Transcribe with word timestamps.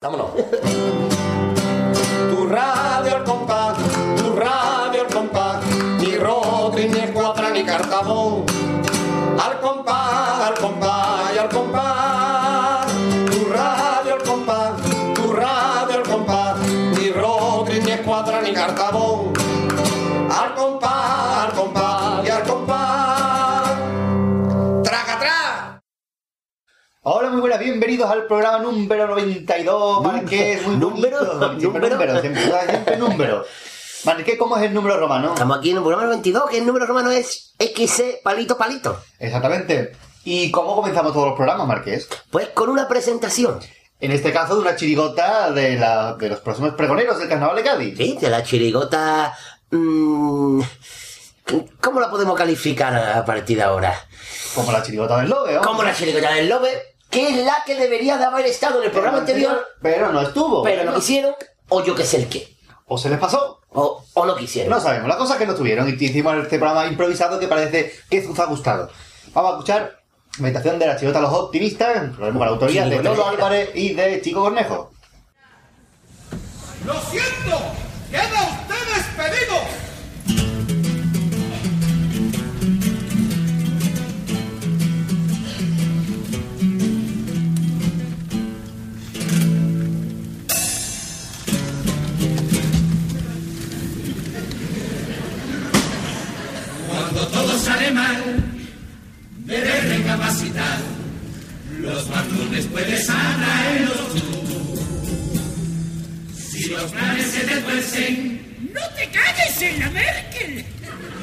Vámonos. 0.00 0.30
Tu 1.07 1.07
Hola, 27.58 27.70
bienvenidos 27.70 28.08
al 28.08 28.26
programa 28.26 28.60
número 28.60 29.08
92, 29.08 30.04
Marqués, 30.04 30.62
muy 30.64 30.76
¿Número? 30.76 31.18
bonito. 31.18 31.58
Siempre 31.58 31.90
¿Número? 31.90 31.96
número, 31.96 32.20
siempre, 32.20 32.42
siempre 32.68 32.96
número. 32.98 33.44
Marqués, 34.04 34.38
¿cómo 34.38 34.56
es 34.56 34.62
el 34.62 34.72
número 34.74 34.96
romano? 34.96 35.32
Estamos 35.32 35.58
aquí 35.58 35.70
en 35.72 35.78
el 35.78 35.82
programa 35.82 36.08
22, 36.08 36.50
que 36.50 36.58
el 36.58 36.66
número 36.66 36.86
romano 36.86 37.10
es 37.10 37.54
XC 37.58 38.22
palito 38.22 38.56
palito. 38.56 39.00
Exactamente. 39.18 39.90
¿Y 40.22 40.52
cómo 40.52 40.76
comenzamos 40.76 41.12
todos 41.12 41.26
los 41.30 41.36
programas, 41.36 41.66
Marqués? 41.66 42.08
Pues 42.30 42.46
con 42.50 42.68
una 42.68 42.86
presentación, 42.86 43.58
En 43.98 44.12
este 44.12 44.32
caso, 44.32 44.54
de 44.54 44.60
una 44.60 44.76
chirigota 44.76 45.50
de, 45.50 45.74
la, 45.76 46.14
de 46.14 46.28
los 46.28 46.38
próximos 46.38 46.74
pregoneros 46.74 47.18
del 47.18 47.28
Carnaval 47.28 47.56
de 47.56 47.62
Cádiz. 47.64 47.96
¿sí? 47.98 48.18
De 48.20 48.30
la 48.30 48.44
chirigota... 48.44 49.36
mm, 49.72 50.60
¿Cómo 51.80 51.98
la 51.98 52.08
podemos 52.08 52.36
calificar 52.38 52.94
a 52.94 53.24
partir 53.24 53.56
de 53.56 53.64
ahora? 53.64 54.06
Como 54.54 54.70
la 54.70 54.80
chirigota 54.80 55.16
del 55.18 55.30
Lobe, 55.30 55.54
¿no? 55.54 55.62
Como 55.62 55.82
la 55.82 55.92
chirigota 55.94 56.34
del 56.34 56.48
Lobe, 56.48 56.97
que 57.10 57.28
es 57.28 57.36
la 57.44 57.62
que 57.64 57.74
debería 57.74 58.16
de 58.18 58.24
haber 58.24 58.46
estado 58.46 58.78
en 58.80 58.86
el 58.86 58.90
programa 58.90 59.18
anterior, 59.18 59.66
Pero 59.80 60.12
no 60.12 60.20
estuvo. 60.20 60.62
pero 60.62 60.84
no 60.84 60.94
quisieron, 60.94 61.34
o 61.68 61.82
yo 61.84 61.94
que 61.94 62.04
sé 62.04 62.18
el 62.18 62.28
qué. 62.28 62.56
O 62.86 62.96
se 62.98 63.08
les 63.10 63.18
pasó. 63.18 63.60
O, 63.70 64.02
o 64.14 64.24
no 64.26 64.34
quisieron. 64.34 64.70
No 64.70 64.80
sabemos. 64.80 65.08
La 65.08 65.16
cosa 65.18 65.34
es 65.34 65.38
que 65.38 65.46
no 65.46 65.52
estuvieron 65.52 65.88
y 65.88 65.92
hicimos 66.04 66.34
este 66.36 66.58
programa 66.58 66.86
improvisado 66.86 67.38
que 67.38 67.46
parece 67.46 67.92
que 68.10 68.26
os 68.26 68.38
ha 68.38 68.46
gustado. 68.46 68.90
Vamos 69.34 69.50
a 69.50 69.54
escuchar 69.56 69.98
Meditación 70.38 70.78
de 70.78 70.86
la 70.86 70.94
chirigota 70.96 71.20
Los 71.20 71.32
Optimistas, 71.32 72.16
con 72.16 72.38
la 72.38 72.46
autoría 72.46 72.86
de. 72.86 73.02
Lolo 73.02 73.26
Álvarez 73.26 73.70
y 73.74 73.92
de 73.94 74.20
Chico 74.22 74.40
Cornejo. 74.42 74.92
¡Lo 76.84 76.94
siento! 77.00 77.58
¡Queda 78.10 78.66
Los 101.88 102.08
barcones 102.08 102.66
puedes 102.66 103.08
atraerlos 103.08 104.14
tú. 104.14 104.20
Si 106.36 106.68
los 106.70 106.90
planes 106.92 107.26
se 107.26 107.40
te 107.40 107.56
tuercen, 107.60 108.38
¡No 108.74 108.80
te 108.96 109.08
calles 109.10 109.62
en 109.62 109.80
la 109.80 109.90
Merkel! 109.90 110.64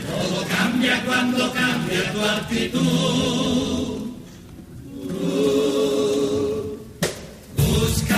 todo 0.08 0.46
cambia 0.48 1.04
cuando 1.06 1.52
cambia 1.54 2.12
tu 2.12 2.22
actitud. 2.22 2.82
Tú 5.10 6.80
Busca 7.58 8.18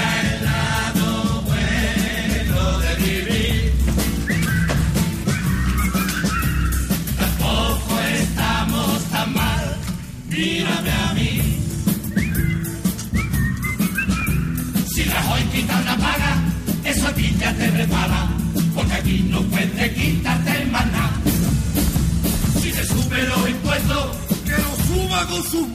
Quita 15.77 15.91
la 15.91 15.97
paga, 15.97 16.41
eso 16.85 17.07
a 17.07 17.13
ti 17.13 17.35
ya 17.39 17.53
te 17.53 17.69
repara, 17.69 18.27
porque 18.73 18.93
aquí 18.93 19.27
no 19.29 19.41
puede 19.43 19.93
quitarte 19.93 20.61
el 20.63 20.71
maná. 20.71 21.11
Si 22.59 22.71
te 22.71 22.83
sube 22.83 23.23
los 23.27 23.49
impuestos, 23.49 24.17
¡Que 24.45 24.53
lo 24.53 24.75
suba 24.87 25.27
con 25.27 25.43
sus... 25.43 25.67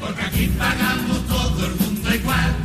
porque 0.00 0.22
aquí 0.22 0.46
pagamos 0.58 1.26
todo 1.28 1.66
el 1.66 1.74
mundo 1.76 2.14
igual. 2.14 2.56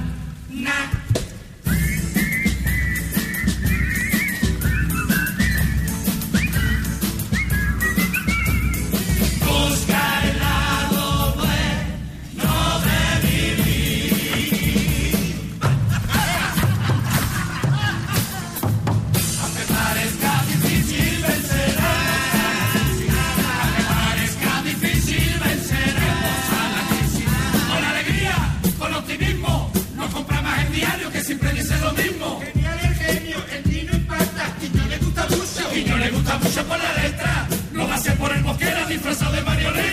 Mucho 36.39 36.65
por 36.65 36.77
la 36.77 36.93
letra, 36.93 37.47
lo 37.73 37.87
va 37.87 37.93
a 37.93 37.97
hacer 37.97 38.17
por 38.17 38.31
el 38.31 38.43
bosquera 38.43 38.85
disfrazado 38.87 39.31
de 39.31 39.41
marioneta. 39.41 39.84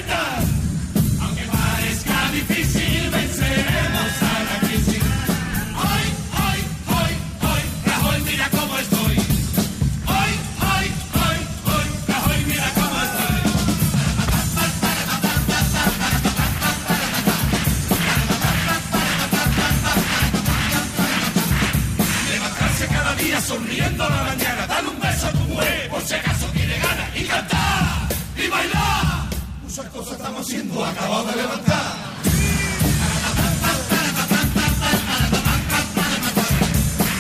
Haciendo, 30.53 30.85
acabado 30.85 31.25
de 31.25 31.37
levantar. 31.37 31.83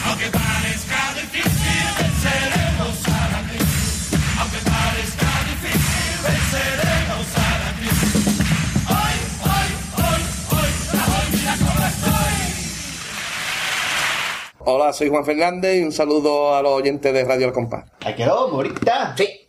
Aunque 0.06 0.26
parezca 0.26 1.15
difícil, 1.15 1.84
venceremos 1.98 3.09
a 3.09 3.28
la 3.32 3.41
crisis. 3.48 4.12
Aunque 4.38 4.59
parezca 4.69 5.31
difícil, 5.48 6.12
venceremos 6.28 7.26
a 7.37 7.48
la 7.62 7.70
crisis. 7.78 8.22
Hoy, 8.88 9.16
hoy, 9.49 9.69
hoy, 9.97 10.20
hoy, 10.59 10.70
Rajoy, 10.93 11.26
mira 11.32 11.54
cómo 11.56 11.82
estoy. 11.87 12.37
Hola, 14.59 14.93
soy 14.93 15.09
Juan 15.09 15.25
Fernández 15.25 15.81
y 15.81 15.84
un 15.84 15.93
saludo 15.93 16.54
a 16.54 16.60
los 16.60 16.72
oyentes 16.72 17.14
de 17.14 17.25
Radio 17.25 17.47
El 17.47 17.53
Compás. 17.54 17.87
Ahí 18.04 18.14
quedó, 18.14 18.49
morita. 18.49 19.14
Sí, 19.16 19.41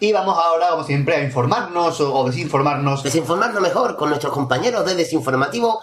Y 0.00 0.12
vamos 0.12 0.36
ahora, 0.36 0.70
como 0.70 0.84
siempre, 0.84 1.16
a 1.16 1.22
informarnos 1.22 2.00
o, 2.00 2.14
o 2.14 2.26
desinformarnos. 2.26 3.02
desinformarnos 3.02 3.62
mejor 3.62 3.96
con 3.96 4.08
nuestros 4.08 4.32
compañeros 4.32 4.84
de 4.86 4.94
Desinformativo 4.94 5.80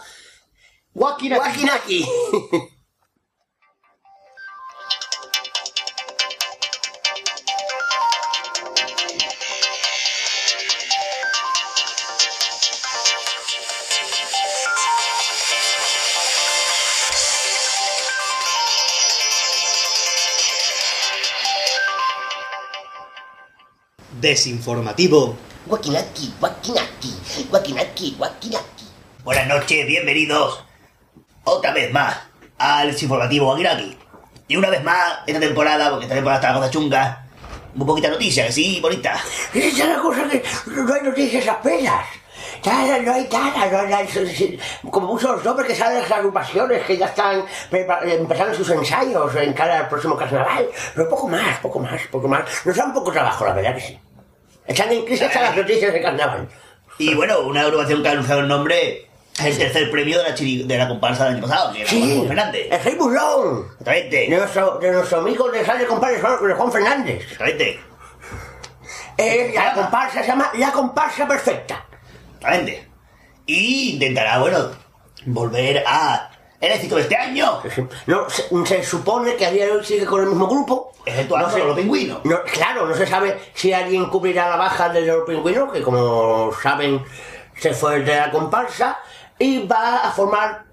Guaquiraki. 0.93 1.39
Guaquinaki. 1.39 2.05
Desinformativo. 24.21 25.35
Guaquinaki, 25.65 26.35
Guaquinaki, 26.39 27.47
Guaquinaki, 27.49 28.15
Guaquinaki. 28.19 28.85
Buenas 29.23 29.47
noches, 29.47 29.87
bienvenidos 29.87 30.63
otra 31.43 31.73
vez 31.73 31.91
más 31.91 32.19
al 32.59 32.91
Desinformativo 32.91 33.47
Guaquinaki. 33.47 33.97
Y 34.47 34.57
una 34.57 34.69
vez 34.69 34.83
más, 34.83 35.21
esta 35.25 35.39
temporada, 35.39 35.89
porque 35.89 36.05
esta 36.05 36.13
temporada 36.13 36.39
está 36.39 36.53
la 36.53 36.59
cosa 36.59 36.69
chunga, 36.69 37.25
un 37.73 37.83
poquita 37.83 38.09
noticia, 38.09 38.45
que 38.45 38.51
sí, 38.51 38.79
bonita. 38.79 39.19
Esa 39.55 39.67
es 39.67 39.89
la 39.89 39.99
cosa 39.99 40.29
que 40.29 40.43
no 40.67 40.93
hay 40.93 41.01
noticias 41.01 41.47
apenas. 41.47 42.05
Ya 42.61 42.99
no 42.99 43.13
hay 43.13 43.27
nada, 43.31 44.03
no, 44.03 44.07
sí, 44.27 44.59
como 44.91 45.07
muchos 45.07 45.43
nombres 45.43 45.67
que 45.67 45.75
salen 45.75 45.99
las 45.99 46.11
agrupaciones 46.11 46.85
que 46.85 46.95
ya 46.95 47.07
están 47.07 47.43
empezando 47.71 48.53
sus 48.53 48.69
ensayos 48.69 49.35
en 49.35 49.53
cara 49.53 49.79
al 49.79 49.89
próximo 49.89 50.15
carnaval. 50.15 50.67
Pero 50.93 51.09
poco 51.09 51.27
más, 51.27 51.57
poco 51.57 51.79
más, 51.79 51.99
poco 52.11 52.27
más. 52.27 52.43
Nos 52.63 52.75
da 52.75 52.85
un 52.85 52.93
poco 52.93 53.11
trabajo, 53.11 53.45
la 53.45 53.53
verdad 53.53 53.73
que 53.73 53.81
sí. 53.81 53.99
Están 54.71 54.91
en 54.91 55.05
crisis 55.05 55.23
hasta 55.27 55.41
las 55.41 55.55
noticias 55.55 55.93
de 55.93 56.01
carnaval. 56.01 56.47
Y 56.97 57.13
bueno, 57.15 57.39
una 57.41 57.61
agrupación 57.61 58.01
que 58.01 58.09
ha 58.09 58.11
anunciado 58.11 58.41
el 58.41 58.47
nombre 58.47 59.07
es 59.39 59.45
el 59.45 59.57
tercer 59.57 59.89
premio 59.91 60.17
de 60.21 60.29
la, 60.29 60.35
chiri- 60.35 60.65
de 60.65 60.77
la 60.77 60.87
comparsa 60.87 61.25
del 61.25 61.35
año 61.35 61.43
pasado, 61.47 61.73
que 61.73 61.81
era 61.81 61.89
Sí, 61.89 62.13
Juan 62.15 62.27
Fernández. 62.27 62.67
el 62.71 62.83
Rey 62.83 62.95
Burlón. 62.95 63.65
Exactamente. 63.71 64.17
De 64.29 64.37
nuestro, 64.37 64.77
de 64.79 64.91
nuestro 64.91 65.19
amigo 65.19 65.49
de 65.49 65.65
Sale 65.65 65.85
Compadre 65.85 66.19
Juan 66.21 66.47
de 66.47 66.53
Juan 66.53 66.71
Fernández. 66.71 67.21
Exactamente. 67.23 67.79
Eh, 69.17 69.51
la 69.53 69.73
comparsa 69.73 70.21
se 70.21 70.27
llama 70.27 70.51
La 70.55 70.71
Comparsa 70.71 71.27
Perfecta. 71.27 71.85
Exactamente. 72.35 72.87
Y 73.45 73.93
intentará, 73.93 74.39
bueno, 74.39 74.71
volver 75.25 75.83
a 75.85 76.30
el 76.61 76.71
éxito 76.71 76.95
de 76.95 77.01
este 77.01 77.15
año. 77.17 77.61
No, 78.05 78.29
se, 78.29 78.43
se 78.65 78.83
supone 78.83 79.35
que 79.35 79.45
a 79.45 79.51
día 79.51 79.65
de 79.65 79.71
hoy 79.73 79.83
sigue 79.83 80.05
con 80.05 80.21
el 80.21 80.27
mismo 80.27 80.47
grupo. 80.47 80.91
Exceptuando 81.05 81.47
No 81.47 81.53
sé- 81.53 81.59
los 81.63 81.75
pingüinos. 81.75 82.19
No, 82.23 82.41
claro, 82.43 82.85
no 82.85 82.93
se 82.95 83.07
sabe 83.07 83.37
si 83.55 83.73
alguien 83.73 84.05
cubrirá 84.09 84.49
la 84.49 84.55
baja 84.57 84.87
del 84.89 85.07
los 85.07 85.27
pingüinos, 85.27 85.71
que 85.73 85.81
como 85.81 86.51
saben 86.61 87.03
se 87.57 87.73
fue 87.73 87.99
de 88.01 88.15
la 88.15 88.29
comparsa, 88.31 88.99
y 89.39 89.65
va 89.67 89.97
a 90.07 90.11
formar, 90.11 90.63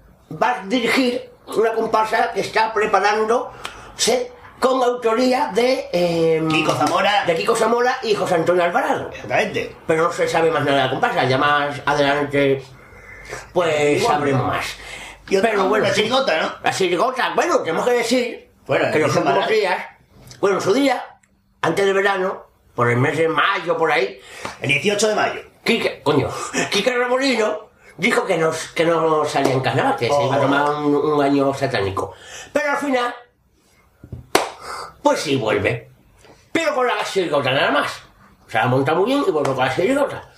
va 0.41 0.51
a 0.61 0.65
dirigir 0.65 1.29
una 1.47 1.73
comparsa 1.73 2.31
que 2.31 2.41
está 2.41 2.71
preparándose 2.73 4.31
con 4.59 4.83
autoría 4.83 5.51
de 5.53 5.87
eh, 5.93 6.43
Kiko 6.49 6.73
Zamora. 6.73 7.23
de 7.25 7.35
Kiko 7.35 7.55
Zamora 7.55 7.97
y 8.03 8.13
José 8.13 8.35
Antonio 8.35 8.63
Alvarado. 8.63 9.09
Exactamente. 9.11 9.75
Pero 9.87 10.03
no 10.03 10.11
se 10.11 10.27
sabe 10.27 10.51
más 10.51 10.63
nada 10.63 10.77
de 10.77 10.83
la 10.83 10.89
comparsa, 10.91 11.23
ya 11.25 11.37
más 11.37 11.81
adelante 11.85 12.61
pues 13.53 14.03
sabremos 14.03 14.45
más. 14.47 14.65
Y 15.29 15.37
otra- 15.37 15.51
Pero 15.51 15.69
bueno, 15.69 15.85
la 15.87 15.93
chirigota, 15.93 16.41
¿no? 16.41 16.53
La 16.63 16.71
chirigota, 16.71 17.33
bueno, 17.35 17.59
tenemos 17.59 17.85
que 17.85 17.91
decir 17.93 18.49
Bueno, 18.65 18.91
que 18.91 18.99
los 18.99 19.15
últimos 19.15 19.47
días, 19.47 19.85
bueno, 20.39 20.57
en 20.57 20.61
su 20.61 20.73
día, 20.73 21.03
antes 21.61 21.85
del 21.85 21.93
verano, 21.93 22.45
por 22.75 22.89
el 22.89 22.97
mes 22.97 23.17
de 23.17 23.27
mayo, 23.27 23.77
por 23.77 23.91
ahí, 23.91 24.19
El 24.61 24.69
18 24.69 25.07
de 25.09 25.15
mayo. 25.15 25.41
Quique, 25.63 26.01
coño, 26.03 26.29
Quique 26.71 26.91
Remolino 26.95 27.69
dijo 27.97 28.25
que 28.25 28.37
no, 28.37 28.51
que 28.73 28.85
no 28.85 29.25
salía 29.25 29.53
en 29.53 29.59
carnaval, 29.61 29.97
que 29.97 30.07
se 30.07 30.23
iba 30.23 30.35
a 30.35 30.39
tomar 30.41 30.69
un, 30.71 30.95
un 30.95 31.21
año 31.23 31.53
satánico. 31.53 32.13
Pero 32.53 32.71
al 32.71 32.77
final, 32.77 33.13
pues 35.03 35.19
sí 35.19 35.35
vuelve. 35.35 35.89
Pero 36.51 36.73
con 36.75 36.87
la 36.87 37.03
chirigota 37.03 37.51
nada 37.51 37.71
más. 37.71 37.91
Se 38.47 38.57
la 38.57 38.65
monta 38.67 38.93
muy 38.95 39.05
bien 39.05 39.23
y 39.27 39.31
vuelve 39.31 39.53
con 39.53 39.65
la 39.65 39.75
chirigota. 39.75 40.31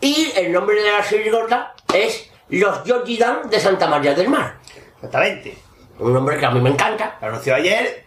Y 0.00 0.32
el 0.36 0.52
nombre 0.52 0.82
de 0.82 0.90
la 0.92 1.06
chirigota 1.06 1.74
es 1.94 2.25
Los 2.48 2.84
Yogidan 2.84 3.50
de 3.50 3.60
Santa 3.60 3.86
María 3.86 4.14
del 4.14 4.28
Mar. 4.28 4.56
Exactamente. 4.96 5.58
Un 5.98 6.12
nombre 6.12 6.38
que 6.38 6.46
a 6.46 6.50
mí 6.50 6.60
me 6.60 6.70
encanta. 6.70 7.16
Lo 7.20 7.28
anunció 7.28 7.54
ayer 7.54 8.06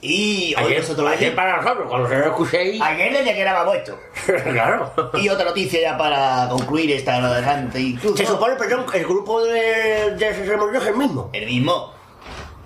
y 0.00 0.54
hoy 0.56 0.64
Ayer, 0.64 0.80
nosotros 0.80 1.10
ayer 1.10 1.34
para 1.34 1.56
nosotros, 1.56 1.88
cuando 1.88 2.08
se 2.08 2.18
lo 2.18 2.26
escuchéis. 2.26 2.80
Ayer 2.80 3.12
desde 3.12 3.34
que 3.34 3.40
era 3.40 3.64
vuestro. 3.64 3.98
claro. 4.44 4.92
Y 5.14 5.28
otra 5.28 5.46
noticia 5.46 5.80
ya 5.80 5.98
para 5.98 6.48
concluir 6.48 6.92
esta 6.92 7.18
incluso. 7.74 8.16
Se 8.16 8.24
supone, 8.24 8.54
perdón, 8.54 8.86
el 8.94 9.04
grupo 9.04 9.42
de, 9.44 10.14
de 10.16 10.28
es 10.28 10.86
el 10.86 10.96
mismo. 10.96 11.30
El 11.32 11.46
mismo. 11.46 11.92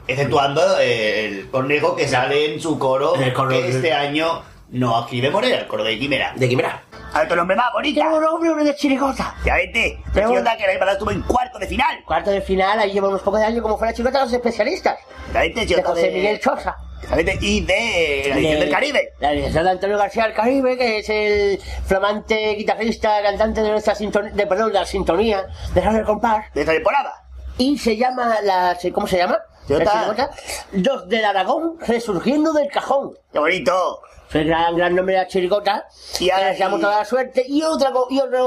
Exceptuando 0.06 0.60
eh, 0.80 1.26
el 1.26 1.50
conejo 1.50 1.96
que 1.96 2.06
sale 2.06 2.54
en 2.54 2.60
su 2.60 2.78
coro, 2.78 3.14
El 3.14 3.32
coro 3.32 3.50
que 3.50 3.70
este 3.70 3.94
año 3.94 4.42
no 4.70 5.00
escribe 5.00 5.30
Morera, 5.30 5.60
el 5.60 5.66
coro 5.66 5.84
de 5.84 5.98
Quimera. 5.98 6.34
¿De 6.36 6.48
Quimera? 6.48 6.82
A 7.14 7.20
ver, 7.20 7.28
tu 7.28 7.36
nombre 7.36 7.56
más 7.56 7.72
bonita. 7.72 8.00
Tengo 8.02 8.20
nombre 8.20 8.64
de 8.64 8.74
chirigota. 8.74 9.34
Ya 9.44 9.54
vete. 9.56 9.98
Tengo- 10.14 10.30
Chirigota 10.30 10.56
que 10.56 10.66
la 10.66 10.72
pasada 10.74 10.92
estuvo 10.92 11.10
en 11.10 11.22
cuarto 11.22 11.58
de 11.58 11.66
final. 11.66 12.02
Cuarto 12.06 12.30
de 12.30 12.40
final, 12.40 12.78
ahí 12.78 12.92
lleva 12.92 13.08
unos 13.08 13.20
pocos 13.22 13.38
de 13.40 13.46
años 13.46 13.62
como 13.62 13.76
fue 13.76 13.86
la 13.88 13.92
chirigota 13.92 14.18
de 14.20 14.24
los 14.24 14.32
especialistas. 14.32 14.98
Ya 15.34 15.40
vete, 15.40 15.60
De 15.60 15.66
chirigota 15.66 15.88
José 15.90 16.10
Miguel 16.10 16.40
Chosa. 16.40 16.76
Ya 17.10 17.16
vete, 17.16 17.36
Y 17.42 17.60
de 17.66 18.24
la 18.28 18.34
edición 18.36 18.54
De- 18.54 18.60
del 18.60 18.70
Caribe. 18.70 19.08
La 19.20 19.32
edición 19.32 19.64
de 19.64 19.70
Antonio 19.70 19.98
García 19.98 20.24
del 20.24 20.32
Caribe, 20.34 20.78
que 20.78 20.98
es 21.00 21.08
el 21.10 21.60
flamante 21.86 22.54
guitarrista, 22.54 23.22
cantante 23.22 23.60
de 23.60 23.70
nuestra 23.70 23.94
sintonía, 23.94 24.32
de, 24.32 24.46
perdón, 24.46 24.72
de 24.72 24.78
la 24.80 24.86
sintonía 24.86 25.46
de 25.74 25.80
Radio 25.82 26.04
Compás. 26.06 26.46
De 26.54 26.60
esta 26.62 26.72
temporada. 26.72 27.12
Y 27.58 27.76
se 27.76 27.96
llama, 27.98 28.36
la, 28.42 28.78
¿cómo 28.94 29.06
se 29.06 29.18
llama? 29.18 29.38
Chirigota. 29.66 30.30
Los 30.72 31.08
del 31.08 31.24
Aragón 31.26 31.76
resurgiendo 31.86 32.52
del 32.54 32.68
cajón. 32.70 33.12
Qué 33.32 33.38
bonito. 33.38 34.00
Gran, 34.32 34.76
gran 34.76 34.94
nombre 34.94 35.14
de 35.14 35.20
la 35.22 35.26
chirigota. 35.28 35.86
Y 36.20 36.30
ahí- 36.30 36.44
les 36.50 36.58
llamo 36.60 36.78
toda 36.78 36.98
la 36.98 37.04
suerte. 37.04 37.44
Y 37.46 37.62
otra, 37.62 37.92
y 38.10 38.18
otra 38.18 38.38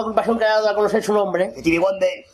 agrupación 0.00 0.38
que 0.38 0.44
ha 0.44 0.48
dado 0.50 0.68
a 0.70 0.74
conocer 0.74 1.02
su 1.02 1.12
nombre, 1.12 1.52
De 1.56 1.78
Wonder. 1.78 2.24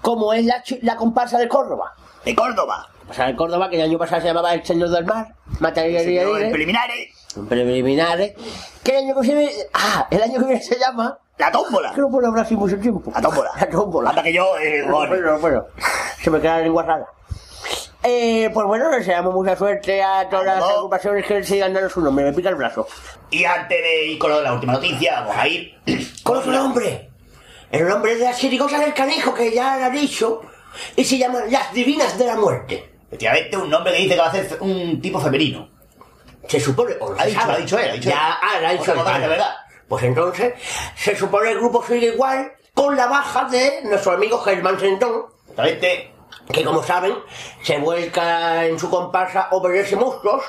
como 0.00 0.32
es 0.32 0.44
la, 0.44 0.62
la 0.82 0.96
comparsa 0.96 1.38
de 1.38 1.48
Córdoba. 1.48 1.92
De 2.24 2.34
Córdoba. 2.34 2.88
La 2.88 2.98
comparsa 2.98 3.26
de 3.26 3.36
Córdoba, 3.36 3.68
que 3.70 3.76
el 3.76 3.82
año 3.82 3.98
pasado 3.98 4.20
se 4.22 4.28
llamaba 4.28 4.54
El 4.54 4.64
Señor 4.64 4.88
del 4.90 5.04
Mar, 5.04 5.28
Materia 5.60 6.00
Aire, 6.00 6.24
preliminares. 6.50 7.08
preliminares. 7.48 8.34
Que 8.82 8.92
el 8.98 9.04
año 9.04 9.14
que 9.20 9.26
viene, 9.26 9.50
ah, 9.74 10.06
el 10.10 10.22
año 10.22 10.38
que 10.40 10.44
viene 10.46 10.62
se 10.62 10.78
llama, 10.78 11.18
La 11.38 11.50
tómbola. 11.52 11.92
que 11.94 12.00
no 12.00 12.08
puedo 12.10 12.28
hablar 12.28 12.46
sin 12.46 12.58
mucho 12.58 12.78
tiempo. 12.78 13.10
La 13.14 13.20
tómbola. 13.20 13.50
La 13.60 13.68
tómbola. 13.68 14.10
Anda 14.10 14.22
que 14.22 14.32
yo, 14.32 14.56
eh, 14.58 14.82
bueno. 14.88 15.08
Bueno, 15.08 15.38
bueno, 15.38 15.64
se 16.22 16.30
me 16.30 16.40
queda 16.40 16.56
la 16.58 16.62
lengua 16.62 16.82
rara. 16.82 17.06
Eh, 18.06 18.50
pues 18.52 18.66
bueno, 18.66 18.90
les 18.90 18.98
deseamos 19.00 19.32
mucha 19.34 19.56
suerte 19.56 20.02
a 20.02 20.28
todas 20.28 20.44
las 20.44 20.62
agrupaciones 20.62 21.24
que 21.26 21.42
sigan 21.42 21.72
dando 21.72 21.88
su 21.88 22.02
nombre. 22.02 22.24
Me 22.26 22.32
pica 22.34 22.50
el 22.50 22.54
brazo. 22.56 22.86
Y 23.30 23.44
antes 23.44 23.82
de 23.82 24.06
ir 24.08 24.18
con 24.18 24.30
la 24.42 24.52
última 24.52 24.74
noticia, 24.74 25.20
vamos 25.20 25.36
a 25.36 25.48
ir 25.48 25.74
¿Cuál 26.22 26.38
es 26.40 26.44
su 26.44 26.50
nombre? 26.50 27.10
El 27.70 27.88
nombre 27.88 28.14
de 28.16 28.24
la 28.24 28.34
chirigota 28.34 28.78
del 28.78 28.92
canijo 28.92 29.32
que 29.32 29.50
ya 29.52 29.78
lo 29.78 29.86
ha 29.86 29.90
dicho. 29.90 30.42
Y 30.96 31.04
se 31.04 31.16
llaman 31.18 31.50
Las 31.50 31.72
Divinas 31.72 32.18
de 32.18 32.26
la 32.26 32.36
Muerte. 32.36 32.92
Efectivamente, 33.06 33.56
un 33.56 33.70
nombre 33.70 33.92
que 33.92 33.98
dice 34.02 34.14
que 34.14 34.20
va 34.20 34.26
a 34.26 34.32
ser 34.32 34.58
un 34.60 35.00
tipo 35.00 35.18
femenino. 35.20 35.68
Se 36.46 36.60
supone, 36.60 36.94
o 37.00 37.10
no 37.10 37.16
Ha 37.18 37.22
se 37.22 37.28
dicho, 37.28 37.40
sabe. 37.40 37.52
ha 37.52 37.56
dicho 37.56 37.78
él, 37.78 37.90
ha 37.90 37.92
dicho 37.94 38.08
él. 38.10 38.14
Ya, 38.14 38.32
ah, 38.34 38.60
lo 38.60 38.68
ha 38.68 38.72
dicho 38.72 38.92
que 38.92 38.98
es 39.00 39.28
verdad. 39.28 39.54
Pues 39.88 40.04
entonces, 40.04 40.54
se 40.96 41.16
supone 41.16 41.52
el 41.52 41.58
grupo 41.58 41.82
sigue 41.86 42.08
igual 42.08 42.52
con 42.74 42.96
la 42.96 43.06
baja 43.06 43.44
de 43.48 43.80
nuestro 43.84 44.12
amigo 44.12 44.38
Germán 44.38 44.78
Sentón, 44.78 45.26
Exactamente. 45.50 46.13
Que 46.52 46.64
como 46.64 46.82
saben, 46.82 47.14
se 47.62 47.78
vuelca 47.78 48.66
en 48.66 48.78
su 48.78 48.90
comparsa 48.90 49.48
Obedece 49.52 49.96
Monstruos, 49.96 50.42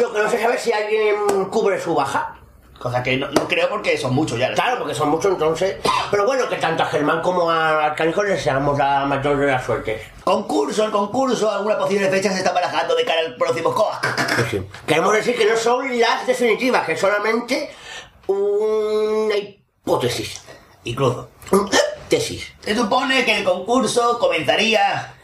lo 0.00 0.12
que 0.12 0.18
no 0.22 0.30
se 0.30 0.40
sabe 0.40 0.58
si 0.58 0.72
alguien 0.72 1.44
cubre 1.50 1.80
su 1.80 1.94
baja. 1.94 2.36
Cosa 2.78 3.02
que 3.02 3.14
no, 3.18 3.30
no 3.32 3.46
creo 3.46 3.68
porque 3.68 3.98
son 3.98 4.14
muchos 4.14 4.38
ya. 4.38 4.54
Claro, 4.54 4.78
porque 4.78 4.94
son 4.94 5.10
muchos 5.10 5.30
entonces. 5.32 5.76
Pero 6.10 6.24
bueno, 6.24 6.48
que 6.48 6.56
tanto 6.56 6.82
a 6.82 6.86
Germán 6.86 7.20
como 7.20 7.50
a- 7.50 7.94
canijo 7.94 8.22
les 8.22 8.36
deseamos 8.36 8.78
la 8.78 9.04
mayor 9.04 9.36
de 9.36 9.48
las 9.48 9.62
suertes. 9.62 10.00
Concurso, 10.24 10.84
el 10.86 10.90
concurso, 10.90 11.50
alguna 11.50 11.76
posible 11.76 12.08
fecha 12.08 12.30
se 12.32 12.38
está 12.38 12.52
barajando 12.52 12.94
de 12.94 13.04
cara 13.04 13.20
al 13.20 13.36
próximo 13.36 13.74
COAC. 13.74 14.30
Sí, 14.36 14.42
sí. 14.50 14.66
Queremos 14.86 15.12
decir 15.12 15.36
que 15.36 15.44
no 15.44 15.56
son 15.58 16.00
las 16.00 16.26
definitivas, 16.26 16.86
que 16.86 16.92
es 16.92 17.00
solamente 17.00 17.70
una 18.28 19.36
hipótesis. 19.36 20.40
Incluso. 20.84 21.28
Tesis. 22.10 22.52
Se 22.60 22.74
supone 22.76 23.24
que 23.24 23.38
el 23.38 23.44
concurso 23.44 24.18
comenzaría 24.18 25.14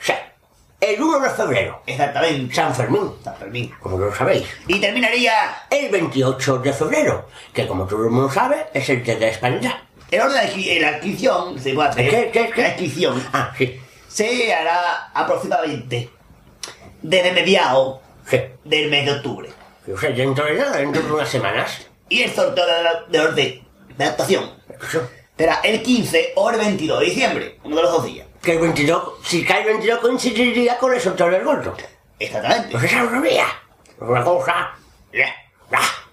el 0.81 1.03
1 1.03 1.21
de 1.21 1.31
febrero, 1.31 1.83
exactamente 1.87 2.55
San 2.55 2.75
Fermín, 2.75 3.11
San 3.25 3.35
Fermín. 3.37 3.75
como 3.81 3.99
lo 3.99 4.15
sabéis. 4.15 4.47
Y 4.69 4.79
terminaría 4.79 5.33
El 5.71 5.91
28 5.91 6.59
de 6.59 6.73
febrero, 6.73 7.29
que 7.53 7.67
como 7.67 7.87
todo 7.87 8.05
el 8.05 8.11
mundo 8.11 8.31
sabe, 8.31 8.67
es 8.73 8.89
el 8.89 9.03
día 9.03 9.17
de 9.17 9.31
hispanidad. 9.31 9.75
en 10.11 10.21
orden 10.21 10.63
de 10.65 10.81
la 10.81 10.91
inscripción, 10.93 11.59
se 11.59 11.75
puede 11.75 11.89
hacer. 11.89 12.09
¿Qué, 12.11 12.31
qué, 12.33 12.51
qué? 12.55 12.63
La 12.63 12.69
inscripción 12.69 13.29
Ah, 13.33 13.53
sí, 13.59 13.81
se 14.09 14.55
hará 14.55 15.11
aproximadamente 15.15 16.11
desde 17.03 17.33
mediados 17.33 17.99
sí. 18.31 18.39
del 18.65 18.91
mes 18.91 19.07
de 19.07 19.13
octubre. 19.13 19.51
O 19.93 19.99
sea, 19.99 20.11
dentro 20.11 20.45
de 20.45 20.55
nada, 20.55 20.77
dentro 20.77 21.03
de 21.03 21.13
unas 21.13 21.29
semanas. 21.29 21.87
Y 22.09 22.23
el 22.23 22.33
sorteo 22.33 22.65
de, 22.67 22.83
la- 22.83 23.03
de 23.09 23.19
orden 23.21 23.63
de 23.97 24.05
actuación 24.05 24.51
Eso. 24.87 25.09
Será 25.37 25.61
el 25.63 25.83
15 25.83 26.33
o 26.37 26.51
el 26.51 26.57
22 26.57 27.01
de 27.01 27.07
diciembre, 27.07 27.59
uno 27.65 27.77
de 27.77 27.83
los 27.83 27.93
dos 27.93 28.05
días. 28.05 28.27
Que 28.43 28.53
el 28.53 28.61
22, 28.61 29.15
si 29.25 29.45
cae 29.45 29.61
el 29.61 29.67
22 29.67 29.99
coincidiría 29.99 30.79
con 30.79 30.95
el 30.95 31.01
sorteo 31.01 31.31
del 31.31 31.45
gordo. 31.45 31.77
Exactamente. 32.19 32.69
Pues 32.71 32.85
esa 32.85 33.03
no 33.03 33.11
sabía. 33.11 33.47
Una 34.01 34.25
cosa. 34.25 34.71
Ah, 35.73 36.07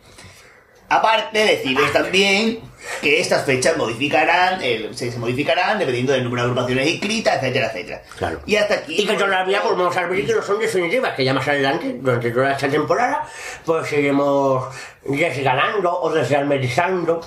Aparte, 0.89 1.39
decirles 1.39 1.92
también 1.92 2.60
que 3.01 3.20
estas 3.20 3.46
fechas 3.46 3.75
modificarán, 3.77 4.60
se, 4.62 4.94
se 4.94 5.18
modificarán 5.18 5.80
dependiendo 5.80 6.13
del 6.13 6.24
número 6.24 6.44
de 6.44 6.50
agrupaciones 6.50 6.88
inscritas, 6.88 7.38
etcétera, 7.38 7.68
etcétera. 7.68 8.03
Claro. 8.18 8.39
Y 8.46 8.56
hasta 8.58 8.75
aquí. 8.75 9.01
Y 9.01 9.08
que 9.08 9.13
todavía 9.13 9.62
pues, 9.62 9.75
vamos 9.75 9.98
a 9.98 10.06
ver 10.06 10.25
que 10.25 10.34
no 10.34 10.44
son 10.44 10.60
definitivas, 10.60 11.15
que 11.15 11.25
ya 11.25 11.34
más 11.34 11.48
adelante, 11.48 11.96
durante 12.00 12.30
toda 12.30 12.51
esta 12.51 12.70
temporada, 12.70 13.27
pues 13.65 13.88
seguiremos 13.88 14.65
desganando 15.03 16.00
o 16.00 16.12
desarmerizando 16.12 17.22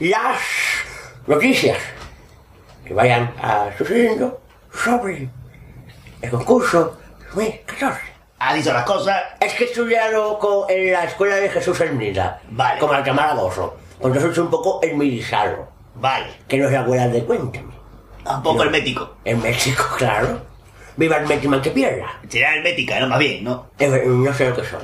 las 0.00 0.38
noticias 1.26 1.78
que 2.84 2.94
vayan 2.94 3.32
a 3.40 3.70
sucediendo 3.76 4.40
sobre 4.72 5.28
el 6.20 6.30
concurso 6.30 6.98
2014. 7.34 8.00
Ha 8.38 8.54
dicho 8.54 8.72
las 8.72 8.84
cosas. 8.84 9.22
Es 9.40 9.54
que 9.54 9.64
he 9.64 9.66
estudiado 9.68 10.66
en 10.68 10.92
la 10.92 11.04
escuela 11.04 11.36
de 11.36 11.48
Jesús 11.48 11.80
Hermida, 11.80 12.40
Vale. 12.50 12.80
como 12.80 12.92
Gozo. 13.36 13.76
Pues 14.00 14.14
entonces 14.14 14.34
soy 14.34 14.44
un 14.44 14.50
poco 14.50 14.80
hermidizado. 14.82 15.68
Vale. 15.94 16.26
Que 16.48 16.58
no 16.58 16.68
la 16.68 16.80
abuela 16.80 17.06
de 17.08 17.22
Cuéntame. 17.24 17.72
Tampoco 18.24 18.64
el 18.64 18.70
mético. 18.70 19.16
En 19.24 19.40
México, 19.42 19.84
claro. 19.98 20.40
Viva 20.96 21.18
el 21.18 21.26
México 21.28 21.60
que 21.62 21.70
pierda. 21.70 22.06
Será 22.28 22.54
el 22.56 22.62
mética, 22.62 22.98
no 23.00 23.08
más 23.08 23.18
bien, 23.18 23.44
¿no? 23.44 23.66
Ver- 23.78 24.06
no 24.06 24.34
sé 24.34 24.48
lo 24.48 24.56
que 24.56 24.64
son. 24.64 24.80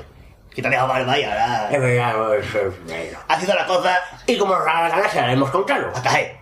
Que 0.59 0.63
te 0.63 0.67
ha 0.67 0.71
dejado 0.73 0.89
barba 0.89 1.17
y 1.17 1.23
ahora... 1.23 1.69
Es 1.71 1.81
verdad, 1.81 2.17
no, 2.17 2.33
eso 2.33 2.59
es 2.59 2.81
negro. 2.81 3.21
Ha 3.29 3.39
sido 3.39 3.55
la 3.55 3.65
cosa 3.65 4.01
Y 4.27 4.37
como 4.37 4.57
nos 4.57 4.67
la 4.67 4.89
gana, 4.89 5.09
se 5.09 5.21
la 5.21 5.33
hemos 5.33 5.51
contado. 5.51 5.93
hasta 5.95 6.13
ahí. 6.13 6.33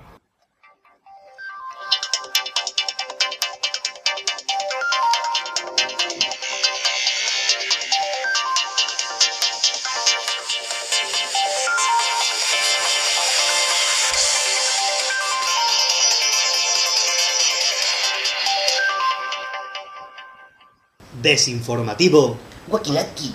Desinformativo. 21.21 22.39
Guaquinaki. 22.69 23.35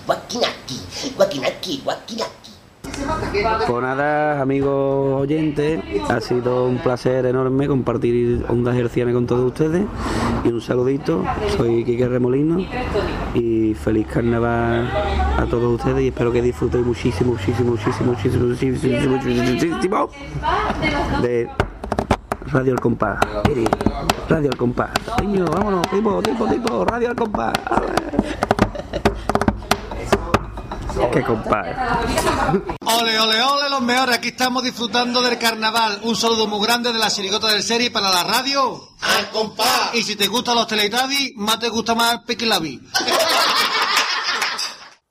Pues 3.67 3.81
nada, 3.81 4.41
amigos 4.41 5.21
oyentes, 5.21 5.81
ha 6.09 6.19
sido 6.19 6.65
un 6.65 6.77
placer 6.79 7.25
enorme 7.25 7.67
compartir 7.67 8.45
Ondas 8.49 8.75
Hercianas 8.75 9.13
con 9.13 9.25
todos 9.25 9.45
ustedes 9.45 9.85
y 10.43 10.49
un 10.49 10.61
saludito, 10.61 11.23
soy 11.55 11.85
Quique 11.85 12.07
Remolino 12.07 12.59
y 13.33 13.73
feliz 13.75 14.07
carnaval 14.07 14.91
a 15.37 15.45
todos 15.49 15.75
ustedes 15.79 16.03
y 16.03 16.07
espero 16.07 16.31
que 16.31 16.41
disfrutéis 16.41 16.85
muchísimo, 16.85 17.33
muchísimo, 17.33 17.71
muchísimo, 17.71 18.11
muchísimo, 18.11 18.47
muchísimo, 18.47 19.09
muchísimo, 19.09 20.09
de 21.21 21.49
Radio 22.47 22.73
El 22.73 22.79
Compás. 22.79 23.19
Radio 24.27 24.49
Radio 26.85 27.09
El 27.09 27.15
Compás. 27.15 27.53
Qué 31.13 31.23
compás. 31.23 31.67
Ole, 32.85 33.19
ole, 33.19 33.41
ole, 33.41 33.69
los 33.69 33.81
mejores. 33.81 34.17
Aquí 34.17 34.29
estamos 34.29 34.63
disfrutando 34.63 35.21
del 35.21 35.37
carnaval. 35.37 35.99
Un 36.03 36.15
saludo 36.15 36.47
muy 36.47 36.65
grande 36.65 36.91
de 36.91 36.99
la 36.99 37.09
chirigota 37.09 37.47
del 37.47 37.63
serie 37.63 37.91
para 37.91 38.09
la 38.09 38.23
radio. 38.23 38.81
¡Al 39.01 39.29
compás! 39.29 39.91
Y 39.93 40.03
si 40.03 40.15
te 40.15 40.27
gustan 40.27 40.55
los 40.55 40.67
Teletubbies, 40.67 41.31
más 41.35 41.59
te 41.59 41.69
gusta 41.69 41.95
más 41.95 42.19
Piquilabi. 42.25 42.81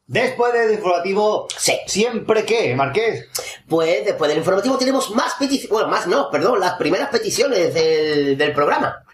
Después 0.06 0.52
del 0.52 0.72
informativo, 0.75 1.46
Sí. 1.56 1.78
siempre 1.87 2.44
que, 2.44 2.75
Marqués. 2.75 3.26
Pues 3.68 4.04
después 4.04 4.28
del 4.28 4.38
informativo 4.38 4.76
tenemos 4.76 5.10
más 5.12 5.34
peticiones. 5.34 5.70
Bueno, 5.70 5.88
más 5.88 6.06
no, 6.08 6.28
perdón, 6.30 6.58
las 6.60 6.75
primeras 6.75 7.10
peticiones 7.10 7.72
del, 7.72 8.37
del 8.37 8.52
programa. 8.52 9.04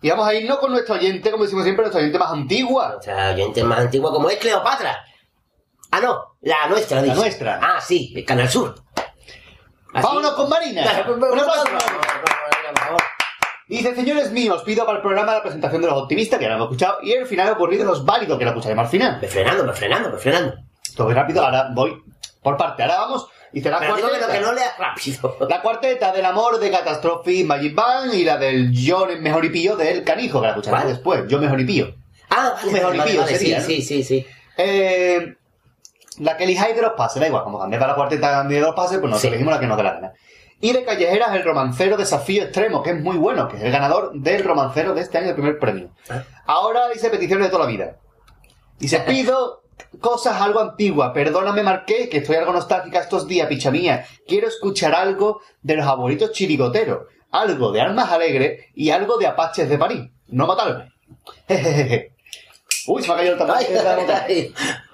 Y 0.00 0.10
vamos 0.10 0.28
a 0.28 0.34
irnos 0.34 0.58
con 0.58 0.70
nuestro 0.70 0.94
oyente, 0.94 1.32
como 1.32 1.42
decimos 1.42 1.64
siempre, 1.64 1.82
nuestro 1.82 1.98
oyente 1.98 2.18
más 2.20 2.30
antigua. 2.32 2.96
O 3.00 3.02
sea, 3.02 3.34
gente 3.34 3.64
más 3.64 3.80
antigua 3.80 4.12
como 4.12 4.30
es 4.30 4.36
Cleopatra. 4.38 4.96
Ah, 5.90 6.00
no, 6.00 6.36
la 6.42 6.66
nuestra, 6.68 7.02
dice. 7.02 7.14
nuestra. 7.16 7.58
Ah, 7.62 7.80
sí, 7.80 8.12
el 8.14 8.24
Canal 8.24 8.48
Sur. 8.48 8.74
¿Así? 9.94 10.06
Vámonos 10.06 10.32
con 10.32 10.48
Marina. 10.48 10.82
Un 11.08 11.24
aplauso. 11.24 11.64
Dice, 13.68 13.94
señores 13.94 14.30
míos, 14.32 14.62
pido 14.64 14.86
para 14.86 14.96
el 14.98 15.02
programa 15.02 15.34
la 15.34 15.42
presentación 15.42 15.82
de 15.82 15.88
los 15.88 15.96
optimistas, 15.98 16.38
que 16.38 16.46
lo 16.48 16.54
hemos 16.54 16.66
escuchado, 16.66 16.98
y 17.02 17.12
el 17.12 17.26
final 17.26 17.50
ocurrido 17.52 17.84
de 17.84 17.90
los 17.90 18.04
válidos, 18.04 18.38
que 18.38 18.44
lo 18.44 18.50
escucharemos 18.50 18.84
al 18.86 18.90
final. 18.90 19.18
Me 19.20 19.28
frenando, 19.28 19.64
me 19.64 19.72
frenando, 19.74 20.10
me 20.10 20.16
frenando. 20.18 20.54
Todo 20.96 21.10
rápido, 21.12 21.44
ahora 21.44 21.68
voy 21.74 22.02
por 22.42 22.56
parte. 22.56 22.82
Ahora 22.82 22.96
vamos, 23.00 23.28
dice 23.52 23.68
la 23.70 23.78
Pero 23.78 23.96
digo 23.96 24.08
que 24.08 24.14
lo 24.14 24.18
cuarteta. 24.26 24.38
que 24.38 24.46
no 24.46 24.52
leas 24.54 24.78
rápido. 24.78 25.36
La 25.48 25.60
cuarteta 25.60 26.12
del 26.12 26.24
amor 26.24 26.58
de 26.58 26.70
Catastrophe 26.70 27.44
Magic 27.44 27.74
Band 27.74 28.14
y 28.14 28.24
la 28.24 28.38
del 28.38 28.72
Yo 28.72 29.06
mejor 29.20 29.44
y 29.44 29.50
pillo 29.50 29.76
del 29.76 30.02
canijo, 30.02 30.40
que 30.40 30.46
la 30.46 30.52
escucharemos 30.52 30.88
después. 30.88 31.24
Yo 31.28 31.38
mejor 31.38 31.60
y 31.60 31.64
pillo. 31.66 31.94
Ah, 32.30 32.54
vale, 32.56 32.72
Mejor 32.72 32.96
vale, 32.96 33.10
y 33.10 33.12
pillo 33.12 33.26
sería, 33.26 33.60
sí, 33.60 33.78
¿no? 33.78 33.80
sí, 33.80 33.82
sí, 33.82 34.02
sí. 34.02 34.26
Eh, 34.56 35.34
la 36.20 36.36
que 36.36 36.44
elijáis 36.44 36.74
de 36.76 36.82
los 36.82 36.92
pases, 36.92 37.20
da 37.20 37.26
igual, 37.28 37.44
como 37.44 37.58
cambié 37.58 37.78
para 37.78 37.92
la 37.92 37.96
cuarteta 37.96 38.44
de 38.44 38.60
los 38.60 38.74
pases, 38.74 38.98
pues 38.98 39.10
nosotros 39.10 39.20
Sí. 39.22 39.28
elegimos 39.28 39.54
la 39.54 39.60
que 39.60 39.66
nos 39.66 39.76
dé 39.76 39.82
la 39.82 39.92
gana. 39.94 40.12
Y 40.60 40.72
de 40.72 40.84
Callejeras, 40.84 41.34
el 41.36 41.44
romancero 41.44 41.96
Desafío 41.96 42.42
Extremo, 42.42 42.82
que 42.82 42.90
es 42.90 43.00
muy 43.00 43.16
bueno, 43.16 43.46
que 43.48 43.56
es 43.58 43.62
el 43.62 43.70
ganador 43.70 44.12
del 44.14 44.42
romancero 44.42 44.92
de 44.92 45.02
este 45.02 45.18
año, 45.18 45.28
el 45.28 45.34
primer 45.34 45.58
premio. 45.58 45.90
Ah. 46.10 46.22
Ahora 46.46 46.88
dice 46.88 47.10
peticiones 47.10 47.46
de 47.46 47.50
toda 47.50 47.64
la 47.64 47.70
vida. 47.70 47.96
Dice, 48.78 48.98
pido 49.00 49.62
cosas 50.00 50.40
algo 50.40 50.58
antiguas, 50.60 51.12
perdóname 51.14 51.62
Marqués, 51.62 52.08
que 52.08 52.18
estoy 52.18 52.36
algo 52.36 52.52
nostálgica 52.52 52.98
estos 52.98 53.28
días, 53.28 53.46
picha 53.46 53.70
mía. 53.70 54.04
Quiero 54.26 54.48
escuchar 54.48 54.94
algo 54.96 55.40
de 55.62 55.76
los 55.76 55.86
abuelitos 55.86 56.32
chirigoteros, 56.32 57.06
algo 57.30 57.70
de 57.70 57.80
Almas 57.80 58.10
Alegres 58.10 58.64
y 58.74 58.90
algo 58.90 59.16
de 59.16 59.26
Apaches 59.28 59.68
de 59.68 59.78
París. 59.78 60.10
No 60.26 60.46
matarme. 60.48 60.92
Jejeje. 61.48 62.14
Uy, 62.88 63.02
se 63.02 63.08
me 63.08 63.14
ha 63.14 63.16
caído 63.18 63.32
el 63.34 63.38
tamaño. 63.38 63.66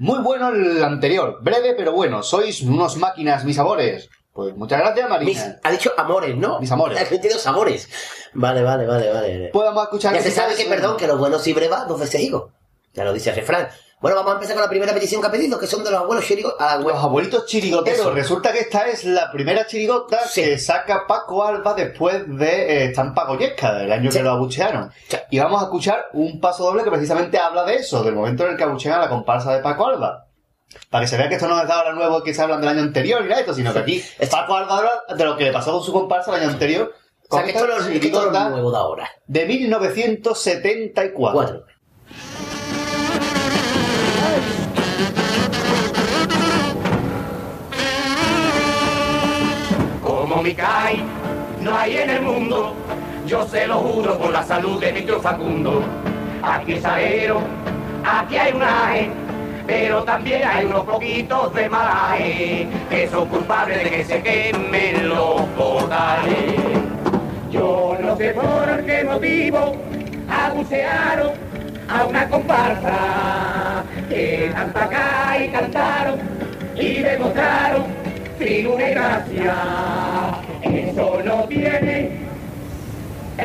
Muy 0.00 0.18
bueno 0.20 0.48
el 0.48 0.82
anterior, 0.82 1.38
breve 1.42 1.74
pero 1.76 1.92
bueno, 1.92 2.22
sois 2.22 2.62
unos 2.62 2.96
máquinas, 2.96 3.44
mis 3.44 3.58
amores. 3.58 4.08
Pues 4.32 4.56
muchas 4.56 4.80
gracias, 4.80 5.08
Marina. 5.10 5.30
mis- 5.30 5.44
ha 5.62 5.70
dicho 5.70 5.92
amores, 5.96 6.34
¿no? 6.36 6.58
Mis 6.58 6.72
amores. 6.72 6.98
Ha 6.98 7.02
entendido 7.02 7.38
sabores. 7.38 7.88
Vale, 8.32 8.62
vale, 8.62 8.86
vale, 8.86 9.12
vale. 9.12 9.50
Podemos 9.52 9.82
escuchar... 9.84 10.14
Ya 10.14 10.22
se 10.22 10.30
sabe 10.30 10.54
que, 10.54 10.64
perdón, 10.64 10.96
que 10.96 11.06
lo 11.06 11.18
bueno 11.18 11.38
si 11.38 11.52
breva, 11.52 11.84
dos 11.84 12.00
veces 12.00 12.20
higo. 12.22 12.50
Ya 12.94 13.04
lo 13.04 13.12
dice 13.12 13.30
el 13.30 13.36
refrán. 13.36 13.68
Bueno, 14.00 14.16
vamos 14.16 14.30
a 14.32 14.34
empezar 14.36 14.54
con 14.56 14.62
la 14.64 14.70
primera 14.70 14.94
petición 14.94 15.20
que 15.20 15.26
ha 15.26 15.30
pedido, 15.30 15.58
que 15.58 15.66
son 15.66 15.84
de 15.84 15.90
los 15.90 16.00
abuelos 16.00 16.24
chirigos. 16.24 16.54
Ah, 16.58 16.78
Los 16.82 16.94
abuelitos 16.94 17.44
chirigoteros. 17.44 18.00
Eso. 18.00 18.10
Resulta 18.12 18.50
que 18.50 18.60
esta 18.60 18.88
es 18.88 19.04
la 19.04 19.30
primera 19.30 19.66
chirigota 19.66 20.20
Sí. 20.26 20.42
que 20.42 20.58
saca 20.58 21.04
Paco 21.06 21.44
Alba 21.44 21.74
después 21.74 22.22
de 22.26 22.48
eh, 22.48 22.84
Estampa 22.86 23.26
Goyesca, 23.26 23.82
el 23.82 23.92
año 23.92 24.10
Sí. 24.10 24.16
que 24.16 24.24
lo 24.24 24.30
abuchearon. 24.30 24.90
Sí. 25.06 25.18
Y 25.30 25.38
vamos 25.38 25.60
a 25.60 25.64
escuchar 25.66 26.06
un 26.14 26.40
paso 26.40 26.64
doble 26.64 26.82
que 26.82 26.90
precisamente 26.90 27.36
habla 27.38 27.64
de 27.64 27.76
eso, 27.76 28.02
del 28.02 28.14
momento 28.14 28.44
en 28.46 28.52
el 28.52 28.56
que 28.56 28.64
abuchean 28.64 28.94
a 28.94 29.02
la 29.02 29.08
comparsa 29.10 29.52
de 29.52 29.60
Paco 29.60 29.86
Alba. 29.86 30.26
Para 30.88 31.04
que 31.04 31.08
se 31.08 31.18
vea 31.18 31.28
que 31.28 31.34
esto 31.34 31.46
no 31.48 31.60
es 31.62 31.68
ahora 31.68 31.92
nuevo 31.92 32.22
que 32.22 32.32
se 32.32 32.40
hablan 32.40 32.60
del 32.60 32.70
año 32.70 32.80
anterior 32.82 33.20
ni 33.20 33.26
nada 33.28 33.36
de 33.36 33.42
esto, 33.42 33.54
sino 33.54 33.70
que 33.74 33.80
aquí 33.80 34.02
Paco 34.30 34.54
Alba 34.56 34.78
habla 34.78 34.92
de 35.14 35.24
lo 35.26 35.36
que 35.36 35.44
le 35.44 35.52
pasó 35.52 35.72
con 35.72 35.82
su 35.82 35.92
comparsa 35.92 36.34
el 36.34 36.40
año 36.42 36.50
anterior. 36.52 36.94
o 37.28 37.36
sea, 37.36 37.44
que 37.44 37.50
esto 37.50 37.66
es- 37.76 37.86
es 37.86 37.92
chirigota 38.00 38.48
nuevo 38.48 38.70
de 38.70 38.76
ahora. 38.78 39.10
de 39.26 39.44
1974. 39.46 41.32
Cuatro. 41.34 41.64
No 50.40 51.76
hay 51.76 51.98
en 51.98 52.08
el 52.08 52.22
mundo. 52.22 52.74
Yo 53.26 53.46
se 53.46 53.66
lo 53.66 53.74
juro 53.74 54.16
por 54.16 54.32
la 54.32 54.42
salud 54.42 54.80
de 54.80 54.90
mi 54.90 55.02
tío 55.02 55.20
Facundo. 55.20 55.82
Aquí 56.42 56.72
es 56.72 56.84
aero, 56.86 57.42
aquí 58.02 58.38
hay 58.38 58.54
un 58.54 58.62
aje, 58.62 59.10
pero 59.66 60.02
también 60.02 60.42
hay 60.48 60.64
unos 60.64 60.84
poquitos 60.86 61.52
de 61.52 61.68
malaje 61.68 62.66
que 62.88 63.06
son 63.08 63.28
culpables 63.28 63.84
de 63.84 63.90
que 63.90 64.02
se 64.02 64.22
quemen 64.22 65.10
los 65.10 65.42
portales. 65.58 66.54
Yo 67.50 67.98
no 68.00 68.16
sé 68.16 68.30
por 68.30 68.82
qué 68.86 69.04
motivo 69.04 69.76
abusearon 70.26 71.32
a 71.86 72.04
una 72.06 72.26
comparsa 72.30 73.84
que 74.08 74.50
tanta 74.54 74.84
acá 74.84 75.36
y 75.38 75.48
cantaron 75.48 76.18
y 76.76 76.94
demostraron 76.94 78.09
figura 78.40 78.88
y 78.88 78.94
gracia. 78.94 79.54
Eso 80.62 81.22
no 81.22 81.44
tiene 81.44 82.30
de 83.36 83.44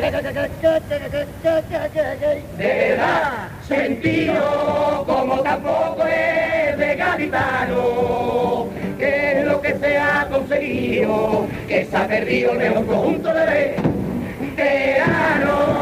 verdad 2.58 3.48
sentido 3.66 5.04
como 5.06 5.40
tampoco 5.40 6.06
es 6.06 6.76
de 6.76 6.96
gaditano 6.96 8.68
que 8.98 9.40
es 9.40 9.46
lo 9.46 9.60
que 9.60 9.74
se 9.78 9.96
ha 9.98 10.28
conseguido 10.30 11.46
que 11.66 11.84
se 11.86 11.96
ha 11.96 12.06
perdido 12.06 12.54
de 12.54 12.70
un 12.70 12.84
conjunto 12.84 13.32
de 13.32 13.76
veteranos 14.40 15.76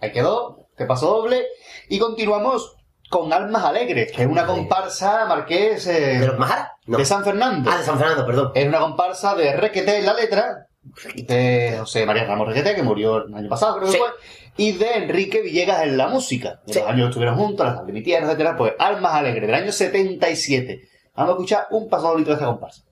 Ahí 0.00 0.12
quedó, 0.12 0.68
te 0.76 0.86
pasó 0.86 1.08
doble. 1.08 1.44
Y 1.88 1.98
continuamos 1.98 2.77
con 3.08 3.32
Almas 3.32 3.64
Alegres, 3.64 4.12
que 4.12 4.22
es 4.22 4.28
una 4.28 4.44
comparsa 4.46 5.24
marqués 5.26 5.86
eh, 5.86 6.18
¿De 6.18 6.26
los 6.26 6.38
Majara? 6.38 6.72
No. 6.86 6.98
de 6.98 7.04
San 7.04 7.24
Fernando. 7.24 7.70
Ah, 7.72 7.78
de 7.78 7.84
San 7.84 7.98
Fernando, 7.98 8.26
perdón. 8.26 8.52
Es 8.54 8.66
una 8.66 8.80
comparsa 8.80 9.34
de 9.34 9.54
Requete 9.56 9.98
en 9.98 10.06
la 10.06 10.14
letra, 10.14 10.66
de 11.14 11.76
José 11.80 12.06
María 12.06 12.24
Ramos 12.24 12.48
Requete, 12.48 12.74
que 12.74 12.82
murió 12.82 13.24
el 13.26 13.34
año 13.34 13.48
pasado, 13.48 13.76
creo 13.78 13.86
que 13.86 13.92
Sí. 13.92 13.98
fue, 13.98 14.08
y 14.56 14.72
de 14.72 14.94
Enrique 14.96 15.40
Villegas 15.42 15.82
en 15.82 15.96
la 15.96 16.08
música. 16.08 16.60
En 16.66 16.74
Sí. 16.74 16.80
Los 16.80 16.88
años 16.88 17.00
que 17.02 17.08
estuvieron 17.10 17.36
juntos, 17.36 17.66
las 17.66 17.86
de 17.86 17.92
mi 17.92 18.02
tierra, 18.02 18.26
etcétera, 18.26 18.56
pues 18.56 18.72
Almas 18.78 19.14
Alegres, 19.14 19.46
del 19.46 19.54
año 19.54 19.72
77. 19.72 20.82
Vamos 21.14 21.30
a 21.30 21.32
escuchar 21.34 21.66
un 21.70 21.88
paso 21.88 22.08
bonito 22.12 22.30
de 22.30 22.34
esta 22.34 22.46
comparsa. 22.46 22.82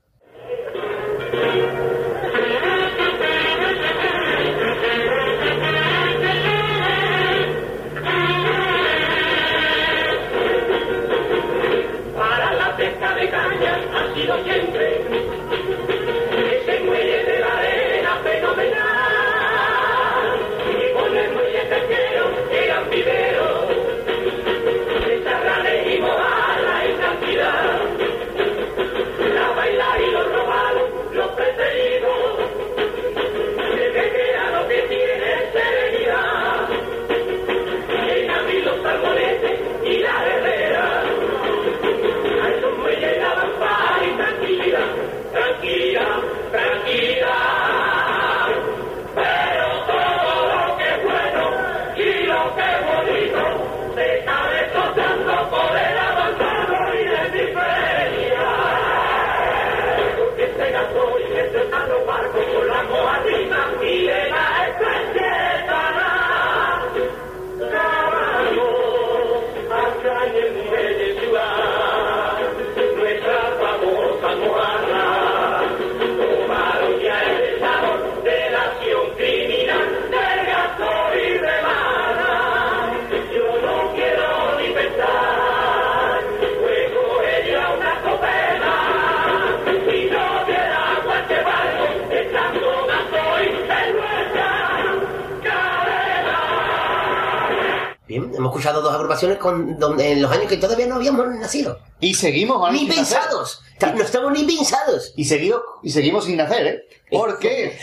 Con, 99.39 99.77
donde, 99.79 100.11
en 100.13 100.21
los 100.21 100.31
años 100.31 100.47
que 100.47 100.57
todavía 100.57 100.87
no 100.87 100.95
habíamos 100.95 101.27
nacido. 101.35 101.79
Y 101.99 102.13
seguimos 102.13 102.57
ahora 102.57 102.71
Ni 102.73 102.79
sin 102.79 102.89
pensados. 102.89 103.61
No 103.81 104.01
estamos 104.03 104.31
ni 104.31 104.43
pensados. 104.43 105.13
Y, 105.15 105.25
seguido, 105.25 105.61
y 105.83 105.89
seguimos 105.91 106.25
sin 106.25 106.37
nacer, 106.37 106.67
¿eh? 106.67 106.83
Porque 107.11 107.77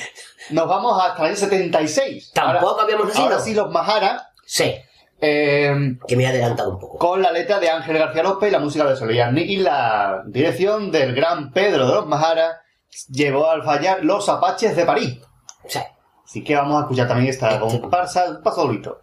nos 0.50 0.68
vamos 0.68 1.00
hasta 1.02 1.20
el 1.22 1.28
año 1.28 1.36
76. 1.36 2.32
Tampoco 2.34 2.68
Ahora- 2.70 2.82
habíamos 2.84 3.06
nacido. 3.08 3.24
Ahora 3.24 3.40
sí, 3.40 3.54
los 3.54 3.70
Mahara. 3.70 4.28
Sí. 4.46 4.74
eh, 5.20 5.96
Que 6.06 6.16
me 6.16 6.24
he 6.24 6.26
adelantado 6.26 6.70
un 6.70 6.78
poco. 6.78 6.98
con 6.98 7.22
la 7.22 7.30
letra 7.32 7.58
de 7.60 7.70
Ángel 7.70 7.96
García 7.98 8.22
López 8.22 8.48
y 8.48 8.52
la 8.52 8.58
música 8.58 8.84
de 8.84 8.96
Soleil 8.96 9.38
y 9.38 9.56
la 9.56 10.22
dirección 10.26 10.90
del 10.90 11.14
gran 11.14 11.52
Pedro 11.52 11.86
de 11.88 11.94
los 11.94 12.06
Mahara 12.06 12.60
llevó 13.08 13.48
al 13.50 13.62
fallar 13.64 14.04
Los 14.04 14.28
Apaches 14.28 14.76
de 14.76 14.84
París. 14.84 15.18
Sí. 15.66 15.80
Así 16.24 16.42
que 16.44 16.54
vamos 16.56 16.76
a 16.78 16.80
escuchar 16.82 17.06
también 17.08 17.30
esta 17.30 17.58
comparsa, 17.60 18.28
un 18.30 18.42
paso 18.42 18.66
bonito. 18.66 18.98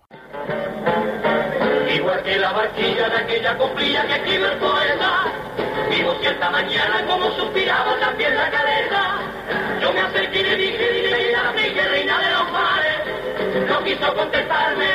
Igual 1.94 2.24
que 2.24 2.38
la 2.38 2.52
barquilla 2.54 3.10
de 3.10 3.18
aquella 3.18 3.58
coplilla 3.58 4.08
que 4.08 4.14
escribe 4.14 4.48
el 4.48 4.58
poeta, 4.60 5.24
vivo 5.90 6.16
cierta 6.22 6.50
mañana 6.50 7.06
como 7.06 7.30
suspiraba 7.32 7.98
también 8.00 8.36
la 8.38 8.50
cadena. 8.50 9.20
Yo 9.82 9.92
me 9.92 10.00
acerqué 10.00 10.40
y 10.40 10.44
le 10.44 10.56
dije, 10.56 10.92
dile 10.92 11.36
a 11.36 11.52
mí 11.52 11.64
que 11.64 11.82
reina 11.82 12.18
de 12.20 12.32
los 12.32 12.52
mares, 12.52 13.68
no 13.68 13.84
quiso 13.84 14.16
contestarme, 14.16 14.90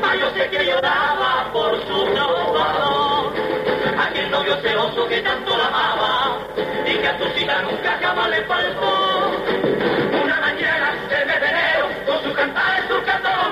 mas 0.00 0.20
yo 0.20 0.30
sé 0.30 0.48
que 0.50 0.64
lloraba 0.64 1.50
por 1.52 1.84
su 1.86 2.06
novio. 2.14 3.32
Aquel 3.98 4.30
novio 4.30 4.56
celoso 4.62 5.08
que 5.08 5.20
tanto 5.22 5.56
la 5.56 5.66
amaba 5.66 6.38
y 6.86 6.94
que 6.96 7.08
a 7.08 7.18
su 7.18 7.24
cita 7.30 7.62
nunca 7.62 7.98
jamás 8.00 8.30
le 8.30 8.42
faltó. 8.44 9.32
Una 10.22 10.40
mañana 10.40 10.92
mes 11.08 11.40
de 11.40 11.48
enero, 11.48 11.88
con 12.06 12.22
sus 12.22 12.34
cantares 12.34 12.84
surcando 12.88 13.49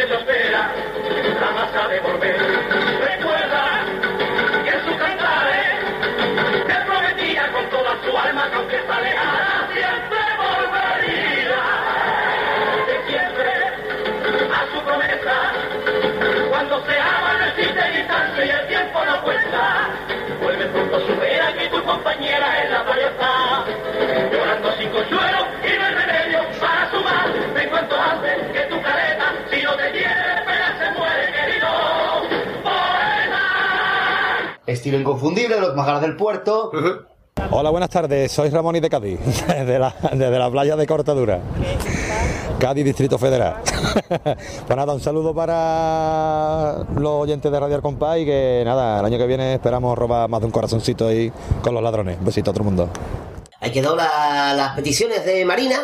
que 0.00 0.06
te 0.06 0.14
espera, 0.14 0.72
jamás 1.40 1.68
ha 1.76 1.88
de 1.88 2.00
volver. 2.00 2.36
Recuerda 3.00 3.64
que 4.64 4.70
en 4.70 4.84
sus 4.86 4.96
cantares 4.96 5.76
te 6.66 6.74
prometía 6.86 7.52
con 7.52 7.66
toda 7.68 7.96
su 8.02 8.16
alma 8.16 8.48
que 8.48 8.56
aunque 8.56 8.76
está 8.76 9.00
lejana 9.00 9.68
siempre 9.74 10.18
volvería. 10.38 11.62
Que 12.86 13.12
siempre 13.12 13.52
a 14.48 14.60
su 14.72 14.82
promesa, 14.84 15.36
cuando 16.48 16.86
se 16.86 16.98
ama 16.98 17.32
no 17.38 17.44
existe 17.44 17.90
distancia 17.98 18.44
y 18.46 18.50
el 18.50 18.66
tiempo 18.68 19.04
no 19.04 19.22
cuenta. 19.22 19.90
Vuelve 20.40 20.66
pronto 20.66 21.00
su 21.06 21.20
vera 21.20 21.52
que 21.52 21.68
tu 21.68 21.84
compañera 21.84 22.64
en 22.64 22.72
la 22.72 22.84
playa 22.84 23.08
está, 23.08 23.64
llorando 24.32 24.72
sin 24.78 24.88
consuelo 24.88 25.46
y 25.62 25.89
Estilo 34.70 34.98
inconfundible 34.98 35.56
de 35.56 35.60
los 35.60 35.74
Maharas 35.74 36.00
del 36.02 36.16
Puerto. 36.16 36.70
Hola, 37.50 37.70
buenas 37.70 37.90
tardes. 37.90 38.30
Soy 38.30 38.50
Ramón 38.50 38.76
y 38.76 38.80
de 38.80 38.88
Cádiz, 38.90 39.18
desde 39.48 39.78
la, 39.78 39.94
desde 40.12 40.38
la 40.38 40.50
playa 40.50 40.76
de 40.76 40.86
Cortadura. 40.86 41.40
Cádiz, 42.58 42.84
Distrito 42.84 43.18
Federal. 43.18 43.56
pues 44.08 44.76
nada, 44.76 44.92
un 44.92 45.00
saludo 45.00 45.34
para 45.34 46.84
los 46.94 47.10
oyentes 47.22 47.50
de 47.50 47.58
Radio 47.58 47.76
Al 47.76 47.82
Compás 47.82 48.18
y 48.18 48.24
que 48.26 48.62
nada, 48.64 49.00
el 49.00 49.06
año 49.06 49.18
que 49.18 49.26
viene 49.26 49.54
esperamos 49.54 49.96
robar 49.98 50.28
más 50.28 50.40
de 50.40 50.46
un 50.46 50.52
corazoncito 50.52 51.08
ahí 51.08 51.32
con 51.62 51.74
los 51.74 51.82
ladrones. 51.82 52.18
Un 52.18 52.26
besito 52.26 52.50
a 52.50 52.54
todo 52.54 52.62
el 52.62 52.66
mundo. 52.66 52.88
Ahí 53.60 53.72
quedó 53.72 53.96
la- 53.96 54.52
las 54.54 54.74
peticiones 54.76 55.24
de 55.24 55.44
Marina. 55.44 55.78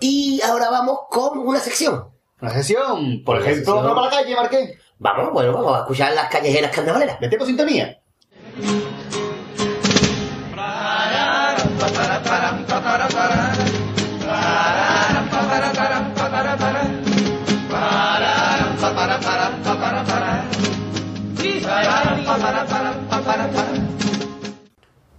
Y 0.00 0.40
ahora 0.42 0.70
vamos 0.70 1.00
con 1.10 1.38
una 1.38 1.58
sección. 1.60 2.04
Una 2.40 2.50
sesión, 2.52 3.22
por 3.24 3.38
ejemplo, 3.40 3.76
vamos 3.76 3.92
para 3.94 4.06
la 4.06 4.10
calle, 4.10 4.34
Marqués. 4.34 4.70
Vamos, 4.98 5.32
bueno, 5.32 5.52
vamos 5.52 5.76
a 5.76 5.80
escuchar 5.80 6.12
las 6.14 6.28
callejeras 6.28 6.70
carnavaleras. 6.74 7.18
Metemos 7.20 7.46
sintonía. 7.46 7.99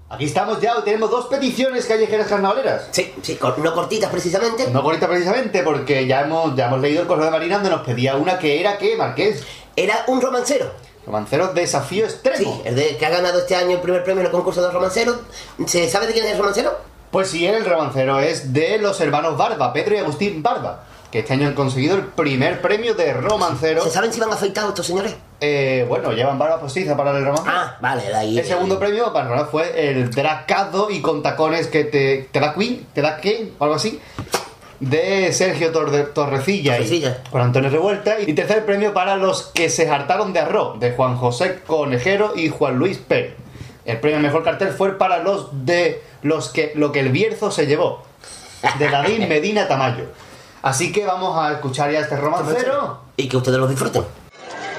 Aquí 0.09 0.25
estamos 0.25 0.61
ya, 0.61 0.75
tenemos 0.83 1.09
dos 1.09 1.25
peticiones 1.27 1.85
callejeras 1.85 2.27
carnavaleras. 2.27 2.89
Sí, 2.91 3.13
sí, 3.21 3.39
no 3.41 3.73
cortitas 3.73 4.11
precisamente. 4.11 4.69
No 4.69 4.81
bonita 4.81 5.07
precisamente, 5.07 5.63
porque 5.63 6.05
ya 6.05 6.21
hemos, 6.21 6.55
ya 6.55 6.67
hemos 6.67 6.81
leído 6.81 7.01
el 7.01 7.07
correo 7.07 7.25
de 7.25 7.31
Marina 7.31 7.55
donde 7.55 7.69
nos 7.71 7.81
pedía 7.81 8.15
una 8.17 8.37
que 8.37 8.59
era 8.59 8.77
que, 8.77 8.95
Marqués, 8.95 9.43
Era 9.75 10.03
un 10.07 10.21
romancero. 10.21 10.71
Romanceros 11.05 11.53
desafío 11.55 12.07
Sí, 12.07 12.13
extremo. 12.13 12.61
el 12.65 12.75
de 12.75 12.97
que 12.97 13.05
ha 13.05 13.09
ganado 13.09 13.39
este 13.39 13.55
año 13.55 13.71
el 13.71 13.81
primer 13.81 14.03
premio 14.03 14.21
en 14.21 14.27
el 14.27 14.31
concurso 14.31 14.61
de 14.61 14.71
romanceros. 14.71 15.17
¿Se 15.65 15.89
sabe 15.89 16.07
de 16.07 16.13
quién 16.13 16.25
es 16.25 16.31
el 16.33 16.37
romancero? 16.37 16.77
Pues 17.11 17.29
sí, 17.29 17.45
el 17.45 17.65
romancero 17.65 18.19
es 18.19 18.53
de 18.53 18.77
los 18.77 18.99
hermanos 19.01 19.37
Barba, 19.37 19.73
Pedro 19.73 19.95
y 19.95 19.97
Agustín 19.97 20.41
Barba, 20.41 20.83
que 21.11 21.19
este 21.19 21.33
año 21.33 21.47
han 21.47 21.53
conseguido 21.55 21.95
el 21.97 22.05
primer 22.05 22.61
premio 22.61 22.93
de 22.95 23.13
romancero. 23.13 23.83
¿Se 23.83 23.89
saben 23.91 24.13
si 24.13 24.19
van 24.21 24.31
afeitados 24.31 24.69
estos 24.69 24.85
señores? 24.87 25.13
Eh, 25.41 25.85
bueno, 25.89 26.11
llevan 26.13 26.37
barba 26.39 26.59
postiza 26.61 26.95
para 26.95 27.11
el 27.17 27.25
romancero. 27.25 27.51
Ah, 27.53 27.77
vale, 27.81 28.03
de 28.03 28.15
ahí. 28.15 28.39
El 28.39 28.45
segundo 28.45 28.79
premio 28.79 29.11
para 29.11 29.27
Ronald 29.27 29.49
fue 29.49 29.89
el 29.89 30.09
dracado 30.11 30.89
y 30.89 31.01
con 31.01 31.21
tacones 31.23 31.67
que 31.67 31.83
te, 31.83 32.29
te 32.31 32.39
da 32.39 32.53
Queen, 32.53 32.85
te 32.93 33.01
da 33.01 33.19
King, 33.19 33.49
o 33.57 33.63
algo 33.65 33.75
así, 33.75 33.99
de 34.81 35.31
Sergio 35.31 35.71
Torre- 35.71 36.03
Torrecilla, 36.13 36.73
Torrecilla. 36.75 37.21
y 37.25 37.29
por 37.29 37.39
Antonio 37.41 37.69
Revuelta. 37.69 38.19
Y 38.19 38.33
tercer 38.33 38.65
premio 38.65 38.93
para 38.93 39.15
los 39.15 39.43
que 39.53 39.69
se 39.69 39.89
hartaron 39.89 40.33
de 40.33 40.39
arroz, 40.39 40.79
de 40.79 40.91
Juan 40.91 41.15
José 41.15 41.59
Conejero 41.65 42.33
y 42.35 42.49
Juan 42.49 42.75
Luis 42.77 42.97
Pérez. 42.97 43.35
El 43.85 43.99
premio 43.99 44.17
al 44.17 44.23
mejor 44.23 44.43
cartel 44.43 44.69
fue 44.69 44.97
para 44.97 45.19
los 45.23 45.65
de 45.65 46.03
los 46.23 46.49
que 46.49 46.71
lo 46.75 46.91
que 46.91 46.99
el 46.99 47.09
Bierzo 47.09 47.49
se 47.51 47.65
llevó, 47.67 48.03
de 48.77 48.89
David 48.89 49.27
Medina 49.27 49.67
Tamayo. 49.67 50.05
Así 50.61 50.91
que 50.91 51.05
vamos 51.05 51.35
a 51.37 51.53
escuchar 51.53 51.91
ya 51.91 51.99
este 52.01 52.15
romancero. 52.15 52.99
Y 53.17 53.27
que 53.27 53.37
ustedes 53.37 53.57
lo 53.57 53.67
disfruten. 53.67 54.03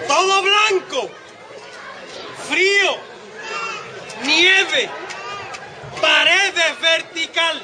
Todo 0.07 0.43
blanco, 0.43 1.09
frío, 2.49 2.93
nieve, 4.25 4.89
paredes 6.01 6.81
vertical. 6.81 7.63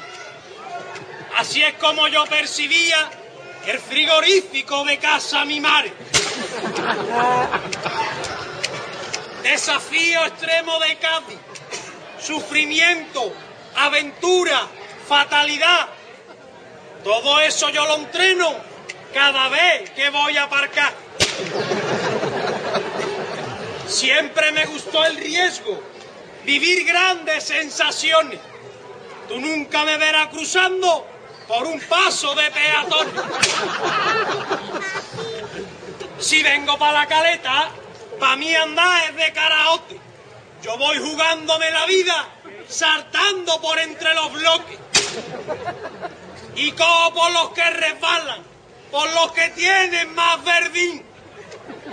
Así 1.37 1.61
es 1.61 1.73
como 1.75 2.07
yo 2.07 2.25
percibía 2.25 3.09
el 3.65 3.79
frigorífico 3.79 4.83
de 4.83 4.97
casa 4.97 5.45
mi 5.45 5.59
madre. 5.59 5.93
Desafío 9.43 10.25
extremo 10.25 10.79
de 10.79 10.97
Cádiz, 10.97 11.39
sufrimiento, 12.19 13.33
aventura, 13.75 14.67
fatalidad. 15.07 15.87
Todo 17.03 17.39
eso 17.39 17.69
yo 17.69 17.85
lo 17.85 17.95
entreno 17.95 18.53
cada 19.13 19.49
vez 19.49 19.89
que 19.91 20.09
voy 20.09 20.37
a 20.37 20.43
aparcar. 20.43 20.93
Siempre 23.87 24.51
me 24.51 24.65
gustó 24.65 25.03
el 25.05 25.17
riesgo, 25.17 25.81
vivir 26.45 26.85
grandes 26.85 27.45
sensaciones. 27.45 28.39
Tú 29.27 29.39
nunca 29.39 29.83
me 29.83 29.97
verás 29.97 30.27
cruzando 30.27 31.07
por 31.49 31.65
un 31.65 31.79
paso 31.81 32.35
de 32.35 32.51
peatón. 32.51 33.07
Si 36.19 36.43
vengo 36.43 36.77
para 36.77 36.99
la 36.99 37.07
caleta, 37.07 37.71
para 38.19 38.35
mí 38.35 38.55
andar 38.55 39.09
es 39.09 39.15
de 39.15 39.33
karaoke. 39.33 39.99
Yo 40.61 40.77
voy 40.77 40.99
jugándome 40.99 41.71
la 41.71 41.87
vida, 41.87 42.27
saltando 42.67 43.59
por 43.61 43.79
entre 43.79 44.13
los 44.13 44.31
bloques. 44.31 44.77
Y 46.55 46.71
cojo 46.73 47.13
por 47.15 47.31
los 47.31 47.49
que 47.49 47.67
resbalan, 47.67 48.43
por 48.91 49.11
los 49.11 49.31
que 49.31 49.49
tienen 49.49 50.13
más 50.13 50.43
verdín. 50.43 51.03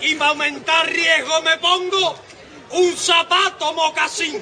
Y 0.03 0.17
para 0.17 0.33
aumentar 0.33 0.87
riesgo 0.87 1.41
me 1.41 1.57
pongo 1.57 2.17
un 2.73 2.95
zapato 2.95 3.73
mocasín. 3.73 4.39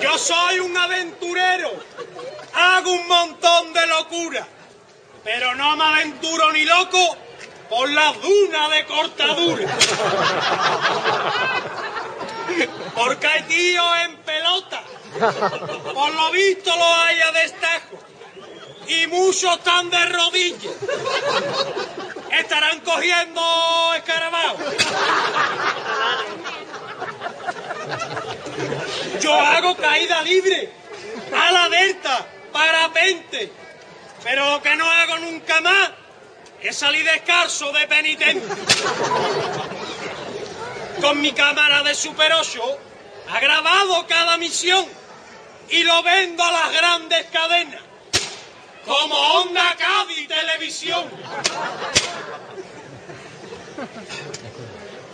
Yo 0.00 0.16
soy 0.16 0.60
un 0.60 0.74
aventurero, 0.74 1.72
hago 2.54 2.92
un 2.92 3.06
montón 3.08 3.72
de 3.72 3.86
locura, 3.86 4.46
pero 5.24 5.54
no 5.54 5.76
me 5.76 5.84
aventuro 5.84 6.52
ni 6.52 6.64
loco 6.64 7.16
por 7.68 7.88
las 7.90 8.20
dunas 8.20 8.70
de 8.70 8.86
cortadura. 8.86 9.68
Porque 12.94 13.26
hay 13.26 13.42
tíos 13.44 13.86
en 14.04 14.16
pelota. 14.18 14.82
Por 15.94 16.14
lo 16.14 16.30
visto 16.30 16.74
lo 16.76 16.84
hay 16.84 17.20
a 17.20 17.32
destajo. 17.32 17.98
Y 18.88 19.06
muchos 19.06 19.56
están 19.56 19.88
de 19.90 20.04
rodillas. 20.06 20.74
Estarán 22.38 22.80
cogiendo 22.80 23.40
escarabajo. 23.96 24.58
Yo 29.20 29.34
hago 29.34 29.76
caída 29.76 30.22
libre, 30.22 30.72
a 31.34 31.52
la 31.52 31.68
delta, 31.68 32.26
parapente. 32.52 33.52
Pero 34.22 34.50
lo 34.50 34.62
que 34.62 34.76
no 34.76 34.88
hago 34.88 35.18
nunca 35.18 35.60
más 35.60 35.90
es 36.60 36.76
salir 36.76 37.04
descalzo 37.04 37.72
de 37.72 37.88
penitente. 37.88 38.46
Con 41.00 41.20
mi 41.20 41.32
cámara 41.32 41.82
de 41.82 41.94
Super 41.94 42.32
8 42.32 42.62
ha 43.30 43.40
grabado 43.40 44.06
cada 44.06 44.36
misión 44.36 44.86
y 45.70 45.82
lo 45.82 46.02
vendo 46.02 46.44
a 46.44 46.52
las 46.52 46.72
grandes 46.72 47.26
cadenas. 47.32 47.80
Como 48.86 49.14
Onda 49.14 49.76
Cádiz 49.76 50.28
Televisión. 50.28 51.08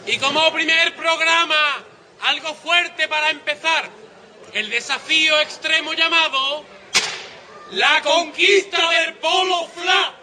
Y 0.06 0.18
como 0.18 0.52
primer 0.52 0.94
programa, 0.96 1.84
algo 2.22 2.54
fuerte 2.54 3.08
para 3.08 3.30
empezar, 3.30 3.88
el 4.54 4.70
desafío 4.70 5.38
extremo 5.40 5.92
llamado 5.92 6.64
La 7.72 8.00
conquista 8.02 8.78
del 8.90 9.14
polo 9.14 9.68
flat. 9.68 10.14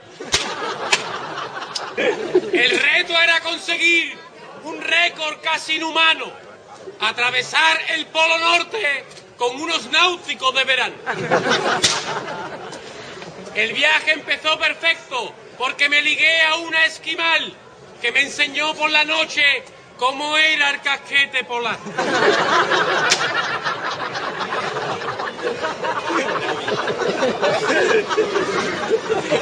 El 2.51 2.79
reto 2.79 3.21
era 3.21 3.39
conseguir 3.41 4.17
un 4.63 4.81
récord 4.81 5.39
casi 5.41 5.75
inhumano, 5.75 6.31
atravesar 6.99 7.79
el 7.89 8.07
polo 8.07 8.37
norte 8.39 9.05
con 9.37 9.61
unos 9.61 9.85
náuticos 9.91 10.55
de 10.55 10.63
verano. 10.63 10.95
El 13.53 13.73
viaje 13.73 14.13
empezó 14.13 14.57
perfecto 14.57 15.33
porque 15.57 15.87
me 15.87 16.01
ligué 16.01 16.41
a 16.41 16.55
una 16.55 16.85
esquimal 16.85 17.53
que 18.01 18.11
me 18.11 18.21
enseñó 18.21 18.73
por 18.73 18.89
la 18.89 19.05
noche 19.05 19.63
cómo 19.97 20.37
era 20.37 20.71
el 20.71 20.81
casquete 20.81 21.43
polar. 21.43 21.77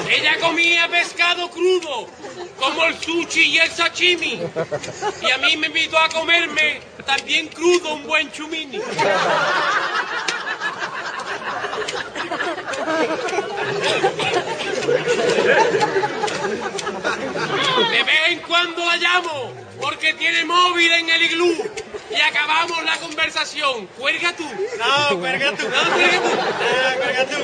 Ella 0.10 0.39
comía 0.39 0.88
pescado 0.88 1.50
crudo, 1.50 2.08
como 2.60 2.86
el 2.86 3.00
sushi 3.00 3.42
y 3.42 3.58
el 3.58 3.72
sashimi. 3.72 4.42
Y 5.22 5.32
a 5.32 5.38
mí 5.38 5.58
me 5.58 5.68
invitó 5.68 5.98
a 6.00 6.10
comerme 6.10 6.82
también 7.06 7.48
crudo 7.48 7.96
un 7.96 8.04
buen 8.04 8.32
chumini. 8.32 8.80
De 17.77 18.03
vez 18.03 18.21
en 18.29 18.39
cuando 18.39 18.86
la 18.86 18.97
llamo, 18.97 19.53
porque 19.81 20.13
tiene 20.13 20.45
móvil 20.45 20.91
en 20.91 21.09
el 21.09 21.21
iglú. 21.23 21.71
Y 22.09 22.21
acabamos 22.21 22.83
la 22.83 22.97
conversación. 22.97 23.88
Cuelga 23.97 24.33
tú. 24.33 24.47
No, 24.77 25.19
cuelga 25.19 25.55
tú. 25.55 25.67
No, 25.67 25.91
cuelga 25.93 26.21
tú. 26.21 26.38
Cuelga 26.97 27.25
tú. 27.25 27.38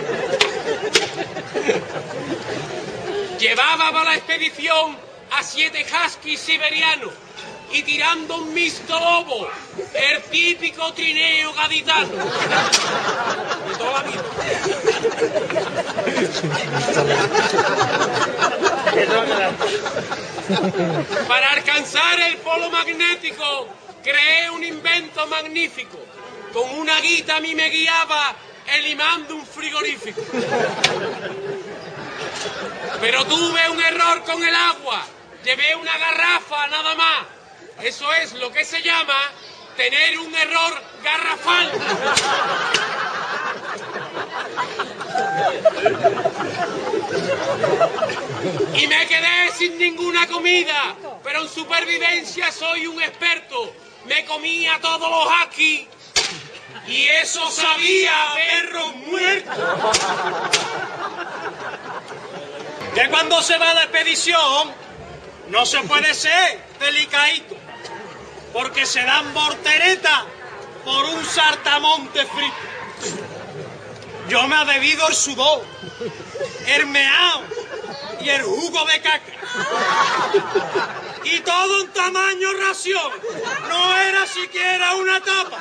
Llevaba 3.40 3.92
para 3.92 4.04
la 4.12 4.16
expedición 4.16 4.98
a 5.32 5.44
siete 5.44 5.86
huskies 5.86 6.40
siberianos 6.40 7.14
y 7.72 7.84
tirando 7.84 8.38
un 8.38 8.54
mixto 8.54 9.00
lobo, 9.00 9.48
el 9.94 10.22
típico 10.24 10.92
trineo 10.94 11.54
gaditano. 11.54 12.10
De 12.10 13.76
toda 13.78 13.92
la 13.94 14.04
vida. 14.04 14.24
Para 21.28 21.52
alcanzar 21.52 22.20
el 22.22 22.38
polo 22.38 22.70
magnético, 22.70 23.68
creé 24.04 24.50
un 24.50 24.64
invento 24.64 25.28
magnífico. 25.28 25.98
Con 26.54 26.70
una 26.80 27.00
guita 27.00 27.38
a 27.38 27.40
mí 27.40 27.54
me 27.56 27.70
guiaba 27.70 28.36
el 28.74 28.88
imán 28.88 29.28
de 29.28 29.34
un 29.34 29.46
frigorífico. 29.46 30.22
Pero 33.00 33.26
tuve 33.26 33.70
un 33.70 33.82
error 33.82 34.24
con 34.24 34.44
el 34.44 34.56
agua. 34.56 35.06
Llevé 35.44 35.76
una 35.76 35.98
garrafa 35.98 36.68
nada 36.68 36.96
más. 36.96 37.26
Eso 37.82 38.12
es 38.14 38.34
lo 38.34 38.52
que 38.52 38.66
se 38.66 38.82
llama 38.82 39.18
tener 39.80 40.20
un 40.20 40.36
error 40.36 40.74
garrafal. 41.02 41.72
Y 48.76 48.88
me 48.88 49.08
quedé 49.08 49.52
sin 49.58 49.78
ninguna 49.78 50.28
comida, 50.28 50.98
pero 51.24 51.44
en 51.44 51.48
supervivencia 51.48 52.52
soy 52.52 52.88
un 52.88 53.02
experto. 53.02 53.74
Me 54.04 54.26
comía 54.26 54.80
todos 54.82 55.10
los 55.10 55.34
aquí 55.48 55.88
y 56.86 57.08
eso 57.24 57.50
sabía 57.50 58.32
a 58.32 58.36
perro 58.36 58.88
muerto. 59.08 59.84
Que 62.96 63.08
cuando 63.08 63.42
se 63.42 63.58
va 63.58 63.76
de 63.76 63.84
expedición 63.84 64.74
no 65.48 65.66
se 65.66 65.80
puede 65.84 66.14
ser 66.14 66.60
delicadito, 66.82 67.59
porque 68.54 68.86
se 68.86 69.02
dan 69.02 69.34
volteretas 69.34 70.24
por 70.84 71.06
un 71.06 71.26
sartamonte 71.26 72.26
frito. 72.26 72.56
Yo 74.28 74.48
me 74.48 74.56
ha 74.56 74.64
bebido 74.64 75.08
el 75.08 75.16
sudor, 75.16 75.66
el 76.68 76.86
meao 76.88 77.44
y 78.22 78.30
el 78.30 78.44
jugo 78.44 78.86
de 78.86 79.02
caca. 79.02 79.34
Y 81.24 81.40
todo 81.40 81.82
en 81.82 81.88
tamaño 81.90 82.48
ración. 82.68 83.12
No 83.68 83.98
era 83.98 84.26
siquiera 84.28 84.96
una 84.96 85.20
tapa. 85.20 85.58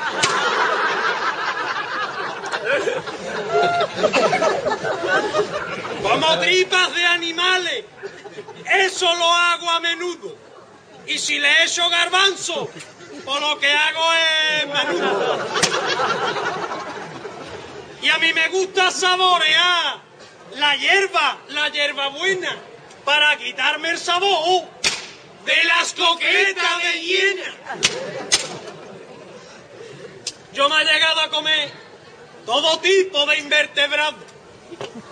Como 6.03 6.39
tripas 6.41 6.95
de 6.95 7.07
animales. 7.07 7.85
Eso 8.67 9.15
lo 9.15 9.25
hago 9.25 9.71
a 9.71 9.81
menudo. 9.81 10.48
Y 11.09 11.19
si 11.19 11.39
le 11.39 11.65
echo 11.65 11.89
garbanzo, 11.89 12.71
por 13.25 13.41
lo 13.41 13.59
que 13.59 13.73
hago 13.73 14.05
es 14.13 14.67
menudo. 14.67 15.49
Y 18.03 18.09
a 18.11 18.19
mí 18.19 18.33
me 18.35 18.49
gusta 18.49 18.91
saborear 18.91 20.01
la 20.57 20.77
hierba, 20.77 21.39
la 21.49 21.69
hierba 21.71 22.09
buena, 22.09 22.55
para 23.07 23.39
quitarme 23.39 23.91
el 23.91 23.99
sabor 23.99 24.65
de 25.47 25.65
las 25.65 25.95
coquetas 25.95 26.83
de 26.83 27.01
hiena. 27.01 27.57
Yo 30.53 30.69
me 30.69 30.83
he 30.83 30.85
llegado 30.85 31.21
a 31.21 31.31
comer 31.31 31.73
todo 32.45 32.79
tipo 32.81 33.25
de 33.27 33.39
invertebrados, 33.39 34.21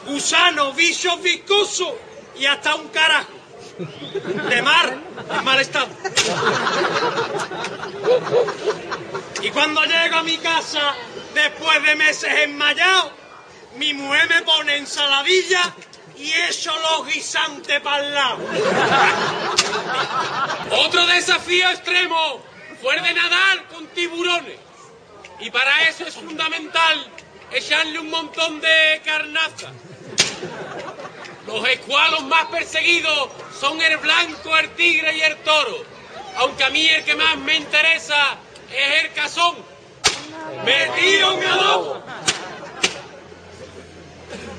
gusanos, 0.06 0.76
bichos 0.76 1.22
viscosos 1.22 1.94
y 2.36 2.44
hasta 2.44 2.74
un 2.74 2.88
carajo 2.88 3.35
de 3.78 4.62
mar 4.62 4.96
en 5.30 5.44
mal 5.44 5.60
estado. 5.60 5.88
Y 9.42 9.50
cuando 9.50 9.84
llego 9.84 10.16
a 10.16 10.22
mi 10.22 10.38
casa, 10.38 10.94
después 11.34 11.82
de 11.82 11.94
meses 11.96 12.30
enmayados, 12.44 13.12
mi 13.76 13.92
mujer 13.94 14.28
me 14.28 14.42
pone 14.42 14.76
ensaladilla 14.76 15.74
y 16.16 16.32
echo 16.32 16.72
los 16.80 17.06
guisantes 17.06 17.80
para 17.80 18.06
el 18.06 18.14
lado. 18.14 18.38
Otro 20.70 21.06
desafío 21.06 21.68
extremo 21.70 22.40
fue 22.80 22.96
el 22.96 23.02
de 23.02 23.14
nadar 23.14 23.64
con 23.68 23.86
tiburones. 23.88 24.58
Y 25.40 25.50
para 25.50 25.88
eso 25.88 26.06
es 26.06 26.14
fundamental 26.14 27.06
echarle 27.52 27.98
un 27.98 28.08
montón 28.10 28.60
de 28.60 29.02
carnaza. 29.04 29.70
Los 31.46 31.68
escualos 31.68 32.24
más 32.24 32.46
perseguidos 32.46 33.28
son 33.60 33.80
el 33.80 33.96
blanco, 33.98 34.56
el 34.58 34.68
tigre 34.70 35.16
y 35.16 35.20
el 35.20 35.36
toro. 35.38 35.84
Aunque 36.38 36.64
a 36.64 36.70
mí 36.70 36.86
el 36.88 37.04
que 37.04 37.14
más 37.14 37.38
me 37.38 37.54
interesa 37.54 38.36
es 38.70 39.04
el 39.04 39.12
cazón. 39.12 39.54
Metido 40.64 41.32
en 41.32 41.44
adobo. 41.44 42.02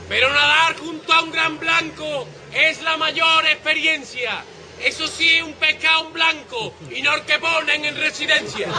Pero 0.07 0.31
nadar 0.33 0.77
junto 0.77 1.13
a 1.13 1.21
un 1.23 1.31
gran 1.31 1.59
blanco 1.59 2.27
es 2.53 2.81
la 2.81 2.95
mayor 2.95 3.45
experiencia. 3.45 4.43
Eso 4.81 5.07
sí, 5.07 5.41
un 5.41 5.53
pescado 5.53 6.09
blanco 6.11 6.73
y 6.89 7.01
no 7.01 7.15
el 7.15 7.23
que 7.23 7.37
ponen 7.39 7.83
en 7.83 7.97
residencia. 7.97 8.69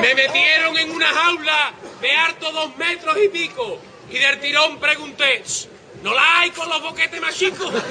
Me 0.00 0.14
metieron 0.14 0.76
en 0.76 0.90
una 0.90 1.06
jaula 1.06 1.72
de 2.00 2.12
harto 2.12 2.50
dos 2.50 2.76
metros 2.76 3.16
y 3.24 3.28
pico 3.28 3.78
y 4.10 4.18
del 4.18 4.40
tirón 4.40 4.78
pregunté, 4.78 5.42
¿no 6.02 6.14
la 6.14 6.40
hay 6.40 6.50
con 6.50 6.68
los 6.68 6.82
boquetes 6.82 7.20
más 7.20 7.34
chicos? 7.34 7.72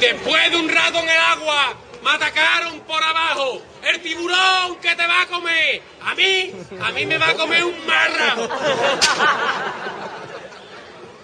Después 0.00 0.50
de 0.50 0.56
un 0.56 0.68
rato 0.68 0.98
en 0.98 1.08
el 1.08 1.16
agua, 1.16 1.74
me 2.02 2.10
atacaron 2.10 2.80
por 2.80 3.02
abajo. 3.02 3.62
El 3.82 4.00
tiburón 4.00 4.76
que 4.80 4.94
te 4.94 5.06
va 5.06 5.22
a 5.22 5.26
comer. 5.26 5.82
A 6.02 6.14
mí, 6.14 6.52
a 6.82 6.90
mí 6.92 7.06
me 7.06 7.18
va 7.18 7.28
a 7.30 7.34
comer 7.34 7.64
un 7.64 7.86
marra. 7.86 8.36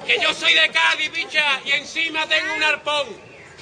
Que 0.07 0.21
yo 0.21 0.35
soy 0.35 0.53
de 0.53 0.69
Cádiz, 0.69 1.11
bicha, 1.13 1.61
y 1.65 1.73
encima 1.73 2.27
tengo 2.27 2.53
un 2.55 2.63
arpón. 2.63 3.07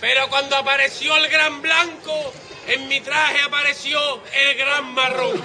Pero 0.00 0.28
cuando 0.28 0.56
apareció 0.56 1.16
el 1.16 1.28
gran 1.28 1.62
blanco, 1.62 2.32
en 2.66 2.88
mi 2.88 3.00
traje 3.00 3.40
apareció 3.42 4.20
el 4.34 4.56
gran 4.56 4.92
marrón. 4.92 5.40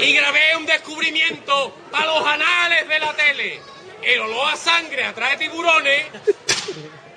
Y 0.00 0.14
grabé 0.14 0.56
un 0.56 0.66
descubrimiento 0.66 1.74
para 1.90 2.06
los 2.06 2.26
anales 2.26 2.88
de 2.88 2.98
la 2.98 3.14
tele. 3.14 3.60
El 4.02 4.20
olor 4.20 4.52
a 4.52 4.56
sangre 4.56 5.04
atrae 5.04 5.36
tiburones 5.36 6.06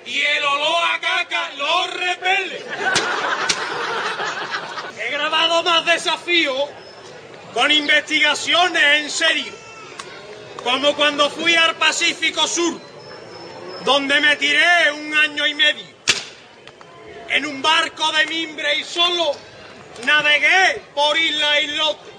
y 0.06 0.20
el 0.20 0.44
olor 0.44 0.84
a 0.94 1.00
caca 1.00 1.50
los 1.56 1.94
repele. 1.94 2.64
He 5.00 5.10
grabado 5.10 5.62
más 5.64 5.84
desafíos 5.84 6.68
con 7.52 7.70
investigaciones 7.72 8.82
en 9.02 9.10
serio. 9.10 9.52
Como 10.62 10.94
cuando 10.94 11.30
fui 11.30 11.54
al 11.54 11.74
Pacífico 11.76 12.46
Sur, 12.46 12.80
donde 13.84 14.20
me 14.20 14.36
tiré 14.36 14.92
un 14.92 15.16
año 15.16 15.46
y 15.46 15.54
medio. 15.54 15.86
En 17.30 17.46
un 17.46 17.62
barco 17.62 18.12
de 18.12 18.26
mimbre 18.26 18.76
y 18.76 18.84
solo 18.84 19.32
navegué 20.04 20.82
por 20.94 21.16
isla 21.18 21.60
y 21.60 21.66
lote. 21.68 22.10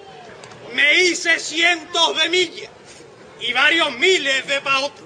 Me 0.74 1.04
hice 1.04 1.40
cientos 1.40 2.22
de 2.22 2.30
millas 2.30 2.70
y 3.40 3.54
varios 3.54 3.92
miles 3.98 4.48
de 4.48 4.62
paotas. 4.62 5.04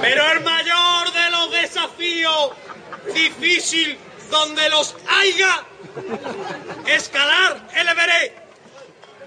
Pero 0.00 0.32
el 0.32 0.40
mayor 0.40 1.12
de 1.12 1.30
los 1.30 1.50
desafíos 1.50 2.50
difícil 3.12 3.98
donde 4.30 4.68
los 4.70 4.94
haya, 5.08 5.64
escalar 6.86 7.68
el 7.74 7.88
Everest 7.88 8.32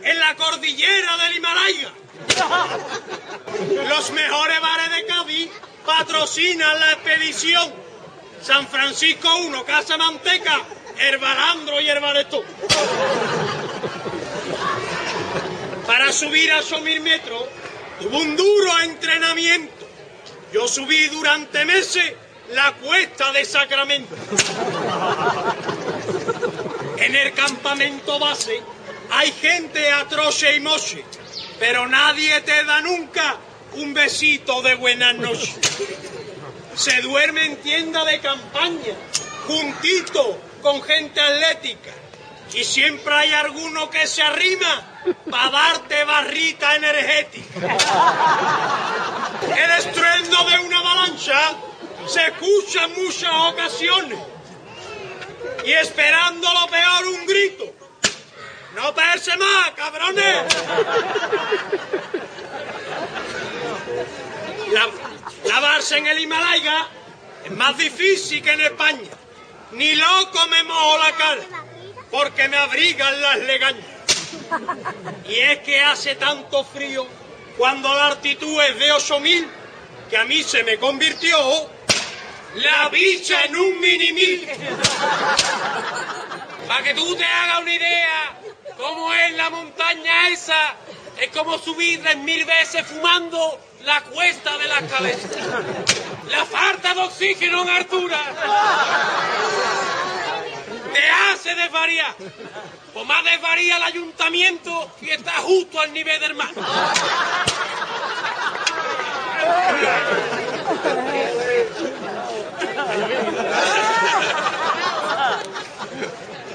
en 0.03 0.19
la 0.19 0.35
cordillera 0.35 1.17
del 1.17 1.37
Himalaya. 1.37 1.91
Los 3.89 4.11
mejores 4.11 4.61
bares 4.61 4.91
de 4.91 5.05
Cádiz 5.05 5.49
patrocinan 5.87 6.79
la 6.81 6.91
expedición. 6.91 7.73
San 8.41 8.67
Francisco 8.67 9.29
1, 9.37 9.63
Casa 9.65 9.97
Manteca, 9.97 10.61
Herbalandro 10.99 11.79
y 11.79 11.87
Herbareto. 11.87 12.43
Para 15.87 16.11
subir 16.11 16.51
a 16.51 16.59
esos 16.59 16.81
mil 16.81 16.99
metros, 16.99 17.41
tuvo 18.01 18.17
un 18.19 18.35
duro 18.35 18.79
entrenamiento. 18.81 19.87
Yo 20.53 20.67
subí 20.67 21.07
durante 21.07 21.63
meses 21.63 22.13
la 22.51 22.73
cuesta 22.73 23.31
de 23.31 23.45
Sacramento. 23.45 24.15
En 26.97 27.15
el 27.15 27.33
campamento 27.33 28.19
base 28.19 28.61
hay 29.09 29.31
gente 29.31 29.89
atroce 29.91 30.53
y 30.55 30.59
moche, 30.59 31.03
pero 31.59 31.87
nadie 31.87 32.41
te 32.41 32.65
da 32.65 32.81
nunca 32.81 33.37
un 33.73 33.93
besito 33.93 34.61
de 34.61 34.75
buenas 34.75 35.15
noches. 35.15 35.55
Se 36.75 37.01
duerme 37.01 37.45
en 37.45 37.57
tienda 37.57 38.05
de 38.05 38.19
campaña, 38.19 38.95
juntito 39.47 40.39
con 40.61 40.81
gente 40.83 41.19
atlética. 41.19 41.91
Y 42.53 42.63
siempre 42.63 43.13
hay 43.13 43.33
alguno 43.33 43.89
que 43.89 44.07
se 44.07 44.21
arrima 44.21 45.01
para 45.29 45.51
darte 45.51 46.03
barrita 46.05 46.75
energética. 46.75 47.77
El 49.57 49.71
estruendo 49.71 50.43
de 50.45 50.59
una 50.59 50.79
avalancha 50.79 51.55
se 52.07 52.23
escucha 52.27 52.85
en 52.85 53.03
muchas 53.03 53.31
ocasiones. 53.33 54.19
Y 55.65 55.71
esperando 55.71 56.47
lo 56.53 56.67
peor, 56.67 57.07
un 57.07 57.25
grito. 57.25 57.65
¡No 58.75 58.93
perse 58.93 59.35
más, 59.37 59.71
cabrones! 59.71 60.43
La- 64.71 64.89
lavarse 65.45 65.97
en 65.97 66.07
el 66.07 66.19
Himalaya 66.19 66.87
es 67.45 67.51
más 67.51 67.77
difícil 67.77 68.41
que 68.41 68.51
en 68.51 68.61
España. 68.61 69.09
Ni 69.71 69.95
loco 69.95 70.47
me 70.49 70.63
mojo 70.63 70.97
la 70.97 71.11
cara, 71.13 71.41
porque 72.11 72.47
me 72.49 72.57
abrigan 72.57 73.21
las 73.21 73.37
legañas. 73.39 73.85
Y 75.27 75.35
es 75.39 75.59
que 75.59 75.81
hace 75.81 76.15
tanto 76.15 76.63
frío 76.63 77.05
cuando 77.57 77.93
la 77.93 78.07
altitud 78.07 78.61
es 78.61 78.79
de 78.79 78.91
8000 78.91 79.47
que 80.09 80.17
a 80.17 80.23
mí 80.25 80.41
se 80.43 80.63
me 80.63 80.77
convirtió 80.77 81.37
la 82.55 82.87
bicha 82.89 83.43
en 83.45 83.55
un 83.57 83.79
mini 83.79 84.13
mil. 84.13 84.49
Para 86.67 86.83
que 86.83 86.93
tú 86.93 87.15
te 87.15 87.25
hagas 87.25 87.61
una 87.61 87.73
idea 87.73 88.39
cómo 88.77 89.13
es 89.13 89.33
la 89.33 89.49
montaña 89.49 90.29
esa, 90.29 90.75
es 91.19 91.29
como 91.29 91.57
subir 91.57 92.01
tres 92.01 92.17
mil 92.17 92.45
veces 92.45 92.85
fumando 92.87 93.59
la 93.87 94.01
cuesta 94.01 94.57
de 94.57 94.67
las 94.67 94.83
cabezas. 94.83 95.31
La 96.29 96.45
falta 96.45 96.93
de 96.93 97.01
oxígeno 97.03 97.61
en 97.61 97.69
altura 97.69 98.19
te 100.93 101.09
hace 101.09 101.55
desvariar. 101.55 102.13
Pues 102.93 103.05
más 103.05 103.23
desvaría 103.23 103.77
el 103.77 103.83
ayuntamiento 103.83 104.91
y 105.01 105.11
está 105.11 105.31
justo 105.37 105.79
al 105.79 105.93
nivel 105.93 106.19
del 106.19 106.35
mar. 106.35 106.49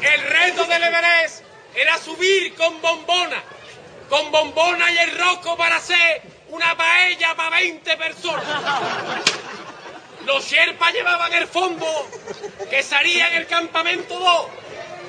El 0.03 0.23
reto 0.23 0.65
del 0.67 0.83
Everest 0.83 1.45
era 1.75 1.97
subir 1.97 2.55
con 2.57 2.79
bombona, 2.83 3.43
con 4.11 4.31
bombona 4.31 4.91
y 4.91 4.99
el 4.99 5.19
rosco 5.19 5.57
para 5.57 5.77
hacer 5.77 6.42
una 6.53 6.77
paella 6.77 7.35
para 7.35 7.57
20 7.57 7.97
personas. 7.97 8.45
Los 10.27 10.45
Sherpas 10.45 10.93
llevaban 10.93 11.33
el 11.33 11.49
fondo, 11.49 11.87
que 12.69 12.83
sería 12.83 13.29
en 13.29 13.37
el 13.37 13.47
campamento 13.47 14.19
2. 14.19 14.47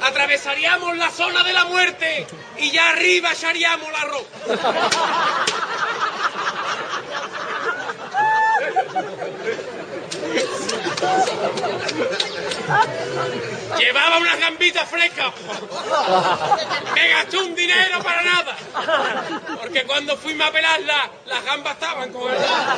Atravesaríamos 0.03 0.97
la 0.97 1.11
zona 1.11 1.43
de 1.43 1.53
la 1.53 1.65
muerte 1.65 2.25
y 2.57 2.71
ya 2.71 2.89
arriba 2.89 3.33
echaríamos 3.33 3.89
la 3.91 4.05
ropa. 4.05 5.45
Llevaba 13.77 14.17
unas 14.17 14.39
gambitas 14.39 14.89
frescas. 14.89 15.33
Me 16.93 17.07
gasté 17.09 17.37
un 17.37 17.55
dinero 17.55 18.01
para 18.03 18.23
nada. 18.23 18.55
Porque 19.61 19.83
cuando 19.83 20.17
fuimos 20.17 20.47
a 20.47 20.51
pelarlas, 20.51 21.09
las 21.25 21.43
gambas 21.43 21.73
estaban 21.73 22.11
congeladas. 22.11 22.77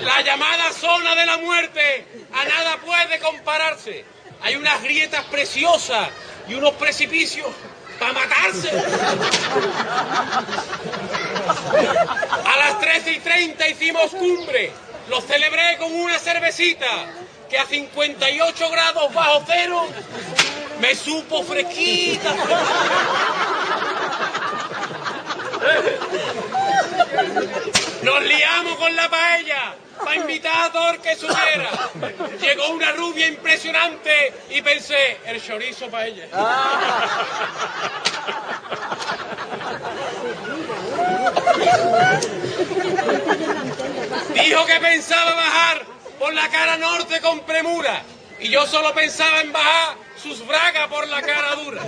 La 0.00 0.22
llamada 0.22 0.72
zona 0.72 1.14
de 1.14 1.26
la 1.26 1.38
muerte 1.38 2.06
a 2.32 2.44
nada 2.44 2.76
puede 2.78 3.18
compararse. 3.20 4.04
Hay 4.42 4.56
unas 4.56 4.82
grietas 4.82 5.24
preciosas 5.26 6.08
y 6.48 6.54
unos 6.54 6.72
precipicios 6.74 7.48
para 7.98 8.12
matarse. 8.12 8.70
A 12.44 12.56
las 12.58 12.80
13 12.80 13.12
y 13.12 13.18
30 13.20 13.68
hicimos 13.68 14.10
cumbre. 14.10 14.72
Lo 15.08 15.20
celebré 15.20 15.76
con 15.78 15.92
una 15.92 16.18
cervecita 16.18 16.86
que 17.48 17.58
a 17.58 17.66
58 17.66 18.70
grados 18.70 19.14
bajo 19.14 19.44
cero 19.46 19.86
me 20.80 20.94
supo 20.94 21.44
fresquita. 21.44 22.34
Nos 28.06 28.22
liamos 28.22 28.76
con 28.76 28.94
la 28.94 29.10
paella 29.10 29.74
para 29.98 30.14
invitar 30.14 30.70
a 30.72 30.90
el 30.90 31.00
que. 31.00 31.16
Llegó 32.40 32.68
una 32.68 32.92
rubia 32.92 33.26
impresionante 33.26 34.32
y 34.48 34.62
pensé, 34.62 35.18
el 35.26 35.42
chorizo 35.42 35.90
paella. 35.90 36.26
Dijo 44.34 44.66
que 44.66 44.80
pensaba 44.80 45.34
bajar 45.34 45.84
por 46.20 46.32
la 46.32 46.48
cara 46.48 46.76
norte 46.76 47.20
con 47.20 47.40
premura 47.40 48.04
y 48.38 48.50
yo 48.50 48.64
solo 48.68 48.94
pensaba 48.94 49.40
en 49.40 49.50
bajar 49.52 49.96
sus 50.16 50.46
bragas 50.46 50.86
por 50.86 51.08
la 51.08 51.22
cara 51.22 51.56
dura. 51.56 51.82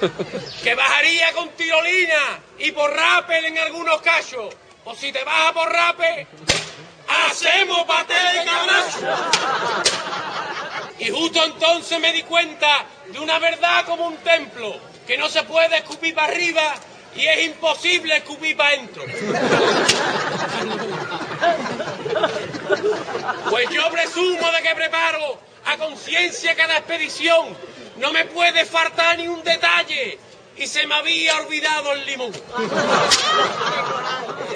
Que 0.62 0.74
bajaría 0.74 1.32
con 1.32 1.48
tirolina 1.50 2.40
y 2.58 2.70
por 2.72 2.92
rappel 2.92 3.44
en 3.46 3.58
algunos 3.58 4.00
casos. 4.02 4.54
O 4.84 4.94
si 4.94 5.12
te 5.12 5.24
baja 5.24 5.52
por 5.52 5.70
rappel, 5.72 6.26
hacemos 7.28 7.84
paté 7.84 8.14
de 8.14 8.44
cabracho. 8.44 9.00
Y 10.98 11.10
justo 11.10 11.44
entonces 11.44 12.00
me 12.00 12.12
di 12.12 12.22
cuenta 12.22 12.86
de 13.06 13.18
una 13.18 13.38
verdad 13.38 13.84
como 13.84 14.06
un 14.06 14.16
templo, 14.18 14.78
que 15.06 15.18
no 15.18 15.28
se 15.28 15.42
puede 15.42 15.76
escupir 15.78 16.14
para 16.14 16.32
arriba 16.32 16.74
y 17.14 17.26
es 17.26 17.46
imposible 17.46 18.16
escupir 18.16 18.56
para 18.56 18.70
adentro. 18.70 19.04
Pues 23.50 23.70
yo 23.70 23.90
presumo 23.90 24.52
de 24.52 24.62
que 24.62 24.74
preparo 24.74 25.38
a 25.66 25.76
conciencia 25.76 26.54
cada 26.54 26.78
expedición. 26.78 27.56
No 27.96 28.12
me 28.12 28.24
puede 28.26 28.64
faltar 28.64 29.18
ni 29.18 29.28
un 29.28 29.42
detalle. 29.42 30.18
Y 30.56 30.66
se 30.66 30.86
me 30.86 30.94
había 30.94 31.36
olvidado 31.36 31.92
el 31.92 32.06
limón. 32.06 32.32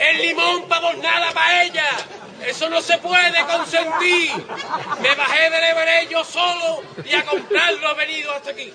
El 0.01 0.23
limón 0.23 0.66
para 0.66 0.94
nada 0.94 1.31
para 1.33 1.62
ella. 1.64 1.87
Eso 2.46 2.70
no 2.70 2.81
se 2.81 2.96
puede 2.99 3.44
consentir. 3.44 4.33
Me 5.01 5.14
bajé 5.14 5.51
del 5.51 5.64
Everest 5.64 6.11
yo 6.11 6.25
solo 6.25 6.83
y 7.05 7.14
a 7.14 7.25
comprarlo 7.25 7.90
he 7.90 7.94
venido 7.94 8.33
hasta 8.33 8.51
aquí. 8.51 8.73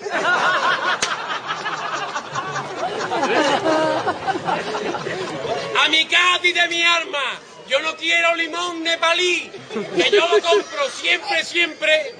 A 5.83 5.89
mi 5.89 6.05
Cádiz 6.05 6.53
de 6.53 6.67
mi 6.67 6.83
arma. 6.83 7.39
Yo 7.67 7.79
no 7.79 7.95
quiero 7.95 8.35
limón 8.35 8.83
nepalí, 8.83 9.51
que 9.95 10.11
yo 10.11 10.27
lo 10.27 10.41
compro 10.41 10.89
siempre, 10.89 11.43
siempre 11.43 12.13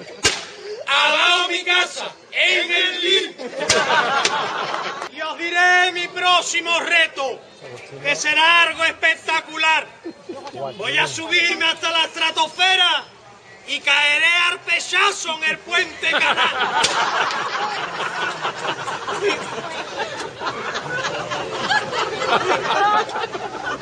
al 0.86 1.16
lado 1.16 1.48
de 1.48 1.58
mi 1.58 1.64
casa, 1.64 2.12
en 2.32 2.70
el. 2.72 3.36
Y 5.12 5.20
os 5.20 5.38
diré 5.38 5.92
mi 5.92 6.08
próximo 6.08 6.78
reto, 6.80 7.40
que 8.02 8.16
será 8.16 8.62
algo 8.62 8.84
espectacular. 8.84 9.86
Voy 10.76 10.98
a 10.98 11.06
subirme 11.06 11.64
hasta 11.64 11.90
la 11.90 12.04
estratosfera 12.04 13.04
y 13.68 13.80
caeré 13.80 14.34
al 14.50 14.60
pechazo 14.60 15.36
en 15.38 15.44
el 15.44 15.58
puente 15.58 16.10
canal. 16.10 16.82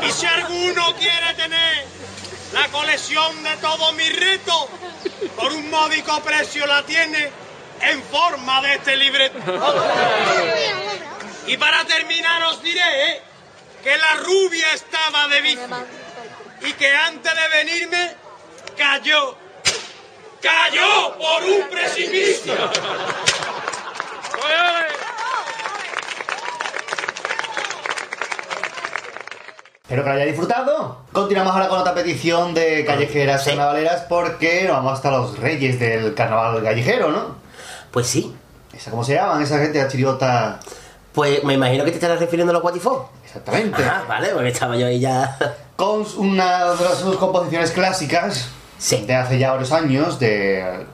Y 0.07 0.11
si 0.11 0.27
alguno 0.27 0.95
quiere 0.97 1.35
tener 1.35 1.85
la 2.53 2.69
colección 2.69 3.43
de 3.43 3.57
todos 3.57 3.95
mis 3.95 4.15
retos, 4.19 4.67
por 5.37 5.53
un 5.53 5.71
módico 5.71 6.21
precio 6.21 6.67
la 6.67 6.83
tiene 6.85 7.31
en 7.81 8.03
forma 8.05 8.61
de 8.63 8.75
este 8.75 8.97
libreto. 8.97 9.39
Y 11.47 11.57
para 11.57 11.85
terminar 11.85 12.43
os 12.45 12.63
diré 12.63 13.23
que 13.83 13.97
la 13.97 14.15
rubia 14.15 14.73
estaba 14.73 15.29
de 15.29 15.41
bici 15.43 15.61
y 16.63 16.73
que 16.73 16.97
antes 16.97 17.33
de 17.35 17.49
venirme 17.49 18.15
cayó. 18.77 19.37
¡Cayó 20.41 21.17
por 21.17 21.43
un 21.43 21.69
precipicio! 21.71 22.53
¡Ole, 24.45 24.61
ole! 24.61 24.89
Espero 29.85 30.03
que 30.03 30.09
lo 30.09 30.15
hayáis 30.15 30.31
disfrutado. 30.31 30.97
Continuamos 31.13 31.53
ahora 31.53 31.69
con 31.69 31.79
otra 31.79 31.93
petición 31.93 32.55
de 32.55 32.87
callejeras 32.87 33.45
carnavaleras 33.45 34.07
porque 34.09 34.63
nos 34.63 34.77
vamos 34.77 34.95
hasta 34.95 35.11
los 35.11 35.39
reyes 35.39 35.79
del 35.79 36.15
carnaval 36.15 36.63
callejero, 36.65 37.11
¿no? 37.11 37.37
Pues 37.91 38.07
sí. 38.07 38.35
¿Esa 38.73 38.91
cómo 38.91 39.05
se 39.05 39.13
llaman? 39.13 39.43
Esa 39.43 39.59
gente, 39.59 39.77
la 39.77 39.89
chiriota. 39.89 40.59
Pues 41.13 41.45
me 41.45 41.53
imagino 41.53 41.85
que 41.85 41.91
te 41.91 41.97
estarás 41.99 42.19
refiriendo 42.19 42.51
a 42.51 42.55
los 42.55 42.63
Guatifón. 42.63 43.03
Exactamente. 43.27 43.85
Ah, 43.85 44.05
vale, 44.09 44.31
porque 44.31 44.49
estaba 44.49 44.75
yo 44.75 44.87
ahí 44.87 45.01
ya. 45.01 45.37
Con 45.77 46.07
una 46.17 46.65
de 46.71 46.97
sus 46.97 47.17
composiciones 47.17 47.71
clásicas 47.73 48.49
de 48.91 49.15
hace 49.15 49.39
ya 49.39 49.51
varios 49.51 49.71
años, 49.71 50.19
de 50.19 50.87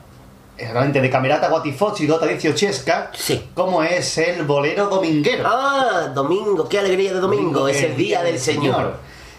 exactamente 0.61 1.01
de 1.01 1.09
Camerata 1.09 1.49
Guatifó, 1.49 1.93
chirigota 1.93 2.25
dieciochesca, 2.25 3.11
como 3.53 3.83
es 3.83 4.17
el 4.17 4.43
bolero 4.45 4.87
dominguero. 4.87 5.43
Ah, 5.47 6.11
domingo, 6.13 6.67
qué 6.69 6.79
alegría 6.79 7.13
de 7.13 7.19
domingo, 7.19 7.67
es 7.67 7.81
el 7.83 7.95
día 7.95 8.23
del 8.23 8.39
Señor. 8.39 8.95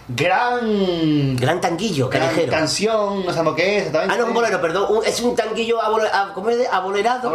Gran. 0.08 1.37
Gran 1.37 1.61
tanguillo, 1.61 2.08
gran 2.08 2.26
callejero. 2.28 2.50
canción, 2.52 3.24
no 3.24 3.32
sabemos 3.32 3.54
qué 3.54 3.76
es 3.76 3.87
exactamente. 3.87 4.14
Ah, 4.14 4.18
no, 4.18 4.26
un 4.26 4.35
bolero, 4.35 4.61
perdón. 4.61 4.96
un- 4.96 5.04
es 5.06 5.20
un 5.20 5.35
tanguillo 5.37 5.80
abole- 5.80 6.11
a- 6.12 6.32
¿cómo 6.35 6.50
es? 6.50 6.58
abolerado. 6.70 7.30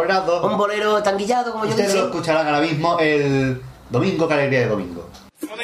Un 0.46 0.56
bolero 0.58 1.02
tanguillado, 1.02 1.50
como 1.50 1.64
yo 1.64 1.70
Ustedes 1.70 1.94
lo 1.94 2.04
escucharán 2.06 2.46
ahora 2.46 2.60
mismo 2.60 2.98
el 3.00 3.60
domingo, 3.90 4.28
que 4.28 4.34
alegría 4.34 4.60
de 4.60 4.66
domingo. 4.68 5.08
A 5.50 5.56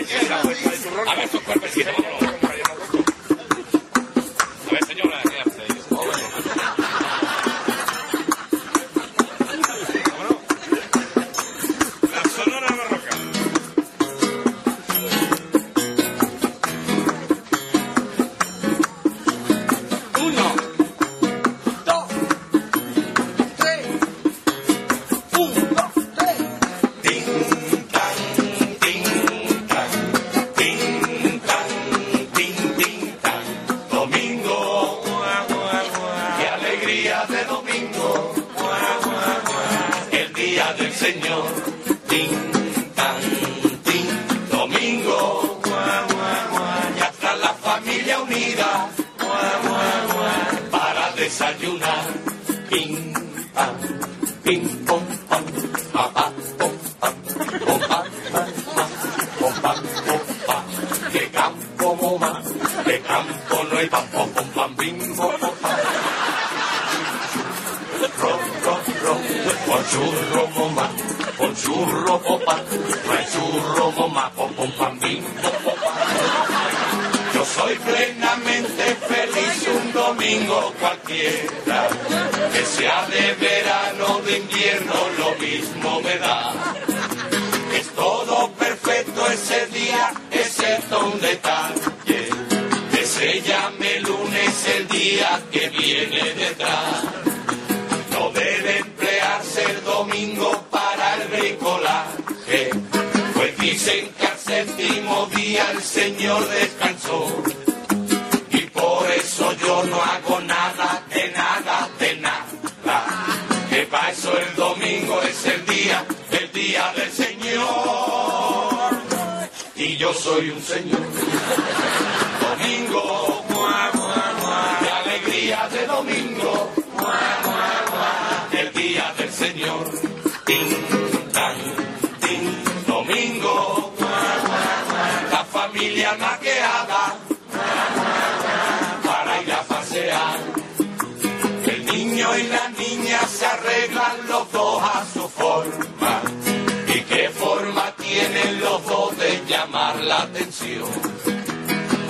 soy 120.35 120.50
un 120.50 120.60
Señor. 120.60 121.13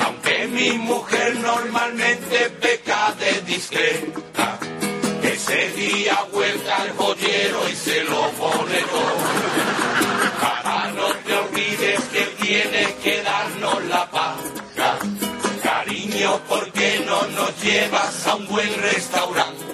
Aunque 0.03 0.47
mi 0.49 0.79
mujer 0.79 1.37
normalmente 1.41 2.49
peca 2.59 3.13
de 3.19 3.43
discreta, 3.43 4.59
es 5.23 5.49
Ese 5.49 5.69
día 5.73 6.19
vuelta 6.33 6.85
el 6.85 6.93
joyero 6.93 7.69
y 7.69 7.75
se 7.75 8.03
lo 8.05 8.23
pone 8.31 8.81
todo. 8.91 9.17
Para 10.41 10.91
no 10.93 11.09
te 11.27 11.35
olvides 11.35 12.01
que 12.05 12.23
tienes 12.43 12.89
que 13.03 13.23
darnos 13.23 13.85
la 13.85 14.11
paga. 14.11 14.99
Cariño, 15.63 16.39
¿por 16.49 16.73
qué 16.73 17.05
no 17.07 17.27
nos 17.29 17.63
llevas 17.63 18.27
a 18.27 18.37
un 18.37 18.49
buen 18.49 18.73
restaurante? 18.81 19.65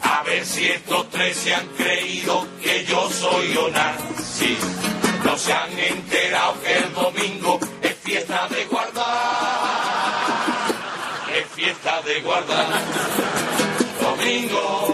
A 0.00 0.22
ver 0.22 0.46
si 0.46 0.64
estos 0.64 1.10
tres 1.10 1.36
se 1.36 1.54
han 1.54 1.66
creído 1.76 2.46
que 2.62 2.86
yo 2.86 3.10
soy 3.10 3.54
Onassis. 3.56 4.58
No 5.24 5.38
se 5.38 5.52
han 5.52 5.78
enterado 5.78 6.60
que 6.62 6.72
el 6.78 6.92
guardar. 12.34 12.82
Domingo. 14.00 14.93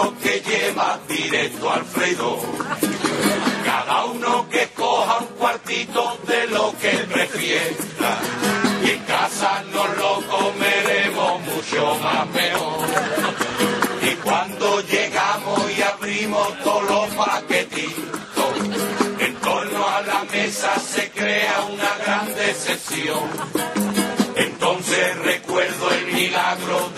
Camino 0.00 0.14
que 0.22 0.40
lleva 0.40 0.98
directo 1.08 1.70
al 1.70 1.84
Fredo. 1.84 2.38
Cada 3.64 4.04
uno 4.06 4.48
que 4.48 4.68
coja 4.74 5.18
un 5.18 5.26
cuartito 5.38 6.18
de 6.26 6.46
lo 6.48 6.74
que 6.80 6.90
prefiera. 7.12 8.18
Y 8.84 8.90
en 8.90 8.98
casa 9.04 9.62
nos 9.72 9.96
lo 9.96 10.22
comeremos 10.28 11.40
mucho 11.42 11.96
más 12.02 12.26
mejor. 12.30 12.88
Y 14.02 14.14
cuando 14.16 14.80
llegamos 14.82 15.70
y 15.76 15.82
abrimos 15.82 16.58
todos 16.64 16.90
los 16.90 17.08
paquetitos, 17.26 18.54
en 19.18 19.34
torno 19.36 19.88
a 19.88 20.00
la 20.02 20.24
mesa 20.24 20.78
se 20.78 21.10
crea 21.10 21.66
una 21.70 22.04
gran 22.04 22.34
decepción. 22.34 23.28
Entonces 24.36 25.18
recuerdo 25.18 25.90
el 25.90 26.12
milagro 26.12 26.89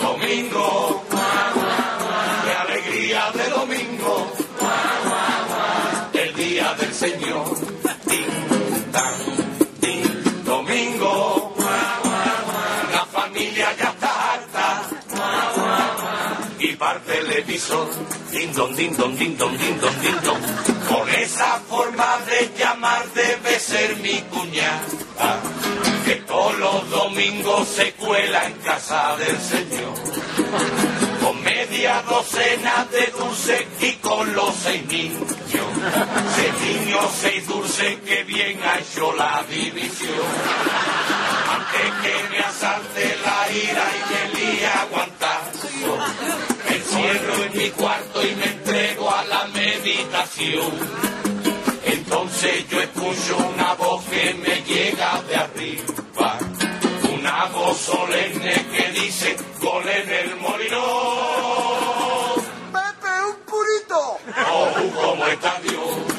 Domingo, 0.00 1.02
qué 2.44 2.52
alegría 2.52 3.32
de 3.32 3.50
domingo, 3.50 4.32
el 6.12 6.34
día 6.36 6.74
del 6.74 6.94
Señor. 6.94 7.56
Tin. 9.80 10.44
Domingo, 10.44 11.56
la 12.92 13.04
familia 13.06 13.74
ya 13.76 13.88
está 13.90 14.34
harta 14.34 14.82
y 16.60 16.76
parte 16.76 17.18
el 17.18 17.32
emisor. 17.32 18.09
Din 18.40 18.52
don, 18.54 18.74
din 18.74 18.96
don, 18.96 19.14
din 19.16 19.36
don, 19.36 19.54
din 19.58 19.76
don, 19.78 19.94
din 20.00 20.18
don. 20.24 20.40
Con 20.88 21.06
esa 21.10 21.60
forma 21.68 22.18
de 22.24 22.48
llamar 22.56 23.04
debe 23.12 23.58
ser 23.58 23.96
mi 23.96 24.16
cuñada, 24.32 25.42
que 26.06 26.14
todos 26.26 26.58
los 26.58 26.88
domingos 26.88 27.68
se 27.68 27.92
cuela 27.92 28.46
en 28.46 28.54
casa 28.64 29.14
del 29.18 29.38
Señor. 29.38 29.92
Con 31.22 31.42
media 31.42 32.02
docena 32.08 32.88
de 32.90 33.12
dulces 33.18 33.66
y 33.78 33.92
con 33.96 34.34
los 34.34 34.54
seis 34.54 34.86
niños. 34.86 35.28
Seis 36.36 36.54
niños, 36.64 37.04
seis 37.20 37.46
dulces, 37.46 37.98
que 38.06 38.24
bien 38.24 38.58
ha 38.64 38.78
hecho 38.78 39.12
la 39.18 39.44
división. 39.50 41.39
Antes 41.72 41.92
que 42.02 42.28
me 42.30 42.38
asalte 42.40 43.16
la 43.24 43.52
ira 43.52 43.84
y 43.94 44.00
me 44.10 44.40
líe 44.40 44.66
aguantar. 44.66 45.42
Me 46.68 46.76
encierro 46.76 47.44
en 47.44 47.58
mi 47.58 47.70
cuarto 47.70 48.26
y 48.26 48.34
me 48.34 48.44
entrego 48.44 49.10
a 49.10 49.24
la 49.24 49.46
meditación. 49.46 50.72
Entonces 51.84 52.68
yo 52.68 52.80
escucho 52.80 53.36
una 53.54 53.74
voz 53.74 54.04
que 54.06 54.34
me 54.34 54.62
llega 54.62 55.22
de 55.28 55.36
arriba. 55.36 56.38
Una 57.14 57.44
voz 57.46 57.78
solemne 57.78 58.66
que 58.76 59.00
dice, 59.00 59.36
gol 59.60 59.88
en 59.88 60.10
el 60.10 60.36
molino. 60.36 60.82
¡Pepe, 62.72 63.12
un 63.28 63.36
purito! 63.46 64.18
Oh, 64.52 65.00
¿cómo 65.00 65.26
está 65.26 65.60
Dios? 65.62 66.09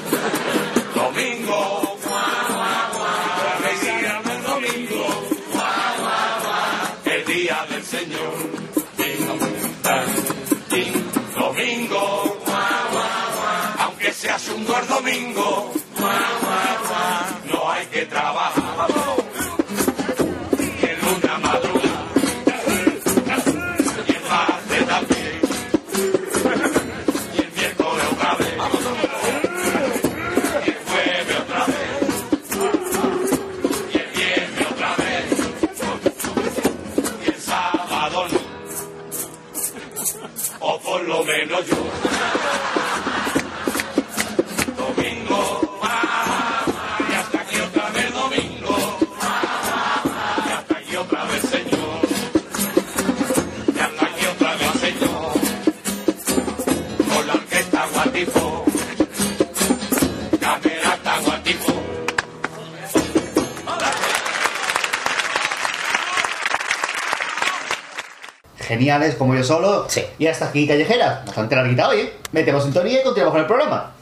Geniales 68.71 69.15
como 69.15 69.35
yo 69.35 69.43
solo. 69.43 69.85
Sí. 69.89 70.01
Y 70.17 70.27
hasta 70.27 70.45
aquí 70.45 70.65
callejera. 70.65 71.23
Bastante 71.25 71.57
larguita 71.57 71.89
hoy, 71.89 71.99
¿eh? 71.99 72.13
Metemos 72.31 72.63
sintonía 72.63 73.01
y 73.01 73.03
continuamos 73.03 73.33
con 73.33 73.41
el 73.41 73.47
programa. 73.47 74.00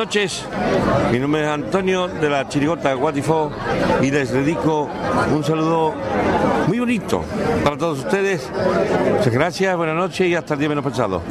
Noches. 0.00 0.46
Mi 1.12 1.18
nombre 1.18 1.42
es 1.42 1.48
Antonio 1.48 2.08
de 2.08 2.30
la 2.30 2.48
Chirigota 2.48 2.94
Guatifó 2.94 3.52
y 4.00 4.10
les 4.10 4.32
dedico 4.32 4.88
un 5.30 5.44
saludo 5.44 5.92
muy 6.68 6.78
bonito 6.78 7.22
para 7.62 7.76
todos 7.76 7.98
ustedes. 7.98 8.48
Muchas 9.18 9.30
gracias, 9.30 9.76
buenas 9.76 9.96
noches 9.96 10.26
y 10.26 10.34
hasta 10.34 10.54
el 10.54 10.60
día 10.60 10.68
menos 10.70 10.84
pensado. 10.84 11.22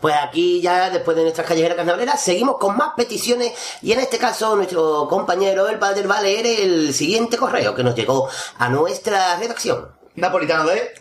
Pues 0.00 0.14
aquí 0.22 0.62
ya, 0.62 0.88
después 0.88 1.14
de 1.14 1.24
nuestras 1.24 1.46
callejeras 1.46 1.76
carnavaleras, 1.76 2.22
seguimos 2.22 2.56
con 2.56 2.74
más 2.74 2.94
peticiones 2.96 3.52
y 3.82 3.92
en 3.92 4.00
este 4.00 4.16
caso 4.16 4.56
nuestro 4.56 5.06
compañero 5.10 5.68
el 5.68 5.78
padre 5.78 6.06
va 6.06 6.16
a 6.16 6.22
leer 6.22 6.46
el 6.46 6.94
siguiente 6.94 7.36
correo 7.36 7.74
que 7.74 7.84
nos 7.84 7.94
llegó 7.94 8.26
a 8.56 8.70
nuestra 8.70 9.36
redacción. 9.36 9.90
Napolitano 10.14 10.64
de... 10.64 10.94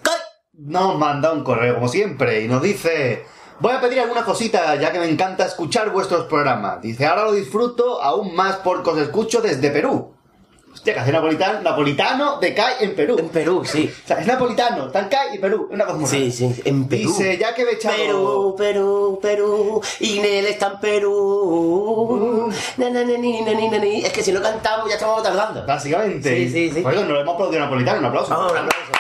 Nos 0.52 0.98
manda 0.98 1.32
un 1.32 1.46
correo 1.46 1.76
como 1.76 1.88
siempre 1.88 2.42
y 2.42 2.50
nos 2.50 2.62
dice... 2.62 3.26
Voy 3.62 3.74
a 3.74 3.82
pedir 3.82 4.00
alguna 4.00 4.24
cosita 4.24 4.76
ya 4.76 4.92
que 4.92 5.00
me 5.00 5.10
encanta 5.10 5.46
escuchar 5.46 5.90
vuestros 5.90 6.28
programas. 6.28 6.82
Dice, 6.82 7.06
ahora 7.06 7.26
lo 7.26 7.34
disfruto 7.34 8.02
aún 8.02 8.34
más 8.34 8.58
porque 8.58 8.90
os 8.92 8.98
escucho 9.00 9.42
desde 9.42 9.70
Perú. 9.70 10.14
Hostia, 10.72 10.94
que 10.94 11.00
hace 11.02 11.12
napolitano, 11.12 11.62
napolitano 11.62 12.40
de 12.40 12.54
CAI 12.54 12.76
en 12.82 12.96
Perú. 12.96 13.18
En 13.20 13.28
Perú, 13.28 13.66
sí. 13.66 13.92
O 14.04 14.08
sea, 14.08 14.20
es 14.22 14.28
napolitano, 14.28 14.90
tan 14.92 15.10
CAI 15.10 15.36
y 15.36 15.40
Perú. 15.40 15.68
Una 15.72 15.86
cosa 15.86 16.06
Sí, 16.06 16.32
sí, 16.32 16.62
en 16.64 16.88
Perú. 16.88 17.10
Dice, 17.10 17.38
ya 17.38 17.54
que 17.54 17.66
me 17.66 17.72
he 17.72 17.74
echado... 17.74 17.98
Perú, 17.98 18.56
Perú, 18.58 19.20
Perú, 19.22 19.82
Inel 20.00 20.46
está 20.46 20.68
en 20.68 20.80
Perú. 20.80 22.50
Na, 22.78 22.90
na, 22.92 23.04
na, 23.04 23.18
ni, 23.18 23.42
ni. 23.42 24.06
Es 24.06 24.14
que 24.14 24.24
si 24.24 24.32
no 24.32 24.42
cantamos 24.42 24.88
ya 24.88 24.96
estamos 24.96 25.22
tardando. 25.22 25.66
Básicamente. 25.66 26.30
Sí, 26.30 26.50
sí, 26.50 26.72
sí. 26.76 26.82
Por 26.82 26.94
eso 26.94 27.02
nos 27.02 27.12
lo 27.12 27.20
hemos 27.22 27.34
aplaudido 27.34 27.62
napolitano, 27.62 28.00
un 28.00 28.06
aplauso. 28.06 28.30
Vamos, 28.30 28.52
un 28.54 28.58
aplauso. 28.60 28.92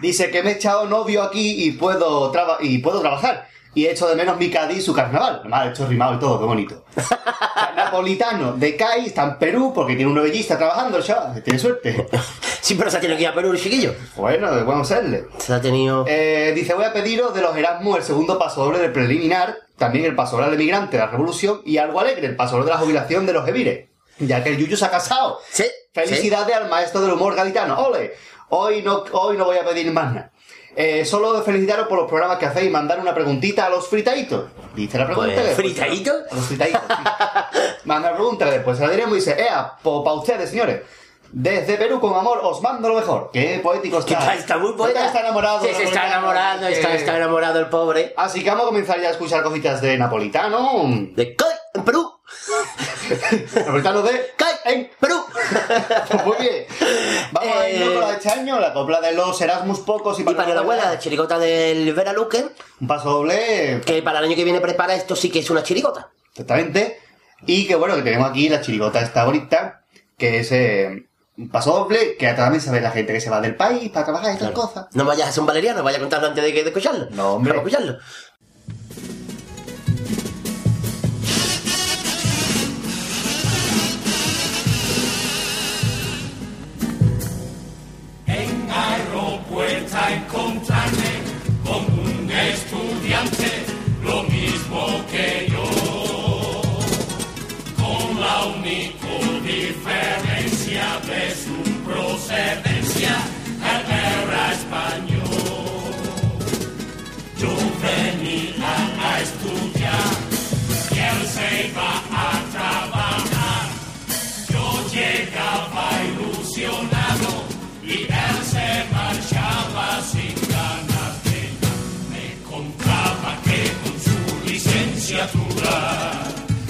Dice 0.00 0.30
que 0.30 0.42
me 0.42 0.50
he 0.50 0.54
echado 0.54 0.86
novio 0.86 1.22
aquí 1.22 1.64
y 1.64 1.72
puedo, 1.72 2.30
traba- 2.30 2.58
y 2.60 2.78
puedo 2.78 3.00
trabajar. 3.00 3.48
Y 3.74 3.86
he 3.86 3.92
hecho 3.92 4.08
de 4.08 4.16
menos 4.16 4.38
mi 4.38 4.50
Cádiz 4.50 4.78
y 4.78 4.82
su 4.82 4.92
carnaval. 4.94 5.40
Además, 5.40 5.60
ha 5.66 5.70
hecho 5.70 5.86
rimado 5.86 6.14
y 6.14 6.18
todo, 6.18 6.38
qué 6.40 6.44
bonito. 6.46 6.84
O 6.96 7.00
sea, 7.00 7.72
Napolitano 7.76 8.52
de 8.52 8.76
CAI 8.76 9.06
está 9.06 9.24
en 9.24 9.38
Perú 9.38 9.72
porque 9.74 9.94
tiene 9.94 10.08
un 10.08 10.14
novellista 10.16 10.56
trabajando, 10.56 11.00
chaval. 11.02 11.42
Tiene 11.42 11.58
suerte. 11.58 12.06
Sí, 12.60 12.74
pero 12.74 12.90
se 12.90 12.98
ha 12.98 13.00
tenido 13.00 13.16
que 13.16 13.22
ir 13.22 13.28
a 13.28 13.34
Perú 13.34 13.52
el 13.52 13.58
chiquillo. 13.58 13.94
Bueno, 14.16 14.48
vamos 14.66 14.90
a 14.90 14.96
serle. 14.96 15.26
Se 15.38 15.54
ha 15.54 15.60
tenido... 15.60 16.04
Eh, 16.06 16.52
dice, 16.54 16.74
voy 16.74 16.84
a 16.84 16.92
pediros 16.92 17.32
de 17.32 17.40
los 17.40 17.56
Erasmus 17.56 17.98
el 17.98 18.02
segundo 18.02 18.38
paso 18.38 18.62
doble 18.64 18.78
del 18.80 18.92
preliminar, 18.92 19.56
también 19.78 20.04
el 20.04 20.14
paso 20.14 20.32
doble 20.36 20.50
del 20.50 20.60
emigrante 20.60 20.96
de 20.98 21.04
la 21.04 21.08
revolución 21.08 21.62
y 21.64 21.78
algo 21.78 22.00
alegre, 22.00 22.26
el 22.26 22.36
paso 22.36 22.56
doble 22.56 22.66
de 22.66 22.72
la 22.72 22.78
jubilación 22.78 23.24
de 23.26 23.32
los 23.32 23.48
Evires. 23.48 23.88
Ya 24.18 24.42
que 24.42 24.50
el 24.50 24.58
Yuyu 24.58 24.76
se 24.76 24.84
ha 24.84 24.90
casado. 24.90 25.38
Sí. 25.50 25.64
Felicidades 25.94 26.54
al 26.56 26.68
maestro 26.68 27.00
del 27.00 27.12
humor 27.12 27.34
gaditano. 27.36 27.78
¡Ole! 27.78 28.12
Hoy 28.50 28.82
no, 28.82 29.04
hoy 29.12 29.36
no 29.36 29.44
voy 29.44 29.58
a 29.58 29.64
pedir 29.64 29.90
más 29.92 30.14
nada. 30.14 30.30
Eh, 30.76 31.04
solo 31.04 31.42
felicitaros 31.42 31.88
por 31.88 31.98
los 31.98 32.08
programas 32.08 32.38
que 32.38 32.46
hacéis 32.46 32.68
y 32.68 32.70
mandar 32.70 33.00
una 33.00 33.12
preguntita 33.12 33.66
a 33.66 33.68
los 33.68 33.88
fritaitos. 33.88 34.44
Dice 34.74 34.96
la 34.96 35.06
pregunta. 35.06 35.34
Pues, 35.34 35.56
¿fritaitos? 35.56 36.16
A 36.30 36.34
los 36.34 36.44
fritaitos. 36.46 36.80
sí. 36.88 36.94
Manda 37.84 38.10
la 38.10 38.16
pregunta 38.16 38.44
después 38.50 38.78
se 38.78 38.86
la 38.86 38.92
diremos 38.92 39.14
y 39.14 39.16
dice, 39.16 39.36
ea, 39.40 39.72
para 39.82 40.12
ustedes, 40.12 40.50
señores. 40.50 40.82
Desde 41.30 41.76
Perú 41.76 42.00
con 42.00 42.14
amor 42.14 42.40
os 42.42 42.62
mando 42.62 42.88
lo 42.88 42.94
mejor. 42.94 43.30
Qué 43.32 43.60
poético 43.62 43.98
está. 43.98 44.18
está, 44.18 44.34
está 44.34 44.58
muy 44.58 44.72
poeta. 44.72 45.06
Está 45.06 45.20
enamorado. 45.20 45.60
Sí, 45.62 45.74
se 45.74 45.84
está 45.84 46.06
enamorando, 46.06 46.68
está, 46.68 46.94
Eh, 46.94 46.96
está 46.96 47.16
enamorado 47.16 47.58
el 47.58 47.66
pobre. 47.66 48.14
Así 48.16 48.42
que 48.42 48.48
vamos 48.48 48.64
a 48.64 48.68
comenzar 48.68 49.00
ya 49.00 49.08
a 49.08 49.10
escuchar 49.10 49.42
cositas 49.42 49.82
de 49.82 49.98
napolitano. 49.98 50.84
De 51.14 51.36
en 51.74 51.84
Perú. 51.84 52.12
napolitano 53.54 54.02
de 54.02 54.32
CAI 54.36 54.74
en 54.74 54.90
Perú. 55.00 55.16
Pues 56.10 56.24
muy 56.26 56.36
bien. 56.38 56.66
Vamos 57.32 57.56
a 57.56 57.70
ir 57.70 57.84
con 57.84 58.00
la 58.00 58.08
de 58.08 58.16
este 58.16 58.30
año, 58.30 58.58
la 58.60 58.72
copla 58.72 59.00
de 59.00 59.12
los 59.12 59.40
Erasmus 59.40 59.80
pocos 59.80 60.18
y 60.18 60.22
Y 60.22 60.24
para 60.24 60.54
la 60.54 60.60
abuela, 60.60 60.98
la 60.98 61.38
del 61.38 61.92
Vera 61.94 62.12
Luque, 62.12 62.46
Un 62.80 62.88
paso 62.88 63.10
doble, 63.10 63.80
que 63.84 64.02
para 64.02 64.18
el 64.18 64.26
año 64.26 64.36
que 64.36 64.44
viene 64.44 64.60
prepara 64.60 64.94
esto 64.94 65.16
sí 65.16 65.30
que 65.30 65.40
es 65.40 65.50
una 65.50 65.62
chirigota. 65.62 66.10
exactamente. 66.32 67.00
Y 67.46 67.66
que 67.66 67.76
bueno, 67.76 67.94
que 67.94 68.02
tenemos 68.02 68.30
aquí 68.30 68.48
la 68.48 68.60
chirigota 68.60 69.00
esta 69.00 69.24
bonita, 69.24 69.82
que 70.16 70.40
es 70.40 70.50
eh, 70.50 71.06
un 71.36 71.48
paso 71.50 71.72
doble, 71.72 72.16
que 72.16 72.26
también 72.32 72.60
sabe 72.60 72.80
la 72.80 72.90
gente 72.90 73.12
que 73.12 73.20
se 73.20 73.30
va 73.30 73.40
del 73.40 73.54
país 73.54 73.90
para 73.90 74.06
trabajar 74.06 74.30
y 74.30 74.34
estas 74.34 74.50
cosas. 74.50 74.86
No 74.92 75.04
vayas 75.04 75.28
a 75.28 75.32
ser 75.32 75.40
un 75.42 75.46
valeriano, 75.46 75.82
vaya 75.84 75.98
a 75.98 76.00
contarlo 76.00 76.26
antes 76.26 76.42
de, 76.42 76.52
que, 76.52 76.62
de 76.64 76.70
escucharlo. 76.70 77.06
No, 77.10 77.34
hombre. 77.34 77.56
Escucharlo. 77.56 77.98
Aeropuerta 89.58 90.14
encontrarme 90.14 91.12
con 91.64 91.84
un 91.98 92.30
estudiante, 92.30 93.64
lo 94.02 94.22
mismo 94.24 94.86
que 95.10 95.48
yo, 95.50 96.62
con 97.76 98.20
la 98.20 98.46
única 98.46 98.98
diferencia 99.42 101.00
de 101.06 101.34
su 101.34 101.56
procedencia, 101.84 103.16
era 103.60 104.52
español. 104.52 105.07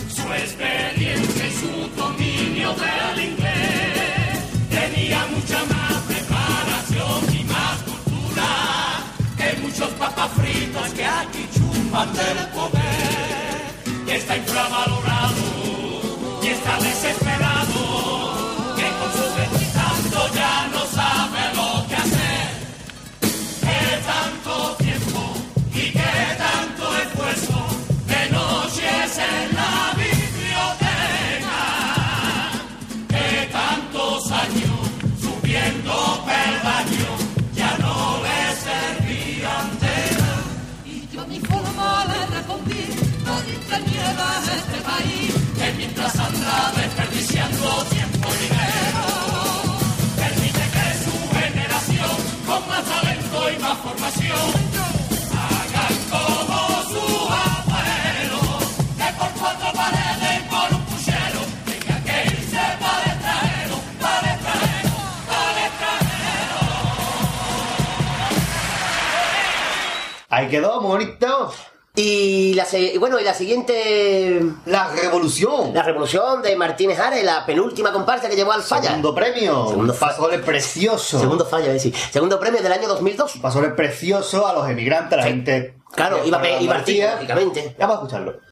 Su 0.09 0.33
experiencia 0.33 1.47
y 1.47 1.53
su 1.53 1.89
dominio 1.97 2.75
del 2.75 3.25
inglés, 3.31 4.39
tenía 4.71 5.27
mucha 5.35 5.59
más 5.65 6.03
preparación 6.07 7.35
y 7.35 7.45
más 7.45 7.77
cultura 7.83 8.51
que 9.37 9.61
muchos 9.63 9.89
papas 9.91 10.31
fritos 10.33 10.89
que 10.95 11.05
aquí 11.05 11.49
chupan 11.55 12.13
del 12.15 12.47
poder. 12.49 14.17
Está 14.17 14.37
infravalorado 14.37 15.08
este 44.57 44.79
país. 44.83 45.33
que 45.59 45.73
mientras 45.77 46.15
anda 46.19 46.73
desperdiciando 46.77 47.85
tiempo 47.91 48.29
y 48.35 48.39
dinero, 48.45 49.05
permite 50.17 50.65
que 50.75 50.87
su 51.05 51.15
generación, 51.39 52.17
con 52.47 52.61
más 52.69 52.85
talento 52.85 53.39
y 53.53 53.59
más 53.59 53.79
formación, 53.79 54.51
hagan 55.35 55.97
como 56.13 56.59
su 56.93 57.07
abuelo, 57.47 58.43
que 58.99 59.09
por 59.19 59.31
cuatro 59.41 59.69
paredes 59.75 60.33
y 60.39 60.41
por 60.49 60.69
un 60.77 60.83
puchero, 60.87 61.41
tenga 61.67 61.97
que 62.07 62.17
irse 62.35 62.65
para 62.81 63.03
el 63.03 63.11
extranjero, 63.11 63.77
para 64.01 64.19
el 64.21 64.27
extranjero, 64.35 64.95
para 65.29 65.51
el 65.51 65.59
extranjero. 65.67 66.59
Ahí 70.31 70.49
quedó, 70.49 70.81
bonito. 70.81 71.53
Y 72.01 72.55
la, 72.55 72.65
bueno, 73.01 73.19
y 73.19 73.25
la 73.25 73.35
siguiente... 73.35 74.41
La 74.67 74.89
revolución. 74.89 75.75
La 75.75 75.83
revolución 75.83 76.43
de 76.43 76.55
Martínez 76.55 76.97
Ares, 77.01 77.25
la 77.25 77.45
penúltima 77.45 77.91
comparsa 77.93 78.29
que 78.29 78.37
llevó 78.37 78.53
al 78.53 78.63
falla. 78.63 78.91
Segundo 78.91 79.13
premio. 79.13 79.67
Segundo 79.69 79.93
un 79.93 79.99
paso 79.99 80.23
doble 80.23 80.39
precioso. 80.39 81.19
Segundo 81.19 81.45
falla, 81.45 81.73
decir. 81.73 81.93
Segundo 82.13 82.39
premio 82.39 82.63
del 82.63 82.71
año 82.71 82.87
2002. 82.87 83.35
Un 83.35 83.43
paso 83.43 83.59
doble 83.59 83.75
precioso 83.75 84.47
a 84.47 84.53
los 84.53 84.69
emigrantes, 84.71 85.15
a 85.15 85.17
la 85.17 85.23
Sí. 85.25 85.29
gente. 85.31 85.75
Claro, 85.93 86.21
iba, 86.25 86.41
iba 86.61 86.79
lógicamente. 86.79 87.75
Vamos 87.81 87.97
a 87.97 87.99
escucharlo. 87.99 88.48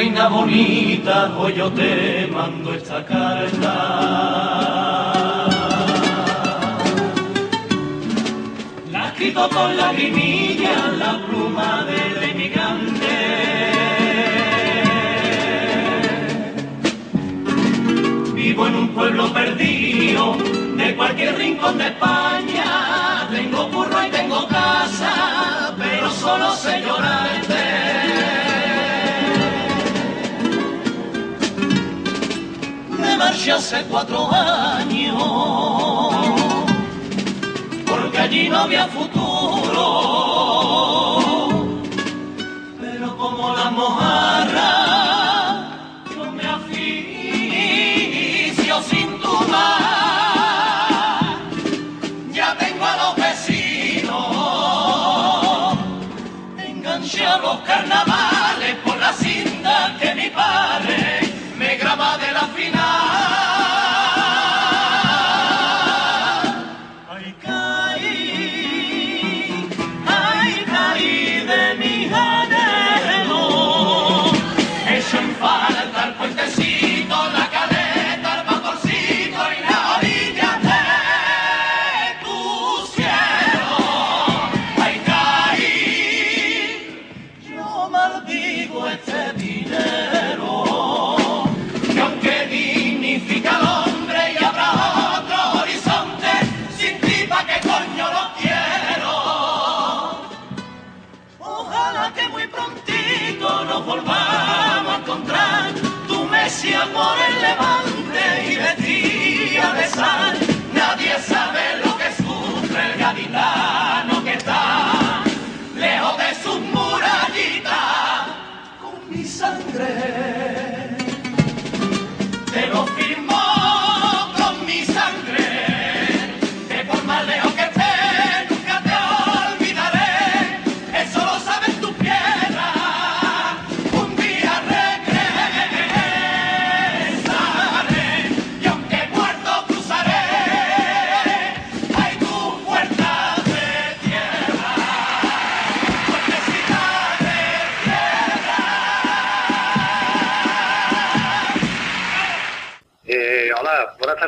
Reina 0.00 0.28
bonita, 0.28 1.30
hoy 1.36 1.52
yo 1.52 1.70
te 1.72 2.26
mando 2.32 2.72
esta 2.72 3.04
carta. 3.04 3.74
La 8.90 9.04
he 9.04 9.08
escrito 9.08 9.46
con 9.50 9.76
lagrimilla 9.76 10.74
la 11.02 11.12
pluma 11.26 11.84
del 11.90 12.30
emigrante. 12.30 13.16
Vivo 18.34 18.66
en 18.68 18.74
un 18.76 18.88
pueblo 18.94 19.30
perdido 19.34 20.34
de 20.78 20.96
cualquier 20.96 21.36
rincón 21.36 21.76
de 21.76 21.88
España. 21.88 23.28
Tengo 23.30 23.68
burro 23.68 24.02
y 24.06 24.08
tengo 24.08 24.48
casa, 24.48 25.74
pero 25.78 26.10
solo 26.10 26.56
sé 26.56 26.80
llorarte. 26.86 28.19
Hace 33.48 33.82
cuatro 33.84 34.30
años 34.32 35.60
no 38.48 38.58
había 38.58 38.86
futuro. 38.86 39.86
Pero 42.80 43.16
como 43.16 43.54
la 43.56 43.70
mojarra, 43.70 44.72
yo 46.14 46.30
me 46.32 46.44
aficio 46.58 47.62
sin 48.82 49.18
dudar. 49.20 49.78
Ya 52.32 52.56
tengo 52.58 52.84
a 52.84 52.96
los 52.96 53.16
vecinos, 53.16 54.16
enganché 56.58 57.26
a 57.26 57.38
los 57.38 57.56
carnavales 57.60 58.09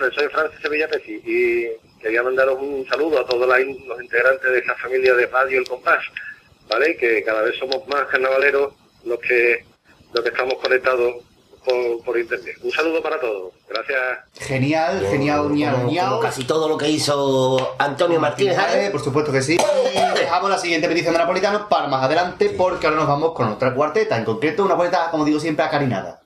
tardes, 0.02 0.14
soy 0.14 0.28
Francis 0.28 0.60
Sevilla 0.60 0.88
Pesi 0.88 1.20
y 1.24 2.00
quería 2.00 2.22
mandaros 2.22 2.58
un 2.60 2.86
saludo 2.88 3.20
a 3.20 3.26
todos 3.26 3.46
los 3.46 4.02
integrantes 4.02 4.50
de 4.50 4.58
esta 4.58 4.74
familia 4.76 5.14
de 5.14 5.26
Radio 5.26 5.58
El 5.58 5.68
Compás, 5.68 6.04
¿vale? 6.68 6.96
Que 6.96 7.22
cada 7.22 7.42
vez 7.42 7.56
somos 7.58 7.86
más 7.88 8.06
carnavaleros 8.06 8.74
los 9.04 9.18
que, 9.20 9.64
los 10.12 10.22
que 10.22 10.30
estamos 10.30 10.54
conectados 10.54 11.14
por, 11.64 12.04
por 12.04 12.18
internet. 12.18 12.56
Un 12.62 12.72
saludo 12.72 13.02
para 13.02 13.20
todos, 13.20 13.52
gracias. 13.68 13.98
Genial, 14.40 15.06
genial, 15.08 15.54
ñao. 15.54 16.10
como 16.10 16.20
casi 16.20 16.44
todo 16.44 16.68
lo 16.68 16.76
que 16.76 16.88
hizo 16.88 17.76
Antonio 17.78 18.18
Martínez 18.18 18.58
por 18.90 19.02
supuesto 19.02 19.30
que 19.30 19.42
sí. 19.42 19.56
Y 19.56 20.18
dejamos 20.18 20.50
la 20.50 20.58
siguiente 20.58 20.88
petición 20.88 21.12
de 21.14 21.20
Napolitano 21.20 21.68
para 21.68 21.86
más 21.86 22.02
adelante, 22.02 22.50
porque 22.50 22.86
ahora 22.86 22.98
nos 22.98 23.08
vamos 23.08 23.32
con 23.32 23.48
otra 23.48 23.74
cuarteta, 23.74 24.16
en 24.16 24.24
concreto 24.24 24.64
una 24.64 24.74
cuarteta, 24.74 25.10
como 25.10 25.24
digo 25.24 25.38
siempre, 25.38 25.64
acarinada. 25.64 26.21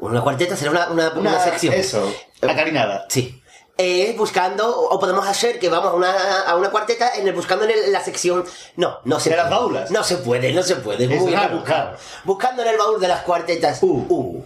Una 0.00 0.20
cuarteta 0.22 0.56
será 0.56 0.70
una, 0.70 0.88
una, 0.90 1.08
una 1.10 1.30
Una- 1.30 1.44
sección. 1.44 1.74
eso, 1.74 2.12
acarinada. 2.42 3.06
Sí. 3.08 3.42
Eh, 3.80 4.14
buscando, 4.18 4.68
o 4.88 4.98
podemos 4.98 5.26
hacer 5.26 5.58
que 5.60 5.68
vamos 5.68 5.92
a 5.92 5.94
una, 5.94 6.40
a 6.42 6.56
una 6.56 6.70
cuarteta 6.70 7.14
en 7.14 7.28
el, 7.28 7.34
buscando 7.34 7.64
en 7.64 7.70
el- 7.70 7.92
la 7.92 8.02
sección. 8.02 8.44
No, 8.76 8.98
no 9.04 9.20
se 9.20 9.30
De 9.30 9.36
puede. 9.36 9.48
las 9.50 9.58
baulas. 9.58 9.90
No 9.90 10.02
se 10.02 10.16
puede, 10.16 10.52
no 10.52 10.62
se 10.62 10.76
puede. 10.76 11.04
Es 11.12 11.20
Muy 11.20 11.32
raro, 11.32 11.62
claro. 11.62 11.96
Buscando 12.24 12.62
en 12.62 12.68
el 12.68 12.76
baúl 12.76 13.00
de 13.00 13.08
las 13.08 13.22
cuartetas. 13.22 13.78
Uh, 13.82 14.04
uh. 14.08 14.44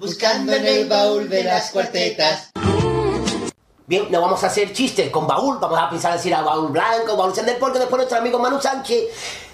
Buscando 0.00 0.52
en 0.54 0.66
el 0.66 0.88
baúl 0.88 1.28
de 1.28 1.44
las 1.44 1.70
cuartetas. 1.70 2.47
Bien, 3.88 4.06
no 4.10 4.20
vamos 4.20 4.44
a 4.44 4.48
hacer 4.48 4.70
chistes 4.74 5.08
con 5.08 5.26
baúl, 5.26 5.56
vamos 5.58 5.78
a 5.80 5.88
pensar 5.88 6.12
decir 6.12 6.34
a 6.34 6.42
baúl 6.42 6.70
blanco, 6.70 7.16
baúl 7.16 7.34
sender, 7.34 7.58
porque 7.58 7.78
después 7.78 7.96
nuestro 7.96 8.18
amigo 8.18 8.38
Manu 8.38 8.60
Sánchez 8.60 9.04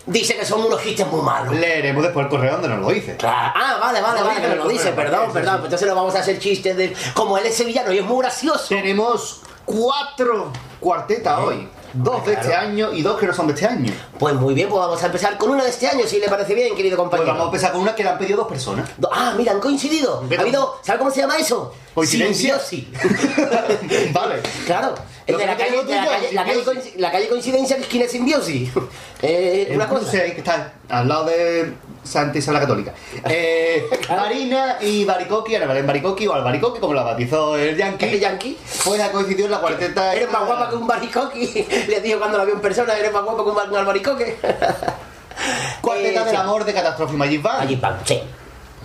dice 0.07 0.35
que 0.37 0.45
son 0.45 0.65
unos 0.65 0.83
chistes 0.83 1.07
muy 1.07 1.23
malos. 1.23 1.55
Leeremos 1.55 2.03
después 2.03 2.25
el 2.25 2.31
correo 2.31 2.55
donde 2.55 2.67
nos 2.67 2.81
lo 2.81 2.89
dice. 2.89 3.17
Ah, 3.23 3.79
vale, 3.81 4.01
vale, 4.01 4.23
vale, 4.25 4.41
que 4.41 4.47
el 4.49 4.59
lo 4.59 4.67
dice, 4.67 4.91
perdón, 4.91 5.33
perdón. 5.33 5.61
pues 5.61 5.67
Entonces 5.67 5.87
no 5.87 5.95
vamos 5.95 6.17
a 6.17 6.19
hacer 6.19 6.41
chistes 6.41 6.77
de. 6.77 6.97
Como 7.15 7.39
él 7.39 7.47
es 7.47 7.57
sevillano 7.57 7.93
y 7.93 7.99
es 7.99 8.05
muy 8.05 8.19
gracioso. 8.23 8.67
Tenemos 8.71 9.41
cuatro 9.65 10.51
cuartetas 10.81 11.39
hoy. 11.39 11.69
Dos 11.95 12.27
de 12.27 12.33
este 12.35 12.55
año 12.55 12.93
y 12.93 13.03
dos 13.03 13.19
que 13.19 13.27
no 13.27 13.33
son 13.35 13.47
de 13.47 13.53
este 13.55 13.67
año. 13.67 13.93
Pues 14.19 14.35
muy 14.35 14.53
bien, 14.55 14.69
pues 14.69 14.81
vamos 14.81 15.03
a 15.03 15.07
empezar 15.07 15.39
con 15.39 15.51
una 15.51 15.63
de 15.65 15.71
este 15.71 15.87
año, 15.87 16.05
si 16.07 16.19
le 16.19 16.29
parece 16.29 16.55
bien, 16.55 16.75
querido 16.75 16.97
Pues 16.97 17.05
compañero. 17.09 17.29
vamos 17.33 17.45
a 17.45 17.49
empezar 17.49 17.73
con 17.73 17.81
una 17.83 17.95
que 17.95 18.03
le 18.03 18.11
han 18.11 18.19
pedido 18.19 18.39
dos 18.39 18.49
personas. 18.49 18.89
Do- 18.99 19.09
Ah, 19.13 19.35
mira, 19.37 19.53
han 19.53 19.61
coincidido. 19.61 20.25
Ha 20.37 20.41
habido, 20.41 20.79
¿sabe 20.83 20.99
cómo 20.99 21.11
se 21.11 21.21
llama 21.21 21.37
eso? 21.37 21.73
¿Coincidencia? 21.95 22.61
Vale. 24.13 24.41
Claro. 24.67 24.95
De 25.27 25.33
la 25.47 25.57
calle, 25.57 25.85
de 25.85 25.95
la 25.95 26.05
calle, 26.07 26.33
la 26.33 26.45
calle 26.45 26.93
la 26.97 27.11
calle 27.13 27.29
coincidencia 27.29 27.77
que 27.77 27.83
esquina 27.83 28.05
es 28.05 28.13
simbiosis. 28.13 28.71
Eh, 29.27 29.73
una 29.75 29.89
cosa. 29.89 30.11
que 30.11 30.27
está 30.37 30.75
al 30.91 31.09
lado 31.09 31.25
de 31.25 31.73
Santa 32.05 32.39
Isabel 32.39 32.61
la 32.61 32.67
Católica. 32.67 32.93
Eh, 33.29 33.89
Marina 34.09 34.77
y 34.81 35.05
Baricoqui, 35.05 35.57
Ana 35.57 35.67
Belén 35.67 35.87
Baricoqui 35.87 36.27
o 36.27 36.35
Albaricoqui, 36.35 36.79
como 36.81 36.95
la 36.95 37.03
bautizó 37.03 37.57
el 37.57 37.77
Yankee. 37.77 38.05
¿El 38.07 38.21
Yankee? 38.21 38.59
Pues 38.85 39.01
ha 39.01 39.11
coincidido 39.11 39.47
en 39.47 39.51
la 39.53 39.59
cuarteta. 39.61 40.15
Eres 40.15 40.31
más 40.31 40.47
guapa 40.47 40.69
que 40.71 40.77
un 40.77 40.87
baricoque. 40.87 41.87
Le 41.89 42.01
dijo 42.01 42.19
cuando 42.19 42.39
la 42.39 42.45
vio 42.45 42.55
en 42.55 42.61
persona, 42.61 42.95
eres 42.97 43.13
más 43.13 43.23
guapa 43.25 43.43
que 43.43 43.49
un, 43.51 43.57
bar- 43.57 43.71
un 43.71 43.77
albaricoque. 43.77 44.39
Cuarteta 45.81 46.21
Eh, 46.21 46.25
del 46.25 46.31
sí. 46.35 46.37
amor 46.37 46.65
de 46.65 46.73
Catástrofe 46.75 47.15
Magic 47.15 47.43
Band. 47.43 47.81
Sí. 48.05 48.21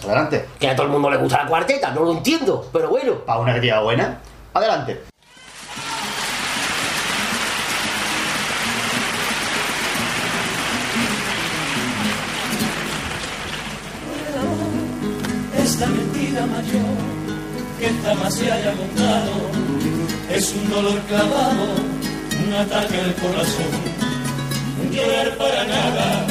Adelante. 0.06 0.46
Que 0.60 0.70
a 0.70 0.76
todo 0.76 0.86
el 0.88 0.92
mundo 0.92 1.10
le 1.10 1.18
gusta 1.18 1.44
la 1.44 1.50
cuarteta, 1.50 1.92
no 1.92 2.02
lo 2.04 2.12
entiendo, 2.14 2.68
pero 2.74 2.90
bueno. 2.90 3.20
Para 3.26 3.40
una 3.40 3.58
lleva 3.58 3.82
buena. 3.82 4.20
Adelante. 4.54 5.02
La 15.80 15.88
mentira 15.88 16.46
mayor 16.46 16.98
que 17.80 17.90
jamás 18.04 18.34
se 18.36 18.52
haya 18.52 18.74
contado. 18.74 19.32
Es 20.30 20.54
un 20.54 20.70
dolor 20.70 21.00
clavado, 21.08 21.68
un 22.46 22.54
ataque 22.54 22.98
al 23.00 23.14
corazón, 23.16 23.74
un 24.84 24.92
llorar 24.92 25.38
para 25.38 25.64
nada, 25.64 26.28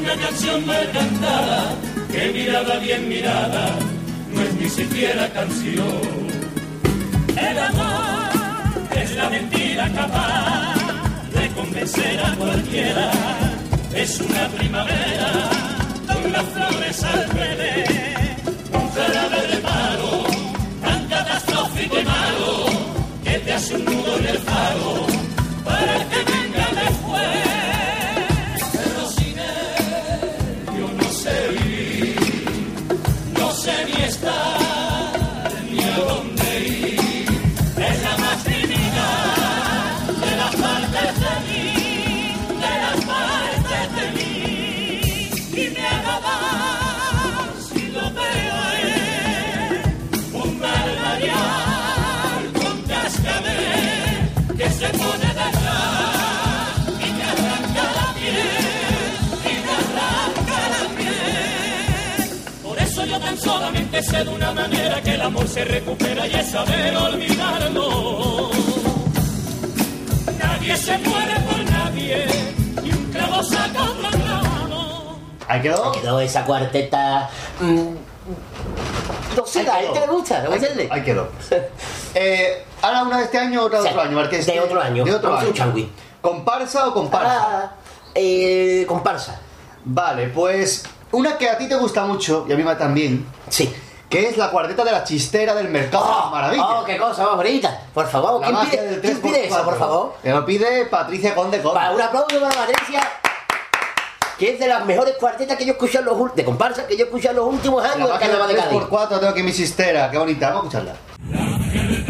una 0.00 0.14
canción 0.16 0.66
mal 0.66 0.90
cantada, 0.92 1.74
que 2.10 2.32
mirada 2.32 2.78
bien 2.78 3.08
mirada, 3.08 3.78
no 4.32 4.40
es 4.40 4.54
ni 4.54 4.68
siquiera 4.68 5.28
canción. 5.28 6.00
El 7.36 7.58
amor 7.58 8.30
es 8.96 9.16
la 9.16 9.30
mentira 9.30 9.88
capaz 9.92 10.74
de 11.34 11.48
convencer 11.50 12.20
a 12.24 12.34
cualquiera, 12.34 13.10
es 13.94 14.20
una 14.20 14.48
primavera 14.48 15.32
con 16.06 16.32
las 16.32 16.44
flores 16.44 17.04
al 17.04 17.30
revés 17.30 17.99
Quiérese 64.10 64.28
de 64.28 64.36
una 64.36 64.52
manera 64.52 65.00
que 65.02 65.14
el 65.14 65.22
amor 65.22 65.46
se 65.46 65.64
recupera 65.64 66.26
y 66.26 66.34
es 66.34 66.50
saber 66.50 66.96
olvidarlo. 66.96 68.50
Nadie 70.36 70.76
se 70.76 70.98
muere 70.98 71.34
por 71.40 71.70
nadie 71.70 72.26
y 72.82 72.92
un 72.92 73.04
clavo 73.12 73.42
saca 73.44 73.82
otro 73.84 74.10
clavo. 74.10 75.18
Ahí 75.46 75.62
quedó. 75.62 75.92
Quedó 75.92 76.20
esa 76.20 76.44
cuarteta. 76.44 77.30
mm, 77.60 77.94
no 79.36 79.46
sé, 79.46 79.60
a 79.70 79.80
él 79.80 79.92
te 79.92 80.06
gusta, 80.08 80.42
¿no 80.42 80.52
Ahí, 80.52 80.88
ahí 80.90 81.02
quedó. 81.04 81.28
Eh, 82.12 82.64
ahora 82.82 83.04
una 83.04 83.18
de 83.18 83.24
este 83.24 83.38
año, 83.38 83.62
otra 83.62 83.80
de 83.80 83.84
Sí, 83.84 83.90
otro 83.90 84.02
año. 84.02 84.16
Marqués. 84.16 84.46
de 84.46 84.60
otro 84.60 84.80
año. 84.80 85.04
De 85.04 85.14
otro 85.14 85.30
Vamos 85.30 85.60
año. 85.60 85.88
¿Comparsa 86.20 86.88
o 86.88 86.92
comparsa? 86.92 87.38
Ah, 87.40 87.72
eh, 88.12 88.84
comparsa. 88.88 89.40
Vale, 89.84 90.26
pues 90.28 90.82
una 91.12 91.38
que 91.38 91.48
a 91.48 91.56
ti 91.56 91.68
te 91.68 91.76
gusta 91.76 92.04
mucho 92.06 92.44
y 92.48 92.52
a 92.52 92.56
mí 92.56 92.64
también. 92.76 93.24
Sí. 93.48 93.72
Que 94.10 94.28
es 94.28 94.36
la 94.36 94.50
cuarteta 94.50 94.82
de 94.84 94.90
la 94.90 95.04
chistera 95.04 95.54
del 95.54 95.68
mercado 95.68 96.04
de 96.04 96.10
las 96.22 96.30
maravillas. 96.32 96.66
Oh, 96.68 96.84
qué 96.84 96.96
cosa 96.98 97.22
más 97.24 97.36
bonita. 97.36 97.80
Por 97.94 98.08
favor, 98.08 98.40
La 98.40 98.46
¿quién 98.48 98.54
magia 98.58 98.70
pide, 98.72 98.86
del 98.90 99.00
¿quién 99.00 99.20
pide 99.22 99.46
eso, 99.46 99.56
3x4? 99.56 99.64
por 99.64 99.78
favor? 99.78 100.14
Que 100.22 100.30
lo 100.30 100.44
pide 100.44 100.84
Patricia 100.86 101.32
Conde 101.34 101.62
Conde. 101.62 101.78
Para 101.78 101.92
un 101.92 102.00
aplauso 102.02 102.40
para 102.40 102.54
Patricia, 102.56 103.00
que 104.36 104.54
es 104.54 104.58
de 104.58 104.66
las 104.66 104.84
mejores 104.84 105.14
cuartetas 105.14 105.56
que 105.56 105.64
yo 105.64 105.70
he 105.70 105.74
escuchado 105.74 106.00
en 106.00 106.04
los 106.06 106.16
ul- 106.18 106.34
de 106.34 106.44
comparsa 106.44 106.86
que 106.88 106.96
yo 106.96 107.04
he 107.04 107.06
escuchado 107.06 107.30
en 107.30 107.36
los 107.36 107.54
últimos 107.54 107.82
La 107.84 107.90
años 107.92 107.98
del 108.08 108.08
magia 108.14 108.26
carnaval 108.26 108.48
de 108.48 108.54
del 108.54 108.64
Cádiz. 108.64 108.80
3x4 108.80 109.08
tengo 109.20 109.28
aquí 109.32 109.42
mi 109.44 109.52
chistera. 109.52 110.10
Qué 110.10 110.18
bonita, 110.18 110.48
vamos 110.54 110.74
a 110.74 110.78
escucharla. 110.78 112.00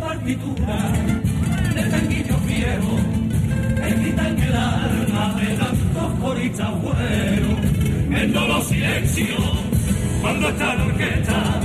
Partitura 0.00 0.76
de 1.74 1.82
el 3.92 4.56
alma 4.56 5.34
de 5.40 5.56
tantos 5.56 6.20
coristas 6.20 6.70
buenos. 6.82 7.60
En 8.10 8.32
todos 8.32 8.48
los 8.48 8.64
silencios, 8.66 9.44
cuando 10.20 10.48
está 10.48 10.74
la 10.74 10.84
orquesta, 10.84 11.60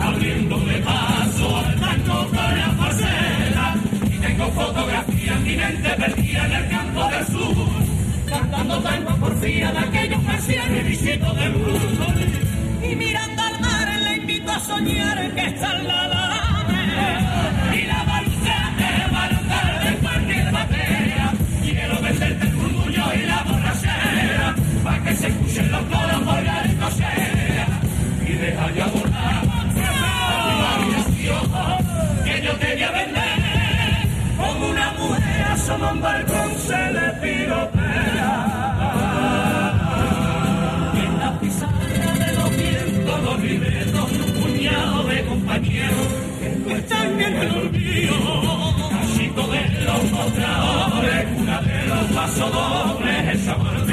abriéndole 0.00 0.78
paso 0.78 1.56
al 1.56 1.80
tango 1.80 2.26
con 2.28 2.58
la 2.58 2.70
farcera. 2.78 3.74
Y 4.10 4.18
tengo 4.18 4.46
fotografías 4.52 5.40
mi 5.40 5.56
mente 5.56 5.90
perdida 5.90 6.46
en 6.46 6.52
el 6.52 6.68
campo 6.68 7.04
del 7.10 7.26
sur, 7.26 7.68
cantando 8.26 8.78
tango 8.80 9.16
porfía 9.16 9.72
de 9.72 9.78
aquellos 9.78 10.20
que 10.22 10.30
hacían 10.30 10.74
el 10.74 10.84
visito 10.84 11.34
del 11.34 11.52
mundo. 11.52 12.06
Y 12.90 12.96
mirando 12.96 13.42
al 13.42 13.60
mar 13.60 13.88
le 14.04 14.16
invito 14.16 14.50
a 14.50 14.60
soñar 14.60 15.34
que 15.34 15.46
está 15.46 15.74
la 15.82 16.08
lana 16.08 17.72
Y 17.74 17.86
la 17.86 18.09
que 25.10 25.16
se 25.16 25.26
escuchen 25.26 25.72
los 25.72 25.82
coros 25.82 26.20
por 26.22 26.42
la 26.42 26.90
sea 26.90 27.66
Y 28.28 28.32
deja 28.32 28.70
ya 28.72 28.86
volar 28.86 29.50
que 32.24 32.42
yo 32.42 32.52
te 32.56 32.74
voy 32.74 32.82
a 32.82 32.90
vender 32.92 33.38
Como 34.38 34.68
una 34.68 34.92
mujer 34.92 35.42
asoma 35.50 35.92
un 35.92 36.00
balcón 36.00 36.50
se 36.66 36.92
le 36.92 37.06
piropea. 37.20 38.32
En 40.94 41.18
la 41.18 41.40
pizarra 41.40 42.12
de 42.22 42.32
los 42.38 42.56
vientos, 42.56 43.22
los 43.22 43.40
libretos 43.42 44.10
un 44.12 44.42
puñado 44.42 45.02
de 45.04 45.24
compañeros 45.24 46.06
que 46.66 46.72
están 46.72 47.20
en 47.20 47.36
el 47.36 47.50
olvido. 47.50 48.14
Cachito 48.90 49.46
de 49.48 49.62
los 49.84 50.12
mostradores, 50.12 51.26
una 51.36 51.60
de 51.62 51.86
los 51.86 52.04
pasodobles, 52.16 53.28
el 53.28 53.38
sabor 53.40 53.89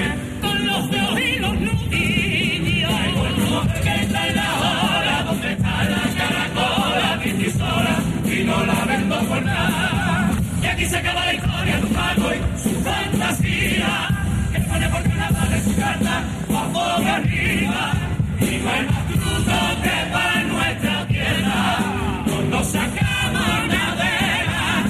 Y 10.61 10.65
aquí 10.67 10.85
se 10.85 10.97
acaba 10.97 11.25
la 11.25 11.33
historia 11.33 11.77
de 11.77 11.85
un 11.85 11.93
mago 11.93 12.29
y 12.33 12.59
su 12.59 12.69
fantasía 12.81 14.09
que 14.53 14.59
pone 14.59 14.89
por 14.89 15.01
carnaval 15.01 15.53
en 15.53 15.63
su 15.63 15.75
carta 15.75 16.23
bajo 16.47 17.01
de 17.01 17.09
arriba 17.09 17.93
y 18.39 18.57
no 18.57 18.69
hay 18.69 18.85
más 18.85 19.05
fruto 19.07 19.81
que 19.81 20.11
para 20.13 20.43
nuestra 20.43 21.07
tierra 21.07 21.79
no 22.27 22.41
nos 22.43 22.67
sacamos 22.67 23.67
madera 23.67 24.85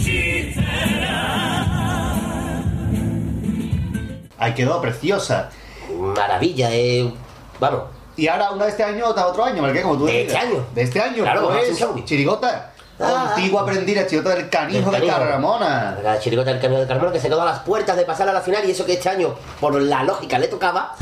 chistera 0.00 1.24
Ahí 4.38 4.54
quedó, 4.54 4.80
preciosa. 4.80 5.50
Maravilla, 6.16 6.72
eh. 6.72 7.12
Vamos. 7.58 7.82
Y 8.16 8.28
ahora 8.28 8.52
una 8.52 8.66
de 8.66 8.70
este 8.70 8.84
año, 8.84 9.06
otra 9.08 9.24
de 9.24 9.30
otro 9.30 9.44
año, 9.44 9.62
Marqués, 9.62 9.82
como 9.82 9.98
tú 9.98 10.04
¿De 10.06 10.22
este 10.22 10.36
año? 10.36 10.64
De 10.74 10.82
este 10.82 11.00
año, 11.00 11.24
Claro, 11.24 11.48
pues, 11.48 12.04
chirigota. 12.04 12.73
Ah. 13.00 13.32
Contigo 13.34 13.58
aprendí 13.58 13.94
la 13.94 14.06
chirigota 14.06 14.36
del 14.36 14.48
canijo 14.48 14.90
de 14.90 14.98
canijo. 14.98 15.16
Carramona. 15.16 15.98
La 16.02 16.18
chirigota 16.20 16.50
del 16.50 16.60
Camino 16.60 16.80
de 16.80 16.86
Carmona 16.86 17.12
que 17.12 17.20
se 17.20 17.28
quedó 17.28 17.42
a 17.42 17.46
las 17.46 17.60
puertas 17.60 17.96
de 17.96 18.04
pasar 18.04 18.28
a 18.28 18.32
la 18.32 18.40
final 18.40 18.64
y 18.66 18.70
eso 18.70 18.84
que 18.86 18.94
este 18.94 19.08
año, 19.08 19.34
por 19.60 19.80
la 19.80 20.04
lógica, 20.04 20.38
le 20.38 20.48
tocaba. 20.48 20.94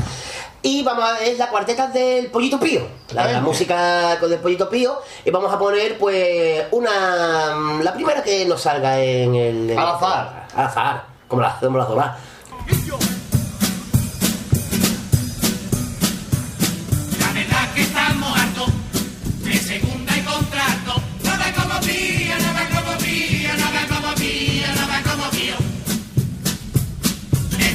Y 0.65 0.81
vamos 0.81 1.03
a 1.03 1.19
ver 1.19 1.37
la 1.37 1.49
cuarteta 1.49 1.87
del 1.87 2.27
Pollito 2.27 2.57
Pío, 2.57 2.87
la, 3.13 3.29
la 3.29 3.41
música 3.41 4.17
con 4.19 4.29
del 4.29 4.39
Pollito 4.39 4.69
Pío. 4.69 5.01
Y 5.25 5.29
vamos 5.29 5.51
a 5.53 5.59
poner, 5.59 5.97
pues, 5.97 6.63
una. 6.71 7.81
La 7.81 7.93
primera 7.93 8.23
que 8.23 8.45
nos 8.45 8.61
salga 8.61 8.97
en 8.97 9.35
el. 9.35 9.77
Al 9.77 9.89
azar. 9.89 10.47
Al 10.55 10.65
azar, 10.65 11.03
como 11.27 11.41
la 11.41 11.49
hacemos 11.49 11.77
las 11.77 11.87
doradas. 11.89 12.17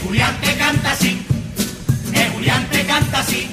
Julián 0.09 0.41
te 0.41 0.57
canta 0.57 0.93
así, 0.93 1.23
el 2.15 2.33
Julián 2.33 2.67
te 2.71 2.87
canta 2.87 3.19
así. 3.19 3.47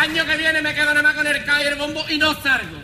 Año 0.00 0.24
que 0.24 0.36
viene 0.36 0.62
me 0.62 0.74
quedo 0.74 0.86
nada 0.86 1.02
más 1.02 1.14
con 1.14 1.26
el 1.26 1.44
K 1.44 1.62
y 1.62 1.66
el 1.66 1.74
bombo 1.74 2.02
y 2.08 2.16
no 2.16 2.32
salgo. 2.42 2.78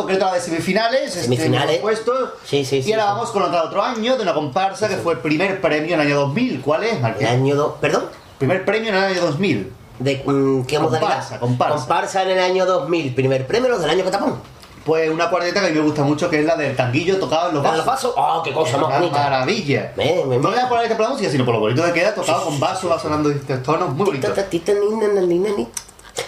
Concreto 0.00 0.26
la 0.26 0.34
de 0.34 0.40
semifinales. 0.40 1.02
este, 1.16 1.22
Semifinales. 1.22 1.78
puesto. 1.78 2.12
Sí, 2.44 2.64
sí, 2.64 2.82
sí. 2.82 2.90
Y 2.90 2.92
ahora 2.92 3.04
sí. 3.04 3.10
vamos 3.14 3.30
con 3.30 3.42
otra 3.42 3.62
de 3.62 3.66
otro 3.68 3.82
año 3.82 4.16
de 4.16 4.22
una 4.22 4.34
comparsa 4.34 4.88
que 4.88 4.96
fue 4.96 5.14
el 5.14 5.18
primer 5.20 5.60
premio 5.60 5.94
en 5.94 6.00
el 6.00 6.06
año 6.06 6.16
2000. 6.20 6.60
¿Cuál 6.60 6.84
es, 6.84 7.00
Martín? 7.00 7.26
El 7.26 7.32
año 7.34 7.54
do- 7.56 7.76
¿Perdón? 7.80 8.04
Primer 8.38 8.64
premio 8.64 8.88
en 8.90 8.94
el 8.96 9.04
año 9.04 9.20
2000. 9.22 9.72
¿De 9.98 10.22
mm, 10.24 10.62
qué? 10.64 10.76
Comparsa, 10.78 11.38
comparsa. 11.38 11.76
Comparsa 11.76 12.22
en 12.22 12.30
el 12.30 12.38
año 12.38 12.64
2000. 12.66 13.14
Primer 13.14 13.46
premio 13.46 13.68
los 13.68 13.80
del 13.80 13.90
año 13.90 14.04
Catapón. 14.04 14.36
Pues 14.84 15.10
una 15.10 15.28
cuarteta 15.28 15.60
que 15.60 15.66
a 15.66 15.68
mí 15.68 15.76
me 15.76 15.82
gusta 15.84 16.02
mucho, 16.02 16.30
que 16.30 16.38
es 16.40 16.46
la 16.46 16.56
del 16.56 16.74
tanguillo 16.74 17.18
tocado 17.18 17.50
en 17.50 17.54
los 17.56 17.62
¿La 17.62 17.72
de 17.72 17.78
vasos. 17.82 18.04
los 18.04 18.14
vasos? 18.16 18.38
¡Oh, 18.38 18.42
qué 18.42 18.50
cosa 18.52 18.78
más 18.78 18.98
bonita! 18.98 19.18
maravilla. 19.18 19.92
Me, 19.94 20.24
me, 20.24 20.38
No 20.38 20.48
voy 20.50 20.58
a 20.58 20.68
poner 20.70 20.84
esta 20.84 20.96
por 20.96 21.04
la 21.04 21.10
música, 21.12 21.30
sino 21.30 21.44
por 21.44 21.52
lo 21.54 21.60
bonito 21.60 21.84
que 21.84 21.92
queda, 21.92 22.14
tocado 22.14 22.44
con 22.44 22.58
vasos, 22.58 22.90
va 22.90 22.98
sonando 22.98 23.28
distintos 23.28 23.62
tonos, 23.62 23.94
muy 23.94 24.06
bonito. 24.06 24.28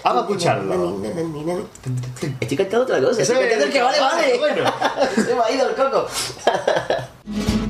Vamos 0.05 0.23
a 0.23 0.27
escucharlo. 0.27 1.01
Estoy 2.41 2.57
cantando 2.57 2.83
otra 2.85 3.01
cosa. 3.01 3.23
Estoy 3.23 3.37
cantando 3.39 3.65
el 3.67 3.73
que 3.73 3.83
vale, 3.83 4.01
vale. 4.01 4.39
bueno. 4.39 4.73
Se 5.15 5.35
me 5.35 5.41
ha 5.41 5.51
ido 5.53 5.69
el 5.69 5.75
coco. 5.77 6.07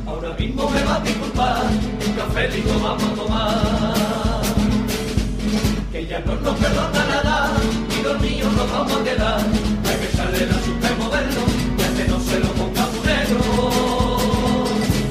Ahora 0.06 0.30
mismo 0.34 0.70
me 0.70 0.84
va 0.84 0.96
a 0.96 1.00
disculpar, 1.00 1.62
un 1.64 2.12
café 2.14 2.48
lindo 2.48 2.80
vamos 2.80 3.02
a 3.02 3.14
tomar. 3.14 4.42
Que 5.92 6.06
ya 6.06 6.20
no 6.20 6.34
nos 6.36 6.58
perdona 6.58 7.04
nada, 7.04 7.50
y 7.98 8.02
dormidos 8.02 8.52
nos 8.52 8.72
vamos 8.72 8.96
a 8.96 9.04
quedar. 9.04 9.40
Hay 9.40 9.96
que 9.96 10.06
echarle 10.12 10.46
la 10.46 11.04
moderno, 11.04 11.42
y 11.78 11.82
este 11.82 12.08
no 12.08 12.20
se 12.20 12.40
lo 12.40 12.48
pongamos 12.52 13.04
negro. 13.04 13.40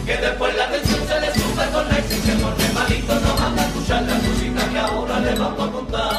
Que 0.05 0.17
después 0.17 0.55
la 0.55 0.71
tensión 0.71 1.07
se 1.07 1.19
le 1.19 1.33
sube 1.33 1.65
con 1.71 1.87
la 1.87 1.99
y 1.99 2.03
se 2.03 2.33
pone 2.33 2.73
malito, 2.73 3.13
no 3.13 3.35
manda 3.39 3.61
a 3.61 3.65
escuchar 3.67 4.03
la 4.03 4.15
música 4.15 4.69
que 4.71 4.79
ahora 4.79 5.19
le 5.19 5.35
vamos 5.35 5.69
a 5.69 5.71
contar. 5.71 6.10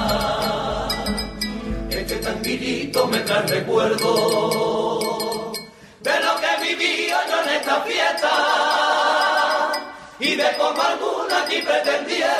Me 2.52 3.20
trae 3.20 3.46
recuerdo 3.46 5.52
de 6.00 6.20
lo 6.20 6.36
que 6.38 6.46
vivido 6.60 7.16
yo 7.26 7.40
en 7.42 7.48
esta 7.48 7.80
fiesta 7.80 8.30
y 10.18 10.36
de 10.36 10.54
cómo 10.58 10.82
algunos 10.82 11.32
aquí 11.32 11.62
pretendieron 11.62 12.30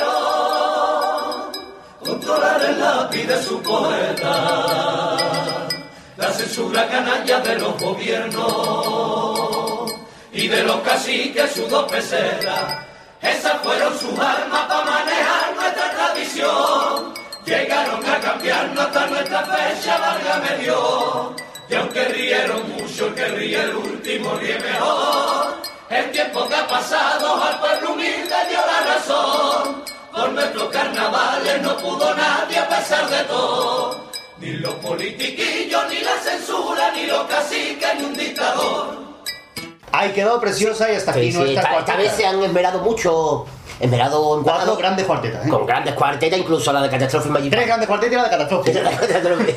controlar 2.04 2.62
el 2.62 2.78
lápiz 2.78 3.26
de 3.26 3.42
su 3.42 3.62
poeta, 3.62 5.16
la 6.18 6.30
censura 6.30 6.86
canalla 6.88 7.40
de 7.40 7.58
los 7.58 7.80
gobiernos 7.80 8.50
y 10.30 10.46
de 10.46 10.62
los 10.62 10.82
caciques 10.82 11.52
sus 11.52 11.70
dos 11.70 11.90
pesetas. 11.90 12.84
Esas 13.22 13.62
fueron 13.62 13.98
sus 13.98 14.18
armas 14.18 14.66
para 14.66 14.84
manejar 14.84 15.54
nuestra 15.54 15.90
tradición. 15.90 17.22
Llegaron 17.45 18.09
a 18.09 18.20
cambiarnos 18.20 18.86
hasta 18.86 19.07
nuestra 19.07 19.45
fecha, 19.45 19.99
válgame 19.99 20.59
Dios. 20.59 21.32
Y 21.68 21.74
aunque 21.74 22.05
rieron 22.05 22.70
mucho, 22.70 23.07
el 23.09 23.14
que 23.14 23.28
ríe 23.28 23.62
el 23.62 23.74
último 23.74 24.34
ríe 24.36 24.59
mejor. 24.59 25.55
El 25.90 26.11
tiempo 26.11 26.49
que 26.49 26.55
ha 26.55 26.66
pasado 26.66 27.43
al 27.43 27.59
pueblo 27.61 27.93
humilde 27.95 28.34
dio 28.49 28.59
la 28.59 28.95
razón. 28.95 29.84
Por 30.12 30.32
nuestros 30.32 30.68
carnavales 30.68 31.62
no 31.62 31.76
pudo 31.78 32.14
nadie 32.14 32.59
a 32.59 32.68
pesar 32.68 33.09
de 33.11 33.24
todo. 33.24 34.05
Ni 34.38 34.53
los 34.53 34.74
politiquillos, 34.74 35.82
ni 35.88 36.01
la 36.01 36.16
censura, 36.22 36.90
ni 36.93 37.07
los 37.07 37.24
caciques, 37.24 37.95
ni 37.99 38.05
un 38.05 38.14
dictador. 38.16 39.03
Ahí 39.93 40.12
quedó 40.12 40.40
preciosa 40.40 40.90
y 40.90 40.97
hasta 40.97 41.11
aquí 41.11 41.26
Sí, 41.26 41.32
sí, 41.32 41.38
nuestra 41.38 41.78
esta, 41.78 41.97
vez 41.97 42.12
se 42.12 42.26
han 42.26 42.43
esmerado 42.43 42.78
mucho. 42.80 43.47
Esmerado 43.83 44.22
Cuatro 44.22 44.39
empanado, 44.39 44.76
grandes 44.76 45.07
cuartetas, 45.07 45.45
¿eh? 45.45 45.49
Con 45.49 45.66
grandes 45.66 45.95
cuartetas, 45.95 46.39
incluso 46.39 46.72
la 46.72 46.83
de 46.83 46.89
Catástrofe 46.89 47.28
Magic. 47.30 47.51
Tres 47.51 47.66
grandes 47.66 47.89
cuartetas 47.89 48.12
y 48.12 48.16
la 48.16 48.22
de 48.22 48.30
catástrofe. 48.30 49.57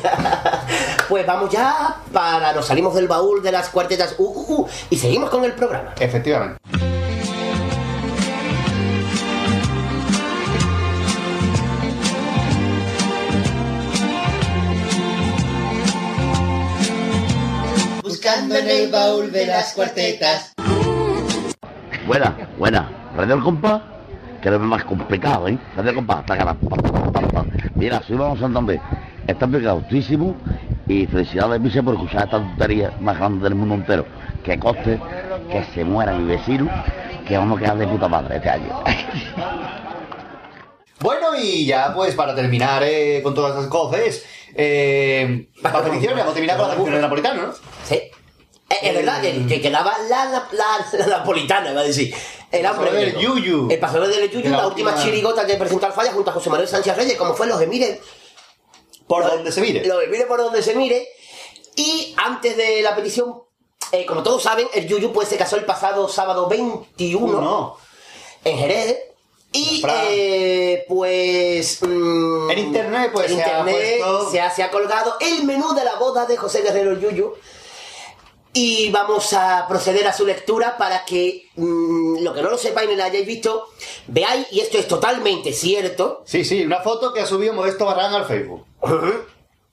pues 1.08 1.24
vamos 1.24 1.48
ya 1.48 1.96
para. 2.12 2.52
Nos 2.52 2.66
salimos 2.66 2.92
del 2.96 3.06
baúl 3.06 3.40
de 3.40 3.52
las 3.52 3.68
cuartetas 3.68 4.16
uh, 4.18 4.24
uh, 4.24 4.62
uh, 4.62 4.68
y 4.90 4.96
seguimos 4.96 5.30
con 5.30 5.44
el 5.44 5.52
programa. 5.52 5.94
Efectivamente. 6.00 6.58
Buscando 18.02 18.56
en 18.56 18.68
el 18.68 18.90
baúl 18.90 19.30
de 19.30 19.46
las 19.46 19.72
cuartetas. 19.72 20.52
Buena, 22.08 22.36
buena. 22.58 22.90
Radio 23.16 23.36
El 23.36 23.42
Compás, 23.42 23.80
que 24.50 24.54
es 24.54 24.60
más 24.60 24.84
complicado, 24.84 25.48
¿eh? 25.48 25.58
Radio 25.76 25.90
El 25.90 25.96
Compás, 25.96 26.24
taca, 26.24 26.44
pa, 26.44 26.54
pa, 26.54 26.76
pa, 26.76 27.12
pa, 27.12 27.28
pa. 27.28 27.44
Mira, 27.74 28.00
soy 28.06 28.16
Vamos 28.16 28.38
Santander. 28.38 28.80
Está 29.26 29.44
picadísimo 29.48 30.36
y 30.86 31.04
felicidades, 31.06 31.60
Vice, 31.60 31.82
por 31.82 31.94
escuchar 31.94 32.26
esta 32.26 32.38
tontería 32.38 32.92
más 33.00 33.18
grande 33.18 33.42
del 33.42 33.56
mundo 33.56 33.74
entero. 33.74 34.06
Que 34.44 34.56
coste, 34.56 35.00
que 35.50 35.64
se 35.74 35.84
muera 35.84 36.12
mi 36.12 36.26
vecino, 36.26 36.70
que 37.26 37.36
vamos 37.36 37.58
a 37.58 37.60
quedar 37.60 37.78
de 37.78 37.88
puta 37.88 38.06
madre 38.08 38.36
este 38.36 38.50
año. 38.50 38.84
Bueno, 40.98 41.36
y 41.38 41.66
ya 41.66 41.92
pues 41.94 42.14
para 42.14 42.34
terminar 42.34 42.82
eh, 42.82 43.20
con 43.22 43.34
todas 43.34 43.52
esas 43.52 43.66
cosas, 43.66 44.22
eh, 44.54 45.46
las 45.62 45.72
peticiones, 45.74 46.16
vamos 46.16 46.30
a 46.30 46.34
terminar 46.34 46.56
con 46.56 46.68
las 46.68 46.74
peticiones 46.74 46.98
de 46.98 47.02
napolitano, 47.02 47.42
¿no? 47.48 47.52
Sí. 47.84 48.00
Eh, 48.68 48.78
es 48.82 48.94
verdad 48.94 49.20
que, 49.22 49.46
que 49.46 49.60
quedaba 49.60 49.96
la, 50.08 50.24
la, 50.26 50.48
la, 50.52 50.98
la 50.98 51.06
napolitana, 51.06 51.70
iba 51.70 51.80
a 51.80 51.84
decir. 51.84 52.12
El 52.50 52.62
pasador 52.62 52.92
del 52.92 53.16
Yuyu. 53.18 53.68
El 53.70 53.78
pasador 53.78 54.08
del 54.08 54.30
Yuyu, 54.30 54.42
De 54.44 54.50
la, 54.50 54.66
última 54.66 54.90
última- 54.90 55.04
chirigota 55.04 55.46
que 55.46 55.54
presentó 55.56 55.86
Alfaya 55.86 56.12
junto 56.12 56.30
a 56.30 56.34
José 56.34 56.50
Manuel 56.50 56.68
Sánchez 56.68 56.96
Reyes, 56.96 57.16
como 57.16 57.34
fue 57.34 57.46
Los 57.46 57.60
Emires. 57.60 57.98
Por 59.06 59.24
donde 59.24 59.52
se 59.52 59.60
mire. 59.60 59.84
Los 59.86 60.02
Emires 60.02 60.26
por 60.26 60.38
donde 60.40 60.62
se 60.62 60.74
mire. 60.74 61.06
Y 61.76 62.14
antes 62.16 62.56
de 62.56 62.82
la 62.82 62.96
petición, 62.96 63.34
eh, 63.92 64.04
como 64.06 64.22
todos 64.22 64.42
saben, 64.42 64.66
el 64.74 64.86
Yuyu 64.88 65.12
pues 65.12 65.28
se 65.28 65.36
casó 65.36 65.56
el 65.56 65.64
pasado 65.64 66.08
sábado 66.08 66.48
21 66.48 67.40
No. 67.40 67.76
en 68.44 68.58
Jerez. 68.58 68.98
Y 69.52 69.82
eh, 69.88 70.84
pues 70.88 71.78
mm, 71.82 72.50
En 72.50 72.58
internet, 72.58 73.10
pues, 73.12 73.30
en 73.30 73.36
se 73.38 73.42
ha 73.44 73.60
internet 73.60 74.00
puesto- 74.00 74.30
se, 74.30 74.40
ha, 74.40 74.50
se 74.50 74.62
ha 74.62 74.70
colgado 74.70 75.14
el 75.20 75.44
menú 75.44 75.72
de 75.72 75.84
la 75.84 75.94
boda 75.96 76.26
de 76.26 76.36
José 76.36 76.62
Guerrero 76.62 76.98
Yuyu. 76.98 77.32
Y 78.58 78.90
vamos 78.90 79.34
a 79.34 79.66
proceder 79.68 80.06
a 80.06 80.14
su 80.14 80.24
lectura 80.24 80.78
para 80.78 81.04
que 81.04 81.50
mm, 81.56 82.22
lo 82.22 82.32
que 82.32 82.40
no 82.40 82.48
lo 82.48 82.56
sepáis 82.56 82.88
ni 82.88 82.96
lo 82.96 83.04
hayáis 83.04 83.26
visto, 83.26 83.66
veáis, 84.06 84.46
y 84.50 84.60
esto 84.60 84.78
es 84.78 84.88
totalmente 84.88 85.52
cierto, 85.52 86.22
Sí, 86.24 86.42
sí, 86.42 86.64
una 86.64 86.80
foto 86.80 87.12
que 87.12 87.20
ha 87.20 87.26
subido 87.26 87.52
Modesto 87.52 87.84
Barran 87.84 88.14
al 88.14 88.24
Facebook. 88.24 88.64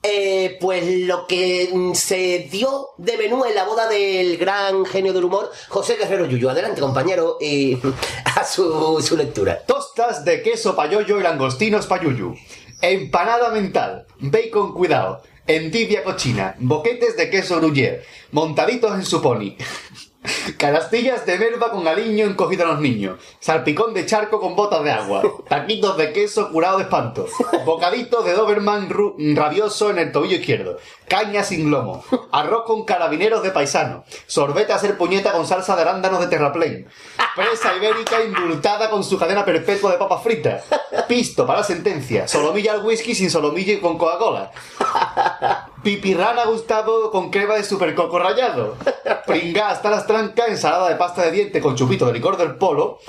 eh, 0.02 0.58
pues 0.60 0.84
lo 1.06 1.26
que 1.26 1.70
mm, 1.72 1.94
se 1.94 2.46
dio 2.52 2.88
de 2.98 3.16
menú 3.16 3.46
en 3.46 3.54
la 3.54 3.64
boda 3.64 3.88
del 3.88 4.36
gran 4.36 4.84
genio 4.84 5.14
del 5.14 5.24
humor, 5.24 5.50
José 5.70 5.96
Guerrero 5.96 6.26
Yuyu. 6.26 6.50
Adelante, 6.50 6.82
compañero, 6.82 7.38
y 7.40 7.78
a 8.36 8.44
su, 8.44 9.00
su 9.00 9.16
lectura. 9.16 9.62
Tostas 9.66 10.26
de 10.26 10.42
queso 10.42 10.76
payollo 10.76 11.18
y 11.18 11.22
langostinos 11.22 11.86
payuyu. 11.86 12.34
Empanada 12.82 13.48
mental. 13.48 14.04
Bacon 14.18 14.74
cuidado. 14.74 15.22
Endivia 15.46 16.02
cochina. 16.02 16.54
Boquetes 16.58 17.16
de 17.18 17.28
queso 17.28 17.60
gruyere. 17.60 18.02
Montaditos 18.32 18.94
en 18.94 19.04
su 19.04 19.20
pony. 19.20 19.56
Canastillas 20.56 21.26
de 21.26 21.38
melva 21.38 21.70
con 21.70 21.86
aliño 21.86 22.24
encogido 22.24 22.64
a 22.64 22.68
los 22.68 22.80
niños. 22.80 23.20
Salpicón 23.40 23.92
de 23.92 24.06
charco 24.06 24.40
con 24.40 24.56
botas 24.56 24.82
de 24.82 24.90
agua. 24.90 25.22
Taquitos 25.48 25.98
de 25.98 26.12
queso 26.14 26.50
curado 26.50 26.78
de 26.78 26.84
espanto. 26.84 27.26
Bocaditos 27.66 28.24
de 28.24 28.32
Doberman 28.32 28.88
rabioso 29.36 29.90
en 29.90 29.98
el 29.98 30.12
tobillo 30.12 30.36
izquierdo. 30.36 30.78
Caña 31.08 31.44
sin 31.44 31.70
lomo. 31.70 32.04
Arroz 32.32 32.64
con 32.64 32.84
carabineros 32.84 33.42
de 33.42 33.50
paisano. 33.50 34.04
Sorbete 34.26 34.72
a 34.72 34.76
hacer 34.76 34.96
puñeta 34.96 35.32
con 35.32 35.46
salsa 35.46 35.76
de 35.76 35.82
arándanos 35.82 36.20
de 36.20 36.28
terraplén. 36.28 36.88
Presa 37.36 37.76
ibérica 37.76 38.22
indultada 38.22 38.90
con 38.90 39.04
su 39.04 39.18
cadena 39.18 39.44
perpetua 39.44 39.92
de 39.92 39.98
papas 39.98 40.22
fritas. 40.22 40.64
Pisto 41.08 41.46
para 41.46 41.60
la 41.60 41.64
sentencia. 41.64 42.26
Solomilla 42.26 42.72
al 42.72 42.84
whisky 42.84 43.14
sin 43.14 43.30
solomilla 43.30 43.74
y 43.74 43.80
con 43.80 43.98
Coca-Cola. 43.98 44.50
Pipirrana 45.82 46.46
Gustavo 46.46 47.10
con 47.10 47.30
crema 47.30 47.54
de 47.54 47.64
supercoco 47.64 48.18
rallado. 48.18 48.76
Pringá 49.26 49.68
hasta 49.68 49.90
las 49.90 50.06
trancas, 50.06 50.48
ensalada 50.48 50.88
de 50.88 50.96
pasta 50.96 51.22
de 51.22 51.30
diente 51.30 51.60
con 51.60 51.76
chupito 51.76 52.06
de 52.06 52.14
licor 52.14 52.36
del 52.36 52.56
polo. 52.56 53.00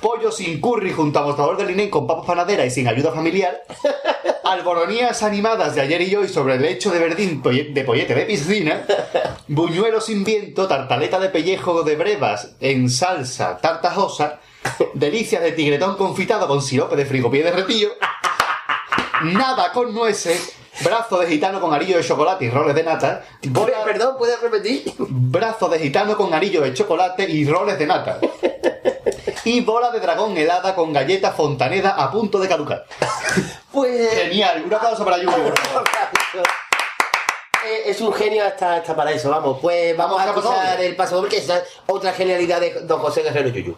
Pollo 0.00 0.30
sin 0.30 0.60
curry 0.60 0.92
junto 0.92 1.18
a 1.18 1.22
mostrador 1.22 1.56
de 1.56 1.64
linen 1.64 1.88
con 1.88 2.06
papas 2.06 2.26
panaderas 2.26 2.66
y 2.66 2.70
sin 2.70 2.88
ayuda 2.88 3.12
familiar. 3.12 3.62
Alboronías 4.50 5.24
animadas 5.24 5.74
de 5.74 5.80
ayer 5.80 6.00
y 6.02 6.14
hoy 6.14 6.28
sobre 6.28 6.54
el 6.54 6.62
lecho 6.62 6.92
de 6.92 7.00
verdín 7.00 7.42
de 7.42 7.82
pollete 7.84 8.14
de 8.14 8.26
piscina. 8.26 8.84
Buñuelo 9.48 10.00
sin 10.00 10.22
viento, 10.22 10.68
tartaleta 10.68 11.18
de 11.18 11.30
pellejo 11.30 11.82
de 11.82 11.96
brevas 11.96 12.54
en 12.60 12.88
salsa 12.88 13.56
tartajosa. 13.58 14.38
Delicias 14.94 15.42
de 15.42 15.50
tigretón 15.50 15.96
confitado 15.96 16.46
con 16.46 16.62
sirope 16.62 16.94
de 16.94 17.06
frigopié 17.06 17.42
derretido. 17.42 17.90
Nada 19.24 19.72
con 19.72 19.92
nueces. 19.92 20.52
Brazo 20.84 21.18
de 21.18 21.26
gitano 21.26 21.60
con 21.60 21.74
anillo 21.74 21.96
de 21.96 22.04
chocolate 22.04 22.44
y 22.44 22.50
roles 22.50 22.74
de 22.76 22.84
nata. 22.84 23.24
Bola- 23.48 23.82
Perdón, 23.84 24.14
¿puedes 24.16 24.40
repetir? 24.40 24.94
brazo 24.98 25.68
de 25.68 25.78
gitano 25.80 26.16
con 26.16 26.32
anillo 26.34 26.60
de 26.60 26.72
chocolate 26.72 27.28
y 27.28 27.44
roles 27.48 27.78
de 27.80 27.86
nata. 27.86 28.20
Y 29.44 29.60
bola 29.60 29.90
de 29.90 30.00
dragón 30.00 30.36
helada 30.36 30.74
con 30.74 30.92
galleta 30.92 31.32
fontaneda 31.32 31.90
a 31.90 32.10
punto 32.10 32.38
de 32.38 32.48
caducar. 32.48 32.86
Pues. 33.76 34.10
Genial, 34.10 34.62
un 34.64 34.72
aplauso 34.72 35.04
para 35.04 35.18
Yuyu. 35.18 35.30
por 35.30 35.58
favor. 35.58 35.84
es, 37.84 38.00
un 38.00 38.12
genio 38.14 38.44
hasta, 38.44 38.76
hasta 38.76 38.96
para 38.96 39.12
eso, 39.12 39.28
vamos. 39.28 39.58
Pues 39.60 39.94
vamos, 39.94 40.16
Vamos 40.16 40.46
a 40.46 40.72
doble. 40.72 40.86
el 40.86 40.96
paso 40.96 41.16
doble, 41.16 41.28
que 41.28 41.38
es 41.38 41.52
otra 41.86 42.12
genialidad 42.12 42.58
de 42.60 42.72
don 42.82 43.00
José 43.00 43.22
Guerrero 43.22 43.50
Yuyu. 43.50 43.76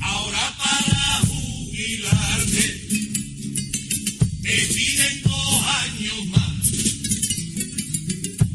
Ahora 0.00 0.56
para 0.56 1.20
jubilarte 1.26 2.66
me 4.40 4.56
piden 4.74 5.22
dos 5.22 5.62
años 5.82 6.26
más. 6.26 6.70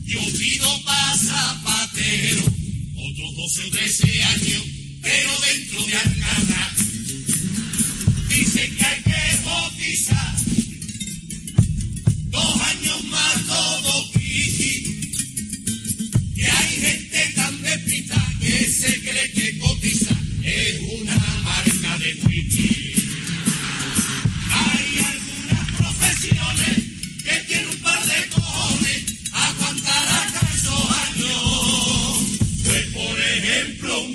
Yo 0.05 0.21
pido 0.37 0.83
para 0.85 1.17
zapatero 1.17 2.43
otros 2.95 3.35
12 3.35 3.63
o 3.65 3.71
13 3.71 4.23
años, 4.23 4.63
pero 5.01 5.31
dentro 5.41 5.85
de 5.87 5.95
Alcalá. 5.97 6.52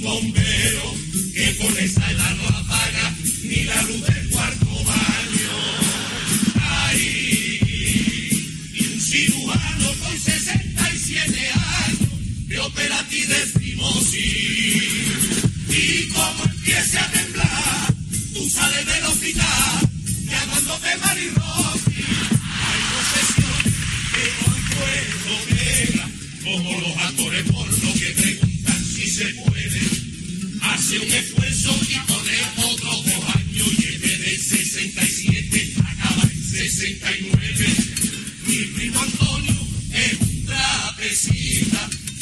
Bombero 0.00 0.94
que 1.34 1.56
con 1.56 1.78
esa 1.78 2.10
edad 2.10 2.36
no 2.36 2.48
apaga 2.48 3.14
ni 3.44 3.64
la 3.64 3.82
luz 3.82 4.17
operati 12.78 13.24
decimos 13.26 14.04
sí. 14.10 14.94
Y 15.68 16.08
como 16.08 16.44
empiece 16.44 16.98
a 16.98 17.10
temblar, 17.10 17.94
tú 18.34 18.48
sales 18.48 18.86
del 18.86 19.04
hospital 19.04 19.90
llamándote 20.30 20.96
Marirossi. 21.02 22.04
Hay 22.66 22.80
profesiones 22.92 23.74
que 24.14 24.24
no 24.38 24.46
han 24.54 24.62
puesto 24.76 25.34
como 26.44 26.80
los 26.80 26.96
actores 26.98 27.44
porno 27.50 27.94
que 27.94 28.10
preguntan 28.22 28.84
si 28.84 29.10
se 29.10 29.24
puede. 29.34 29.80
Hace 30.62 30.98
un 31.00 31.12
esfuerzo 31.12 31.80
y 31.88 31.98
pone 32.06 32.36
otros 32.58 33.04
dos 33.06 33.24
años 33.34 33.68
y 33.78 33.94
en 33.94 34.00
vez 34.00 34.20
de 34.20 34.38
67 34.38 35.74
acaba 35.82 36.22
en 36.22 36.44
69. 36.44 37.37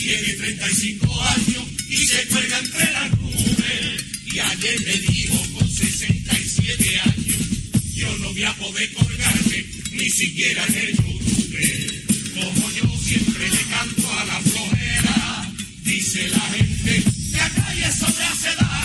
Tiene 0.07 0.34
35 0.34 1.20
años 1.20 1.64
y 1.88 1.96
se 1.96 2.26
cuelga 2.28 2.59
entre 2.61 2.92
las 2.92 3.11
nubes. 3.18 4.04
Y 4.32 4.38
ayer 4.38 4.80
me 4.82 4.92
dijo 4.98 5.36
con 5.59 5.68
67 5.68 7.00
años, 7.00 7.92
yo 7.92 8.16
no 8.18 8.32
voy 8.32 8.44
a 8.44 8.54
poder 8.54 8.92
colgarme 8.92 9.64
ni 9.90 10.09
siquiera 10.09 10.64
en 10.68 10.74
el 10.76 10.96
YouTube. 10.96 12.34
Como 12.34 12.70
yo 12.70 12.98
siempre 13.02 13.48
le 13.48 13.62
canto 13.68 14.12
a 14.12 14.24
la 14.26 14.40
flojera, 14.42 15.52
dice 15.82 16.28
la 16.28 16.40
gente 16.52 17.02
que 17.32 17.40
acá 17.40 17.74
y 17.74 17.82
eso 17.82 18.07
le 18.07 18.24
hace 18.24 18.54
daño. 18.54 18.76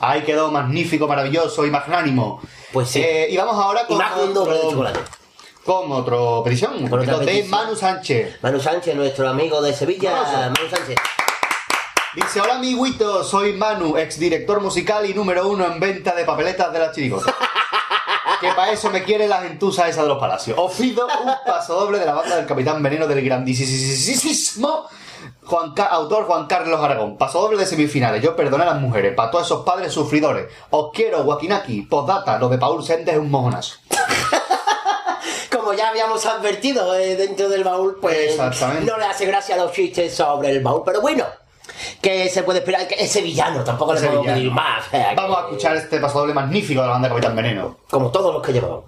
Ahí 0.00 0.22
quedó 0.22 0.50
magnífico, 0.50 1.06
maravilloso 1.06 1.66
y 1.66 1.70
magnánimo. 1.70 2.40
Pues 2.72 2.88
sí. 2.88 3.02
Eh, 3.02 3.28
y 3.30 3.36
vamos 3.36 3.54
ahora 3.54 3.86
con 3.86 3.96
Y 3.96 3.98
más 3.98 4.12
con 4.12 4.28
un 4.28 4.34
doble 4.34 4.54
de 4.54 4.58
otro, 4.60 4.70
chocolate. 4.70 5.00
con 5.64 5.92
otro 5.92 6.42
petición. 6.42 6.72
Con 6.72 6.84
otra 6.84 6.98
poquito 6.98 7.18
de 7.18 7.26
petición. 7.26 7.50
Manu 7.50 7.76
Sánchez. 7.76 8.38
Manu 8.42 8.60
Sánchez, 8.60 8.94
nuestro 8.96 9.28
amigo 9.28 9.60
de 9.60 9.74
Sevilla. 9.74 10.12
Manu 10.14 10.70
Sánchez. 10.70 10.96
Dice, 12.14 12.40
hola 12.40 12.56
amiguito, 12.56 13.22
soy 13.22 13.52
Manu, 13.52 13.96
exdirector 13.96 14.60
musical 14.60 15.08
y 15.08 15.14
número 15.14 15.46
uno 15.46 15.64
en 15.66 15.78
venta 15.78 16.12
de 16.12 16.24
papeletas 16.24 16.72
de 16.72 16.78
la 16.78 16.90
chirigota. 16.90 17.32
que 18.40 18.48
para 18.48 18.72
eso 18.72 18.90
me 18.90 19.04
quiere 19.04 19.28
la 19.28 19.42
gentuza 19.42 19.86
esa 19.86 20.02
de 20.02 20.08
los 20.08 20.18
palacios. 20.18 20.58
Os 20.58 20.72
pido 20.72 21.06
un 21.06 21.32
paso 21.46 21.78
doble 21.78 21.98
de 21.98 22.06
la 22.06 22.14
banda 22.14 22.36
del 22.36 22.46
Capitán 22.46 22.82
Veneno 22.82 23.06
del 23.06 23.22
grandísimo 23.22 24.88
Juan 25.44 25.74
autor 25.90 26.24
Juan 26.26 26.46
Carlos 26.46 26.80
Aragón. 26.80 27.16
Paso 27.16 27.40
doble 27.40 27.58
de 27.58 27.66
semifinales. 27.66 28.22
Yo 28.22 28.36
perdoné 28.36 28.64
a 28.64 28.66
las 28.72 28.80
mujeres, 28.80 29.14
para 29.14 29.30
todos 29.30 29.46
esos 29.46 29.64
padres 29.64 29.92
sufridores. 29.92 30.46
Os 30.70 30.90
quiero, 30.92 31.22
Wakinaki. 31.22 31.82
Postdata, 31.82 32.38
lo 32.38 32.48
de 32.48 32.58
Paul 32.58 32.82
Sentes 32.84 33.14
es 33.14 33.20
un 33.20 33.30
mojonazo. 33.30 33.76
Como 35.50 35.72
ya 35.74 35.88
habíamos 35.90 36.24
advertido 36.26 36.94
eh, 36.94 37.16
dentro 37.16 37.48
del 37.48 37.64
baúl, 37.64 37.98
pues 38.00 38.38
no 38.38 38.96
le 38.96 39.04
hace 39.04 39.26
gracia 39.26 39.56
los 39.56 39.72
chistes 39.72 40.14
sobre 40.14 40.50
el 40.50 40.60
baúl. 40.62 40.82
Pero 40.84 41.00
bueno, 41.00 41.24
que 42.00 42.28
se 42.28 42.42
puede 42.44 42.60
esperar 42.60 42.86
que 42.88 42.94
es 43.02 43.10
sevillano, 43.10 43.62
tampoco 43.64 43.94
le 43.94 44.00
podemos 44.00 44.26
pedir 44.26 44.50
más. 44.50 44.86
o 44.86 44.90
sea, 44.90 45.10
que- 45.10 45.16
Vamos 45.16 45.36
a 45.38 45.40
escuchar 45.42 45.76
este 45.76 45.98
paso 46.00 46.20
doble 46.20 46.34
magnífico 46.34 46.80
de 46.80 46.86
la 46.86 46.92
banda 46.94 47.08
Capitán 47.08 47.36
Veneno. 47.36 47.78
Como 47.90 48.10
todos 48.10 48.32
los 48.32 48.42
que 48.42 48.52
llevamos. 48.52 48.84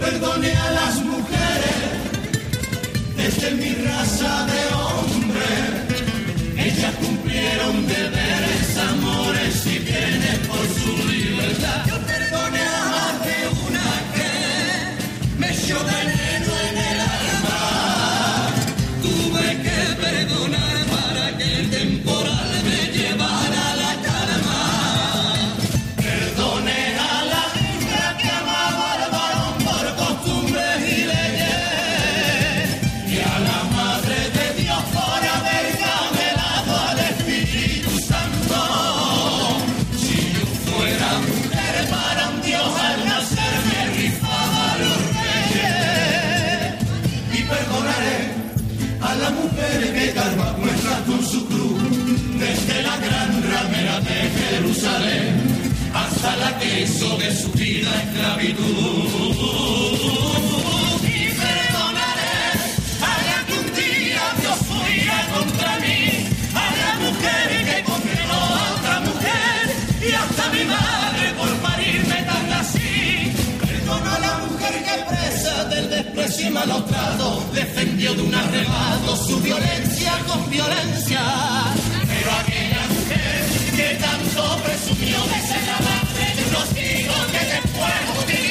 Perdoné 0.00 0.52
a 0.52 0.70
las 0.72 0.94
mujeres 1.04 1.78
desde 3.16 3.50
mi 3.52 3.74
raza 3.86 4.46
de 4.52 4.60
hombre. 4.80 5.50
Ellas 6.56 6.94
cumplieron 7.02 7.86
deberes, 7.86 8.76
amores 8.90 9.66
y 9.66 9.78
bienes 9.78 10.38
por 10.48 10.64
su 10.80 10.92
libertad. 11.08 11.84
Yo 11.86 11.98
perdoné 12.12 12.62
a 12.62 12.82
más 12.94 13.14
de 13.26 13.38
una 13.68 13.88
que 14.14 14.30
me 15.38 15.48
echó 15.52 15.78
la 49.20 49.30
mujer 49.30 49.78
que 49.94 50.12
carga 50.12 50.52
muestras 50.58 51.00
con 51.06 51.24
su 51.24 51.46
cruz. 51.46 51.82
Desde 52.38 52.82
la 52.82 52.96
gran 52.96 53.30
ramera 53.52 54.00
de 54.00 54.18
Jerusalén 54.38 55.32
hasta 55.94 56.36
la 56.36 56.58
que 56.58 56.82
hizo 56.82 57.08
de 57.18 57.30
su 57.40 57.50
vida 57.52 57.90
esclavitud. 58.02 59.34
Y 61.16 61.20
perdonaré 61.40 62.38
a 63.10 63.12
la 63.28 63.38
que 63.46 63.54
un 63.62 63.68
día 63.80 64.24
Dios 64.40 64.58
fuera 64.70 65.18
contra 65.34 65.70
mí, 65.84 66.02
a 66.54 66.66
la 66.80 66.90
mujer 67.04 67.48
que 67.68 67.76
condenó 67.90 68.40
a 68.60 68.62
otra 68.76 68.96
mujer 69.08 69.62
y 70.08 70.10
hasta 70.22 70.44
mi 70.54 70.64
madre 70.76 71.24
por 71.38 71.52
parirme 71.66 72.18
tan 72.30 72.46
así. 72.60 73.32
Perdono 73.60 74.10
a 74.16 74.18
la 74.26 74.34
mujer 74.46 74.74
que 74.86 74.96
presa 75.10 75.39
malos 76.50 76.86
tratos 76.86 77.52
defendió 77.54 78.12
de 78.14 78.22
un 78.22 78.34
arrebato 78.34 79.16
su 79.16 79.40
violencia 79.40 80.12
con 80.26 80.50
violencia. 80.50 81.20
Pero 82.06 82.30
aquella 82.40 82.86
mujer 82.88 83.44
que 83.74 83.98
hizo 84.30 84.56
presumió 84.58 85.16
de 85.16 85.40
ser 85.48 85.62
la 85.66 85.78
madre 85.88 86.34
de 86.36 86.42
unos 86.50 86.68
hijos 86.76 87.26
que 87.32 87.42
después 87.54 88.49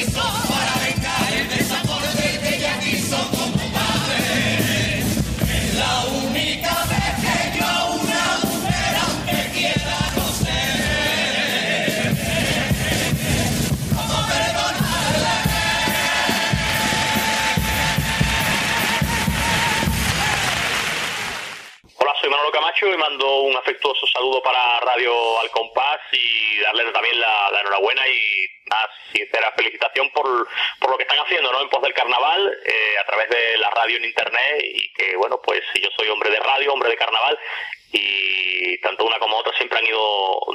Y 22.92 22.96
mando 22.96 23.42
un 23.42 23.56
afectuoso 23.56 24.04
saludo 24.08 24.42
para 24.42 24.80
Radio 24.80 25.38
Al 25.40 25.50
Compás 25.50 26.00
y 26.10 26.58
darles 26.60 26.92
también 26.92 27.20
la, 27.20 27.60
enhorabuena 27.60 28.02
y 28.08 28.46
una 28.66 28.78
sincera 29.12 29.52
felicitación 29.52 30.10
por, 30.10 30.48
por 30.80 30.90
lo 30.90 30.96
que 30.96 31.04
están 31.04 31.20
haciendo 31.20 31.52
¿no? 31.52 31.62
en 31.62 31.68
pos 31.68 31.82
del 31.82 31.94
carnaval 31.94 32.52
eh, 32.66 32.98
a 33.00 33.06
través 33.06 33.28
de 33.28 33.58
la 33.58 33.70
radio 33.70 33.96
en 33.96 34.06
internet 34.06 34.64
y 34.64 34.92
que 34.94 35.14
bueno 35.14 35.40
pues 35.40 35.62
yo 35.80 35.88
soy 35.96 36.08
hombre 36.08 36.30
de 36.30 36.40
radio, 36.40 36.72
hombre 36.72 36.90
de 36.90 36.96
carnaval 36.96 37.38
y 37.92 38.78
tanto 38.80 39.04
una 39.04 39.18
como 39.18 39.36
otra 39.38 39.52
siempre 39.56 39.78
han 39.78 39.86
ido 39.86 40.00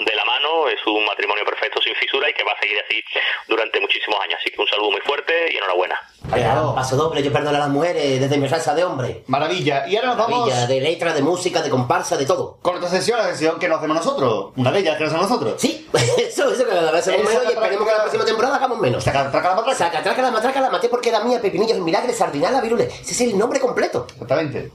de 0.06 0.16
la 0.16 0.26
mano, 0.26 0.68
es 0.70 0.80
un 0.86 1.06
matrimonio 1.06 1.44
perfecto 1.46 1.82
sin 1.82 1.96
fisura 1.96 2.30
y 2.30 2.34
que 2.34 2.44
va 2.44 2.52
a 2.54 2.60
seguir 2.60 2.78
así 2.80 3.04
durante 3.48 3.80
muchísimos 3.80 4.20
años, 4.22 4.40
así 4.40 4.52
que 4.52 4.62
un 4.62 4.68
saludo 4.68 4.92
muy 4.92 5.02
fuerte 5.02 5.52
y 5.52 5.58
enhorabuena. 5.58 6.00
Claro, 6.32 6.74
paso 6.74 6.96
doble, 6.96 7.22
yo 7.22 7.32
perdono 7.32 7.58
a 7.58 7.60
las 7.60 7.70
mujeres 7.70 8.20
desde 8.20 8.38
mi 8.38 8.50
salsa 8.50 8.74
de 8.74 8.84
hombre. 8.84 9.24
Maravilla. 9.28 9.86
Y 9.88 9.96
ahora 9.96 10.10
nos 10.10 10.18
vamos 10.18 10.40
Maravilla, 10.50 10.68
de 10.68 10.82
letra, 10.82 11.14
de 11.14 11.22
música, 11.22 11.62
de 11.62 11.70
comparsa, 11.70 12.18
de 12.18 12.26
todo. 12.26 12.58
con 12.62 12.78
otra 12.78 12.90
sesión, 12.90 13.20
la 13.20 13.26
sesión 13.26 13.60
que 13.60 13.68
nos 13.68 13.78
hacemos 13.78 13.98
nosotros. 13.98 14.54
Una 14.56 14.72
de 14.72 14.80
ellas 14.80 14.98
que 14.98 15.04
nos 15.04 15.14
hacemos 15.14 15.30
nosotros. 15.30 15.62
Sí, 15.62 15.88
eso, 16.18 16.52
eso 16.52 16.66
que 16.66 16.72
cada 16.72 16.92
vez 16.92 17.02
hacemos 17.02 17.28
menos 17.28 17.44
y 17.44 17.54
esperemos 17.54 17.88
que 17.88 17.94
la 17.94 18.02
próxima 18.02 18.26
temporada 18.26 18.56
hagamos 18.56 18.80
menos. 18.80 19.04
Saca, 19.04 19.30
traca 19.32 19.50
la 19.50 19.56
matraca. 19.56 19.78
Saca, 19.78 20.04
traca 20.04 20.22
la 20.22 20.32
matraca, 20.32 20.62
la 20.62 20.70
maté 20.70 20.90
porque 20.90 21.10
era 21.10 21.20
mía, 21.24 21.42
pepinillos, 21.42 21.78
milagre, 21.80 22.14
sardinala, 22.14 22.62
virule. 22.62 22.86
Ese 22.86 23.12
es 23.12 23.22
el 23.22 23.38
nombre 23.38 23.60
completo. 23.60 24.08
Exactamente. 24.14 24.72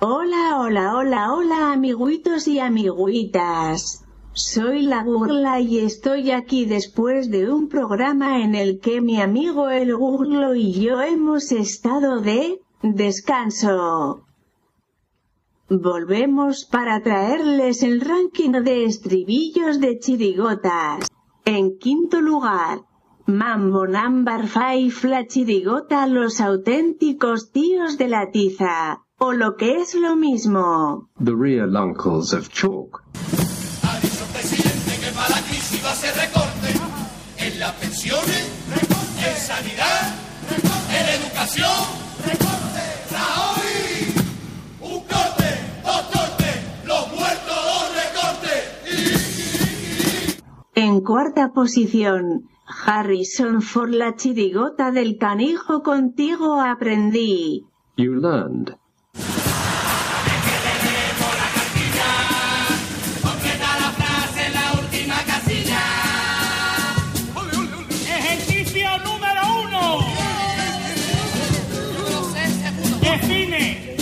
Hola, 0.00 0.58
hola, 0.58 0.94
hola, 0.94 1.32
hola, 1.32 1.72
amiguitos 1.72 2.46
y 2.46 2.58
amiguitas. 2.58 4.04
Soy 4.34 4.82
la 4.82 5.02
Gurla 5.02 5.60
y 5.60 5.78
estoy 5.78 6.30
aquí 6.30 6.66
después 6.66 7.30
de 7.30 7.50
un 7.50 7.70
programa 7.70 8.42
en 8.42 8.54
el 8.54 8.80
que 8.80 9.00
mi 9.00 9.18
amigo 9.18 9.70
el 9.70 9.96
Gurlo 9.96 10.54
y 10.54 10.72
yo 10.74 11.00
hemos 11.00 11.52
estado 11.52 12.20
de 12.20 12.60
descanso. 12.82 14.26
Volvemos 15.70 16.66
para 16.66 17.02
traerles 17.02 17.82
el 17.82 18.02
ranking 18.02 18.62
de 18.62 18.84
estribillos 18.84 19.80
de 19.80 19.98
chirigotas. 20.00 21.08
En 21.46 21.78
quinto 21.78 22.20
lugar, 22.20 22.82
Mambo 23.28 23.86
Number 23.86 24.48
5 24.48 25.06
la 25.06 25.26
chirigota 25.26 26.06
Los 26.06 26.40
auténticos 26.40 27.52
tíos 27.52 27.98
de 27.98 28.08
la 28.08 28.30
tiza. 28.30 29.04
O 29.18 29.34
lo 29.34 29.54
que 29.56 29.82
es 29.82 29.94
lo 29.94 30.16
mismo. 30.16 31.10
The 31.22 31.34
real 31.36 31.76
uncles 31.76 32.32
of 32.32 32.48
chalk. 32.48 33.02
Ha 33.82 34.00
dicho 34.00 34.24
el 34.24 34.32
presidente 34.32 34.98
que 34.98 35.12
para 35.12 35.28
la 35.28 35.42
crisis 35.42 35.84
va 35.84 35.90
a 35.90 35.94
ser 35.94 36.14
recorte 36.16 36.72
en 37.36 37.60
las 37.60 37.72
pensiones, 37.72 38.48
en 39.20 39.36
sanidad, 39.36 40.14
en 40.88 41.20
educación. 41.20 41.68
Rajoy, 43.12 44.14
un 44.80 45.00
corte, 45.00 45.48
dos 45.84 46.02
cortes, 46.14 46.56
los 46.86 47.12
muertos, 47.12 47.56
dos 47.72 47.92
recortes. 47.92 48.62
En 50.74 51.02
cuarta 51.02 51.52
posición, 51.52 52.48
Harrison 52.68 53.62
for 53.62 53.88
la 53.88 54.14
chirigota 54.14 54.90
del 54.90 55.16
canijo 55.18 55.82
contigo 55.82 56.60
aprendí. 56.60 57.66
You 57.96 58.14
learned. 58.20 58.76
Completa 63.22 63.78
la 63.80 63.90
frase 63.92 64.46
en 64.46 64.54
la 64.54 64.72
última 64.80 65.16
casilla. 65.26 65.80
Ejercicio 68.06 68.88
número 69.04 69.42
uno. 69.64 69.98
Define, 73.00 73.96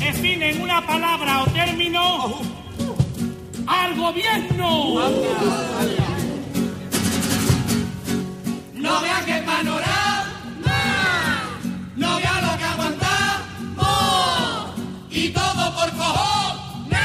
define 0.00 0.50
en 0.50 0.62
una 0.62 0.86
palabra 0.86 1.42
o 1.42 1.46
término 1.50 2.40
al 3.66 3.94
gobierno. 3.96 4.98
No 8.88 9.02
vea 9.02 9.20
qué 9.26 9.42
panorama, 9.44 10.72
no 11.96 12.16
vea 12.16 12.36
lo 12.46 12.52
que 12.58 12.64
aguantamos 12.64 13.86
y 15.10 15.28
todo 15.28 15.62
por 15.76 15.90
cojones. 16.00 16.98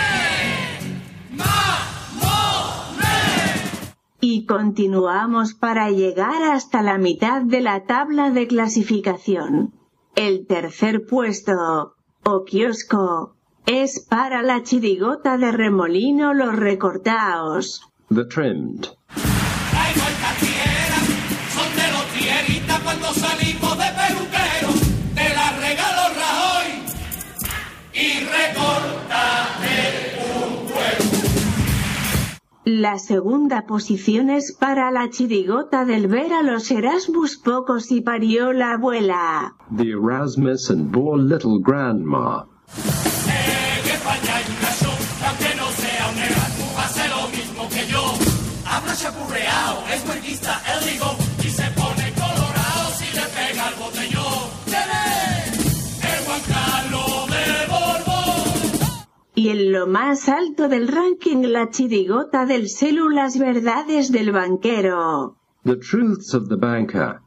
Y 4.21 4.45
continuamos 4.45 5.53
para 5.55 5.91
llegar 5.91 6.41
hasta 6.43 6.81
la 6.81 6.97
mitad 6.97 7.41
de 7.41 7.59
la 7.59 7.83
tabla 7.83 8.31
de 8.31 8.47
clasificación. 8.47 9.73
El 10.15 10.47
tercer 10.47 11.05
puesto, 11.05 11.95
o 12.23 12.45
kiosco, 12.45 13.35
es 13.65 13.99
para 13.99 14.41
la 14.41 14.63
chirigota 14.63 15.37
de 15.37 15.51
remolino 15.51 16.33
los 16.33 16.55
recortaos. 16.55 17.81
The 18.09 18.23
trimmed. 18.23 18.87
La 32.65 32.97
segunda 32.97 33.65
posición 33.65 34.29
es 34.29 34.51
para 34.51 34.89
la 34.89 35.09
chirigota 35.09 35.85
del 35.85 36.07
ver 36.07 36.33
a 36.33 36.43
los 36.43 36.71
Erasmus 36.71 37.37
pocos 37.37 37.91
y 37.91 38.01
parió 38.01 38.53
la 38.53 38.73
abuela. 38.73 39.55
The 39.75 39.91
Erasmus 39.91 40.69
and 40.69 40.91
bore 40.91 41.21
little 41.21 41.59
grandma. 41.59 42.45
Y 59.35 59.49
en 59.49 59.71
lo 59.71 59.87
más 59.87 60.29
alto 60.29 60.69
del 60.69 60.87
ranking 60.87 61.43
la 61.43 61.69
chirigota 61.69 62.45
del 62.45 62.69
células 62.69 63.39
verdades 63.39 64.11
del 64.11 64.31
banquero. 64.31 65.35
The 65.63 65.77
truths 65.77 66.33
of 66.35 66.49
the 66.49 66.55
banker. 66.55 67.19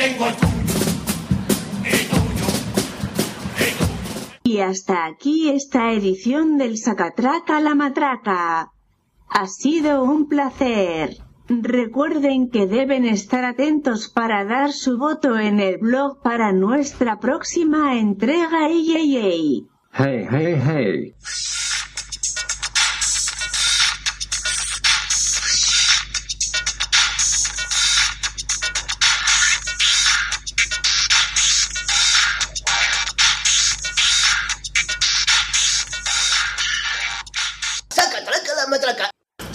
Tuyo. 0.00 0.24
Y 4.44 4.60
hasta 4.60 5.04
aquí 5.04 5.50
esta 5.50 5.92
edición 5.92 6.56
del 6.56 6.78
Sacatraca 6.78 7.60
la 7.60 7.74
Matraca. 7.74 8.72
Ha 9.28 9.46
sido 9.46 10.02
un 10.02 10.26
placer. 10.26 11.18
Recuerden 11.48 12.48
que 12.48 12.66
deben 12.66 13.04
estar 13.04 13.44
atentos 13.44 14.08
para 14.08 14.46
dar 14.46 14.72
su 14.72 14.96
voto 14.96 15.38
en 15.38 15.60
el 15.60 15.76
blog 15.76 16.22
para 16.22 16.52
nuestra 16.52 17.20
próxima 17.20 17.98
entrega. 17.98 18.68
Ey, 18.68 18.96
ey, 18.96 19.16
ey. 19.16 19.66
Hey, 19.92 20.26
hey, 20.30 20.62
hey. 20.64 21.14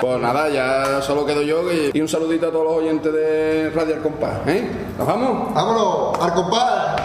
Pues 0.00 0.18
nada, 0.20 0.48
ya 0.48 1.00
solo 1.02 1.24
quedo 1.26 1.42
yo 1.42 1.70
y, 1.72 1.90
y 1.92 2.00
un 2.00 2.08
saludito 2.08 2.48
a 2.48 2.50
todos 2.50 2.64
los 2.64 2.74
oyentes 2.74 3.12
de 3.12 3.70
Radio 3.74 3.94
El 3.96 4.02
Compás. 4.02 4.46
¿eh? 4.46 4.68
¿Nos 4.98 5.06
vamos? 5.06 5.54
¡Vámonos! 5.54 6.18
¡Al 6.20 6.34
compás! 6.34 6.96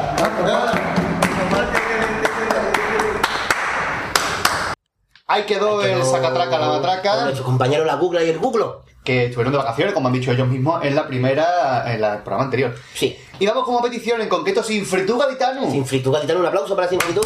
Ahí 5.30 5.44
quedó 5.44 5.82
el 5.82 6.04
sacatraca 6.04 6.58
la 6.58 6.68
matraca. 6.70 7.14
Con 7.16 7.24
nuestro 7.26 7.44
compañero 7.46 7.84
la 7.86 7.96
Google 7.96 8.26
y 8.26 8.30
el 8.30 8.40
Google. 8.40 8.66
Que 9.04 9.26
estuvieron 9.26 9.52
de 9.54 9.58
vacaciones, 9.58 9.94
como 9.94 10.08
han 10.08 10.14
dicho 10.14 10.32
ellos 10.32 10.48
mismos, 10.48 10.84
en 10.84 10.96
la 10.96 11.08
primera, 11.08 11.84
en 11.94 12.02
la- 12.02 12.14
el 12.16 12.20
programa 12.20 12.46
anterior. 12.46 12.76
Sí. 12.94 13.18
Y 13.40 13.46
vamos 13.46 13.64
como 13.66 13.82
petición 13.82 14.22
en 14.22 14.30
concreto 14.30 14.64
Sinfritu 14.64 15.18
Gaditano. 15.18 15.70
Sinfritu 15.70 16.12
Gaditano, 16.12 16.40
un 16.42 16.46
aplauso 16.46 16.76
para 16.76 16.88
Sinfritu. 16.88 17.22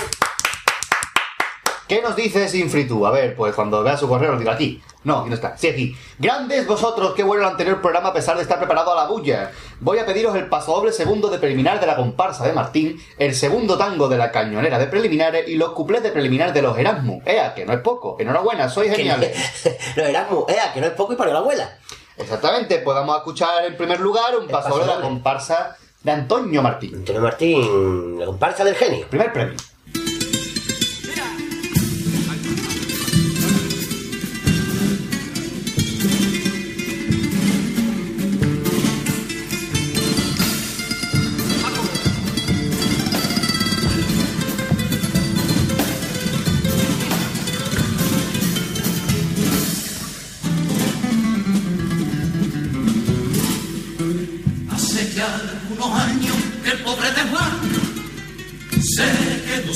¿Qué 1.91 2.01
nos 2.01 2.15
dice 2.15 2.47
Sinfritu? 2.47 3.05
A 3.05 3.11
ver, 3.11 3.35
pues 3.35 3.53
cuando 3.53 3.84
vea 3.84 3.97
su 3.97 4.07
correo 4.07 4.31
lo 4.31 4.39
digo 4.39 4.49
aquí. 4.49 4.81
No, 5.03 5.18
aquí 5.18 5.27
no 5.27 5.35
está. 5.35 5.57
Sí, 5.57 5.68
aquí. 5.68 5.93
Grandes 6.19 6.65
vosotros, 6.65 7.13
qué 7.18 7.22
bueno 7.22 7.43
el 7.43 7.49
anterior 7.49 7.81
programa 7.81 8.07
a 8.07 8.13
pesar 8.13 8.38
de 8.38 8.43
estar 8.43 8.59
preparado 8.59 8.93
a 8.93 8.95
la 8.95 9.09
bulla. 9.09 9.51
Voy 9.81 9.97
a 9.97 10.05
pediros 10.05 10.34
el 10.38 10.47
pasodoble 10.47 10.93
segundo 10.93 11.27
de 11.27 11.38
preliminar 11.38 11.81
de 11.81 11.88
la 11.88 11.97
comparsa 11.97 12.47
de 12.47 12.53
Martín, 12.53 12.97
el 13.18 13.35
segundo 13.35 13.77
tango 13.77 14.07
de 14.07 14.18
la 14.18 14.31
cañonera 14.31 14.80
de 14.80 14.88
preliminares 14.88 15.49
y 15.49 15.55
los 15.55 15.73
cuplés 15.73 16.01
de 16.01 16.11
preliminar 16.11 16.53
de 16.53 16.61
los 16.61 16.77
Erasmus. 16.77 17.27
Ea, 17.27 17.53
que 17.53 17.65
no 17.65 17.73
es 17.73 17.81
poco. 17.81 18.15
Enhorabuena, 18.19 18.69
sois 18.69 18.95
geniales. 18.95 19.38
los 19.97 20.07
Erasmus, 20.07 20.45
ea, 20.47 20.72
que 20.72 20.80
no 20.80 20.88
es 20.88 20.93
poco 20.93 21.11
y 21.11 21.18
para 21.18 21.34
la 21.34 21.39
abuela. 21.39 21.77
Exactamente, 22.15 22.77
pues 22.77 22.95
vamos 22.95 23.15
a 23.15 23.18
escuchar 23.18 23.65
en 23.65 23.76
primer 23.76 23.99
lugar 23.99 24.38
un 24.38 24.47
pasodoble 24.47 24.85
de 24.85 24.95
la 24.95 25.01
comparsa 25.01 25.76
de 26.01 26.11
Antonio 26.11 26.61
Martín. 26.61 26.95
Antonio 26.95 27.22
Martín, 27.22 28.18
la 28.18 28.27
comparsa 28.27 28.63
del 28.63 28.76
genio. 28.76 29.05
Primer 29.09 29.34
premio. 29.34 29.57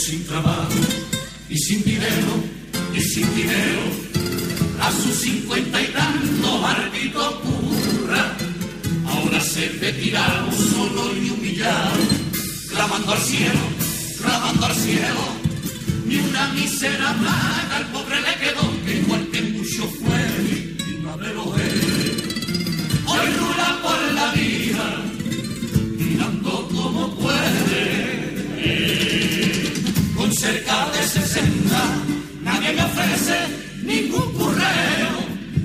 Sin 0.05 0.23
trabajo 0.27 0.69
y 1.49 1.57
sin 1.57 1.83
dinero, 1.83 2.33
y 2.93 3.01
sin 3.01 3.35
dinero. 3.35 3.81
A 4.79 4.91
sus 4.91 5.15
cincuenta 5.15 5.81
y 5.81 5.87
tantos 5.87 6.61
barbito 6.61 7.41
curra, 7.41 8.37
ahora 9.07 9.41
se 9.41 9.67
ve 9.69 9.93
tirado 9.93 10.51
solo 10.51 11.11
y 11.17 11.31
humillado, 11.31 11.97
clamando 12.69 13.13
al 13.13 13.19
cielo, 13.19 13.59
clamando 14.21 14.65
al 14.67 14.75
cielo. 14.75 15.23
Ni 16.05 16.17
una 16.17 16.49
mísera 16.49 17.15
plaga 17.15 17.77
al 17.77 17.87
pobre 17.87 18.21
le 18.21 18.44
cerca 30.45 30.77
de 30.91 31.01
60, 31.07 31.75
nadie 32.43 32.73
me 32.73 32.83
ofrece 32.83 33.37
ningún 33.81 34.31
curreo. 34.33 35.13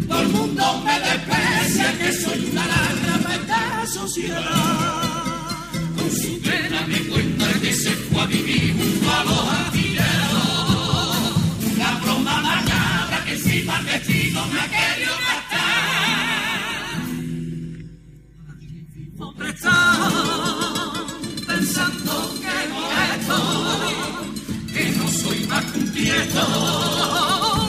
Todo 0.09 0.23
el 0.23 0.29
mundo 0.29 0.65
me 0.87 0.97
desprecia 1.01 1.99
que 1.99 2.13
soy 2.23 2.49
una 2.51 2.65
lágrima 2.67 3.29
de 3.29 3.35
esta 3.41 3.87
sociedad. 3.87 5.63
Con 5.97 6.11
su 6.11 6.41
pena 6.41 6.81
me 6.89 6.99
cuenta 7.11 7.47
que 7.61 7.73
se 7.75 7.91
fue 7.91 8.23
a 8.23 8.27
vivir 8.27 8.75
junto 8.79 9.07
a 9.19 9.25
los 9.25 9.43
artilleros. 9.61 10.45
Una 11.75 11.91
broma 12.03 12.41
macabra 12.41 13.25
que 13.27 13.33
encima 13.35 13.79
el 13.81 13.87
destino 13.87 14.47
me 14.47 14.61
ha 14.61 14.69
querido 14.77 15.15
gastar. 15.27 15.91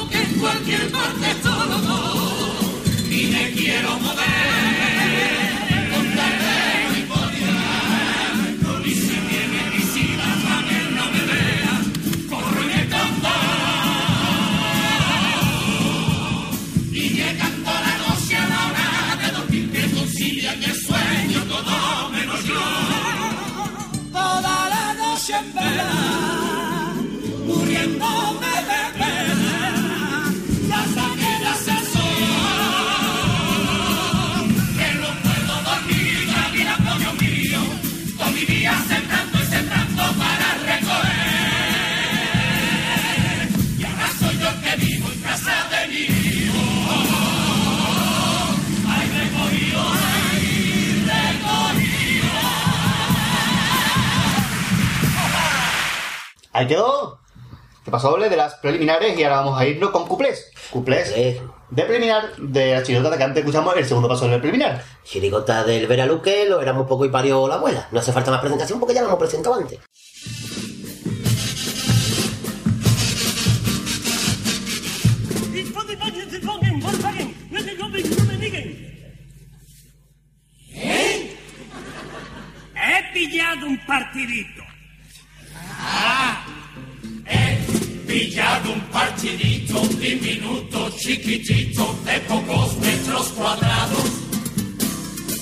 Que 0.10 0.18
en 0.18 0.40
cualquier 0.40 0.92
parte 0.92 1.32
estoy, 1.32 1.52
y 3.10 3.28
me 3.28 3.52
quiero 3.52 4.00
mover, 4.00 4.61
Ahí 56.54 56.68
quedó. 56.68 57.20
¿Qué 57.84 57.90
pasó, 57.90 58.12
doble 58.12 58.30
de 58.30 58.38
las 58.38 58.56
preliminares? 58.56 59.18
Y 59.18 59.24
ahora 59.24 59.38
vamos 59.38 59.60
a 59.60 59.66
irnos 59.66 59.90
con 59.92 60.08
cuplés. 60.08 60.52
Cuplés 60.70 61.14
de 61.72 61.84
preliminar 61.84 62.36
de 62.38 62.76
la 62.76 62.84
chirigota 62.84 63.18
que 63.18 63.24
antes 63.24 63.40
escuchamos 63.40 63.76
el 63.78 63.86
segundo 63.86 64.10
paso 64.10 64.28
del 64.28 64.40
preliminar. 64.40 64.84
Chirigota 65.04 65.64
del 65.64 65.88
Veraluque, 65.88 66.46
lo 66.48 66.62
éramos 66.62 66.86
poco 66.86 67.06
y 67.06 67.10
parió 67.10 67.48
la 67.48 67.56
abuela. 67.56 67.88
No 67.92 68.00
hace 68.00 68.12
falta 68.12 68.30
más 68.30 68.42
presentación 68.42 68.80
porque 68.80 68.94
ya 68.94 69.02
lo 69.02 69.08
hemos 69.08 69.20
presentado 69.20 69.56
antes. 69.56 69.80
¿Eh? 80.74 81.38
He 82.76 83.14
pillado 83.14 83.68
un 83.68 83.86
partidito. 83.86 84.61
Ah, 85.84 86.46
he 87.26 87.58
pillado 88.08 88.74
un 88.74 88.82
partidito 88.92 89.82
diminuto, 90.00 90.90
chiquitito, 90.98 91.96
de 92.06 92.20
pocos 92.22 92.78
metros 92.78 93.30
cuadrados. 93.30 94.06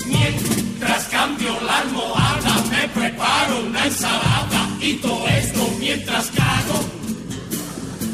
Mientras 0.05 1.03
cambio 1.05 1.59
la 1.61 1.79
almohada, 1.79 2.63
me 2.71 2.87
preparo 2.87 3.65
una 3.67 3.85
ensalada 3.85 4.69
y 4.79 4.93
todo 4.93 5.27
esto 5.27 5.75
mientras 5.79 6.27
cago. 6.27 6.85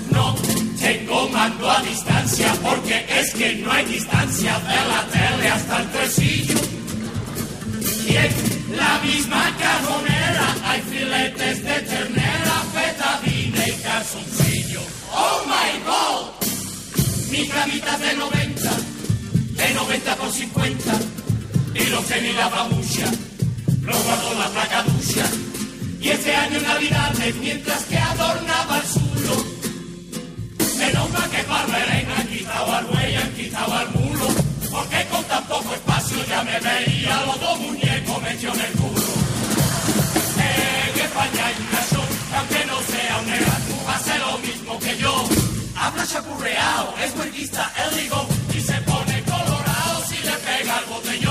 No 0.10 0.36
tengo 0.80 1.30
mando 1.30 1.70
a 1.70 1.82
distancia 1.82 2.54
porque 2.64 3.06
es 3.08 3.34
que 3.36 3.56
no 3.56 3.72
hay 3.72 3.86
distancia 3.86 4.60
de 4.60 4.76
la 4.90 5.06
tele 5.12 5.50
hasta 5.50 5.82
el 5.82 5.92
tresillo. 5.92 6.76
La 8.76 9.00
misma 9.00 9.56
cajonera 9.58 10.56
hay 10.66 10.82
filetes 10.82 11.64
de 11.64 11.82
ternera, 11.82 12.64
petadina 12.74 13.68
y 13.68 13.72
calzoncillo. 13.82 14.82
¡Oh 15.12 15.44
my 15.48 15.72
God! 15.86 17.32
Mi 17.32 17.48
camita 17.48 17.98
de 17.98 18.14
90, 18.16 18.72
de 19.52 19.74
90 19.74 20.16
por 20.16 20.32
50, 20.32 21.00
y 21.74 21.86
lo 21.86 22.06
que 22.06 22.22
ni 22.22 22.34
la 22.34 22.50
babucha, 22.50 23.12
lo 23.82 23.98
guardo 23.98 24.34
la 24.40 24.50
placa. 24.50 24.86
Y 26.02 26.10
ese 26.10 26.36
año 26.36 26.60
Navidades, 26.62 27.36
mientras 27.38 27.84
que 27.86 27.98
adornaba 27.98 28.78
el 28.78 28.88
suelo, 28.88 29.46
menos 30.78 31.10
mal 31.12 31.30
que 31.32 31.42
Barberén 31.44 32.12
han 32.12 32.28
quitado 32.28 32.76
al 32.76 32.86
buey, 32.86 33.16
han 33.16 33.34
quitado 33.34 33.74
al 33.74 33.90
mulo, 33.90 34.28
porque 34.70 35.06
con 35.10 35.24
tan 35.24 35.44
poco 35.46 35.74
espacio 35.74 35.95
ya 36.28 36.44
me 36.44 36.60
veía 36.60 37.26
los 37.26 37.40
dos 37.40 37.60
muñecos 37.60 38.22
metidos 38.22 38.58
en 38.58 38.66
el 38.66 38.72
culo. 38.74 39.02
En 40.38 41.00
España 41.00 41.46
hay 41.46 41.56
una 41.68 41.82
show, 41.90 42.06
que 42.30 42.36
aunque 42.36 42.66
no 42.66 42.82
sea 42.82 43.18
un 43.22 43.30
Erasmus, 43.34 43.88
hace 43.88 44.20
lo 44.20 44.38
mismo 44.40 44.80
que 44.80 44.98
yo. 44.98 45.28
Habla 45.76 46.06
chapurreado, 46.06 46.96
es 47.04 47.16
huerguista, 47.16 47.72
el 47.84 47.98
digo, 47.98 48.28
y 48.54 48.62
se 48.62 48.74
pone 48.82 49.24
colorado 49.24 50.04
si 50.08 50.18
le 50.18 50.32
pega 50.32 50.80
el 50.80 50.86
botellón. 50.86 51.25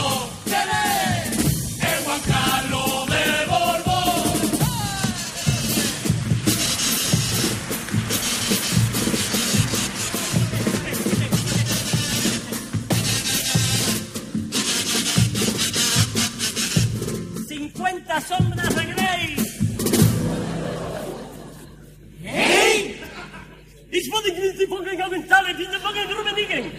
Die 24.66 25.78
fucking 25.78 26.08
Rummeniggen! 26.16 26.72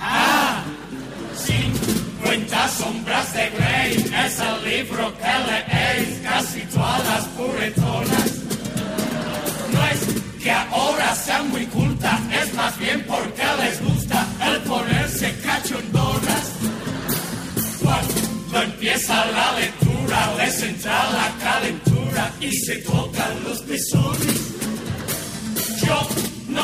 Ah, 0.00 0.64
50 1.34 2.68
sombras 2.68 3.32
de 3.34 3.50
Grey 3.50 3.92
es 4.24 4.40
el 4.40 4.64
libro 4.64 5.12
que 5.18 5.34
leéis 5.48 6.20
casi 6.22 6.60
todas 6.72 7.04
las 7.04 7.24
puretonas. 7.36 8.30
No 9.72 9.86
es 9.86 10.42
que 10.42 10.50
ahora 10.50 11.14
sean 11.14 11.50
muy 11.50 11.66
cultas, 11.66 12.20
es 12.42 12.54
más 12.54 12.78
bien 12.78 13.04
porque 13.06 13.44
les 13.60 13.80
gusta 13.82 14.26
el 14.40 14.60
ponerse 14.62 15.34
cachondonas. 15.42 16.52
Cuando 17.82 18.62
empieza 18.62 19.26
la 19.26 19.58
lectura, 19.58 20.34
les 20.38 20.62
entra 20.62 21.10
la 21.10 21.30
calentura 21.38 22.32
y 22.40 22.50
se 22.52 22.76
tocan 22.76 23.44
los 23.44 23.60
pezones. 23.62 24.51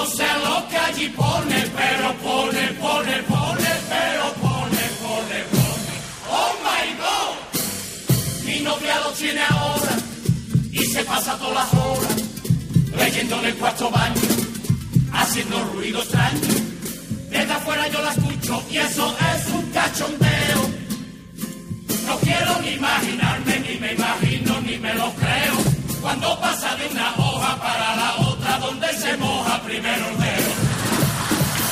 Yo 0.08 0.14
no 0.14 0.16
sé 0.16 0.26
lo 0.44 0.68
que 0.68 0.76
allí 0.78 1.08
pone, 1.10 1.66
pero 1.76 2.14
pone, 2.22 2.68
pone, 2.80 3.22
pone, 3.24 3.70
pero 3.88 4.32
pone, 4.40 4.82
pone, 5.02 5.38
pone. 5.52 5.94
Oh 6.30 6.52
my 6.64 6.86
god, 7.02 8.46
mi 8.46 8.60
novia 8.60 9.00
lo 9.00 9.10
tiene 9.10 9.40
ahora 9.50 9.96
y 10.72 10.78
se 10.78 11.04
pasa 11.04 11.36
todas 11.36 11.54
las 11.54 11.74
horas 11.74 12.16
leyendo 12.96 13.38
en 13.40 13.44
el 13.46 13.54
cuarto 13.56 13.90
baño, 13.90 14.20
haciendo 15.12 15.64
ruido 15.74 16.00
extraño. 16.00 16.40
Desde 17.30 17.52
afuera 17.52 17.88
yo 17.88 18.00
la 18.00 18.12
escucho 18.12 18.62
y 18.70 18.78
eso 18.78 19.16
es 19.34 19.52
un 19.52 19.70
cachondeo. 19.72 20.70
No 22.06 22.18
quiero 22.20 22.62
ni 22.62 22.70
imaginarme, 22.70 23.60
ni 23.60 23.78
me 23.78 23.92
imagino, 23.92 24.60
ni 24.62 24.78
me 24.78 24.94
lo 24.94 25.12
creo. 25.14 25.56
Cuando 26.00 26.40
pasa 26.40 26.74
de 26.76 26.86
una 26.88 27.14
hoja 27.16 27.56
para 27.60 27.96
la 27.96 28.16
otra, 28.16 28.27
donde 28.60 28.92
se 28.92 29.16
moja 29.16 29.60
primero 29.62 30.08
el 30.08 30.18
dedo. 30.18 30.52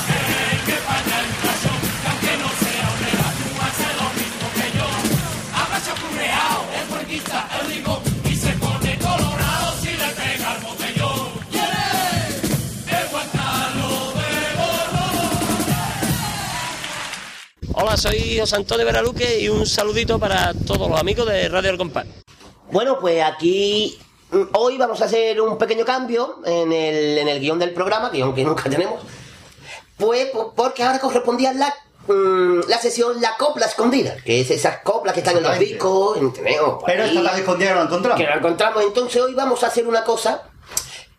En 0.08 0.60
que 0.66 0.72
hay 0.72 1.02
una 1.42 1.54
show, 1.62 1.76
que 1.82 2.08
aunque 2.08 2.32
no 2.42 2.50
sea 2.62 2.86
un 2.94 3.00
Erasmus, 3.10 3.56
hace 3.66 3.88
lo 4.00 4.08
mismo 4.20 4.46
que 4.54 4.66
yo. 4.78 4.88
Habla 5.58 5.78
chapurreado, 5.84 6.60
es 6.76 6.84
puerquista, 6.88 7.38
el 7.60 7.66
digo, 7.74 8.02
y 8.24 8.36
se 8.36 8.52
pone 8.52 8.98
colorado 8.98 9.66
si 9.80 9.90
le 9.90 10.08
pega 10.14 10.48
el 10.54 10.60
botellón. 10.62 11.28
El 12.86 13.06
de. 13.10 14.26
Hola, 17.72 17.96
soy 17.96 18.38
José 18.38 18.56
Antonio 18.56 18.86
Veraluque 18.86 19.40
y 19.40 19.48
un 19.48 19.66
saludito 19.66 20.18
para 20.18 20.54
todos 20.54 20.88
los 20.88 21.00
amigos 21.00 21.26
de 21.28 21.48
Radio 21.48 21.70
El 21.70 21.78
Compás. 21.78 22.06
Bueno, 22.70 22.98
pues 23.00 23.22
aquí 23.22 23.98
hoy 24.52 24.76
vamos 24.78 25.00
a 25.02 25.04
hacer 25.06 25.40
un 25.40 25.56
pequeño 25.58 25.84
cambio 25.84 26.40
en 26.44 26.72
el, 26.72 27.18
en 27.18 27.28
el 27.28 27.40
guion 27.40 27.58
del 27.58 27.72
programa, 27.72 28.10
guion 28.10 28.34
que 28.34 28.44
nunca 28.44 28.68
tenemos. 28.68 29.02
Pues 29.96 30.26
po- 30.30 30.52
porque 30.54 30.82
ahora 30.82 30.98
correspondía 30.98 31.52
la, 31.54 31.74
mm, 32.06 32.68
la 32.68 32.78
sesión 32.78 33.20
La 33.20 33.36
Copla 33.36 33.66
Escondida, 33.66 34.16
que 34.24 34.40
es 34.40 34.50
esas 34.50 34.78
coplas 34.82 35.14
que 35.14 35.20
están 35.20 35.36
en 35.38 35.42
los 35.44 35.58
discos, 35.58 36.18
en 36.18 36.32
Teneo, 36.32 36.78
Pero 36.84 37.04
ahí, 37.04 37.16
esta 37.16 37.38
escondida 37.38 37.68
que 37.68 37.74
no 37.74 37.80
la 37.80 37.86
encontramos. 37.86 38.20
Que 38.20 38.26
la 38.26 38.36
encontramos. 38.36 38.82
Entonces 38.84 39.22
hoy 39.22 39.34
vamos 39.34 39.62
a 39.64 39.68
hacer 39.68 39.86
una 39.86 40.04
cosa 40.04 40.42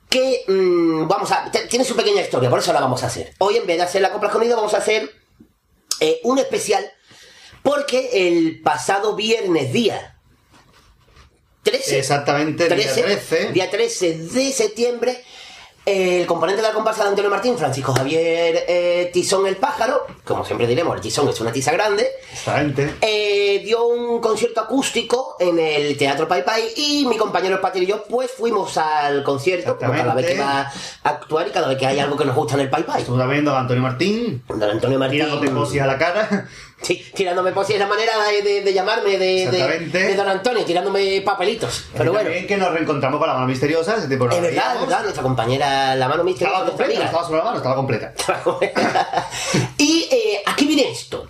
que, 0.09 0.43
mm, 0.47 1.07
vamos 1.07 1.31
a, 1.31 1.49
tiene 1.69 1.83
su 1.85 1.95
pequeña 1.95 2.21
historia, 2.21 2.49
por 2.49 2.59
eso 2.59 2.71
la 2.71 2.79
vamos 2.81 3.03
a 3.03 3.07
hacer. 3.07 3.33
Hoy 3.39 3.57
en 3.57 3.65
vez 3.65 3.77
de 3.77 3.83
hacer 3.83 4.01
La 4.01 4.11
Copla 4.11 4.29
Escondida 4.29 4.55
vamos 4.55 4.73
a 4.73 4.77
hacer 4.77 5.11
eh, 5.99 6.19
un 6.23 6.37
especial 6.37 6.85
porque 7.63 8.27
el 8.27 8.61
pasado 8.61 9.15
viernes 9.15 9.73
día 9.73 10.16
13. 11.71 11.99
Exactamente, 11.99 12.67
día 12.69 12.93
13. 12.93 13.51
Día 13.51 13.69
13 13.69 14.17
de 14.17 14.51
septiembre. 14.51 15.23
El 15.85 16.25
componente 16.25 16.61
de 16.61 16.67
la 16.67 16.73
comparsa 16.73 17.03
de 17.03 17.11
Antonio 17.11 17.31
Martín, 17.31 17.57
Francisco 17.57 17.93
Javier 17.93 18.65
eh, 18.67 19.09
Tizón 19.13 19.47
el 19.47 19.55
Pájaro, 19.55 20.05
como 20.25 20.43
siempre 20.43 20.67
diremos, 20.67 20.93
el 20.93 21.01
Tizón 21.01 21.29
es 21.29 21.39
una 21.39 21.53
tiza 21.53 21.71
grande, 21.71 22.05
Exactamente. 22.29 22.95
eh, 22.99 23.61
dio 23.63 23.87
un 23.87 24.19
concierto 24.19 24.59
acústico 24.59 25.37
en 25.39 25.57
el 25.57 25.97
Teatro 25.97 26.27
Pai 26.27 26.43
Pai 26.43 26.73
y 26.75 27.05
mi 27.05 27.15
compañero 27.15 27.55
el 27.55 27.61
Patir 27.61 27.83
y 27.83 27.85
yo 27.85 28.03
pues 28.03 28.29
fuimos 28.31 28.77
al 28.77 29.23
concierto, 29.23 29.77
cada 29.79 30.13
vez 30.13 30.25
que 30.25 30.37
va 30.37 30.69
a 31.03 31.09
actuar 31.09 31.47
y 31.47 31.51
cada 31.51 31.69
vez 31.69 31.77
que 31.77 31.85
hay 31.85 31.99
algo 31.99 32.17
que 32.17 32.25
nos 32.25 32.35
gusta 32.35 32.55
en 32.55 32.61
el 32.61 32.69
Pai 32.69 32.83
Pai. 32.83 33.03
Estamos 33.03 33.29
viendo 33.29 33.55
a 33.55 33.61
Antonio 33.61 33.81
Martín. 33.81 34.43
Don 34.45 34.61
Antonio 34.63 34.99
Martín. 34.99 35.21
Tirándote 35.21 35.51
posis 35.51 35.81
a 35.81 35.87
la 35.87 35.97
cara. 35.97 36.49
Sí, 36.81 37.03
tirándome 37.15 37.51
posis 37.53 37.73
es 37.75 37.79
la 37.81 37.87
manera 37.87 38.11
de, 38.23 38.41
de- 38.43 38.61
de 38.61 38.73
llamarme 38.73 39.17
de, 39.17 39.49
de, 39.49 40.15
Don 40.15 40.27
Antonio, 40.29 40.63
tirándome 40.63 41.21
papelitos. 41.21 41.85
Pero 41.97 42.11
bueno. 42.11 42.25
también 42.25 42.45
que 42.47 42.55
nos 42.55 42.71
reencontramos 42.71 43.17
con 43.19 43.27
la 43.27 43.33
mano 43.33 43.47
misteriosa. 43.47 43.95
Ese 43.97 44.07
tipo 44.07 44.27
de 44.27 44.35
Es 44.35 44.41
verdad, 44.41 44.75
es 44.75 44.81
verdad, 44.81 45.01
nuestra 45.01 45.23
compañera, 45.23 45.95
la 45.95 46.07
mano 46.07 46.23
misteriosa. 46.23 46.59
Estaba 46.59 46.77
completa, 46.77 47.05
estaba 47.05 47.23
sobre 47.25 47.37
la 47.39 47.43
mano, 47.45 47.57
estaba 47.57 47.75
completa. 47.75 48.13
Y 49.77 50.07
eh, 50.11 50.43
aquí 50.45 50.65
viene 50.67 50.89
esto. 50.91 51.27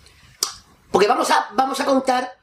Porque 0.91 1.07
vamos 1.07 1.29
a, 1.31 1.47
vamos 1.53 1.79
a 1.79 1.85
contar 1.85 2.33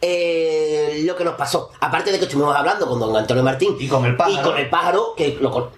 eh, 0.00 1.02
lo 1.04 1.16
que 1.16 1.24
nos 1.24 1.34
pasó. 1.34 1.70
Aparte 1.80 2.12
de 2.12 2.18
que 2.18 2.24
estuvimos 2.26 2.54
hablando 2.54 2.86
con 2.86 3.00
don 3.00 3.16
Antonio 3.16 3.42
Martín. 3.42 3.76
Y 3.80 3.88
con 3.88 4.04
el 4.04 4.16
pájaro. 4.16 4.40
Y 4.40 4.42
con 4.42 4.56
el 4.58 4.70
pájaro, 4.70 5.14
que 5.16 5.38
lo 5.40 5.72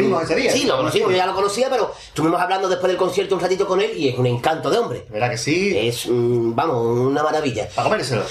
ese 0.00 0.34
día. 0.34 0.52
Sí, 0.52 0.64
lo 0.64 0.76
conocimos, 0.76 1.10
yo 1.10 1.16
ya 1.16 1.26
lo 1.26 1.34
conocía, 1.34 1.68
pero 1.70 1.92
estuvimos 2.06 2.40
hablando 2.40 2.68
después 2.68 2.88
del 2.88 2.96
concierto 2.96 3.34
un 3.34 3.40
ratito 3.40 3.66
con 3.66 3.80
él 3.80 3.96
y 3.96 4.08
es 4.08 4.18
un 4.18 4.26
encanto 4.26 4.70
de 4.70 4.78
hombre. 4.78 5.06
¿Verdad 5.10 5.30
que 5.30 5.38
sí? 5.38 5.76
Es, 5.76 6.06
mm, 6.08 6.54
vamos, 6.54 6.98
una 6.98 7.22
maravilla. 7.22 7.68
Para 7.74 7.88
comérselo. 7.88 8.22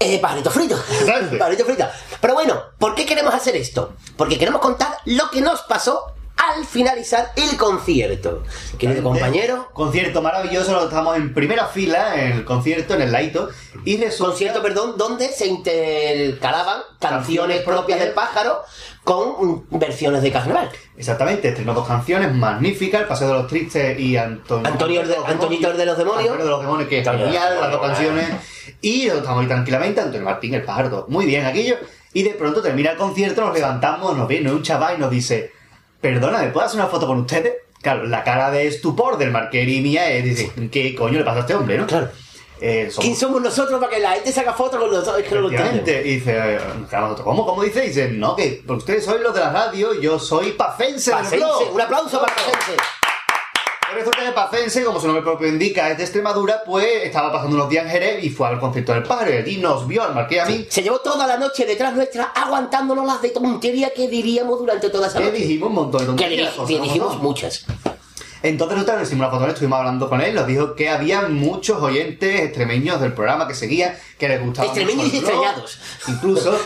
Eh, 0.00 0.18
pajarito 0.18 0.50
frito. 0.50 0.76
pajarito 1.38 1.64
frito. 1.64 1.86
Pero 2.20 2.34
bueno, 2.34 2.60
¿por 2.78 2.94
qué 2.94 3.06
queremos 3.06 3.34
hacer 3.34 3.56
esto? 3.56 3.94
Porque 4.16 4.38
queremos 4.38 4.60
contar 4.60 4.98
lo 5.04 5.30
que 5.30 5.40
nos 5.40 5.62
pasó 5.62 6.14
al 6.36 6.64
finalizar 6.64 7.32
el 7.36 7.56
concierto. 7.56 8.42
Querido 8.78 9.02
compañero. 9.02 9.68
Concierto 9.72 10.20
maravilloso, 10.20 10.72
lo 10.72 10.84
estamos 10.84 11.16
en 11.16 11.32
primera 11.32 11.66
fila 11.66 12.20
en 12.20 12.32
el 12.32 12.44
concierto, 12.44 12.94
en 12.94 13.02
el 13.02 13.12
Laito. 13.12 13.48
Y 13.84 13.96
resulta... 13.96 14.24
Concierto, 14.24 14.62
perdón, 14.62 14.94
donde 14.96 15.28
se 15.28 15.46
intercalaban 15.46 16.82
canciones 16.98 17.62
propias 17.62 18.00
del 18.00 18.12
pájaro 18.12 18.62
con 19.04 19.66
versiones 19.70 20.22
de 20.22 20.32
carnaval. 20.32 20.70
Exactamente, 20.96 21.48
estrenó 21.48 21.74
dos 21.74 21.86
canciones 21.86 22.32
magníficas, 22.34 23.02
El 23.02 23.06
Paseo 23.06 23.28
de 23.28 23.34
los 23.34 23.46
Tristes 23.46 23.98
y 24.00 24.16
Antonio... 24.16 24.66
Antonio 24.66 25.06
de- 25.06 25.16
Antonito 25.26 25.70
el 25.70 25.76
de 25.76 25.86
los 25.86 25.98
demonios. 25.98 26.22
Antonio 26.22 26.44
de 26.44 26.50
los 26.50 26.60
demonios, 26.62 26.88
que 26.88 26.98
es 27.00 27.08
genial, 27.08 27.60
las 27.60 27.70
dos 27.70 27.80
canciones. 27.82 28.28
Y 28.80 29.06
estamos 29.08 29.42
ahí 29.42 29.46
tranquilamente, 29.46 30.00
Antonio 30.00 30.24
Martín, 30.24 30.54
el 30.54 30.62
pájaro, 30.62 31.04
muy 31.08 31.26
bien 31.26 31.44
aquello. 31.44 31.76
Y 32.14 32.22
de 32.22 32.30
pronto 32.30 32.62
termina 32.62 32.92
el 32.92 32.96
concierto, 32.96 33.42
nos 33.42 33.54
levantamos, 33.54 34.16
nos 34.16 34.26
viene 34.26 34.50
un 34.50 34.62
chaval 34.62 34.96
y 34.96 35.00
nos 35.00 35.10
dice, 35.10 35.52
perdona, 36.00 36.38
¿me 36.38 36.48
puedo 36.48 36.64
hacer 36.66 36.80
una 36.80 36.88
foto 36.88 37.06
con 37.06 37.18
ustedes? 37.20 37.52
Claro, 37.82 38.06
la 38.06 38.24
cara 38.24 38.50
de 38.50 38.66
estupor 38.68 39.18
del 39.18 39.30
marquero 39.30 39.70
y 39.70 39.82
mía 39.82 40.08
es, 40.10 40.24
dice, 40.24 40.50
¿qué 40.72 40.94
coño 40.94 41.18
le 41.18 41.24
pasa 41.24 41.38
a 41.38 41.40
este 41.40 41.54
hombre, 41.54 41.76
no? 41.76 41.86
Claro. 41.86 42.08
Eh, 42.66 42.88
somos- 42.90 43.04
¿Quién 43.04 43.14
somos 43.16 43.42
nosotros 43.42 43.78
para 43.78 43.92
que 43.94 44.00
la 44.00 44.12
gente 44.12 44.32
saca 44.32 44.54
fotos 44.54 44.80
con 44.80 44.90
nosotros? 44.90 45.18
Es 45.18 45.28
que 45.28 45.34
no. 45.34 45.48
Y 45.50 46.14
dice, 46.14 46.58
claro, 46.88 47.14
¿cómo? 47.22 47.44
¿Cómo 47.44 47.62
dice? 47.62 47.84
Y 47.84 47.88
dice, 47.88 48.08
no, 48.08 48.34
que 48.36 48.64
ustedes 48.66 49.04
sois 49.04 49.20
los 49.20 49.34
de 49.34 49.40
la 49.40 49.50
radio, 49.50 49.92
yo 50.00 50.18
soy 50.18 50.52
Pacense, 50.52 51.12
blog. 51.36 51.74
un 51.74 51.80
aplauso 51.82 52.18
para 52.20 52.34
Pacense. 52.34 52.76
Y 53.92 53.94
resulta 53.96 54.24
que 54.24 54.32
Pacense, 54.32 54.82
como 54.82 54.98
su 54.98 55.06
nombre 55.06 55.22
propio 55.22 55.46
indica, 55.46 55.90
es 55.90 55.98
de 55.98 56.04
Extremadura, 56.04 56.62
pues 56.64 56.86
estaba 57.04 57.30
pasando 57.30 57.54
unos 57.54 57.68
días 57.68 57.84
en 57.84 57.90
Jerez 57.90 58.24
y 58.24 58.30
fue 58.30 58.48
al 58.48 58.58
concierto 58.58 58.94
del 58.94 59.02
pájaro 59.02 59.30
y 59.34 59.36
allí 59.36 59.56
nos 59.58 59.86
vio 59.86 60.02
al 60.02 60.14
marqués 60.14 60.40
a 60.40 60.46
mí. 60.46 60.66
Se 60.70 60.82
llevó 60.82 61.00
toda 61.00 61.26
la 61.26 61.36
noche 61.36 61.66
detrás 61.66 61.94
nuestra 61.94 62.32
aguantándonos 62.34 63.06
las 63.06 63.20
de 63.20 63.28
tontería 63.28 63.92
que 63.92 64.08
diríamos 64.08 64.58
durante 64.58 64.88
toda 64.88 65.08
esa 65.08 65.18
Que 65.18 65.24
noche. 65.26 65.36
dijimos 65.36 65.68
un 65.68 65.74
montón 65.74 66.00
de 66.00 66.06
Que 66.06 66.08
tonterías. 66.46 66.54
que 66.66 66.80
dijimos 66.80 67.18
muchas. 67.18 67.66
Entonces 68.44 68.76
nosotros 68.76 69.12
una 69.12 69.30
foto, 69.30 69.46
estuvimos 69.46 69.78
hablando 69.78 70.06
con 70.06 70.20
él, 70.20 70.34
nos 70.34 70.46
dijo 70.46 70.74
que 70.74 70.90
había 70.90 71.28
muchos 71.28 71.80
oyentes 71.80 72.42
extremeños 72.42 73.00
del 73.00 73.14
programa 73.14 73.48
que 73.48 73.54
seguían, 73.54 73.96
que 74.18 74.28
les 74.28 74.42
gustaba 74.42 74.66
Extremeños 74.66 75.06
mucho 75.06 75.16
y 75.16 75.18
el 75.18 75.24
blog, 75.24 75.34
extrañados. 75.34 75.80
Incluso. 76.08 76.58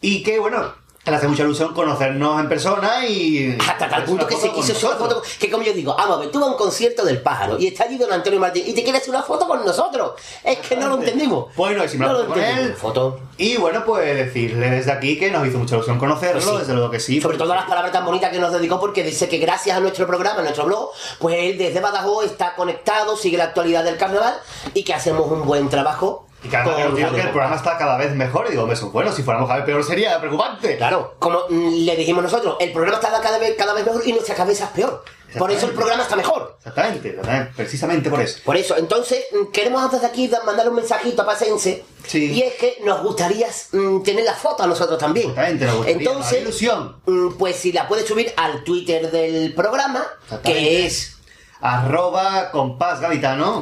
y 0.00 0.22
que, 0.22 0.38
bueno, 0.38 0.72
le 1.10 1.16
hace 1.16 1.28
mucha 1.28 1.42
ilusión 1.42 1.74
conocernos 1.74 2.40
en 2.40 2.48
persona 2.48 3.06
y... 3.06 3.56
Hasta 3.60 3.88
tal 3.88 4.04
punto 4.04 4.26
que 4.26 4.36
se 4.36 4.50
quiso 4.52 4.72
hacer 4.72 4.88
una 4.88 4.96
foto, 4.96 5.22
que 5.38 5.50
como 5.50 5.62
yo 5.62 5.72
digo, 5.72 5.94
vamos 5.96 6.16
a 6.16 6.20
ver, 6.20 6.30
tú 6.30 6.40
vas 6.40 6.48
a 6.48 6.52
un 6.52 6.56
concierto 6.56 7.04
del 7.04 7.20
pájaro 7.20 7.58
y 7.58 7.66
está 7.66 7.84
allí 7.84 7.98
don 7.98 8.12
Antonio 8.12 8.40
Martín 8.40 8.64
y 8.66 8.72
te 8.72 8.82
quieres 8.82 9.02
hacer 9.02 9.14
una 9.14 9.22
foto 9.22 9.46
con 9.46 9.64
nosotros. 9.64 10.12
Es 10.42 10.58
que 10.58 10.76
no 10.76 10.88
lo 10.88 10.96
entendimos. 10.96 11.54
Bueno, 11.56 11.84
y 11.84 11.88
si 11.88 11.98
me 11.98 12.06
no 12.06 12.12
lo 12.14 12.26
con 12.26 12.40
él. 12.40 12.74
Foto. 12.74 13.20
Y 13.36 13.56
bueno, 13.56 13.84
pues 13.84 14.16
decirle 14.16 14.70
desde 14.70 14.92
aquí 14.92 15.18
que 15.18 15.30
nos 15.30 15.46
hizo 15.46 15.58
mucha 15.58 15.74
ilusión 15.74 15.98
conocerlo, 15.98 16.40
Pues 16.40 16.52
sí. 16.54 16.58
desde 16.60 16.72
luego 16.72 16.90
que 16.90 17.00
sí. 17.00 17.20
Sobre 17.20 17.36
todo 17.36 17.54
las 17.54 17.66
palabras 17.66 17.92
tan 17.92 18.04
bonitas 18.04 18.30
que 18.30 18.38
nos 18.38 18.52
dedicó 18.52 18.80
porque 18.80 19.02
dice 19.02 19.28
que 19.28 19.38
gracias 19.38 19.76
a 19.76 19.80
nuestro 19.80 20.06
programa, 20.06 20.40
a 20.40 20.42
nuestro 20.42 20.64
blog, 20.64 20.90
pues 21.18 21.36
él 21.38 21.58
desde 21.58 21.80
Badajoz 21.80 22.24
está 22.24 22.54
conectado, 22.54 23.16
sigue 23.16 23.36
la 23.36 23.44
actualidad 23.44 23.84
del 23.84 23.98
carnaval 23.98 24.34
y 24.72 24.84
que 24.84 24.94
hacemos 24.94 25.30
un 25.30 25.44
buen 25.44 25.68
trabajo. 25.68 26.26
Y 26.44 26.48
que 26.48 26.56
además 26.56 26.76
que 26.76 26.82
digo 26.96 27.08
el 27.16 27.30
programa 27.30 27.56
está 27.56 27.78
cada 27.78 27.96
vez 27.96 28.14
mejor. 28.14 28.46
Y 28.48 28.50
digo, 28.52 28.70
eso, 28.70 28.90
bueno, 28.90 29.10
si 29.12 29.22
fuéramos 29.22 29.48
cada 29.48 29.60
vez 29.60 29.66
peor 29.66 29.82
sería 29.82 30.20
preocupante. 30.20 30.76
Claro, 30.76 31.14
como 31.18 31.40
le 31.50 31.96
dijimos 31.96 32.22
nosotros, 32.22 32.56
el 32.60 32.70
programa 32.72 32.98
está 32.98 33.20
cada 33.20 33.38
vez, 33.38 33.54
cada 33.56 33.72
vez 33.74 33.84
mejor 33.86 34.02
y 34.06 34.12
nuestra 34.12 34.34
cabeza 34.34 34.64
es 34.66 34.70
peor. 34.70 35.02
Por 35.38 35.50
eso 35.50 35.66
el 35.66 35.72
programa 35.72 36.04
está 36.04 36.14
mejor. 36.14 36.54
Exactamente, 36.58 37.08
exactamente, 37.08 37.52
precisamente 37.56 38.08
por 38.10 38.20
eso. 38.20 38.38
Por 38.44 38.56
eso, 38.56 38.76
entonces, 38.76 39.24
mm, 39.32 39.50
queremos 39.50 39.90
desde 39.90 40.06
aquí 40.06 40.28
da- 40.28 40.44
mandarle 40.44 40.70
un 40.70 40.76
mensajito 40.76 41.22
a 41.22 41.26
Pasense. 41.26 41.84
Y 42.12 42.40
es 42.42 42.54
que 42.54 42.78
nos 42.84 43.02
gustaría 43.02 43.48
mm, 43.72 44.02
tener 44.02 44.24
la 44.24 44.34
foto 44.34 44.62
a 44.62 44.68
nosotros 44.68 44.96
también. 44.96 45.30
Exactamente, 45.30 45.64
nos 45.66 45.76
gustaría, 45.78 45.98
Entonces, 46.08 46.40
ilusión. 46.42 46.96
mm, 47.06 47.30
pues 47.36 47.56
si 47.56 47.72
la 47.72 47.88
puedes 47.88 48.06
subir 48.06 48.32
al 48.36 48.62
Twitter 48.62 49.10
del 49.10 49.52
programa, 49.54 50.06
que 50.44 50.86
es 50.86 51.16
arroba 51.60 52.50
compás. 52.52 53.00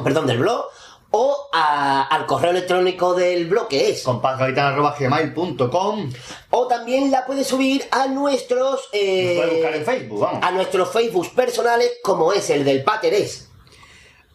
Perdón, 0.03 0.27
del 0.27 0.37
blog. 0.37 0.65
O 1.15 1.47
a- 1.53 2.07
al 2.07 2.25
correo 2.25 2.49
electrónico 2.51 3.13
del 3.13 3.45
blog, 3.45 3.67
que 3.67 3.91
es 3.91 4.01
compásgaditano.gmail.com 4.01 6.11
O 6.49 6.67
también 6.67 7.11
la 7.11 7.23
puedes 7.25 7.45
subir 7.47 7.85
a 7.91 8.07
nuestros... 8.07 8.89
eh, 8.91 9.35
puede 9.37 9.51
buscar 9.55 9.75
en 9.75 9.85
Facebook, 9.85 10.19
vamos. 10.21 10.39
A 10.43 10.49
nuestros 10.51 10.91
Facebook 10.91 11.29
personales, 11.35 11.91
como 12.03 12.33
es 12.33 12.49
el 12.49 12.65
del 12.65 12.83
Pater 12.83 13.13
es 13.13 13.47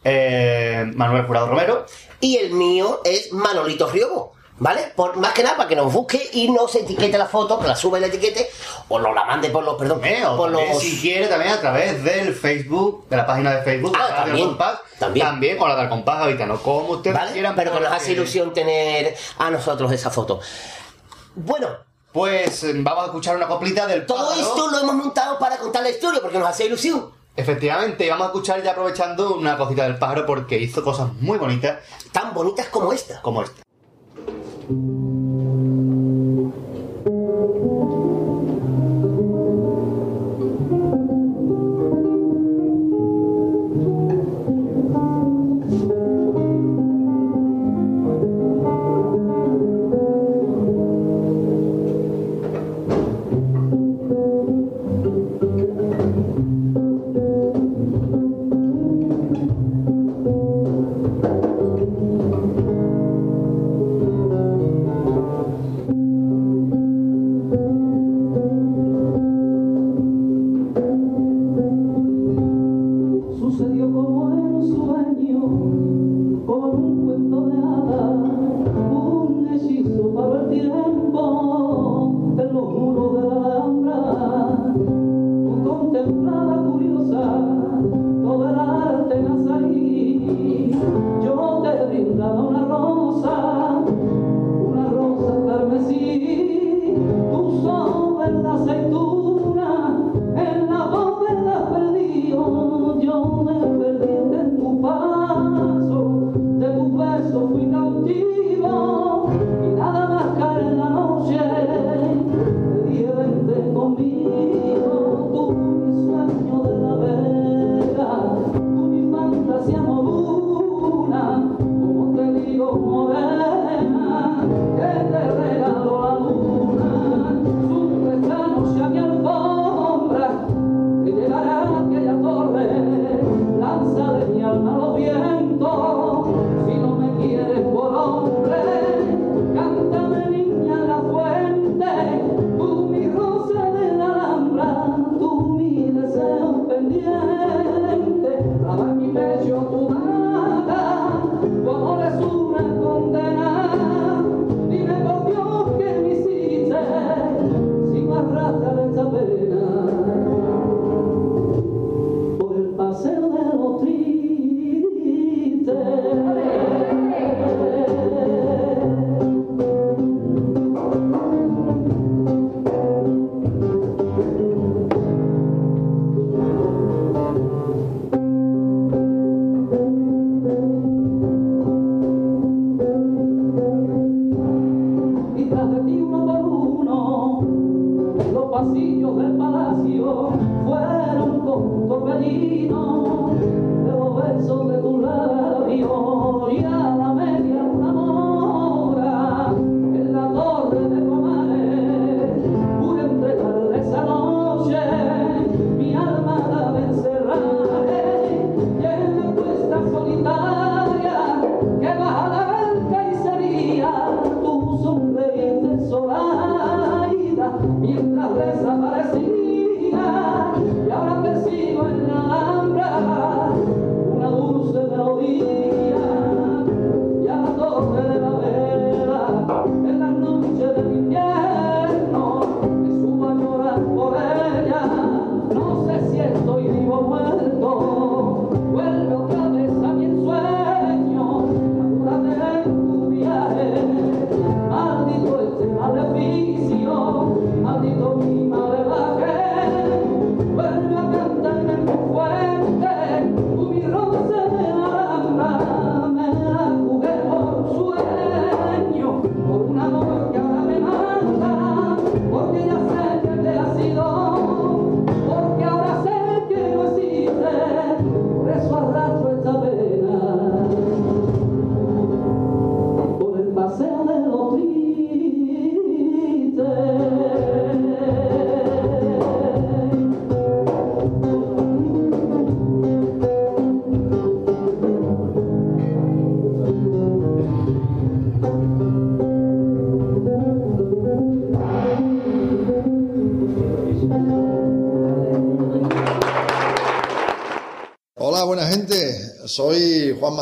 Eh, 0.04 0.84
Manuel 0.94 1.26
Jurado 1.26 1.48
Romero. 1.48 1.84
Y 2.20 2.36
el 2.36 2.52
mío 2.52 3.00
es 3.04 3.32
Manolito 3.32 3.88
Riobo. 3.90 4.34
¿Vale? 4.60 4.92
Por, 4.96 5.16
más 5.16 5.32
que 5.34 5.42
nada 5.44 5.56
para 5.56 5.68
que 5.68 5.76
nos 5.76 5.92
busque 5.92 6.30
y 6.32 6.50
nos 6.50 6.74
etiquete 6.74 7.16
la 7.16 7.26
foto, 7.26 7.60
que 7.60 7.68
la 7.68 7.76
suba 7.76 7.98
y 7.98 8.00
la 8.00 8.08
etiquete, 8.08 8.50
o 8.88 8.98
nos 8.98 9.14
la 9.14 9.24
mande 9.24 9.50
por 9.50 9.62
los, 9.62 9.76
perdón, 9.76 10.04
Eh, 10.04 10.24
o 10.26 10.36
por 10.36 10.50
los... 10.50 10.80
si 10.80 11.00
quiere 11.00 11.28
también 11.28 11.52
a 11.52 11.60
través 11.60 12.02
del 12.02 12.34
Facebook, 12.34 13.06
de 13.08 13.16
la 13.16 13.24
página 13.24 13.52
de 13.54 13.62
Facebook 13.62 13.92
de 13.92 13.98
Ah, 13.98 14.08
Radio 14.08 14.24
también, 14.24 14.48
Compás, 14.48 14.78
también. 14.98 15.26
también 15.26 15.58
con 15.58 15.68
la 15.68 15.76
del 15.76 15.88
compás 15.88 16.18
gaditano, 16.20 16.60
como 16.60 16.88
ustedes 16.90 17.16
¿Vale? 17.16 17.32
quieran. 17.32 17.54
Pero 17.54 17.72
que 17.72 17.80
nos 17.80 17.92
hace 17.92 18.12
ilusión 18.12 18.52
tener 18.52 19.16
a 19.38 19.48
nosotros 19.50 19.92
esa 19.92 20.10
foto. 20.10 20.40
Bueno, 21.36 21.68
Pues 22.12 22.64
eh, 22.64 22.72
vamos 22.74 23.02
a 23.04 23.06
escuchar 23.06 23.36
una 23.36 23.46
coplita 23.46 23.86
del 23.86 24.06
todo 24.06 24.28
pájaro. 24.30 24.40
esto 24.40 24.68
lo 24.70 24.78
hemos 24.80 24.94
montado 24.96 25.38
para 25.38 25.56
contar 25.58 25.82
la 25.84 25.90
historia, 25.90 26.20
porque 26.20 26.38
nos 26.38 26.48
hace 26.48 26.64
ilusión. 26.66 27.10
Efectivamente, 27.36 28.04
y 28.04 28.08
vamos 28.08 28.24
a 28.24 28.28
escuchar 28.30 28.60
ya 28.64 28.72
aprovechando 28.72 29.34
una 29.36 29.56
cosita 29.56 29.84
del 29.84 29.98
pájaro 29.98 30.26
porque 30.26 30.58
hizo 30.58 30.82
cosas 30.82 31.12
muy 31.20 31.38
bonitas. 31.38 31.78
Tan 32.10 32.34
bonitas 32.34 32.66
como 32.66 32.92
esta. 32.92 33.22
Como 33.22 33.42
esta. 33.44 33.62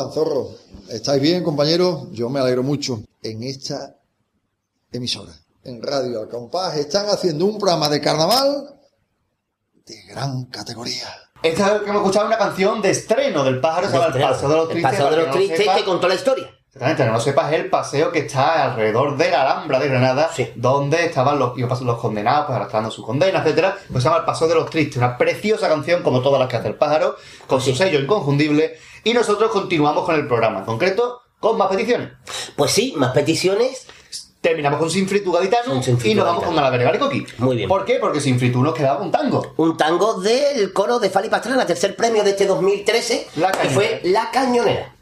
Manzorro. 0.03 0.49
¿Estáis 0.89 1.21
bien, 1.21 1.43
compañeros? 1.43 2.07
Yo 2.11 2.29
me 2.29 2.39
alegro 2.39 2.63
mucho. 2.63 3.01
En 3.23 3.43
esta 3.43 3.95
emisora, 4.91 5.33
en 5.63 5.81
Radio 5.81 6.21
Al 6.21 6.29
Compás, 6.29 6.75
están 6.77 7.07
haciendo 7.07 7.45
un 7.45 7.57
programa 7.57 7.89
de 7.89 7.99
carnaval 7.99 8.75
de 9.85 9.95
gran 10.09 10.45
categoría. 10.45 11.07
Esta 11.43 11.73
vez 11.73 11.81
que 11.83 11.89
hemos 11.89 12.01
escuchado 12.01 12.27
una 12.27 12.37
canción 12.37 12.81
de 12.81 12.91
estreno 12.91 13.43
del 13.43 13.59
pájaro, 13.59 13.89
llama 13.91 14.05
El. 14.07 14.21
Paseo 14.21 14.49
de 14.49 14.55
los 14.55 14.65
El 14.65 14.69
Tristes. 14.71 14.91
Paseo 14.91 15.09
de 15.09 15.09
para 15.09 15.17
los 15.17 15.25
que 15.25 15.27
no 15.27 15.35
Tristes, 15.47 15.59
sepa- 15.67 15.75
que 15.77 15.83
contó 15.85 16.07
la 16.07 16.15
historia. 16.15 16.53
Exactamente, 16.67 17.03
que 17.05 17.09
no 17.09 17.19
sepas 17.19 17.53
el 17.53 17.69
paseo 17.71 18.11
que 18.11 18.19
está 18.19 18.65
alrededor 18.65 19.17
de 19.17 19.31
la 19.31 19.41
Alhambra 19.41 19.79
de 19.79 19.87
Granada, 19.87 20.29
donde 20.57 21.05
estaban 21.05 21.39
los, 21.39 21.57
los 21.57 21.97
condenados, 21.99 22.45
pues 22.45 22.55
arrastrando 22.55 22.91
su 22.91 23.01
condena, 23.03 23.39
etcétera. 23.39 23.77
Pues 23.91 24.03
se 24.03 24.09
llama 24.09 24.19
El 24.19 24.25
Paseo 24.25 24.47
de 24.47 24.55
los 24.55 24.69
Tristes, 24.69 24.97
una 24.97 25.17
preciosa 25.17 25.67
canción 25.69 26.03
como 26.03 26.21
todas 26.21 26.39
las 26.39 26.47
que 26.49 26.57
hace 26.57 26.67
el 26.67 26.75
pájaro, 26.75 27.15
con 27.47 27.61
su 27.61 27.73
sello 27.75 27.99
inconfundible. 27.99 28.77
Y 29.07 29.13
nosotros 29.13 29.51
continuamos 29.51 30.03
con 30.03 30.15
el 30.15 30.27
programa, 30.27 30.59
en 30.59 30.65
concreto, 30.65 31.21
con 31.39 31.57
más 31.57 31.69
peticiones. 31.69 32.09
Pues 32.57 32.71
sí, 32.71 32.93
más 32.97 33.13
peticiones. 33.13 33.87
Terminamos 34.41 34.79
con 34.79 34.89
Sinfritu 34.89 35.31
Gaditano 35.31 35.81
y 36.03 36.13
nos 36.13 36.25
vamos 36.25 36.43
con 36.43 36.53
Galavere 36.53 36.83
Baricoqui. 36.83 37.25
Muy 37.37 37.55
bien. 37.55 37.69
¿Por 37.69 37.85
qué? 37.85 37.99
Porque 38.01 38.19
Sinfritu 38.19 38.61
nos 38.61 38.73
quedaba 38.73 39.01
un 39.01 39.09
tango. 39.09 39.53
Un 39.55 39.77
tango 39.77 40.15
del 40.15 40.73
coro 40.73 40.99
de 40.99 41.09
Fali 41.09 41.29
Pastrana, 41.29 41.65
tercer 41.65 41.95
premio 41.95 42.21
de 42.25 42.31
este 42.31 42.47
2013, 42.47 43.27
que 43.61 43.69
fue 43.69 44.01
La 44.03 44.29
Cañonera. 44.29 44.96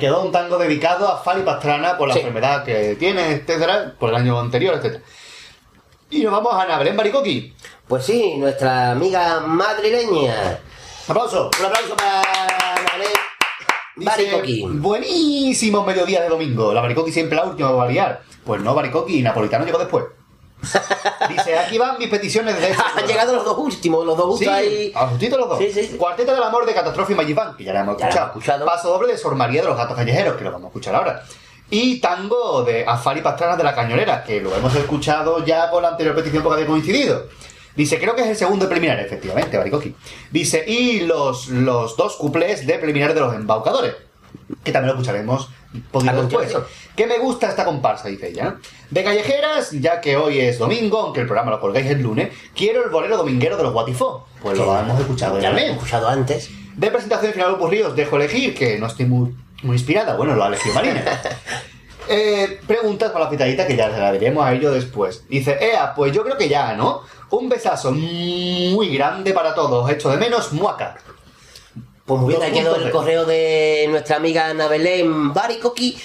Quedó 0.00 0.22
un 0.22 0.32
tango 0.32 0.58
dedicado 0.58 1.06
a 1.08 1.18
Fali 1.22 1.42
Pastrana 1.42 1.96
por 1.96 2.08
la 2.08 2.14
Sí. 2.14 2.20
enfermedad 2.20 2.64
que 2.64 2.96
tiene, 2.96 3.32
etcétera, 3.34 3.94
por 3.98 4.10
el 4.10 4.16
año 4.16 4.40
anterior, 4.40 4.74
etcétera. 4.74 5.04
Y 6.10 6.22
nos 6.24 6.32
vamos 6.32 6.52
a 6.54 6.62
Ana 6.62 6.78
Belén 6.78 6.96
Baricoqui. 6.96 7.54
Pues 7.86 8.04
sí, 8.04 8.34
nuestra 8.36 8.90
amiga 8.92 9.40
madrileña. 9.40 10.58
Aplauso. 11.06 11.50
Un 11.60 11.66
aplauso 11.66 11.94
para 11.96 12.20
Ana 12.20 13.04
Baricoqui. 13.96 14.64
Buenísimo 14.66 15.84
mediodía 15.84 16.22
de 16.22 16.28
domingo. 16.28 16.72
La 16.72 16.80
Baricoqui 16.80 17.12
siempre 17.12 17.36
la 17.36 17.44
última 17.44 17.68
va 17.70 17.82
a 17.82 17.86
variar. 17.86 18.22
Pues 18.44 18.60
no, 18.62 18.74
Baricoqui 18.74 19.18
y 19.18 19.22
Napolitano 19.22 19.64
llegó 19.64 19.78
después. 19.78 20.04
Aquí 21.58 21.78
van 21.78 21.98
mis 21.98 22.08
peticiones 22.08 22.58
de... 22.60 22.72
Han 22.96 23.06
llegado 23.06 23.34
los 23.34 23.44
dos 23.44 23.58
últimos, 23.58 24.04
los 24.06 24.16
dos 24.16 24.38
Sí, 24.38 24.44
gustos 24.44 24.54
ahí. 24.60 24.92
a 24.94 25.06
los 25.06 25.48
dos. 25.48 25.60
Cuarteto 25.98 26.34
del 26.34 26.42
amor 26.42 26.66
de 26.66 26.74
Catástrofe 26.74 27.12
y 27.12 27.16
Magifán, 27.16 27.56
que 27.56 27.64
ya 27.64 27.72
la 27.72 27.80
hemos 27.80 27.96
Ya 27.98 28.06
escuchado. 28.08 28.26
escuchado. 28.28 28.64
Paso 28.66 28.88
doble 28.90 29.12
de 29.12 29.18
Sor 29.18 29.34
María 29.34 29.62
de 29.62 29.68
los 29.68 29.76
Gatos 29.76 29.96
Callejeros, 29.96 30.36
que 30.36 30.44
lo 30.44 30.50
vamos 30.52 30.66
a 30.66 30.68
escuchar 30.68 30.94
ahora. 30.94 31.22
Y 31.70 32.00
tango 32.00 32.62
de 32.64 32.84
Afari 32.86 33.20
Pastrana 33.22 33.56
de 33.56 33.62
la 33.64 33.74
Cañonera, 33.74 34.24
que 34.24 34.40
lo 34.40 34.54
hemos 34.56 34.74
escuchado 34.74 35.44
ya 35.44 35.70
con 35.70 35.82
la 35.82 35.90
anterior 35.90 36.14
petición 36.16 36.42
porque 36.42 36.62
había 36.62 36.66
coincidido. 36.66 37.26
Dice, 37.76 38.00
creo 38.00 38.16
que 38.16 38.22
es 38.22 38.28
el 38.28 38.36
segundo 38.36 38.66
preliminar, 38.66 38.98
efectivamente, 38.98 39.56
Baricoqui. 39.56 39.94
Dice, 40.32 40.64
y 40.66 41.00
los, 41.02 41.46
los 41.48 41.96
dos 41.96 42.16
cuplés 42.16 42.66
de 42.66 42.74
preliminar 42.78 43.14
de 43.14 43.20
los 43.20 43.32
embaucadores, 43.34 43.94
que 44.64 44.72
también 44.72 44.88
lo 44.88 45.00
escucharemos 45.00 45.50
poquito 45.90 46.22
después. 46.22 46.56
Que 46.96 47.06
me 47.06 47.18
gusta 47.18 47.48
esta 47.48 47.64
comparsa, 47.64 48.08
dice 48.08 48.28
ella. 48.28 48.56
De 48.90 49.04
callejeras, 49.04 49.70
ya 49.72 50.00
que 50.00 50.16
hoy 50.16 50.40
es 50.40 50.58
domingo, 50.58 51.00
aunque 51.00 51.20
el 51.20 51.26
programa 51.26 51.50
lo 51.52 51.60
colgáis 51.60 51.86
el 51.86 52.02
lunes, 52.02 52.30
quiero 52.54 52.84
el 52.84 52.90
bolero 52.90 53.16
dominguero 53.16 53.56
de 53.56 53.62
los 53.62 53.72
Guatifó. 53.72 54.26
Pues 54.42 54.58
lo 54.58 54.78
hemos 54.78 55.00
escuchado 55.00 55.40
Ya 55.40 55.50
lo 55.50 55.58
hemos 55.58 55.76
escuchado 55.76 56.08
antes. 56.08 56.50
De 56.76 56.90
presentación 56.90 57.32
final 57.32 57.52
Opus 57.52 57.72
os 57.84 57.96
dejo 57.96 58.16
elegir, 58.16 58.54
que 58.54 58.78
no 58.78 58.86
estoy 58.86 59.06
muy, 59.06 59.34
muy 59.62 59.76
inspirada. 59.76 60.16
Bueno, 60.16 60.34
lo 60.34 60.44
ha 60.44 60.48
elegido 60.48 60.74
Marina. 60.74 61.04
Eh, 62.12 62.58
preguntas 62.66 63.12
para 63.12 63.26
la 63.26 63.30
pitadita 63.30 63.68
que 63.68 63.76
ya 63.76 63.88
la 63.88 64.10
veremos 64.10 64.44
a 64.44 64.52
ello 64.52 64.72
después. 64.72 65.28
Dice, 65.28 65.56
Ea, 65.60 65.94
pues 65.94 66.12
yo 66.12 66.24
creo 66.24 66.36
que 66.36 66.48
ya, 66.48 66.74
¿no? 66.74 67.02
Un 67.30 67.48
besazo 67.48 67.92
muy 67.92 68.92
grande 68.92 69.32
para 69.32 69.54
todos. 69.54 69.88
Hecho 69.88 70.10
de 70.10 70.16
menos, 70.16 70.52
muaca. 70.52 70.96
Pues 72.10 72.22
muy 72.22 72.34
bien, 72.34 72.42
ahí 72.42 72.50
quedó 72.50 72.74
el 72.74 72.86
2.0. 72.86 72.90
correo 72.90 73.24
de 73.24 73.86
nuestra 73.88 74.16
amiga 74.16 74.48
Ana 74.48 74.66
Belén 74.66 75.32
Baricoqui. 75.32 75.96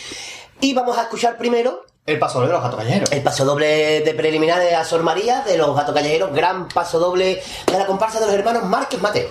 Y 0.61 0.71
vamos 0.75 0.95
a 0.99 1.01
escuchar 1.01 1.35
primero. 1.35 1.83
El 2.05 2.19
paso 2.19 2.35
doble 2.35 2.49
de 2.49 2.53
los 2.53 2.61
gatos 2.61 2.77
callejeros. 2.77 3.11
El 3.11 3.23
paso 3.23 3.43
doble 3.43 4.01
de 4.01 4.13
preliminares 4.13 4.71
a 4.75 4.85
Sor 4.85 5.01
María 5.01 5.41
de 5.41 5.57
los 5.57 5.75
gatos 5.75 5.95
callejeros. 5.95 6.31
Gran 6.31 6.67
paso 6.67 6.99
doble 6.99 7.41
de 7.65 7.79
la 7.79 7.87
comparsa 7.87 8.19
de 8.19 8.27
los 8.27 8.35
hermanos 8.35 8.65
Márquez 8.65 9.01
Mateo. 9.01 9.29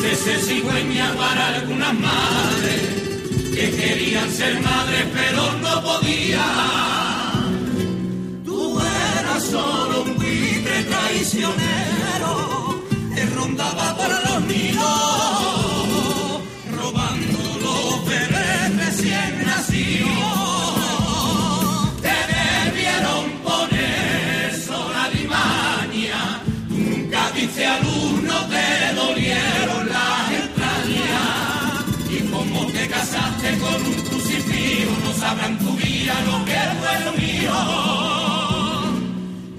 Quisiste 0.00 0.24
ser 0.24 0.40
cigüeña 0.40 1.12
para 1.16 1.56
algunas 1.56 1.92
madres 1.94 2.80
que 3.52 3.70
querían 3.72 4.30
ser 4.30 4.60
madres 4.60 5.06
pero 5.12 5.37
lo 36.26 36.44
que 36.44 36.58
mío. 37.20 37.52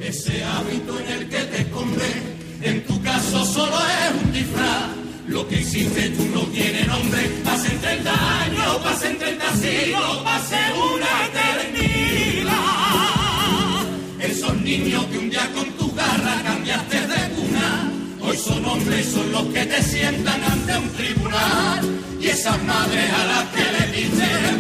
Ese 0.02 0.44
hábito 0.44 1.00
en 1.00 1.08
el 1.14 1.30
que 1.30 1.38
te 1.38 1.62
escondes, 1.62 2.16
en 2.62 2.86
tu 2.86 3.02
caso 3.02 3.46
solo 3.46 3.78
es 3.78 4.24
un 4.24 4.32
disfraz. 4.32 4.90
Lo 5.28 5.48
que 5.48 5.62
hiciste 5.62 6.10
tú 6.10 6.26
no 6.34 6.42
tiene 6.48 6.86
nombre. 6.86 7.22
Pasen 7.44 7.80
30 7.80 8.12
años, 8.44 8.78
pasen 8.84 9.18
30 9.20 9.56
siglos, 9.58 10.18
pase 10.24 10.58
una 10.74 11.26
eternidad. 11.28 12.50
Esos 14.20 14.62
niños 14.62 15.06
que 15.06 15.18
un 15.20 15.30
día 15.30 15.52
con 15.54 15.72
tu 15.74 15.94
garra 15.94 16.42
cambiaste 16.44 17.02
de 17.02 17.30
cuna, 17.36 17.92
hoy 18.22 18.38
son 18.38 18.66
hombres, 18.66 19.06
son 19.12 19.32
los 19.32 19.44
que 19.54 19.66
te 19.66 19.84
sientan 19.84 20.44
ante 20.44 20.78
un 20.78 20.90
tribunal. 20.90 22.00
Y 22.20 22.28
esas 22.28 22.62
madres 22.64 23.14
a 23.14 23.26
las 23.26 23.46
que 23.50 23.64
le 23.72 23.88
diste 23.96 24.24
el 24.24 24.58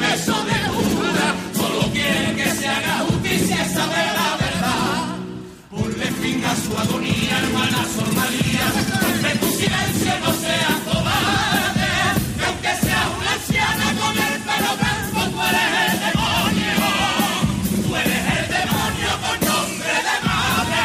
Ponle 6.29 6.41
fin 6.41 6.45
a 6.45 6.55
su 6.55 6.77
agonía, 6.77 7.39
hermana 7.39 7.85
Sor 7.95 8.13
María, 8.13 8.65
rompe 9.01 9.37
tu 9.39 9.47
silencio, 9.47 10.11
no 10.19 10.31
seas 10.33 10.79
cobarde, 10.85 11.89
que 12.37 12.45
aunque 12.45 12.67
seas 12.67 13.07
una 13.19 13.31
anciana 13.33 13.85
con 13.99 14.15
el 14.17 14.41
pelo 14.41 14.71
blanco, 14.77 15.19
tú 15.31 15.39
eres 15.49 15.69
el 15.85 15.99
demonio, 16.05 16.77
tú 17.83 17.95
eres 17.95 18.23
el 18.37 18.45
demonio 18.57 19.09
con 19.23 19.37
nombre 19.47 19.95
de 20.07 20.15
madre. 20.27 20.81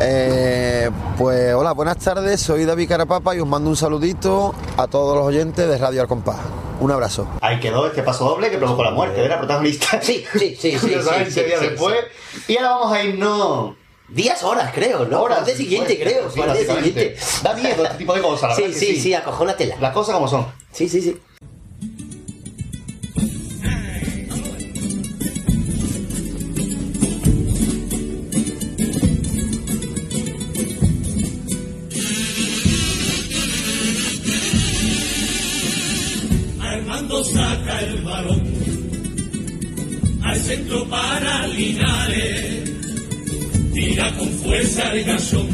Eh, 0.00 0.90
pues 1.18 1.54
hola, 1.54 1.72
buenas 1.72 1.98
tardes, 1.98 2.40
soy 2.40 2.64
David 2.64 2.88
Carapapa 2.88 3.36
y 3.36 3.40
os 3.40 3.46
mando 3.46 3.70
un 3.70 3.76
saludito 3.76 4.54
a 4.76 4.86
todos 4.88 5.16
los 5.16 5.24
oyentes 5.24 5.68
de 5.68 5.78
Radio 5.78 6.02
Al 6.02 6.08
Compás. 6.08 6.65
Un 6.78 6.90
abrazo. 6.90 7.28
Ahí 7.40 7.58
quedó 7.58 7.86
este 7.86 8.02
paso 8.02 8.24
doble 8.24 8.50
que 8.50 8.58
provocó 8.58 8.84
la 8.84 8.90
muerte 8.90 9.20
de 9.20 9.28
la 9.28 9.38
protagonista. 9.38 10.00
Sí, 10.02 10.24
sí, 10.32 10.56
sí, 10.58 10.72
sí, 10.78 10.78
sí, 10.78 11.30
sí, 11.30 11.42
días 11.42 11.60
después. 11.60 11.96
Y 12.48 12.56
ahora 12.58 12.70
vamos 12.70 12.92
a 12.92 13.02
irnos. 13.02 13.74
Días, 14.08 14.44
horas, 14.44 14.70
creo, 14.72 15.04
¿no? 15.06 15.22
Horas 15.22 15.44
día 15.46 15.56
siguiente, 15.56 15.98
creo. 15.98 16.24
Básicamente. 16.24 16.66
siguiente. 16.66 17.16
Da 17.42 17.54
miedo 17.54 17.84
este 17.84 17.98
tipo 17.98 18.14
de 18.14 18.22
cosas, 18.22 18.50
la 18.50 18.54
sí, 18.56 18.72
sí. 18.72 19.00
sí, 19.00 19.14
acojónatela. 19.14 19.76
Las 19.80 19.92
cosas 19.92 20.14
como 20.14 20.28
son. 20.28 20.46
Sí, 20.70 20.88
sí, 20.88 21.00
sí. 21.00 21.20
Saca 37.24 37.80
el 37.80 38.02
balón 38.02 38.42
al 40.22 40.36
centro 40.38 40.88
para 40.88 41.46
Linares, 41.46 42.70
tira 43.72 44.12
con 44.16 44.28
fuerza 44.28 44.92
el 44.92 45.04
gasón 45.04 45.48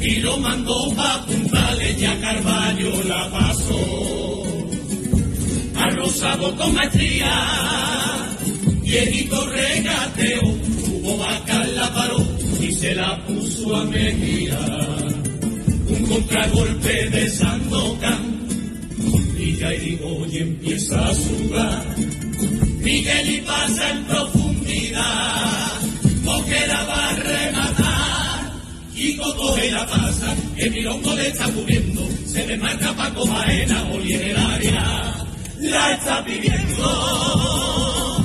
y 0.00 0.16
lo 0.16 0.38
mandó 0.38 0.94
pa' 0.94 1.26
puntales 1.26 1.98
ya 1.98 2.18
Carballo 2.20 3.04
la 3.04 3.30
pasó. 3.30 4.42
Ha 5.76 5.90
rozado 5.90 6.56
con 6.56 6.74
maestría, 6.74 7.32
Dieguito 8.82 9.46
regateó, 9.46 10.40
tuvo 10.84 11.18
vaca 11.18 11.64
la 11.74 11.92
paró 11.92 12.24
y 12.60 12.72
se 12.72 12.94
la 12.94 13.18
puso 13.26 13.76
a 13.76 13.84
Mejía. 13.84 14.58
Un 15.88 16.06
contragolpe 16.06 17.10
de 17.10 17.28
Sandokan 17.30 18.29
y 19.60 20.00
y 20.32 20.38
empieza 20.38 21.06
a 21.06 21.14
sudar. 21.14 21.84
Miguel 22.78 23.34
y 23.34 23.40
pasa 23.42 23.90
en 23.90 24.04
profundidad, 24.04 25.80
Mosquera 26.24 26.84
va 26.84 27.10
a 27.10 27.16
rematar. 27.16 28.52
Kiko 28.94 29.36
coge 29.36 29.70
la 29.70 29.86
pasa, 29.86 30.34
el 30.56 30.70
milongo 30.70 31.14
le 31.14 31.28
está 31.28 31.44
cubriendo, 31.52 32.08
se 32.26 32.46
le 32.46 32.56
marca 32.56 32.96
Paco 32.96 33.26
Baena, 33.26 33.86
Oli 33.92 34.14
en 34.14 34.30
el 34.30 34.36
área, 34.36 35.26
la 35.60 35.92
está 35.92 36.24
pidiendo. 36.24 38.24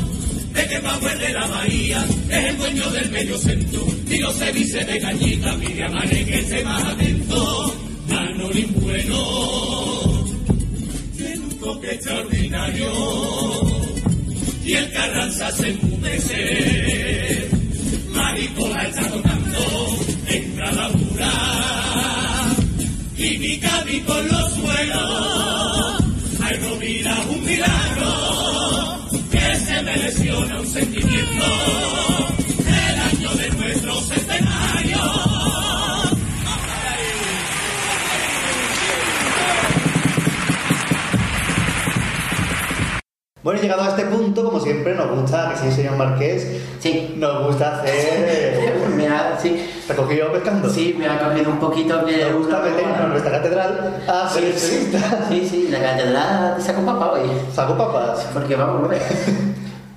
De 0.54 0.68
que 0.68 0.80
Pablo 0.80 1.10
es 1.10 1.20
de 1.20 1.34
la 1.34 1.48
Bahía, 1.48 2.06
es 2.30 2.46
el 2.46 2.58
dueño 2.58 2.90
del 2.92 3.12
medio 3.12 3.38
centro, 3.38 3.86
y 4.10 4.20
no 4.20 4.32
se 4.32 4.54
dice 4.54 4.86
de 4.86 5.02
cañita, 5.02 5.54
Miriam 5.58 5.94
que 6.10 6.40
esté 6.40 6.64
más 6.64 6.84
atento, 6.84 7.76
Manolín 8.08 8.74
bueno 8.80 9.95
toque 11.76 11.92
extraordinario 11.92 12.92
y 14.64 14.74
el 14.74 14.92
Carranza 14.92 15.52
se 15.52 15.70
enmudece. 15.70 17.50
Maricola 18.12 18.84
está 18.84 19.10
tocando, 19.10 20.00
entra 20.28 20.72
la 20.72 20.90
pura 20.90 21.32
y 23.18 23.38
mi 23.38 23.58
Gaby 23.58 24.00
con 24.02 24.28
los 24.28 24.54
suelos. 24.54 26.04
Ay, 26.42 26.60
no 26.62 26.76
mira 26.78 27.22
un 27.30 27.46
milagro 27.46 29.08
que 29.32 29.56
se 29.58 29.82
me 29.82 29.98
lesiona 29.98 30.60
un 30.60 30.68
sentimiento. 30.68 32.25
Bueno, 43.46 43.62
llegado 43.62 43.84
a 43.84 43.90
este 43.90 44.06
punto, 44.06 44.44
como 44.44 44.60
siempre, 44.60 44.96
nos 44.96 45.08
gusta, 45.08 45.52
que 45.52 45.58
sí, 45.58 45.72
señor 45.72 45.98
Marqués, 45.98 46.48
sí. 46.80 47.14
nos 47.16 47.46
gusta 47.46 47.76
hacer. 47.76 48.90
me 48.98 49.08
ha, 49.08 49.38
sí. 49.40 49.70
¿Recogido 49.88 50.32
pescando? 50.32 50.68
Sí, 50.68 50.96
me 50.98 51.08
ha 51.08 51.20
cogido 51.20 51.52
un 51.52 51.60
poquito 51.60 52.04
que. 52.04 52.24
Nos 52.24 52.40
gusta 52.40 52.62
meternos 52.62 53.00
en 53.02 53.10
nuestra 53.10 53.32
catedral 53.34 54.04
a 54.08 54.28
ser 54.28 54.46
entrevistas. 54.46 55.04
Sí, 55.30 55.48
sí, 55.48 55.68
la 55.70 55.80
catedral 55.80 56.60
sacó 56.60 56.82
papá 56.88 57.12
hoy. 57.12 57.30
¿Sacó 57.54 57.78
papas? 57.78 58.26
Porque 58.34 58.56
vamos, 58.56 58.90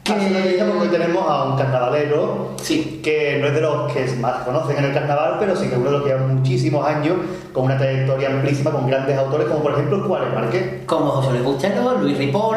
Porque 0.08 0.88
tenemos 0.90 1.30
a 1.30 1.44
un 1.44 1.56
carnavalero 1.56 2.48
que 3.02 3.38
no 3.40 3.46
es 3.48 3.54
de 3.54 3.60
los 3.60 3.92
que 3.92 4.06
más 4.16 4.44
conocen 4.44 4.78
en 4.78 4.84
el 4.86 4.94
carnaval, 4.94 5.36
pero 5.38 5.54
sí 5.54 5.66
que 5.68 5.74
es 5.74 5.78
uno 5.78 5.90
de 5.90 5.92
los 5.98 6.02
que 6.02 6.08
lleva 6.10 6.26
muchísimos 6.26 6.86
años 6.86 7.16
con 7.52 7.64
una 7.64 7.76
trayectoria 7.76 8.28
amplísima 8.28 8.70
con 8.70 8.86
grandes 8.86 9.18
autores, 9.18 9.46
como 9.48 9.62
por 9.62 9.72
ejemplo 9.72 10.02
Juárez 10.06 10.34
Marqués. 10.34 10.84
Como 10.86 11.10
José 11.10 11.30
Luis 11.32 11.44
Bustelo, 11.44 11.98
Luis 11.98 12.16
Ripoll, 12.18 12.56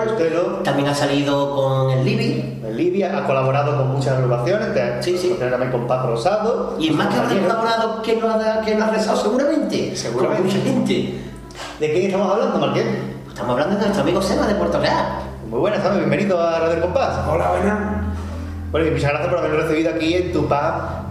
también 0.63 0.87
ha 0.87 0.95
salido 0.95 1.55
con 1.55 1.91
el 1.91 2.05
Libby. 2.05 2.59
El 2.65 2.77
Libby 2.77 3.03
ha 3.03 3.23
colaborado 3.25 3.75
con 3.77 3.91
muchas 3.91 4.17
agrupaciones, 4.17 4.67
Sí, 5.01 5.17
sí. 5.17 5.35
también 5.39 5.71
con 5.71 5.87
Paz 5.87 6.05
Rosado. 6.05 6.75
Y 6.79 6.89
es 6.89 6.95
más 6.95 7.07
que 7.07 7.17
compañero. 7.17 7.47
colaborado 7.47 8.01
que 8.01 8.15
no 8.15 8.29
ha, 8.29 8.61
que 8.61 8.75
no 8.75 8.85
ha 8.85 8.89
rezado 8.89 9.17
seguramente. 9.17 9.95
Seguramente. 9.95 10.43
Con 10.49 10.57
mucha 10.59 10.69
gente. 10.69 11.19
¿De 11.79 11.91
quién 11.91 12.05
estamos 12.05 12.31
hablando, 12.31 12.59
Marqués? 12.59 12.85
Estamos 13.27 13.51
hablando 13.51 13.75
de 13.75 13.81
nuestro 13.81 14.03
amigo 14.03 14.21
Sema 14.21 14.47
de 14.47 14.55
Puerto 14.55 14.79
Real. 14.79 15.30
Muy 15.51 15.59
buenas, 15.59 15.83
¿sabes? 15.83 15.97
Bienvenido 15.99 16.41
a 16.41 16.59
Radio 16.59 16.69
del 16.71 16.79
Compás. 16.81 17.19
Hola, 17.29 17.49
buenas. 17.51 17.77
Bueno, 18.71 18.87
y 18.87 18.91
muchas 18.91 19.09
gracias 19.11 19.29
por 19.29 19.39
habernos 19.39 19.63
recibido 19.63 19.91
aquí 19.93 20.13
en 20.15 20.31
tu 20.31 20.47
pub. 20.47 20.55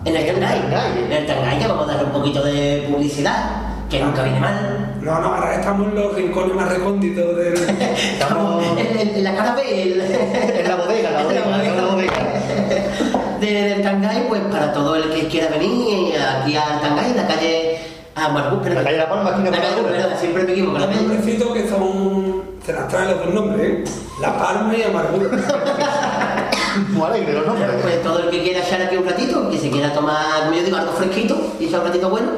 En 0.07 0.17
el 0.17 0.27
Tangay. 0.41 1.05
En 1.07 1.13
el 1.13 1.27
Tangay 1.27 1.59
que 1.59 1.67
vamos 1.69 1.85
a 1.85 1.93
darle 1.93 2.05
un 2.05 2.13
poquito 2.13 2.43
de 2.43 2.89
publicidad, 2.91 3.51
que 3.91 4.01
nunca 4.03 4.23
viene 4.23 4.41
mal. 4.41 4.95
No, 5.03 5.21
no, 5.21 5.35
ahora 5.35 5.55
estamos 5.57 5.89
en 5.89 5.95
los 5.95 6.15
rincones 6.15 6.55
más 6.57 6.69
recónditos 6.71 7.37
del. 7.37 7.55
Estamos 8.13 8.65
En, 8.79 8.99
en- 8.99 9.15
en 9.17 9.25
la 9.25 9.35
cara 9.35 9.55
B, 9.55 9.83
el- 9.83 10.01
en 10.01 10.69
la 10.69 10.77
bodega, 10.77 11.09
en 11.11 11.15
la 11.15 11.23
bodega, 11.23 11.65
en 11.67 11.77
la 11.77 11.85
bodega. 11.85 12.13
de- 13.41 13.47
del 13.69 13.83
Tangay, 13.83 14.27
pues 14.29 14.41
para 14.51 14.73
todo 14.73 14.97
el 14.97 15.11
que 15.11 15.29
quiera 15.29 15.49
venir 15.49 16.15
aquí 16.19 16.57
al 16.57 16.81
Tangay, 16.81 17.15
la 17.15 17.27
calle 17.27 17.79
Amargú, 18.15 18.61
La 18.69 18.83
calle 18.85 18.97
La 18.99 19.09
Palma, 19.09 19.31
esquina 19.31 19.51
La 19.51 19.57
calle, 19.61 19.83
perdón, 19.83 20.13
siempre 20.19 20.45
me 20.45 20.53
equivoco. 20.53 20.79
que. 20.79 21.61
Se 22.71 22.77
las 22.77 22.87
traen 22.87 23.11
los 23.11 23.25
dos 23.27 23.35
nombres, 23.35 23.69
¿eh? 23.69 23.85
La 24.21 24.39
Palma 24.39 24.73
y 24.77 24.83
Amargura. 24.85 25.29
Muy 26.91 27.03
alegre 27.03 27.33
los 27.33 27.45
nombres. 27.45 27.69
Pues 27.83 28.01
todo 28.01 28.21
el 28.21 28.31
que 28.31 28.45
quiera 28.45 28.61
echar 28.65 28.81
aquí 28.83 28.97
un 28.97 29.07
ratito, 29.07 29.51
que 29.51 29.59
se 29.59 29.71
quiera 29.71 29.93
tomar, 29.93 30.45
como 30.45 30.53
yo 30.57 30.63
digo, 30.63 30.77
algo 30.77 30.93
fresquito 30.93 31.37
y 31.59 31.65
echar 31.65 31.81
un 31.81 31.87
ratito 31.89 32.09
bueno, 32.11 32.29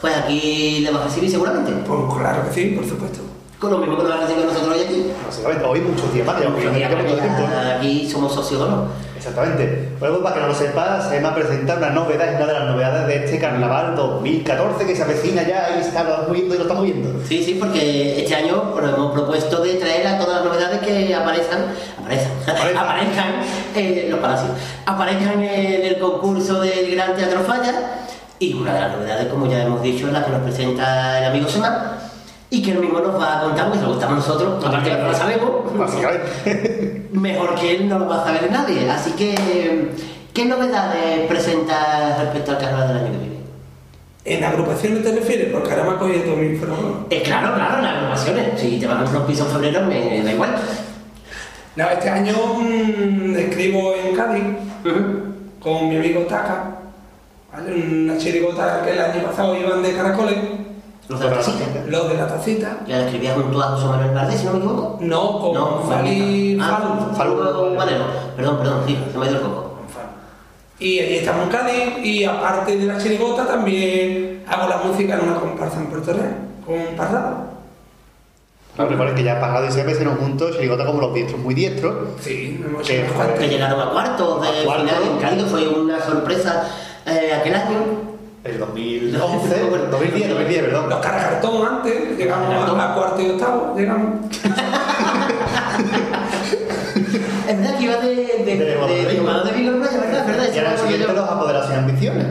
pues 0.00 0.16
aquí 0.16 0.80
le 0.80 0.90
va 0.90 1.02
a 1.02 1.04
recibir 1.04 1.30
seguramente. 1.30 1.70
Pues 1.86 2.00
claro 2.18 2.48
que 2.48 2.52
sí, 2.52 2.64
por 2.74 2.84
supuesto. 2.84 3.20
Con 3.60 3.70
lo 3.70 3.78
mismo 3.78 3.96
que 3.96 4.02
nos 4.02 4.12
va 4.12 4.16
a 4.16 4.20
recibir 4.22 4.44
nosotros 4.44 4.74
hoy 4.76 4.82
aquí. 4.82 5.06
Básicamente, 5.24 5.64
hoy 5.64 5.80
muchos 5.82 6.12
días 6.12 6.26
más, 6.26 6.40
ya 6.42 6.48
Muchos 6.48 6.74
días 6.74 6.90
tiempo. 6.90 7.42
más, 7.42 7.66
Aquí 7.78 8.10
somos 8.10 8.34
socios, 8.34 8.68
¿no? 8.68 8.86
Exactamente. 9.28 9.88
Luego, 10.00 10.22
para 10.22 10.36
que 10.36 10.40
no 10.42 10.46
lo 10.48 10.54
sepas, 10.54 11.08
se 11.08 11.20
me 11.20 11.26
ha 11.26 11.34
presentado 11.34 11.78
una 11.78 11.90
novedad, 11.90 12.36
una 12.36 12.46
de 12.46 12.52
las 12.52 12.64
novedades 12.64 13.06
de 13.08 13.24
este 13.24 13.38
carnaval 13.40 13.96
2014 13.96 14.86
que 14.86 14.94
se 14.94 15.02
avecina 15.02 15.42
ya 15.42 15.76
y 15.76 15.80
está 15.80 16.04
lo 16.04 16.32
viendo 16.32 16.54
y 16.54 16.58
lo 16.58 16.62
estamos 16.62 16.84
viendo. 16.84 17.26
Sí, 17.26 17.42
sí, 17.42 17.56
porque 17.58 18.22
este 18.22 18.34
año 18.36 18.72
pues, 18.72 18.84
hemos 18.84 19.12
propuesto 19.12 19.62
de 19.62 19.74
traer 19.74 20.06
a 20.06 20.18
todas 20.18 20.36
las 20.36 20.44
novedades 20.44 20.80
que 20.80 21.12
aparezcan, 21.12 21.66
aparezcan, 22.00 22.76
aparezcan 22.76 23.26
en 23.74 24.10
los 24.10 24.20
palacios, 24.20 24.50
aparezcan 24.86 25.42
en 25.42 25.84
el 25.84 25.98
concurso 25.98 26.60
del 26.60 26.94
Gran 26.94 27.16
Teatro 27.16 27.40
Falla. 27.40 27.74
Y 28.38 28.52
una 28.52 28.74
de 28.74 28.80
las 28.80 28.92
novedades, 28.92 29.26
como 29.28 29.46
ya 29.50 29.62
hemos 29.62 29.82
dicho, 29.82 30.06
es 30.06 30.12
la 30.12 30.24
que 30.24 30.30
nos 30.30 30.42
presenta 30.42 31.18
el 31.18 31.24
amigo 31.24 31.48
Semán 31.48 31.96
y 32.48 32.62
que 32.62 32.72
él 32.72 32.78
mismo 32.78 33.00
nos 33.00 33.20
va 33.20 33.38
a 33.38 33.42
contar, 33.42 33.64
porque 33.66 33.80
se 33.80 33.84
lo 33.84 33.90
contamos 33.92 34.16
nosotros, 34.18 34.64
aparte 34.64 34.90
que 34.90 34.96
no 34.96 35.08
lo 35.08 35.14
sabemos, 35.14 35.50
mejor 37.16 37.54
que 37.54 37.76
él 37.76 37.88
no 37.88 37.98
lo 37.98 38.08
va 38.08 38.22
a 38.22 38.24
saber 38.24 38.50
nadie. 38.50 38.88
Así 38.90 39.12
que, 39.12 39.90
¿qué 40.32 40.44
novedades 40.44 41.26
presenta 41.28 42.18
respecto 42.22 42.52
al 42.52 42.58
carnaval 42.58 42.88
del 42.88 42.96
año 42.98 43.12
que 43.12 43.18
viene? 43.18 43.36
¿En 44.24 44.44
agrupaciones 44.44 45.02
te 45.02 45.12
refieres? 45.12 45.52
Porque 45.52 45.70
ahora 45.70 45.84
me 45.84 45.90
ha 45.90 45.98
cogido 45.98 46.36
mi 46.36 46.48
micrófono. 46.48 47.06
Eh, 47.10 47.22
claro, 47.22 47.54
claro, 47.54 47.78
en 47.78 47.84
agrupaciones. 47.84 48.60
Si 48.60 48.78
te 48.78 48.86
van 48.86 48.98
a 48.98 49.02
comprar 49.02 49.22
un 49.22 49.28
piso 49.28 49.46
en 49.46 49.52
febrero, 49.52 49.86
me 49.86 50.22
da 50.22 50.32
igual. 50.32 50.56
No, 51.76 51.90
este 51.90 52.08
año 52.08 52.34
mm, 52.58 53.36
escribo 53.36 53.94
en 53.94 54.16
Cádiz 54.16 54.44
con 55.60 55.88
mi 55.88 55.96
amigo 55.96 56.22
Taka, 56.22 56.78
¿vale? 57.52 57.74
una 57.74 58.16
chirigota 58.16 58.82
que 58.84 58.92
el 58.92 58.98
año 58.98 59.22
pasado 59.24 59.56
iban 59.56 59.82
de 59.82 59.92
caracoles. 59.92 60.36
Los 61.08 61.20
de 61.20 61.26
la 61.30 61.36
tacita. 61.36 61.64
Los 61.86 62.08
de 62.08 62.14
la 62.14 62.26
tacita. 62.28 62.78
Ya 62.86 62.98
la 62.98 63.04
escribía 63.04 63.34
junto 63.34 63.62
a 63.62 63.66
José 63.68 63.86
Manuel 63.86 64.10
Valdés, 64.14 64.40
si 64.40 64.46
no 64.46 64.52
me 64.52 64.58
equivoco. 64.58 64.98
No, 65.00 65.38
con 65.40 65.54
No, 65.54 65.78
Fali 65.88 66.58
Ah, 66.60 66.78
Valero. 67.76 68.04
Perdón, 68.36 68.58
perdón, 68.58 68.80
sí, 68.86 68.98
se 69.12 69.18
me 69.18 69.26
ha 69.26 69.28
ido 69.28 69.36
el 69.38 69.42
coco. 69.44 69.72
Y 70.78 70.98
allí 71.00 71.16
estamos 71.16 71.44
en 71.44 71.48
Cádiz 71.50 72.04
y 72.04 72.24
aparte 72.24 72.76
de 72.76 72.84
la 72.86 72.98
chirigota 72.98 73.46
también 73.46 74.44
hago 74.46 74.68
la 74.68 74.76
música 74.78 75.14
en 75.14 75.20
una 75.28 75.38
comparsa 75.40 75.78
en 75.78 75.86
Puerto 75.86 76.12
Real, 76.12 76.36
con 76.66 76.96
Parrado. 76.96 77.46
Claro, 78.74 78.90
recuerden 78.90 79.14
que 79.16 79.22
ya 79.24 79.40
Pagado 79.40 79.66
y 79.68 79.72
Sepe 79.72 79.94
se 79.94 80.04
nos 80.04 80.18
juntó 80.18 80.50
chirigota 80.52 80.84
como 80.84 81.00
los 81.00 81.14
diestros 81.14 81.40
muy 81.40 81.54
diestros. 81.54 81.94
Sí, 82.20 82.60
hemos 82.62 82.86
que 82.86 83.04
hecho 83.06 83.12
fue- 83.14 83.34
Que 83.38 83.48
llegaron 83.48 83.80
a 83.80 83.90
cuartos 83.90 84.42
de 84.42 84.48
A 84.48 84.74
final 84.74 85.02
en 85.12 85.18
Cádiz, 85.18 85.44
fue 85.50 85.66
una 85.66 85.98
sorpresa 86.04 86.68
eh, 87.06 87.32
aquel 87.40 87.54
año. 87.54 87.78
El 88.46 88.60
2011, 88.60 89.60
2010, 89.90 90.28
2010, 90.28 90.62
perdón. 90.62 90.88
Los 90.88 91.00
carcartón 91.00 91.66
antes, 91.66 92.16
llegamos 92.16 92.54
a, 92.54 92.92
a 92.92 92.94
cuarto 92.94 93.20
y 93.20 93.30
octavo, 93.30 93.74
llegamos. 93.76 94.20
Es 97.48 97.56
verdad 97.56 97.78
que 97.78 97.84
iba 97.84 97.96
de, 97.98 98.14
de, 98.14 98.44
de, 98.44 98.56
de, 98.56 98.56
de 98.56 98.76
¿verdad? 98.76 99.46
Es 99.46 100.26
verdad, 100.26 100.48
Y 100.52 100.58
ahora 100.58 100.72
el 100.72 100.78
siguiente 100.78 101.12
los 101.12 101.28
apoderados 101.28 101.68
sin 101.68 101.76
ambiciones. 101.76 102.26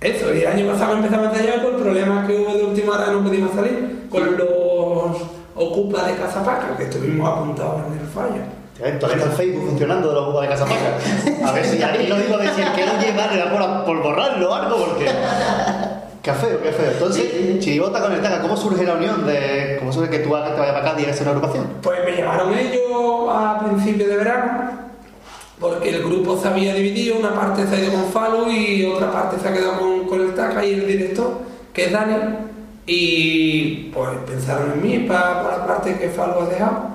Eso, 0.00 0.34
y 0.34 0.40
el 0.40 0.46
año 0.46 0.72
pasado 0.72 0.96
empezamos 0.96 1.28
a 1.28 1.32
tallar 1.32 1.62
por 1.62 1.74
el 1.74 1.80
problema 1.80 2.26
que 2.26 2.34
hubo 2.34 2.54
de 2.54 2.64
última 2.64 2.94
hora, 2.94 3.12
no 3.12 3.22
pudimos 3.22 3.54
salir, 3.54 4.06
con 4.10 4.36
los 4.36 5.16
ocupas 5.54 6.06
de 6.06 6.16
Cazapaca, 6.16 6.76
que 6.76 6.84
estuvimos 6.84 7.28
apuntados 7.28 7.82
en 7.88 8.00
el 8.00 8.06
fallo. 8.06 8.61
Todavía 8.78 8.94
está 8.94 9.12
el 9.12 9.36
Facebook 9.36 9.68
funcionando 9.68 10.08
de 10.08 10.14
los 10.14 10.24
jugos 10.26 10.42
de 10.42 10.48
Casapaca. 10.48 10.98
A 11.46 11.52
ver 11.52 11.64
si 11.64 11.82
aquí 11.82 12.06
lo 12.06 12.16
digo 12.16 12.38
de 12.38 12.48
si 12.50 12.62
el 12.62 12.72
que 12.72 12.86
lo 12.86 12.98
lleva 12.98 13.26
le 13.26 13.36
da 13.38 13.50
por, 13.50 13.84
por 13.84 14.02
borrarlo 14.02 14.50
o 14.50 14.54
algo, 14.54 14.76
porque. 14.86 15.06
Qué 16.22 16.32
feo, 16.32 16.62
qué 16.62 16.70
feo. 16.70 16.92
Entonces, 16.92 17.58
Chirigota 17.58 18.00
con 18.00 18.12
el 18.12 18.22
Taca, 18.22 18.40
¿cómo 18.40 18.56
surge 18.56 18.84
la 18.84 18.94
unión? 18.94 19.26
de 19.26 19.76
¿Cómo 19.80 19.92
surge 19.92 20.08
que 20.08 20.18
tú 20.20 20.30
te 20.30 20.34
vayas 20.34 20.52
para 20.56 20.78
acá 20.78 20.94
y 21.00 21.04
hagas 21.04 21.20
una 21.20 21.30
agrupación? 21.30 21.66
Pues 21.82 21.98
me 22.04 22.16
llamaron 22.16 22.56
ellos 22.56 23.28
a 23.28 23.60
principios 23.64 24.08
de 24.08 24.16
verano, 24.16 24.70
porque 25.58 25.90
el 25.90 26.04
grupo 26.04 26.38
se 26.40 26.46
había 26.46 26.74
dividido, 26.74 27.18
una 27.18 27.34
parte 27.34 27.66
se 27.66 27.74
ha 27.74 27.80
ido 27.80 27.92
con 27.92 28.04
Falo 28.12 28.48
y 28.48 28.86
otra 28.86 29.10
parte 29.10 29.36
se 29.40 29.48
ha 29.48 29.52
quedado 29.52 29.80
con, 29.80 30.06
con 30.06 30.20
el 30.20 30.34
Taca 30.34 30.64
y 30.64 30.74
el 30.74 30.86
director, 30.86 31.40
que 31.72 31.86
es 31.86 31.92
Dani, 31.92 32.14
y 32.86 33.90
pues 33.92 34.10
pensaron 34.24 34.74
en 34.74 34.82
mí 34.82 34.98
para, 35.00 35.42
la 35.42 35.66
parte 35.66 35.98
que 35.98 36.08
Falo 36.08 36.42
ha 36.42 36.46
dejado. 36.46 36.91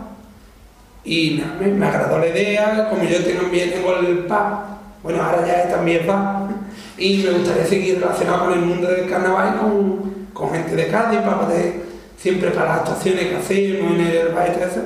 Y 1.07 1.39
nada, 1.39 1.55
me, 1.57 1.67
me 1.67 1.85
agradó 1.85 2.19
la 2.19 2.27
idea, 2.27 2.89
como 2.89 3.01
yo 3.05 3.23
también 3.23 3.71
tengo 3.71 3.95
el 3.95 4.25
PA, 4.25 4.77
bueno, 5.01 5.23
ahora 5.23 5.47
ya 5.47 5.63
es 5.63 5.71
también 5.71 6.05
PA, 6.05 6.49
y 6.97 7.23
me 7.23 7.31
gustaría 7.31 7.65
seguir 7.65 8.01
relacionado 8.01 8.43
con 8.43 8.53
el 8.53 8.59
mundo 8.59 8.89
del 8.89 9.09
carnaval 9.09 9.53
y 9.55 9.57
con, 9.57 10.27
con 10.33 10.51
gente 10.51 10.75
de 10.75 10.87
Cádiz 10.87 11.21
para 11.21 11.39
poder, 11.39 11.75
siempre 12.17 12.51
para 12.51 12.67
las 12.67 12.77
actuaciones 12.79 13.27
que 13.27 13.35
hacemos 13.37 13.93
en 13.93 14.01
el 14.01 14.27
todo 14.27 14.43
eso, 14.43 14.81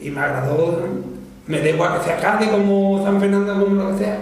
y 0.00 0.10
me 0.10 0.20
agradó, 0.20 0.84
me 1.48 1.58
da 1.58 1.68
igual 1.68 1.98
que 1.98 2.04
sea 2.04 2.20
Cádiz 2.20 2.48
como 2.50 3.02
San 3.02 3.18
Fernando, 3.18 3.64
como 3.64 3.82
lo 3.82 3.90
que 3.90 4.04
sea, 4.04 4.18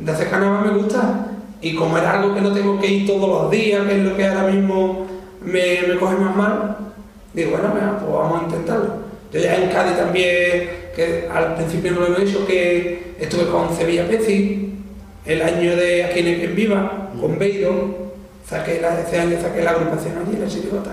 de 0.00 0.10
hacer 0.10 0.28
carnaval 0.28 0.72
me 0.72 0.78
gusta, 0.78 1.26
y 1.60 1.76
como 1.76 1.96
era 1.96 2.14
algo 2.14 2.34
que 2.34 2.40
no 2.40 2.52
tengo 2.52 2.80
que 2.80 2.88
ir 2.88 3.06
todos 3.06 3.28
los 3.28 3.50
días, 3.52 3.86
que 3.86 3.98
es 3.98 4.04
lo 4.04 4.16
que 4.16 4.26
ahora 4.26 4.50
mismo 4.50 5.06
me, 5.42 5.82
me 5.86 5.96
coge 5.96 6.16
más 6.16 6.34
mal, 6.34 6.76
digo, 7.34 7.52
bueno, 7.52 7.72
pues 7.72 8.12
vamos 8.12 8.40
a 8.40 8.44
intentarlo. 8.46 9.07
Yo 9.32 9.40
ya 9.40 9.56
en 9.56 9.68
Cádiz 9.70 9.96
también, 9.96 10.70
que 10.96 11.28
al 11.32 11.54
principio 11.56 11.92
no 11.92 12.00
lo 12.00 12.06
hemos 12.06 12.20
dicho, 12.20 12.46
que 12.46 13.14
estuve 13.20 13.46
con 13.48 13.76
Sevilla 13.76 14.06
Peci, 14.08 14.74
el 15.26 15.42
año 15.42 15.76
de 15.76 16.04
Aquí 16.04 16.20
en 16.20 16.26
en 16.28 16.54
Viva, 16.56 17.10
con 17.20 17.38
Beiro, 17.38 18.12
saqué 18.48 18.80
la, 18.80 19.00
ese 19.00 19.20
año 19.20 19.36
saqué 19.40 19.62
la 19.62 19.72
agrupación 19.72 20.14
allí 20.26 20.38
la 20.38 20.46
Chirigota. 20.46 20.92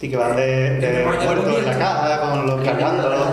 Y 0.00 0.08
que 0.10 0.16
van 0.16 0.36
de, 0.36 0.78
de 0.80 1.04
muertos 1.04 1.58
en 1.58 1.64
la 1.66 1.78
caja, 1.78 2.30
con 2.32 2.46
los 2.46 2.62
cargándolos. 2.64 3.28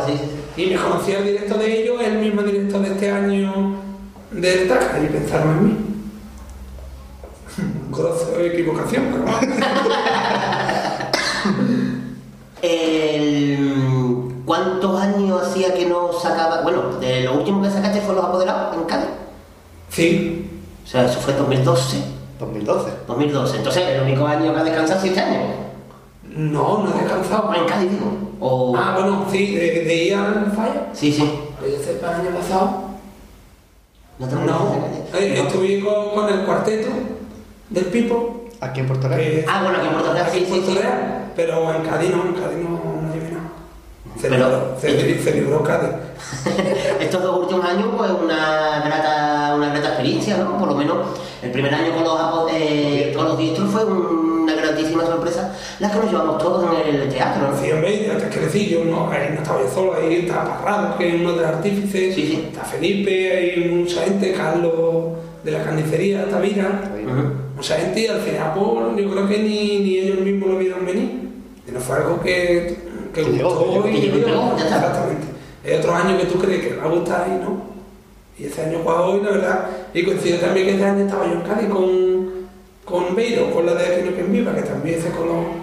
Y 0.57 0.65
me 0.67 0.75
conocí 0.75 1.13
al 1.13 1.25
director 1.25 1.57
de 1.57 1.81
ellos, 1.81 2.01
el 2.01 2.17
mismo 2.19 2.43
director 2.43 2.81
de 2.81 2.91
este 2.93 3.09
año 3.11 3.75
del 4.31 4.67
TAC, 4.67 5.03
y 5.03 5.07
pensaron 5.07 5.57
en 5.57 5.65
mí. 5.65 5.77
Grosso 7.91 8.39
equivocación, 8.39 9.03
pero. 9.11 9.25
El- 12.61 13.80
¿Cuántos 14.51 14.99
años 14.99 15.41
hacía 15.41 15.73
que 15.73 15.85
no 15.85 16.11
sacaba? 16.11 16.59
Bueno, 16.61 16.97
de 16.99 17.21
lo 17.21 17.35
último 17.35 17.61
que 17.61 17.69
sacaste 17.69 18.01
fue 18.01 18.15
Los 18.15 18.25
Apoderados 18.25 18.75
en 18.75 18.83
Cádiz. 18.83 19.07
Sí. 19.87 20.49
O 20.83 20.85
sea, 20.85 21.05
eso 21.05 21.21
fue 21.21 21.33
2012. 21.35 22.03
2012. 22.37 22.91
2012. 23.07 23.57
Entonces, 23.59 23.87
el 23.87 24.01
único 24.01 24.27
año 24.27 24.53
que 24.53 24.59
ha 24.59 24.63
descansado 24.65 24.99
es 24.99 25.05
este 25.05 25.21
año. 25.21 25.39
No, 26.35 26.79
no 26.79 26.89
he 26.93 27.01
descansado. 27.01 27.53
En 27.55 27.65
Cádiz, 27.65 27.91
digo. 27.91 28.11
O... 28.41 28.75
Ah, 28.75 28.97
bueno, 28.99 29.25
sí, 29.31 29.55
de, 29.55 29.85
de 29.85 29.95
ir 29.95 30.15
al 30.15 30.51
fallo. 30.51 30.81
Sí, 30.91 31.13
sí. 31.13 31.31
Pues 31.57 31.71
yo 31.71 31.83
sepa, 31.85 32.07
el 32.15 32.27
año 32.27 32.37
pasado. 32.37 32.83
No 34.19 34.27
te 34.27 34.35
No, 34.35 34.75
eh, 35.13 35.43
estuve 35.47 35.79
con, 35.79 36.09
con 36.09 36.29
el 36.29 36.43
cuarteto 36.43 36.89
del 37.69 37.85
Pipo. 37.85 38.47
Aquí 38.59 38.81
en 38.81 38.87
Puerto 38.87 39.07
Real. 39.07 39.45
Ah, 39.47 39.61
bueno, 39.63 39.77
aquí 39.77 39.87
en 39.87 39.93
Puerto 39.93 40.11
Real, 40.11 40.27
sí, 40.29 40.45
sí, 40.45 40.61
sí. 40.67 40.79
Pero 41.37 41.73
en 41.73 41.83
Cádiz 41.83 42.09
no, 42.09 42.25
en 42.25 42.33
Cádiz 42.33 42.57
no, 42.57 43.01
no 43.01 43.13
llevé 43.13 43.31
nada. 43.31 43.51
Se, 44.03 44.09
Pero- 44.21 44.77
libró 45.33 45.63
Cádiz. 45.63 45.89
Estos 46.99 47.23
dos 47.23 47.39
últimos 47.39 47.65
años, 47.65 47.87
pues 47.97 48.11
una 48.11 48.81
grata, 48.85 49.53
una 49.55 49.69
grata 49.69 49.87
experiencia, 49.89 50.37
¿no? 50.37 50.57
Por 50.57 50.67
lo 50.69 50.75
menos 50.75 50.97
el 51.41 51.51
primer 51.51 51.73
año 51.73 51.93
con 51.93 52.03
los, 52.03 52.51
eh, 52.53 53.11
con 53.15 53.25
los 53.25 53.37
diestros 53.37 53.69
fue 53.71 53.83
una 53.85 54.53
grandísima 54.53 55.05
sorpresa, 55.05 55.53
la 55.79 55.91
que 55.91 55.97
nos 55.97 56.11
llevamos 56.11 56.37
todos 56.37 56.65
en 56.85 56.95
el 56.95 57.09
teatro, 57.09 57.49
¿no? 57.49 57.57
Sí, 57.59 57.71
hombre, 57.71 58.05
ya 58.07 58.17
te 58.17 58.69
yo 58.69 58.85
no, 58.85 59.09
ahí 59.09 59.29
no 59.33 59.41
estaba 59.41 59.61
yo 59.61 59.69
solo, 59.69 59.93
ahí 59.95 60.25
estaba 60.27 60.61
Parrado, 60.61 60.97
que 60.97 61.15
es 61.15 61.21
uno 61.21 61.31
de 61.33 61.37
los 61.37 61.45
artífices, 61.45 62.17
está 62.17 62.63
Felipe, 62.63 63.37
hay 63.37 63.69
mucha 63.69 64.03
gente, 64.03 64.33
Carlos 64.33 64.73
de 65.43 65.51
la 65.51 65.63
carnicería, 65.63 66.29
Tavira, 66.29 66.81
mucha 67.55 67.75
gente 67.75 68.01
y 68.01 68.07
al 68.07 68.21
final 68.21 68.53
pues, 68.55 68.97
yo 68.97 69.11
creo 69.11 69.27
que 69.27 69.37
ni, 69.39 69.79
ni 69.79 69.97
ellos 69.97 70.19
mismos 70.19 70.49
lo 70.49 70.57
vieron 70.57 70.85
venir. 70.85 71.31
Y 71.67 71.71
no 71.71 71.79
fue 71.79 71.97
algo 71.97 72.19
que, 72.21 72.90
que, 73.13 73.23
gustó 73.23 73.87
y 73.87 74.01
llegó. 74.01 74.55
Exactamente. 74.57 75.27
Hay 75.65 75.73
otros 75.73 75.95
años 75.95 76.21
que 76.21 76.27
tú 76.27 76.39
crees 76.39 76.67
que 76.67 76.75
va 76.77 76.85
a 76.85 76.87
gustar 76.87 77.27
y 77.27 77.43
no. 77.43 77.61
Y 78.37 78.45
ese 78.45 78.65
año 78.65 78.79
fue 78.83 78.93
hoy, 78.93 79.21
la 79.21 79.31
verdad. 79.31 79.65
Y 79.93 80.03
coincidió 80.03 80.39
también 80.39 80.67
que 80.67 80.75
ese 80.75 80.85
año 80.85 81.05
estaba 81.05 81.25
yo 81.27 81.33
en 81.33 81.41
Cádiz 81.41 81.69
con, 81.69 82.29
con 82.85 83.15
Beiro, 83.15 83.51
con 83.51 83.65
la 83.65 83.75
de 83.75 83.85
Aquino 83.85 84.15
que 84.15 84.21
en 84.21 84.31
Viva, 84.31 84.55
que 84.55 84.61
también 84.61 85.01
se 85.01 85.11
coló 85.11 85.61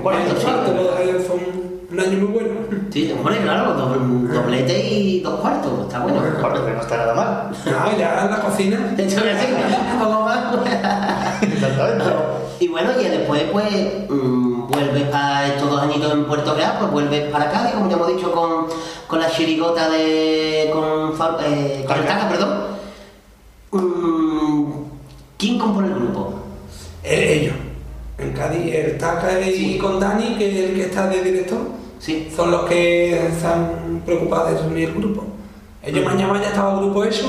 Cuarto 0.00 0.32
los 0.32 1.28
un, 1.30 2.00
año 2.00 2.18
muy 2.18 2.28
bueno. 2.28 2.48
Sí, 2.90 3.12
hombre, 3.12 3.36
claro, 3.42 3.74
do- 3.74 3.96
doblete 4.32 4.88
y 4.88 5.20
dos 5.20 5.40
cuartos, 5.40 5.86
está 5.86 6.00
bueno. 6.00 6.22
Cuarto, 6.40 6.64
que 6.64 6.72
no 6.72 6.80
está 6.80 6.96
nada 6.96 7.14
mal. 7.14 7.50
No, 7.66 7.98
ya 7.98 8.24
en 8.24 8.30
la 8.30 8.40
cocina. 8.40 8.78
Entonces, 8.88 9.20
sí, 9.20 9.52
un 9.92 9.98
poco 9.98 10.22
más. 10.22 10.54
Exactamente. 11.42 12.04
Y 12.60 12.68
bueno, 12.68 12.90
y 12.98 13.04
después 13.04 13.42
pues 13.52 13.66
mm, 14.08 14.51
vuelves 14.92 15.10
para 15.10 15.46
estos 15.46 15.70
dos 15.70 15.82
añitos 15.82 16.12
en 16.12 16.24
Puerto 16.24 16.54
Real, 16.54 16.76
pues 16.78 16.90
vuelves 16.90 17.30
para 17.30 17.50
Cádiz, 17.50 17.72
como 17.74 17.88
ya 17.88 17.96
hemos 17.96 18.08
dicho, 18.08 18.32
con, 18.32 18.66
con 19.06 19.20
la 19.20 19.30
chirigota 19.30 19.88
de... 19.88 20.70
con, 20.72 21.12
eh, 21.44 21.84
con 21.86 21.98
el 21.98 22.06
Taca, 22.06 22.28
perdón. 22.28 22.58
Mm, 23.70 24.72
¿Quién 25.38 25.58
compone 25.58 25.88
el 25.88 25.94
grupo? 25.94 26.34
Eh, 27.02 27.40
ellos. 27.40 27.54
En 28.18 28.32
Cádiz, 28.32 28.74
el 28.74 28.98
Taca 28.98 29.40
y 29.40 29.78
con 29.78 29.98
Dani, 29.98 30.36
que 30.36 30.50
es 30.50 30.70
el 30.70 30.76
que 30.76 30.82
está 30.82 31.08
de 31.08 31.22
director, 31.22 31.60
son 32.36 32.50
los 32.50 32.64
que 32.64 33.26
están 33.28 34.02
preocupados 34.04 34.52
de 34.52 34.58
reunir 34.58 34.88
el 34.90 34.94
grupo. 34.94 35.24
Ellos 35.82 36.04
mañana 36.04 36.40
ya 36.40 36.48
estaba 36.48 36.74
el 36.74 36.80
grupo 36.80 37.04
hecho 37.04 37.26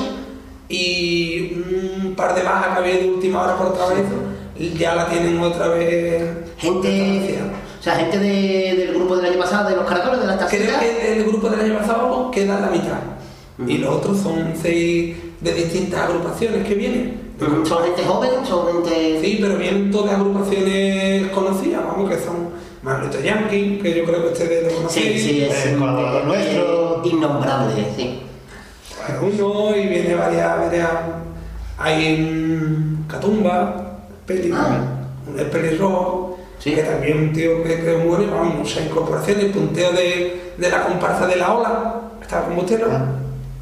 y 0.68 1.52
un 1.54 2.14
par 2.14 2.34
de 2.34 2.42
bajas 2.42 2.74
que 2.74 2.78
había 2.78 2.98
de 2.98 3.10
última 3.10 3.42
hora 3.42 3.56
por 3.56 3.72
trabajo 3.74 4.02
ya 4.56 4.94
la 4.94 5.06
tienen 5.08 5.38
otra 5.40 5.68
vez. 5.68 6.22
Gente, 6.58 7.38
o 7.80 7.82
sea, 7.82 7.96
gente 7.96 8.18
de- 8.18 8.74
del 8.76 8.94
grupo 8.94 9.16
del 9.16 9.32
año 9.32 9.38
pasado, 9.40 9.68
de 9.70 9.76
los 9.76 9.84
caracoles, 9.86 10.20
de 10.20 10.26
las 10.26 10.36
Creo 10.50 10.62
tacitas. 10.62 10.80
que 10.82 11.12
el 11.18 11.24
grupo 11.24 11.48
del 11.50 11.60
año 11.60 11.78
pasado 11.78 12.30
queda 12.30 12.56
en 12.56 12.62
la 12.62 12.70
mitad. 12.70 13.00
Y 13.66 13.78
los 13.78 13.96
otros 13.96 14.18
son 14.18 14.52
seis 14.60 15.16
de 15.40 15.54
distintas 15.54 16.00
agrupaciones 16.08 16.66
que 16.66 16.74
vienen. 16.74 17.24
¿Son 17.64 17.82
gente 17.84 18.02
joven? 18.04 18.30
¿Son 18.44 18.66
gente...? 18.72 19.18
Sí, 19.20 19.38
pero 19.40 19.56
vienen 19.56 19.90
todas 19.90 20.14
agrupaciones 20.14 21.28
conocidas, 21.28 21.82
vamos, 21.84 22.08
que 22.10 22.16
son 22.18 22.50
Manolito 22.82 23.20
Yankee, 23.20 23.78
que 23.82 23.94
yo 23.96 24.04
creo 24.04 24.22
que 24.26 24.32
ustedes 24.32 24.62
lo 24.64 24.70
Sí, 24.70 24.76
conocen. 24.76 25.02
sí, 25.18 25.42
es 25.44 25.66
El 25.66 25.78
colaborador 25.78 26.24
nuestro. 26.26 27.02
innombrable, 27.04 27.86
sí. 27.96 28.20
Uno 29.20 29.76
y 29.76 29.86
viene 29.86 30.14
varias, 30.14 30.58
varias 30.58 30.88
hay 31.78 32.14
un 32.20 33.04
Catumba, 33.08 33.83
Peli, 34.26 34.50
un 34.50 35.38
el 35.38 35.46
pelirrojo, 35.46 36.38
que 36.62 36.82
también 36.82 37.18
un 37.18 37.32
tío 37.32 37.62
que, 37.62 37.80
que 37.80 37.92
es 37.92 37.98
muy 37.98 38.08
bueno, 38.08 38.24
y 38.24 38.26
vamos, 38.26 38.54
muchas 38.56 38.84
incorporaciones, 38.86 39.52
punteo 39.52 39.92
de, 39.92 40.52
de 40.56 40.70
la 40.70 40.84
comparsa 40.84 41.26
de 41.26 41.36
la 41.36 41.52
ola, 41.52 42.00
estaba 42.20 42.46
con 42.46 42.56
Bustelo. 42.56 42.86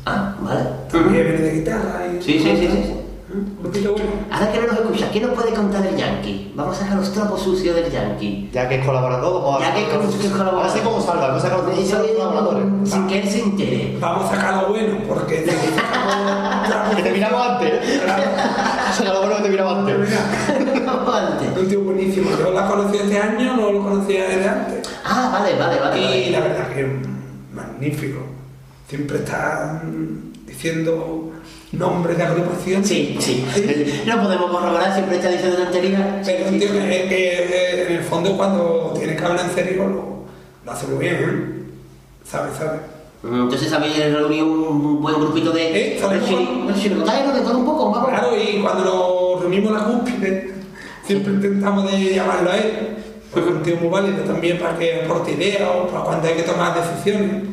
Ah, 0.04 0.36
vale. 0.40 0.60
También 0.90 1.24
viene 1.24 1.42
de 1.42 1.52
guitarra 1.52 2.06
y 2.06 2.22
Sí, 2.22 2.38
sí, 2.38 2.56
sí, 2.56 2.68
sí. 2.68 2.94
Un 3.32 3.70
bueno. 3.92 4.10
Ahora 4.30 4.52
que 4.52 4.60
no 4.60 4.66
nos 4.66 4.76
escucha, 4.80 5.10
¿qué 5.10 5.20
nos 5.20 5.30
puede 5.32 5.52
contar 5.54 5.86
el 5.86 5.96
Yankee? 5.96 6.52
Vamos 6.54 6.76
a 6.76 6.80
sacar 6.80 6.96
los 6.98 7.12
trapos 7.12 7.40
sucios 7.42 7.74
del 7.74 7.90
Yankee. 7.90 8.50
Ya 8.52 8.68
que 8.68 8.76
es 8.80 8.84
colaborador, 8.86 9.42
vamos 9.42 9.62
a 9.62 9.68
Ya 9.68 9.74
que 9.74 9.82
es 9.82 9.88
como- 9.88 10.10
que 10.10 10.26
es 10.26 10.32
colaborador. 10.32 10.60
Ahora 10.60 10.72
sí 10.72 10.80
cómo 10.84 11.00
salga, 11.00 11.26
vamos 11.28 11.44
a 11.44 11.48
sacar 11.48 11.64
los 11.64 11.78
es 11.78 11.90
colaboradores. 11.92 12.64
Sin 12.90 13.06
que 13.06 13.18
él 13.22 13.28
se 13.28 13.40
entere. 13.40 13.96
Vamos 14.00 14.30
a 14.30 14.34
sacar 14.34 14.62
lo 14.62 14.68
bueno, 14.68 14.98
porque 15.08 15.44
Que 16.96 17.02
te 17.02 17.10
miramos 17.12 17.46
antes. 17.48 18.00
Saca 18.96 19.12
lo 19.14 19.20
bueno 19.20 19.36
que 19.36 19.42
te 19.42 19.48
miramos 19.48 19.78
antes. 19.90 21.58
un 21.58 21.68
tío 21.68 21.80
buenísimo. 21.80 22.30
Yo 22.38 22.52
la 22.52 22.66
conocí 22.68 22.96
este 22.98 23.18
año, 23.18 23.56
no 23.56 23.72
lo 23.72 23.82
conocía 23.82 24.28
desde 24.28 24.48
antes. 24.48 24.88
Ah, 25.04 25.30
vale, 25.32 25.58
vale, 25.58 25.80
vale. 25.80 26.18
Y 26.26 26.30
la 26.30 26.40
verdad 26.40 26.68
que 26.68 26.80
es 26.82 26.88
magnífico. 27.54 28.20
Siempre 28.88 29.18
está 29.18 29.82
diciendo 30.46 31.31
nombres 31.72 32.16
de 32.18 32.22
agrupación. 32.22 32.84
Sí, 32.84 33.16
sí. 33.20 33.44
No 34.06 34.22
podemos 34.22 34.50
corroborar, 34.50 34.92
siempre 34.92 35.16
está 35.16 35.28
diciendo 35.30 35.56
tonterías. 35.56 36.00
Pero 36.26 36.48
un 36.50 36.58
tío 36.58 36.72
que, 36.72 36.78
que 37.08 37.86
en 37.88 37.92
el 37.96 38.02
fondo 38.04 38.36
cuando 38.36 38.94
tiene 38.98 39.16
que 39.16 39.24
hablar 39.24 39.46
en 39.46 39.54
serio 39.54 39.84
lo, 39.88 40.24
lo 40.64 40.72
hace 40.72 40.86
muy 40.86 40.98
bien, 40.98 41.14
¿eh? 41.14 41.62
Sabe, 42.28 42.50
sabe. 42.56 42.78
Mm, 43.22 43.42
Entonces 43.44 43.72
habéis 43.72 43.96
reunido 43.98 44.46
un 44.46 45.00
buen 45.00 45.14
grupito 45.20 45.50
de... 45.52 45.94
Eh, 45.96 46.00
chiri- 46.00 47.32
de 47.32 47.40
todo 47.40 47.58
un 47.58 47.64
poco, 47.64 47.90
vamos. 47.90 48.08
Claro, 48.08 48.28
y 48.36 48.60
cuando 48.60 48.84
nos 48.84 49.40
reunimos 49.40 49.72
la 49.72 49.84
cúspide, 49.84 50.54
siempre 51.06 51.32
intentamos 51.34 51.90
de 51.90 52.14
llamarlo 52.14 52.50
a 52.50 52.56
él. 52.58 52.88
Porque 53.32 53.48
es 53.48 53.56
un 53.56 53.62
tío 53.62 53.76
muy 53.76 53.88
válido 53.88 54.24
también 54.24 54.58
para 54.58 54.76
que 54.78 55.02
aporte 55.04 55.32
ideas 55.32 55.62
o 55.74 55.86
para 55.88 56.04
cuando 56.04 56.28
hay 56.28 56.34
que 56.34 56.42
tomar 56.42 56.74
decisiones. 56.74 57.44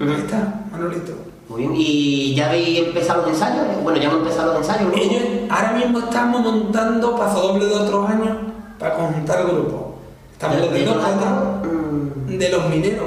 Ahí 0.00 0.14
está, 0.24 0.62
Manolito. 0.72 1.12
Muy 1.54 1.62
bien. 1.62 1.72
¿Y 1.76 2.34
ya 2.34 2.48
habéis 2.48 2.80
empezado 2.80 3.22
los 3.22 3.30
ensayos? 3.30 3.64
Bueno, 3.82 3.98
ya 3.98 4.08
hemos 4.08 4.18
empezado 4.20 4.54
los 4.54 4.56
ensayos, 4.68 4.90
¿no? 4.90 4.96
Ellos 5.00 5.22
ahora 5.48 5.72
mismo 5.72 5.98
estamos 6.00 6.40
montando 6.40 7.16
pasodoble 7.16 7.66
de 7.66 7.74
otros 7.74 8.10
años 8.10 8.36
para 8.78 8.94
conjuntar 8.94 9.40
el 9.40 9.46
grupo. 9.46 9.94
Estamos 10.32 10.56
¿De- 10.56 10.62
los 10.64 10.72
de 10.72 10.78
de 10.80 10.84
dos 10.86 10.96
los 10.96 12.70
de 12.70 12.76
mineros. 12.76 13.06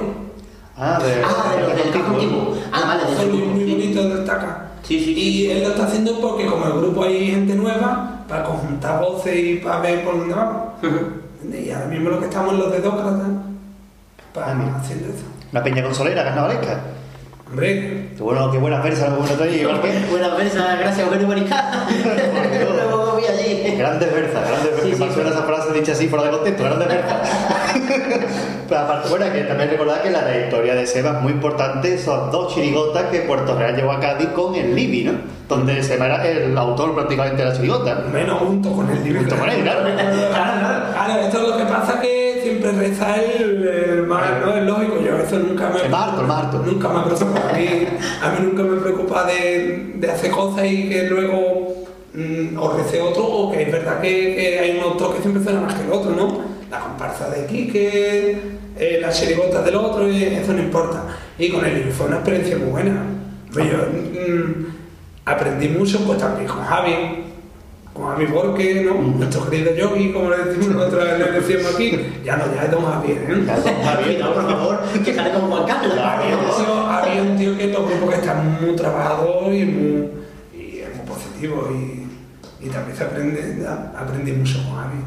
Ah, 0.77 0.97
de, 1.03 1.23
Ah, 1.25 1.55
de 1.55 1.61
los 1.61 1.75
del 1.75 1.91
campo 1.91 2.13
antiguo. 2.13 2.53
Ah, 2.71 2.81
vale, 2.87 3.11
de 3.11 3.17
Son 3.17 3.29
muy, 3.31 3.47
muy 3.47 3.71
bonitos 3.73 4.25
de 4.25 4.31
acá. 4.31 4.63
Y 4.87 5.47
él 5.47 5.63
lo 5.63 5.69
está 5.69 5.83
haciendo 5.85 6.21
porque 6.21 6.45
como 6.45 6.65
el 6.65 6.73
grupo 6.73 7.03
hay 7.03 7.31
gente 7.31 7.55
nueva, 7.55 8.23
para 8.29 8.43
conjuntar 8.45 9.01
voces 9.01 9.35
y 9.35 9.55
para 9.55 9.81
ver 9.81 10.05
por 10.05 10.19
dónde 10.19 10.33
vamos. 10.33 10.63
Y 11.43 11.69
ahora 11.71 11.87
mismo 11.87 12.09
lo 12.11 12.19
que 12.19 12.25
estamos 12.25 12.53
en 12.53 12.59
los 12.59 12.71
de 12.71 12.79
Dócratas, 12.79 13.27
para 14.33 14.51
haciendo 14.51 15.07
eso. 15.07 15.25
Una 15.51 15.63
peña 15.63 15.83
consolera, 15.83 16.23
carnavalesca. 16.23 16.79
Hombre. 17.49 18.09
Qué 18.15 18.23
bueno, 18.23 18.51
qué 18.51 18.57
buenas 18.57 18.83
versas, 18.83 19.09
qué 19.37 19.57
igual 19.61 19.81
que. 19.81 20.05
Buenas 20.09 20.37
versas, 20.37 20.79
gracias, 20.79 21.09
vi 23.17 23.25
allí. 23.25 23.75
Grandes 23.77 24.13
versas, 24.13 24.47
grandes 24.49 24.71
versas. 24.71 24.89
que 24.89 24.95
mal 24.97 25.11
suena 25.13 25.29
esa 25.29 25.43
frase 25.43 25.73
dicha 25.73 25.91
así 25.93 26.07
fuera 26.07 26.25
de 26.25 26.31
contexto, 26.31 26.63
grandes 26.63 26.87
versas. 26.89 27.29
Pero 28.67 28.81
aparte, 28.81 29.09
bueno, 29.09 29.31
que 29.31 29.41
también 29.43 29.69
recordar 29.69 30.03
que 30.03 30.09
la 30.09 30.25
trayectoria 30.25 30.75
de 30.75 30.85
Seba 30.85 31.11
es 31.11 31.21
muy 31.21 31.31
importante, 31.31 31.97
son 31.97 32.31
dos 32.31 32.53
chirigotas 32.53 33.03
que 33.05 33.21
Puerto 33.21 33.57
Real 33.57 33.75
llevó 33.77 33.91
a 33.93 33.99
Cádiz 34.01 34.27
con 34.29 34.53
el 34.55 34.75
Libi, 34.75 35.05
¿no? 35.05 35.13
Donde 35.47 35.81
Seba 35.83 36.07
era 36.07 36.27
el 36.27 36.57
autor 36.57 36.93
prácticamente 36.93 37.43
de 37.43 37.49
la 37.49 37.55
chirigota. 37.55 37.95
Menos 38.11 38.39
junto 38.39 38.73
con 38.73 38.89
el 38.89 39.03
Libi. 39.03 39.19
Junto 39.19 39.37
con 39.37 39.49
él, 39.49 39.61
claro. 39.61 39.81
Claro, 39.85 41.21
esto 41.21 41.41
es 41.41 41.47
lo 41.47 41.57
que 41.57 41.63
pasa 41.63 42.01
que 42.01 42.26
siempre 42.57 42.71
reza 42.71 43.15
el, 43.21 43.67
el 43.67 44.07
¿no? 44.07 44.55
Es 44.55 44.63
lógico, 44.63 44.99
yo 45.01 45.17
eso 45.17 45.39
nunca 45.39 45.69
me... 45.69 45.81
El 45.81 45.91
el. 45.91 46.65
Nunca 46.65 46.89
me 46.89 47.03
preocupa. 47.03 47.49
A 47.49 47.53
mí, 47.53 47.87
a 48.21 48.29
mí 48.31 48.37
nunca 48.47 48.63
me 48.63 48.77
preocupa 48.77 49.25
de, 49.25 49.93
de 49.95 50.11
hacer 50.11 50.31
cosas 50.31 50.65
y 50.65 50.89
que 50.89 51.03
luego 51.03 51.85
mm, 52.13 52.57
o 52.57 52.73
rece 52.73 53.01
otro 53.01 53.23
o 53.23 53.51
que 53.51 53.63
es 53.63 53.71
verdad 53.71 54.01
que, 54.01 54.35
que 54.35 54.59
hay 54.59 54.77
un 54.77 54.83
autor 54.83 55.15
que 55.15 55.21
siempre 55.21 55.43
suena 55.43 55.61
más 55.61 55.75
que 55.75 55.85
el 55.85 55.91
otro, 55.91 56.11
¿no? 56.11 56.41
La 56.69 56.79
comparsa 56.79 57.29
de 57.29 57.45
Quique, 57.45 58.37
eh, 58.77 58.99
las 59.01 59.19
chirigotas 59.19 59.63
del 59.63 59.75
otro, 59.75 60.09
y 60.09 60.23
eso 60.23 60.53
no 60.53 60.61
importa. 60.61 61.03
Y 61.39 61.49
con 61.49 61.65
él 61.65 61.91
fue 61.95 62.07
una 62.07 62.17
experiencia 62.17 62.57
muy 62.57 62.69
buena. 62.69 63.03
Pues 63.53 63.65
yo 63.71 63.77
mm, 63.77 64.65
aprendí 65.25 65.69
mucho 65.69 65.99
pues 66.05 66.17
también 66.17 66.47
con 66.47 66.63
Javi, 66.63 67.23
con 67.97 68.07
Javi 68.09 68.25
Borque, 68.27 68.85
¿no? 68.85 69.01
Nuestro 69.17 69.49
querido 69.49 69.73
yogi, 69.73 70.13
como 70.13 70.29
le 70.29 70.37
decimos 70.37 70.75
nosotros, 70.75 71.03
le 71.17 71.31
decimos 71.31 71.73
aquí. 71.73 71.99
Ya 72.23 72.37
no, 72.37 72.45
ya 72.53 72.63
es 72.63 72.71
Don 72.71 72.85
Javier, 72.85 73.17
¿eh? 73.27 73.83
Javi, 73.83 74.17
no, 74.17 74.33
por 74.33 74.43
favor, 74.43 74.79
que 75.03 75.13
sale 75.13 75.33
como 75.33 75.47
Juan 75.47 75.65
Carlos. 75.65 75.97
Había 75.97 77.21
un 77.23 77.37
tío 77.37 77.57
que 77.57 77.63
en 77.63 77.73
los 77.73 77.89
grupos 77.89 78.09
que 78.09 78.15
está 78.15 78.35
muy 78.35 78.75
trabajador 78.75 79.53
y, 79.53 79.65
muy, 79.65 80.09
y 80.53 80.79
es 80.79 80.95
muy 80.95 81.07
positivo 81.07 81.69
y, 81.71 82.65
y 82.65 82.69
también 82.69 82.95
se 82.95 83.03
aprende, 83.03 83.57
ya, 83.61 83.91
aprendí 83.97 84.31
mucho 84.31 84.57
con 84.63 84.75
Javi. 84.75 84.99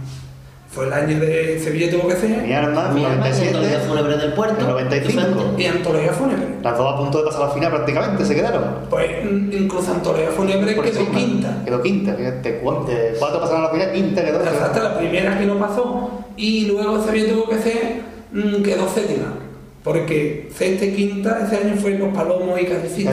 Fue 0.70 0.86
el 0.86 0.92
año 0.92 1.18
de 1.18 1.58
Sevilla 1.58 1.90
tuvo 1.90 2.06
que 2.06 2.14
ser. 2.14 2.42
Mi 2.42 2.52
arma, 2.52 2.90
Mi 2.92 3.04
arma, 3.04 3.16
97, 3.28 3.48
antología 3.48 3.80
fúnebre 3.80 4.16
del 4.18 4.32
puerto. 4.34 4.60
el 4.60 4.66
95. 4.68 5.54
Y 5.58 5.64
antología 5.66 6.12
fúnebre. 6.12 6.46
Las 6.62 6.78
dos 6.78 6.94
a 6.94 6.96
punto 6.96 7.18
de 7.18 7.24
pasar 7.24 7.42
a 7.42 7.46
la 7.46 7.52
final 7.54 7.70
prácticamente 7.72 8.24
se 8.24 8.34
quedaron. 8.36 8.64
Pues 8.88 9.10
mm, 9.24 9.52
incluso 9.52 9.92
antología 9.92 10.30
fúnebre 10.30 10.74
Por 10.74 10.84
quedó 10.84 11.00
encima. 11.00 11.18
quinta. 11.18 11.62
Quedó 11.64 11.82
quinta, 11.82 12.14
fíjate, 12.14 12.60
cuatro 12.62 13.40
pasaron 13.40 13.62
a 13.62 13.64
la 13.64 13.70
final, 13.70 13.92
quinta 13.92 14.24
quedó. 14.24 14.38
Hasta 14.38 14.82
la 14.82 14.98
primera 14.98 15.38
que 15.38 15.46
no 15.46 15.58
pasó. 15.58 16.24
Y 16.36 16.66
luego 16.66 17.04
Sevilla 17.04 17.32
tuvo 17.32 17.48
que 17.48 17.58
ser, 17.58 18.00
mm, 18.32 18.62
quedó 18.62 18.88
séptima. 18.88 19.34
Porque 19.82 20.50
sexta 20.54 20.84
y 20.84 20.92
quinta 20.92 21.40
ese 21.46 21.66
año 21.66 21.74
fue 21.80 21.92
Los 21.98 22.14
Palomos 22.14 22.60
y 22.60 22.66
Cadicito. 22.66 23.10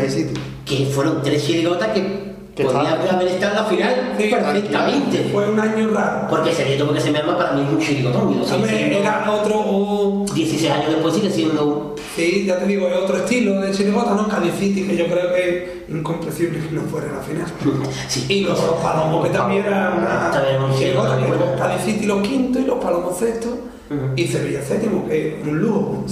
Que 0.66 0.86
fueron 0.86 1.24
tres 1.24 1.44
chirigotas 1.48 1.88
que, 1.90 2.27
podían 2.64 2.88
haber 2.88 3.28
estado 3.28 3.52
en 3.52 3.58
la 3.58 3.66
final 3.66 4.16
perfectamente. 4.18 5.30
Fue 5.32 5.50
un 5.50 5.60
año 5.60 5.90
raro. 5.94 6.28
Porque 6.30 6.54
sería 6.54 6.78
todo 6.78 6.94
que 6.94 7.02
se 7.02 7.12
me 7.12 7.20
arma 7.20 7.38
para 7.38 7.52
mí 7.54 7.64
es 7.68 7.70
un 7.74 7.82
siendo. 7.82 8.10
era 9.00 9.32
otro. 9.32 9.56
o- 9.60 10.26
16 10.34 10.72
años 10.72 10.92
después 10.92 11.14
sigue 11.16 11.30
siendo. 11.32 11.96
Sí, 12.16 12.46
ya 12.46 12.58
te 12.60 12.66
digo, 12.66 12.88
es 12.88 12.98
otro 12.98 13.18
estilo 13.18 13.60
de 13.62 13.72
chirigota, 13.72 14.14
¿no? 14.14 14.28
Cádiz 14.28 14.54
City, 14.60 14.84
que 14.88 14.98
yo 14.98 15.06
creo 15.06 15.34
que 15.34 15.84
es 15.88 15.90
incomprensible 15.96 16.60
que 16.60 16.76
no 16.76 16.82
fuera 16.82 17.08
la 17.12 17.20
final. 17.22 17.46
Y 18.30 18.42
los, 18.42 18.60
los 18.64 18.76
Palomos, 18.82 19.26
que 19.28 19.34
también 19.34 19.66
era 19.66 19.94
una 19.98 20.32
También 20.32 20.56
era 20.56 20.66
un 20.66 20.76
chirigota, 20.76 21.18
que. 21.18 21.58
Cádiz 21.60 21.82
City 21.86 22.06
los 22.06 22.22
quintos 22.28 22.62
y 22.62 22.66
los 22.66 22.78
Palomos 22.84 23.18
sextos. 23.18 23.52
Y 24.18 24.28
Sevilla 24.28 24.62
séptimo, 24.62 25.08
que 25.08 25.40
es 25.40 25.48
un 25.48 25.60
lujo. 25.60 26.06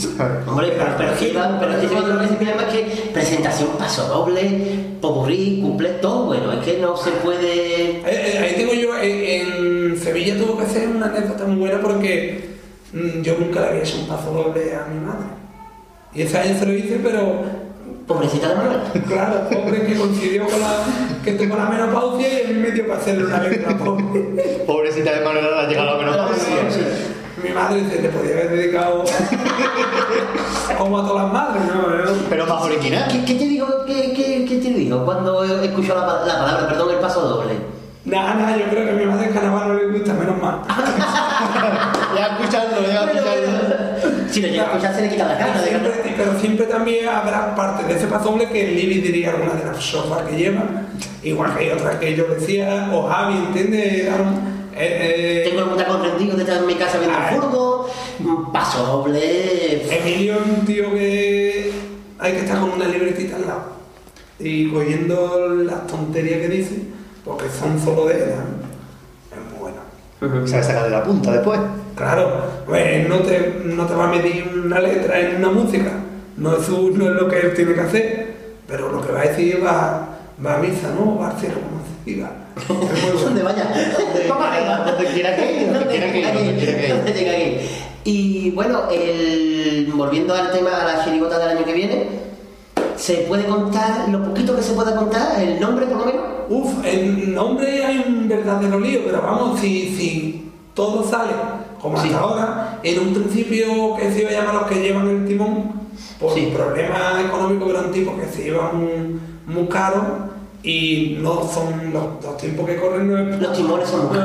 Hombre, 0.47 0.71
pero, 0.77 0.91
pero 0.97 1.11
iba- 1.31 1.59
pero 1.59 1.73
se 1.73 2.37
me 2.37 2.45
llama 2.45 2.63
es 2.63 2.73
que 2.73 3.11
presentación 3.13 3.69
paso 3.77 4.07
doble, 4.07 4.95
popurrí, 5.01 5.59
cumple 5.61 5.89
todo 6.01 6.27
bueno. 6.27 6.53
Es 6.53 6.59
que 6.65 6.77
no 6.79 6.95
se 6.95 7.11
puede. 7.11 7.97
Eh, 7.97 8.03
eh, 8.05 8.39
Ahí 8.39 8.53
tengo 8.55 8.73
yo, 8.73 8.95
eh, 8.97 9.41
en 9.41 9.97
Sevilla 9.97 10.37
tuvo 10.37 10.57
que 10.57 10.65
ser 10.67 10.87
una 10.87 11.07
anécdota 11.07 11.43
muy 11.45 11.57
buena 11.57 11.81
porque 11.81 12.49
mm, 12.93 13.21
yo 13.21 13.35
nunca 13.39 13.59
le 13.61 13.67
había 13.67 13.81
hecho 13.81 13.97
un 13.99 14.07
paso 14.07 14.31
doble 14.31 14.73
a 14.73 14.85
mi 14.87 14.99
madre. 15.05 15.25
Y 16.13 16.21
ese 16.21 16.37
año 16.37 16.57
se 16.57 16.65
lo 16.65 16.73
hice, 16.73 16.99
pero... 17.03 17.65
Pobrecita 18.07 18.49
de 18.49 18.55
Manuel. 18.55 18.79
Claro, 19.07 19.49
pobre 19.49 19.83
que 19.83 19.95
coincidió 19.95 20.45
con 20.45 20.59
la, 20.61 20.83
que 21.23 21.31
tuvo 21.31 21.57
la 21.57 21.65
menopausia 21.65 22.43
y 22.43 22.51
en 22.51 22.61
medio 22.61 22.85
para 22.87 22.99
hacerle 22.99 23.25
una 23.25 23.41
letra, 23.41 23.75
pobre. 23.79 24.03
Pobrecita 24.67 25.11
de 25.11 25.25
Manuel 25.25 25.45
ha 25.57 25.67
llegado 25.67 25.89
a 25.89 25.93
la 25.93 25.97
menopausia. 26.11 26.55
Mi 27.45 27.53
madre 27.53 27.83
dice, 27.83 27.97
te 27.97 28.09
podía 28.09 28.33
haber 28.33 28.49
dedicado 28.49 29.03
como 30.77 30.99
a 30.99 31.07
todas 31.07 31.23
las 31.25 31.33
madres, 31.33 31.63
¿no? 31.67 32.27
Pero 32.27 32.47
más 32.47 32.63
original. 32.63 33.07
¿Qué, 33.11 33.23
qué 33.23 33.35
te 33.35 33.45
digo? 33.45 33.67
¿Qué, 33.85 34.13
qué, 34.13 34.45
qué 34.49 34.57
te 34.57 34.69
digo 34.69 35.05
cuando 35.05 35.43
escucho 35.43 35.93
la, 35.93 36.25
la 36.25 36.39
palabra, 36.39 36.67
perdón, 36.67 36.89
el 36.95 36.99
paso 36.99 37.21
doble? 37.21 37.53
Nada, 38.05 38.33
nada, 38.35 38.57
yo 38.57 38.65
creo 38.69 38.85
que 38.85 38.91
a 38.91 38.93
mi 38.93 39.05
madre 39.05 39.27
el 39.27 39.33
carnaval 39.33 39.67
no 39.67 39.73
le 39.75 39.97
gusta, 39.97 40.13
menos 40.13 40.41
mal. 40.41 40.61
ya 42.15 42.37
escuchando, 42.37 42.81
ya 42.87 43.03
escuchando. 43.03 44.31
Si 44.31 44.41
lo 44.41 44.47
llega 44.47 44.63
a 44.63 44.65
escuchar 44.67 44.95
se 44.95 45.01
le 45.01 45.09
quita 45.09 45.27
la 45.27 45.37
cara. 45.37 45.53
Pero 45.53 45.65
siempre, 45.65 46.13
pero 46.17 46.39
siempre 46.39 46.65
también 46.65 47.07
habrá 47.07 47.55
partes 47.55 47.87
de 47.87 47.95
ese 47.95 48.07
paso 48.07 48.31
doble 48.31 48.49
que 48.49 48.69
el 48.69 48.75
Libby 48.75 49.01
diría 49.01 49.31
alguna 49.31 49.53
de 49.53 49.65
las 49.65 49.83
sofás 49.83 50.23
que 50.23 50.35
lleva, 50.35 50.63
igual 51.23 51.55
que 51.55 51.63
hay 51.63 51.71
otras 51.71 51.95
que 51.97 52.15
yo 52.15 52.25
decía, 52.25 52.89
o 52.91 53.07
Javi, 53.07 53.37
¿entiendes? 53.37 54.09
Eh, 54.77 55.41
eh, 55.45 55.47
Tengo 55.47 55.61
el 55.61 55.65
mundo 55.67 55.83
comprendido 55.87 56.35
detrás 56.35 56.61
de 56.61 56.67
mi 56.67 56.75
casa 56.75 56.97
viendo 56.99 57.17
el 57.17 57.35
furgo, 57.41 57.89
un 58.19 58.51
paso 58.51 58.83
doble. 58.85 59.87
Emilio 59.97 60.35
es 60.35 60.41
un 60.59 60.65
tío 60.65 60.91
que 60.91 61.71
hay 62.19 62.31
que 62.33 62.39
estar 62.39 62.59
con 62.59 62.71
una 62.71 62.87
libretita 62.87 63.37
al 63.37 63.47
lado 63.47 63.63
y 64.39 64.69
cogiendo 64.71 65.47
las 65.63 65.87
tonterías 65.87 66.41
que 66.41 66.49
dice, 66.49 66.75
porque 67.23 67.45
son 67.49 67.79
solo 67.79 68.05
de 68.07 68.15
él. 68.15 68.29
¿no? 68.31 69.37
Es 69.37 69.51
muy 69.51 69.59
bueno. 69.59 70.47
Se 70.47 70.55
va 70.55 70.59
a 70.59 70.63
sacar 70.63 70.83
de 70.83 70.89
la 70.89 71.03
punta 71.03 71.31
después. 71.31 71.59
Claro, 71.95 72.43
pues 72.65 73.07
no 73.07 73.19
te, 73.19 73.61
no 73.63 73.85
te 73.85 73.93
va 73.93 74.09
a 74.09 74.11
medir 74.11 74.51
una 74.65 74.81
letra 74.81 75.19
en 75.21 75.37
una 75.37 75.49
música, 75.51 75.91
no 76.35 76.57
es, 76.57 76.65
su- 76.65 76.91
no 76.91 77.05
es 77.05 77.11
lo 77.11 77.29
que 77.29 77.39
él 77.39 77.53
tiene 77.53 77.73
que 77.73 77.79
hacer, 77.79 78.35
pero 78.67 78.91
lo 78.91 79.01
que 79.05 79.13
va 79.13 79.21
a 79.21 79.27
decir 79.27 79.63
va, 79.65 80.09
va 80.45 80.55
a 80.55 80.57
misa, 80.57 80.89
¿no? 80.93 81.17
Va 81.19 81.29
al 81.29 81.39
cielo, 81.39 81.55
como 81.55 81.79
se 81.85 82.11
diga. 82.11 82.29
¿Dónde 83.23 83.43
vaya? 83.43 83.65
Donde 84.85 85.05
quiera 85.13 85.35
que 85.35 85.61
ir, 85.61 85.73
donde 85.73 85.87
quiera 85.87 86.11
que 86.11 86.19
ir, 86.19 86.33
donde 86.33 86.55
quiera 86.55 86.77
que 86.77 86.87
ir. 86.87 86.95
Donde 86.95 87.11
tenga 87.11 87.31
que 87.31 87.47
ir. 87.49 87.69
Y 88.05 88.51
bueno, 88.51 88.83
el, 88.91 89.91
volviendo 89.93 90.33
al 90.33 90.51
tema, 90.51 90.81
a 90.81 90.85
la 90.85 91.03
chirigota 91.03 91.39
del 91.39 91.57
año 91.57 91.65
que 91.65 91.73
viene, 91.73 92.07
¿se 92.95 93.15
puede 93.27 93.45
contar, 93.45 94.07
lo 94.09 94.23
poquito 94.23 94.55
que 94.55 94.61
se 94.61 94.73
pueda 94.73 94.95
contar, 94.95 95.41
el 95.41 95.59
nombre 95.59 95.85
por 95.87 95.97
lo 95.97 96.05
menos? 96.05 96.21
Uf, 96.49 96.85
en 96.85 97.33
nombre 97.33 97.83
hay 97.83 98.03
un 98.07 98.27
verdadero 98.27 98.79
lío, 98.79 99.01
pero 99.05 99.21
vamos, 99.21 99.59
si, 99.59 99.95
si 99.95 100.51
todo 100.73 101.03
sale 101.03 101.33
como 101.81 101.97
hasta 101.97 102.19
ahora, 102.19 102.79
en 102.83 102.99
un 102.99 103.13
principio 103.13 103.95
que 103.97 104.11
se 104.11 104.21
iba 104.21 104.29
a 104.29 104.33
llamar 104.33 104.55
los 104.55 104.67
que 104.67 104.81
llevan 104.81 105.07
el 105.07 105.27
timón, 105.27 105.73
por 106.19 106.33
problemas 106.33 107.25
económicos, 107.25 107.69
eran 107.69 107.91
tipos 107.91 108.19
que 108.19 108.27
se 108.27 108.47
iban 108.47 108.79
muy, 108.79 109.19
muy 109.47 109.67
caros 109.67 110.03
y 110.65 111.17
no 111.21 111.47
son 111.47 111.93
los, 111.93 112.23
los 112.23 112.37
tiempos 112.37 112.65
que 112.67 112.75
corren. 112.77 113.07
No 113.07 113.17
es, 113.35 113.39
los 113.41 113.53
timones 113.55 113.87
son 113.87 114.07
muy 114.07 114.17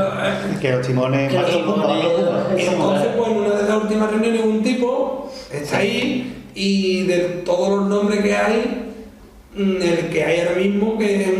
Que 0.60 0.70
los 0.72 0.86
timones. 0.86 1.30
Que 1.30 1.38
los 1.38 1.50
timones- 1.50 2.58
y 2.58 2.66
entonces, 2.66 3.08
pues 3.16 3.30
en 3.30 3.36
una 3.36 3.50
de 3.56 3.68
las 3.68 3.82
últimas 3.82 4.10
reuniones, 4.10 4.44
un 4.44 4.62
tipo 4.62 5.30
está 5.52 5.78
ahí 5.78 6.44
y 6.54 7.02
de 7.06 7.18
todos 7.44 7.78
los 7.80 7.88
nombres 7.88 8.20
que 8.22 8.34
hay, 8.34 8.92
mm, 9.54 9.82
el 9.82 10.08
que 10.10 10.24
hay 10.24 10.40
ahora 10.40 10.56
mismo, 10.56 10.98
que 10.98 11.38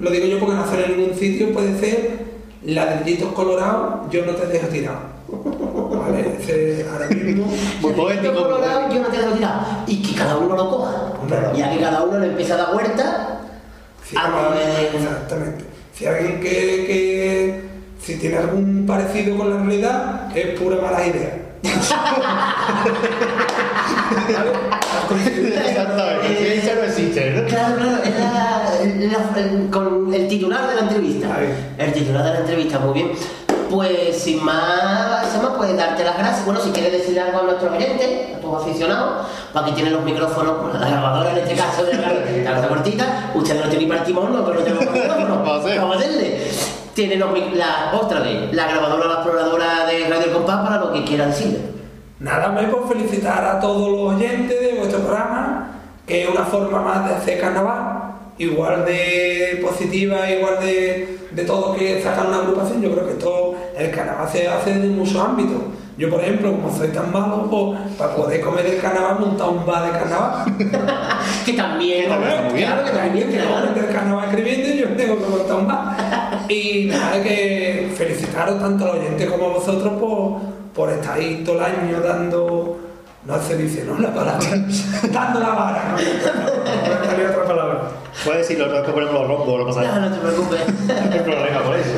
lo 0.00 0.10
digo 0.10 0.26
yo 0.26 0.38
porque 0.40 0.54
no 0.56 0.66
sale 0.66 0.86
en 0.86 0.98
ningún 0.98 1.16
sitio, 1.16 1.52
puede 1.52 1.78
ser 1.78 2.18
ladrillitos 2.64 3.32
colorados, 3.32 4.10
yo 4.10 4.26
no 4.26 4.32
te 4.32 4.46
dejo 4.48 4.66
tirado. 4.66 4.98
¿Vale? 5.30 6.36
Ese 6.40 6.84
ahora 6.92 7.06
mismo. 7.08 7.46
Muy 7.80 7.92
poético. 7.92 8.34
Colorado, 8.34 8.92
yo 8.92 9.00
no 9.00 9.08
te 9.08 9.16
dejo 9.18 9.30
tirar. 9.32 9.60
Y 9.86 10.02
que 10.02 10.14
cada 10.16 10.36
uno 10.38 10.56
lo 10.56 10.68
coja. 10.70 11.12
Ya 11.54 11.70
que 11.72 11.78
cada 11.78 12.02
uno 12.02 12.18
le 12.18 12.26
empieza 12.26 12.54
a 12.54 12.56
dar 12.58 12.72
vuelta. 12.74 13.40
A 14.16 14.28
mover- 14.28 14.94
Exactamente. 14.94 15.64
Si 15.94 16.06
alguien 16.06 16.40
que, 16.40 16.48
que 16.48 17.60
si 18.02 18.16
tiene 18.16 18.38
algún 18.38 18.84
parecido 18.86 19.36
con 19.36 19.50
la 19.50 19.56
realidad, 19.62 20.36
es 20.36 20.58
pura 20.58 20.76
mala 20.80 21.06
idea. 21.06 21.36
Exactamente. 25.10 26.58
Eso 26.58 26.74
no 26.76 26.82
existe, 26.82 27.30
¿no? 27.32 27.44
Claro, 27.46 27.76
claro, 27.76 28.02
es 28.02 28.18
la- 28.18 28.32
la- 28.32 29.40
el- 29.40 29.70
con 29.70 30.12
el 30.14 30.28
titular 30.28 30.68
de 30.68 30.74
la 30.76 30.80
entrevista. 30.82 31.28
El 31.78 31.92
titular 31.92 32.24
de 32.24 32.30
la 32.30 32.38
entrevista, 32.40 32.78
muy 32.78 32.94
bien. 32.94 33.10
Pues 33.70 34.20
sin 34.20 34.44
más, 34.44 35.30
sin 35.30 35.42
más, 35.42 35.52
pues 35.56 35.76
darte 35.76 36.04
las 36.04 36.18
gracias. 36.18 36.44
Bueno, 36.44 36.60
si 36.60 36.70
quieres 36.70 36.92
decirle 36.92 37.20
algo 37.20 37.38
a 37.38 37.42
nuestros 37.44 37.72
oyentes, 37.72 38.36
a 38.36 38.40
tus 38.40 38.54
aficionados, 38.54 39.26
para 39.52 39.66
que 39.66 39.72
tienen 39.72 39.92
los 39.92 40.02
micrófonos, 40.02 40.60
bueno, 40.60 40.78
la 40.80 40.88
grabadora 40.88 41.30
en 41.30 41.38
este 41.38 41.54
caso 41.54 41.84
de 41.84 41.94
la 41.94 42.60
la 42.60 42.68
cortita, 42.68 43.30
ustedes 43.32 43.64
no 43.64 43.68
tienen 43.68 43.86
ni 43.86 43.86
para 43.86 44.00
el 44.00 44.06
timón, 44.06 44.32
nosotros 44.32 44.56
no 44.56 44.62
tenemos 44.64 44.92
micrófono. 44.92 45.42
Vamos 45.44 45.96
a 45.96 45.98
hacerle. 45.98 46.50
Tienen 46.94 47.20
los, 47.20 47.30
la, 47.54 47.92
otra 47.94 48.20
vez, 48.20 48.52
la 48.52 48.66
grabadora, 48.66 49.06
la 49.06 49.14
exploradora 49.14 49.86
de 49.86 50.08
Radio 50.08 50.24
El 50.24 50.32
Compás 50.32 50.68
para 50.68 50.78
lo 50.78 50.92
que 50.92 51.04
quiera 51.04 51.26
decirle. 51.26 51.60
Nada 52.18 52.48
más 52.48 52.64
por 52.64 52.88
felicitar 52.88 53.44
a 53.44 53.60
todos 53.60 53.88
los 53.88 54.14
oyentes 54.14 54.60
de 54.60 54.78
vuestro 54.78 55.00
programa, 55.00 55.70
que 56.06 56.24
es 56.24 56.28
una 56.28 56.44
forma 56.44 56.82
más 56.82 57.08
de 57.08 57.14
hacer 57.14 57.40
carnaval, 57.40 58.14
igual 58.36 58.84
de 58.84 59.60
positiva, 59.62 60.28
igual 60.28 60.60
de, 60.60 61.18
de 61.30 61.44
todo 61.44 61.74
que 61.74 62.02
sacan 62.02 62.26
una 62.26 62.38
agrupación. 62.38 62.82
Yo 62.82 62.92
creo 62.92 63.06
que 63.06 63.14
todo 63.14 63.49
el 63.80 63.90
carnaval 63.90 64.28
se 64.28 64.48
hace 64.48 64.72
en 64.72 64.96
muchos 64.96 65.16
ámbitos. 65.16 65.62
Yo, 66.00 66.08
por 66.08 66.20
ejemplo, 66.22 66.52
como 66.52 66.74
soy 66.74 66.88
tan 66.88 67.12
malo, 67.12 67.46
pues, 67.50 67.78
para 67.98 68.14
poder 68.14 68.40
comer 68.40 68.64
el 68.64 68.80
carnaval, 68.80 69.20
montar 69.20 69.48
un 69.50 69.66
bar 69.66 69.84
de 69.84 69.98
carnaval. 69.98 70.56
que 71.44 71.52
también, 71.52 72.06
claro, 72.06 72.84
que 72.84 72.90
también, 72.90 73.30
que 73.30 73.38
no 73.38 73.60
meter 73.60 73.92
carnaval 73.92 74.28
escribiendo, 74.28 74.68
yo 74.74 74.96
tengo 74.96 75.18
que 75.18 75.26
montar 75.26 75.56
un 75.56 75.66
bar. 75.66 76.46
Y 76.48 76.86
nada, 76.86 77.22
que 77.22 77.92
felicitaros 77.94 78.58
tanto 78.58 78.84
a 78.84 78.88
los 78.88 78.96
oyentes 78.96 79.30
como 79.30 79.44
a 79.44 79.48
vosotros 79.50 79.92
por, 80.00 80.40
por 80.74 80.90
estar 80.90 81.18
ahí 81.18 81.42
todo 81.44 81.58
el 81.58 81.64
año 81.64 82.00
dando, 82.00 82.78
no 83.36 83.42
se 83.42 83.56
dice, 83.56 83.84
¿no? 83.84 83.98
La 83.98 84.12
palabra, 84.12 84.46
dando 85.12 85.40
la 85.40 85.48
vara, 85.50 85.84
¿no? 85.90 85.96
No 85.96 87.04
salió 87.04 87.30
otra 87.30 87.44
palabra. 87.44 87.80
Puedes 88.24 88.48
decirlo, 88.48 88.66
no 88.68 88.76
es 88.78 88.82
que 88.82 88.92
ponemos 88.92 89.14
los 89.14 89.28
rombos, 89.28 89.58
no 89.60 89.66
pasa 89.66 89.80
No, 89.82 89.86
nada. 89.86 90.08
no 90.08 90.14
te 90.16 90.20
preocupes. 90.20 90.60
No 90.86 91.12
hay 91.12 91.20
problema 91.20 91.62
por 91.62 91.76
eso. 91.76 91.90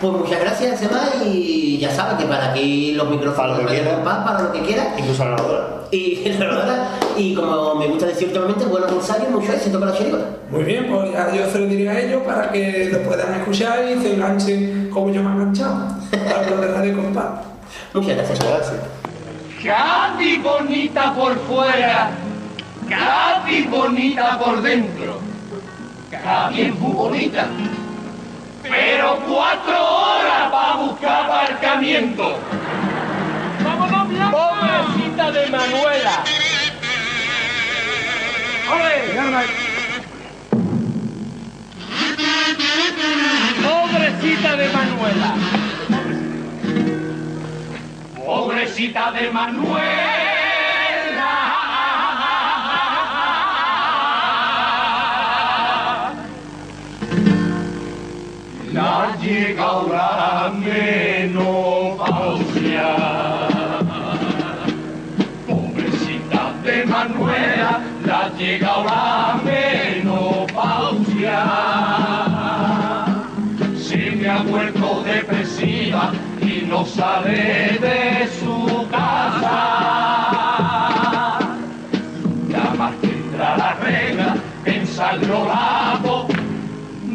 Pues 0.00 0.12
muchas 0.12 0.40
gracias, 0.40 0.80
Seba, 0.80 1.00
y 1.24 1.78
ya 1.78 1.90
sabes 1.90 2.18
que 2.18 2.24
para 2.26 2.50
aquí 2.50 2.92
los 2.92 3.08
micrófonos 3.08 3.36
Para 3.36 3.52
lo 3.62 3.66
que 3.68 3.74
de 3.74 3.80
quiera. 3.80 3.94
compás, 3.96 4.18
para 4.24 4.42
lo 4.42 4.52
que 4.52 4.60
quieras. 4.62 4.88
Incluso 4.98 5.22
a 5.22 5.26
la 5.26 5.36
grabadora. 5.36 5.66
Y, 5.90 6.28
la 6.38 6.46
verdad, 6.46 6.88
y 7.16 7.34
como 7.34 7.74
me 7.76 7.86
gusta 7.88 8.06
decir 8.06 8.28
últimamente, 8.28 8.64
buenos 8.66 8.92
ensayos, 8.92 9.30
mucho 9.30 9.52
éxito 9.52 9.78
con 9.78 9.88
la 9.88 9.96
chirigota. 9.96 10.24
Muy 10.50 10.64
bien, 10.64 10.86
pues 10.90 11.12
ya 11.12 11.32
yo 11.34 11.50
se 11.50 11.58
lo 11.58 11.66
diré 11.66 11.88
a 11.88 12.00
ellos 12.00 12.22
para 12.26 12.50
que 12.52 12.90
lo 12.92 12.98
puedan 13.02 13.34
escuchar 13.34 13.78
y 13.90 14.00
se 14.02 14.14
enganchen 14.14 14.90
como 14.92 15.10
yo 15.10 15.22
me 15.22 15.30
he 15.30 15.32
enganchado. 15.32 15.74
A 16.12 16.50
lo 16.50 16.60
de 16.60 16.68
Radio 16.68 16.94
Compás. 16.96 17.24
Muchas 17.94 18.16
gracias. 18.16 18.38
Casi 19.64 20.36
bonita 20.36 21.14
por 21.14 21.38
fuera, 21.46 22.10
casi 22.86 23.62
bonita 23.62 24.38
por 24.38 24.60
dentro, 24.60 25.18
casi 26.10 26.60
es 26.60 26.74
muy 26.78 26.92
bonita, 26.92 27.46
pero 28.62 29.18
cuatro 29.26 29.82
horas 29.82 30.50
para 30.50 30.74
buscar 30.74 31.24
aparcamiento. 31.24 32.38
¡Vámonos, 33.64 34.06
Pobrecita 34.32 35.32
de 35.32 35.46
Manuela. 35.46 36.24
¡Ole! 38.70 39.14
Pobrecita 43.62 44.56
de 44.56 44.68
Manuela. 44.68 45.63
Pobrecita 48.34 49.12
de 49.12 49.30
Manuela. 49.30 49.84
La 58.72 59.16
llega 59.22 59.70
la 59.92 60.52
menopausia. 60.64 61.30
Pobrecita 65.46 66.42
de 66.64 66.76
Manuela, 66.86 67.72
la 68.04 68.22
llega 68.36 68.74
la 68.88 69.40
menopausia. 69.44 71.40
Se 73.76 74.10
me 74.10 74.28
ha 74.28 74.42
vuelto 74.42 75.04
depresiva 75.04 76.12
no 76.74 76.84
sale 76.84 77.78
de 77.86 78.28
su 78.40 78.88
casa. 78.90 79.58
Ya 82.48 82.74
más 82.76 82.94
que 83.00 83.10
entra 83.10 83.56
la 83.56 83.74
regla, 83.74 84.36
ensayo 84.64 85.46
la 85.46 86.00
voz, 86.02 86.26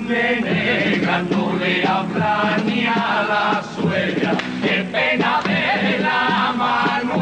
nega, 0.07 1.23
no 1.29 1.43
le 1.59 1.85
habla 1.85 2.57
ni 2.65 2.85
a 2.85 3.25
la 3.31 3.63
suegra, 3.75 4.31
qué 4.61 4.75
pena 4.93 5.41
de 5.43 5.99
la 5.99 6.53
mano 6.57 7.15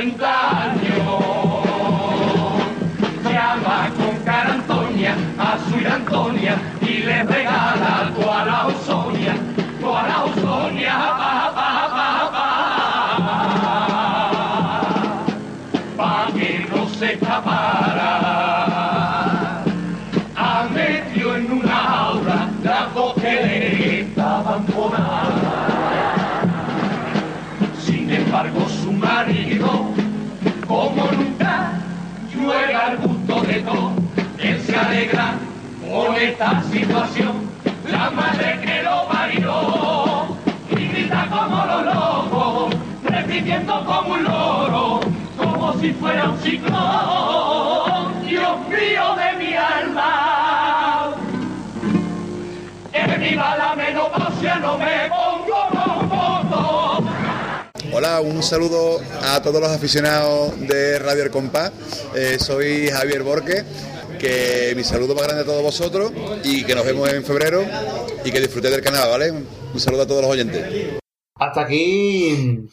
50 0.00 0.62
años. 0.62 0.96
Llama 3.22 3.90
con 3.98 4.16
cara 4.24 4.54
Antonia 4.54 5.14
a 5.38 5.58
su 5.68 5.76
hija 5.78 5.94
Antonia 5.96 6.56
y 6.80 7.02
le 7.02 7.22
regala 7.24 8.10
toda 8.14 8.44
la 8.46 8.60
Ausonia, 8.62 9.36
toda 9.78 10.02
la 10.08 10.14
Ausonia, 10.14 10.92
pa, 15.96 16.28
que 16.34 16.66
no 16.70 16.88
se 16.88 17.12
escapara. 17.12 18.12
Ha 20.34 20.68
metido 20.72 21.36
en 21.36 21.52
una 21.52 22.06
aura 22.06 22.48
las 22.64 22.88
Sin 27.84 28.10
embargo, 28.10 28.66
su 28.82 28.92
marido, 28.92 29.89
como 30.70 31.04
nunca, 31.10 31.72
llueva 32.32 32.92
el 32.92 32.98
gusto 32.98 33.40
de 33.42 33.54
todo, 33.54 33.90
él 34.38 34.60
se 34.60 34.76
alegra 34.76 35.34
con 35.80 36.14
esta 36.14 36.62
situación. 36.62 37.50
La 37.90 38.08
madre 38.10 38.60
que 38.62 38.82
lo 38.84 39.08
parió 39.08 40.36
y 40.70 40.86
grita 40.86 41.26
como 41.28 41.66
los 41.66 41.84
locos, 41.86 42.74
repitiendo 43.02 43.84
como 43.84 44.14
un 44.14 44.22
loro, 44.22 45.00
como 45.36 45.72
si 45.80 45.92
fuera 45.94 46.30
un 46.30 46.38
ciclón. 46.38 48.22
Dios 48.28 48.58
mío 48.68 49.16
de 49.16 49.44
mi 49.44 49.54
alma, 49.56 51.14
en 52.92 53.20
mi 53.20 53.34
bala 53.34 53.74
menopausia 53.74 54.54
no 54.60 54.78
me 54.78 55.08
rojo. 55.08 55.19
Hola, 58.00 58.22
un 58.22 58.42
saludo 58.42 58.98
a 59.26 59.42
todos 59.42 59.60
los 59.60 59.70
aficionados 59.70 60.58
de 60.58 60.98
Radio 61.00 61.24
El 61.24 61.30
Compás. 61.30 61.70
Eh, 62.16 62.38
soy 62.40 62.88
Javier 62.88 63.22
Borque, 63.22 63.62
que 64.18 64.72
mi 64.74 64.82
saludo 64.84 65.14
más 65.14 65.24
grande 65.24 65.42
a 65.42 65.44
todos 65.44 65.62
vosotros 65.62 66.10
y 66.42 66.64
que 66.64 66.74
nos 66.74 66.86
vemos 66.86 67.12
en 67.12 67.22
febrero 67.22 67.62
y 68.24 68.32
que 68.32 68.40
disfrutéis 68.40 68.72
del 68.72 68.82
canal, 68.82 69.10
¿vale? 69.10 69.30
Un 69.32 69.78
saludo 69.78 70.04
a 70.04 70.06
todos 70.06 70.22
los 70.22 70.30
oyentes. 70.30 70.98
Hasta 71.34 71.60
aquí. 71.60 72.66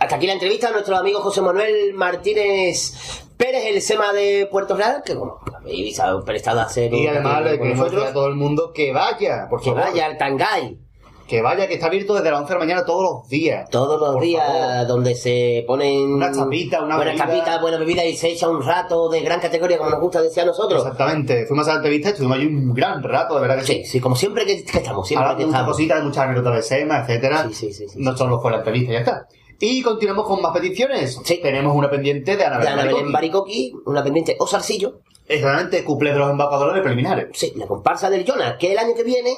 Hasta 0.00 0.16
aquí 0.16 0.26
la 0.26 0.32
entrevista 0.32 0.66
a 0.66 0.72
nuestro 0.72 0.96
amigo 0.96 1.20
José 1.20 1.42
Manuel 1.42 1.94
Martínez 1.94 2.92
Pérez, 3.36 3.66
el 3.66 3.80
SEMA 3.80 4.12
de 4.14 4.48
Puerto 4.50 4.74
Real, 4.76 5.00
que 5.06 5.14
como 5.14 5.38
habéis 5.56 5.96
prestado 6.24 6.58
a 6.58 6.64
hacer 6.64 6.92
Y 6.92 7.06
además 7.06 7.44
le 7.44 7.56
nosotros, 7.56 8.04
a 8.04 8.12
todo 8.12 8.26
el 8.26 8.34
mundo 8.34 8.72
que 8.72 8.90
vaya, 8.92 9.46
por 9.48 9.60
que 9.60 9.70
favor. 9.70 9.84
vaya 9.84 10.06
al 10.06 10.18
Tangay. 10.18 10.85
Que 11.28 11.42
vaya, 11.42 11.66
que 11.66 11.74
está 11.74 11.86
abierto 11.86 12.14
desde 12.14 12.30
las 12.30 12.40
11 12.42 12.52
de 12.52 12.54
la 12.58 12.64
mañana 12.64 12.84
todos 12.84 13.02
los 13.02 13.28
días. 13.28 13.68
Todos 13.70 14.00
los 14.00 14.12
Por 14.14 14.22
días 14.22 14.46
favor. 14.46 14.86
donde 14.86 15.14
se 15.16 15.64
ponen 15.66 16.12
Una 16.14 16.30
chapita, 16.32 16.82
una 16.82 16.96
buenas 16.96 17.14
bebida. 17.16 17.26
chapitas, 17.34 17.60
buena 17.60 17.78
bebida 17.78 18.04
y 18.04 18.16
se 18.16 18.28
echa 18.28 18.48
un 18.48 18.62
rato 18.62 19.08
de 19.08 19.20
gran 19.22 19.40
categoría 19.40 19.76
como 19.78 19.90
nos 19.90 20.00
gusta 20.00 20.22
decir 20.22 20.44
a 20.44 20.46
nosotros. 20.46 20.82
Exactamente. 20.82 21.44
Fuimos 21.46 21.66
a 21.66 21.70
la 21.72 21.76
entrevista 21.78 22.08
y 22.08 22.12
estuvimos 22.12 22.36
allí 22.38 22.46
un 22.46 22.72
gran 22.72 23.02
rato, 23.02 23.34
de 23.34 23.40
verdad 23.40 23.56
que 23.58 23.64
Sí, 23.64 23.84
sí, 23.84 24.00
como 24.00 24.14
siempre 24.14 24.46
que, 24.46 24.64
que 24.64 24.78
estamos, 24.78 25.08
siempre 25.08 25.24
Hablando 25.28 25.38
que 25.38 25.42
de 25.42 25.46
muchas 25.48 25.60
estamos. 25.60 25.76
cositas, 25.76 25.98
de 25.98 26.04
muchas 26.04 26.24
anécdotas 26.24 26.54
de 26.54 26.62
SEMA, 26.62 26.98
etcétera. 27.00 27.50
No 27.96 28.16
solo 28.16 28.40
fue 28.40 28.50
la 28.52 28.58
entrevista, 28.58 28.92
ya 28.92 28.98
está. 29.00 29.26
Y 29.58 29.82
continuamos 29.82 30.26
con 30.26 30.40
más 30.42 30.52
peticiones. 30.52 31.18
Tenemos 31.42 31.74
una 31.74 31.90
pendiente 31.90 32.36
de 32.36 32.44
Ana 32.44 32.58
De 32.58 32.64
Belén 32.66 32.78
Ana 32.78 32.92
Belén 32.92 33.10
Baricoqui. 33.12 33.72
Una 33.86 34.04
pendiente 34.04 34.36
o 34.38 34.46
zarcillo. 34.46 35.00
Exactamente, 35.26 35.82
cumple 35.82 36.12
de 36.12 36.18
los 36.20 36.30
embajadores 36.30 36.82
preliminares. 36.82 37.30
Sí, 37.32 37.52
la 37.56 37.66
comparsa 37.66 38.08
del 38.10 38.24
Jonas, 38.24 38.56
que 38.60 38.70
el 38.70 38.78
año 38.78 38.94
que 38.94 39.02
viene 39.02 39.34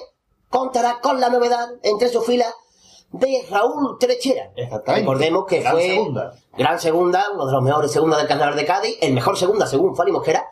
contará 0.49 1.01
con 1.01 1.21
la 1.21 1.29
novedad 1.29 1.69
entre 1.83 2.09
sus 2.09 2.25
filas 2.27 2.53
de 3.11 3.47
Raúl 3.51 3.97
Trechera. 3.99 4.51
Exactamente. 4.57 5.01
Recordemos 5.07 5.47
que 5.47 5.61
Gran 5.61 5.73
fue 5.73 5.83
segunda. 5.83 6.35
gran 6.57 6.81
segunda, 6.81 7.25
uno 7.33 7.47
de 7.47 7.53
los 7.53 7.63
mejores 7.63 7.91
segundas 7.91 8.19
del 8.19 8.29
Carnaval 8.29 8.57
de 8.57 8.67
Cádiz, 8.67 8.99
el 9.01 9.15
mejor 9.15 9.37
segunda 9.39 9.67
según 9.67 9.97
Fanny 9.97 10.13
Mosquera, 10.13 10.47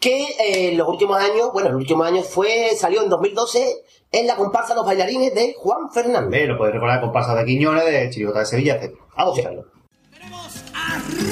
que 0.00 0.22
eh, 0.24 0.70
en 0.70 0.78
los 0.78 0.88
últimos 0.88 1.18
años, 1.18 1.52
bueno, 1.52 1.68
en 1.68 1.74
los 1.74 1.80
últimos 1.82 2.06
años 2.06 2.26
fue, 2.26 2.74
salió 2.76 3.02
en 3.02 3.08
2012 3.08 3.84
en 4.12 4.26
la 4.26 4.36
comparsa 4.36 4.74
Los 4.74 4.84
Bailarines 4.86 5.34
de 5.34 5.54
Juan 5.58 5.90
Fernández. 5.92 6.42
Eh, 6.42 6.46
lo 6.46 6.58
podéis 6.58 6.74
recordar 6.74 7.00
comparsa 7.00 7.34
de 7.34 7.44
Quiñones, 7.44 7.84
de 7.84 8.10
Chirigota 8.10 8.40
de 8.40 8.46
Sevilla. 8.46 8.80
Vamos 9.16 9.38
a 9.38 9.40
escucharlo. 9.40 9.64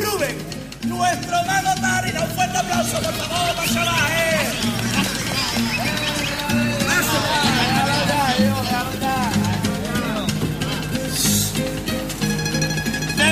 Rubén, 0.02 0.36
nuestro 0.88 1.36
mago 1.46 1.80
Tarina. 1.80 2.20
Un 2.22 2.28
fuerte 2.28 2.56
aplauso, 2.56 2.96
por 2.96 3.12
favor, 3.12 3.56
no 3.74 4.89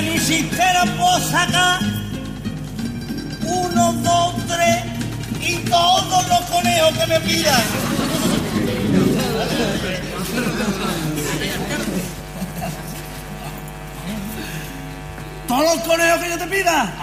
mi 0.09 0.19
chistera 0.19 0.85
puedo 0.97 1.19
sacar 1.29 1.79
uno, 3.43 3.93
dos, 3.93 4.33
tres 4.47 4.83
y 5.41 5.55
todos 5.69 6.27
los 6.27 6.41
conejos 6.41 6.97
que 6.97 7.07
me 7.07 7.19
pidan. 7.21 7.61
¿Todos 15.47 15.63
los 15.63 15.87
conejos 15.87 16.19
que 16.21 16.29
yo 16.29 16.37
te 16.37 16.47
pida? 16.47 16.93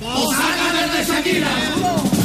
Pues 0.00 0.36
sácame 0.38 0.98
de 0.98 1.04
Shakira. 1.04 2.17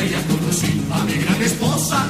Feria 0.00 0.22
conocí 0.28 0.82
a 0.92 1.04
mi 1.04 1.14
gran 1.14 1.42
esposa. 1.42 2.06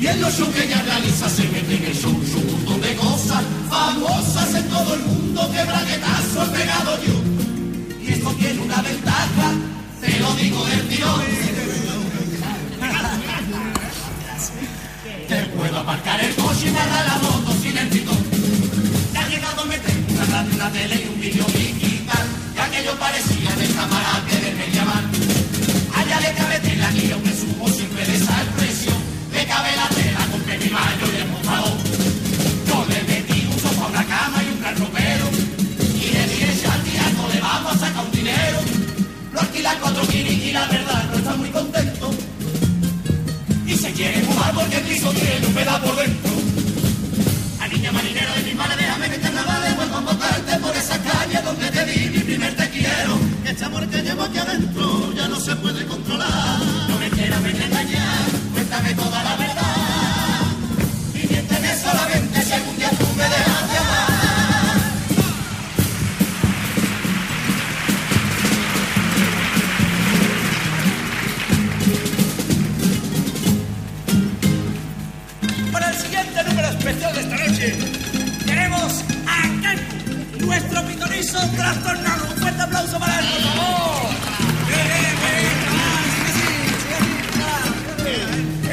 Y 0.00 0.06
en 0.06 0.20
los 0.20 0.32
shows 0.36 0.48
que 0.54 0.64
ella 0.64 0.82
realiza 0.82 1.28
se 1.28 1.44
mete 1.54 1.74
en 1.76 1.84
el 1.84 1.94
show 1.94 2.14
su 2.32 2.40
montón 2.50 2.80
de 2.80 2.94
cosas 2.96 3.42
famosas 3.68 4.54
en 4.54 4.68
todo 4.68 4.94
el 4.94 5.00
mundo 5.00 5.40
que 5.52 5.62
braguetazo 5.70 6.40
pegado 6.52 6.92
yo. 7.04 7.16
Y 8.02 8.06
esto 8.12 8.30
tiene 8.40 8.60
una 8.60 8.80
ventaja 8.82 9.48
te 10.00 10.20
lo 10.20 10.32
digo 10.34 10.64
del 10.66 10.88
tirón 10.88 11.22
te 15.28 15.42
puedo 15.56 15.78
aparcar 15.78 16.20
el 16.24 16.34
coche 16.36 16.68
y 16.68 16.70
guardar 16.70 17.06
la 17.06 17.16
moto 17.18 17.52
sin 17.60 17.76
el 17.76 17.88
pitón 17.88 18.22
ha 19.16 19.28
llegado 19.28 19.62
a 19.62 19.64
meter 19.64 19.94
una 20.08 20.24
radio, 20.24 20.54
una 20.54 20.70
tele 20.70 20.94
y 21.04 21.08
un 21.12 21.20
vídeo 21.20 21.44
digital 21.46 22.26
que 22.54 22.60
aquello 22.60 22.98
parecía 22.98 23.50
de 23.56 23.66
cámara 23.74 24.24
que 24.28 24.37
le 26.20 26.32
cabe 26.34 26.58
tela 26.60 26.90
y 26.92 27.10
aunque 27.12 27.32
supo 27.32 27.68
siempre 27.68 28.04
de 28.06 28.16
esa 28.16 28.36
presión, 28.56 28.96
le 29.32 29.46
cabe 29.46 29.70
la 29.76 29.88
tela 29.88 30.26
con 30.30 30.40
mi 30.40 30.70
mayo 30.70 31.06
y 31.12 31.16
el 31.22 31.28
mojado. 31.28 31.76
Yo 32.66 32.86
le 32.88 33.02
metí 33.04 33.46
un 33.46 33.58
sofá, 33.60 33.86
una 33.86 34.04
cama 34.04 34.42
y 34.42 34.52
un 34.52 34.60
gran 34.60 34.76
ropero. 34.76 35.26
Y 36.02 36.10
le 36.14 36.22
dije, 36.26 36.66
Santiago, 36.66 37.28
le 37.32 37.40
vamos 37.40 37.74
a 37.74 37.78
sacar 37.78 38.04
un 38.04 38.12
dinero. 38.12 38.58
Lo 39.32 39.40
alquilan 39.40 39.76
cuatro 39.80 40.02
guiris 40.06 40.44
y 40.44 40.52
la 40.52 40.66
verdad 40.66 41.04
no 41.10 41.18
está 41.18 41.34
muy 41.36 41.50
contento. 41.50 42.10
Y 43.66 43.74
se 43.76 43.92
quiere 43.92 44.20
fumar 44.22 44.52
porque 44.54 44.76
el 44.76 44.84
piso 44.84 45.10
tiene 45.12 45.46
un 45.46 45.54
pedazo 45.54 45.84
por 45.84 45.96
dentro. 45.96 46.32
A 47.60 47.68
niña 47.68 47.92
marinera 47.92 48.34
de 48.34 48.42
mi 48.42 48.54
madre, 48.54 48.76
déjame 48.82 49.10
que 49.10 49.18
te 49.18 49.30
navales, 49.30 49.76
vuelvo 49.76 49.96
a 49.96 49.98
embocarte 49.98 50.56
por 50.58 50.76
esa 50.76 50.98
calle 50.98 51.42
donde 51.44 51.70
te 51.70 51.84
di 51.84 52.10
mi 52.10 52.20
primer 52.20 52.56
te 52.56 52.70
quiero. 52.70 53.18
Que 53.44 53.50
este 53.50 53.64
amor 53.64 53.86
que 53.88 54.02
llevo 54.02 54.22
aquí 54.22 54.38
adentro 54.38 55.12
ya 55.14 55.28
no 55.28 55.38
se 55.38 55.54
puede 55.56 55.84
controlar. 55.86 55.97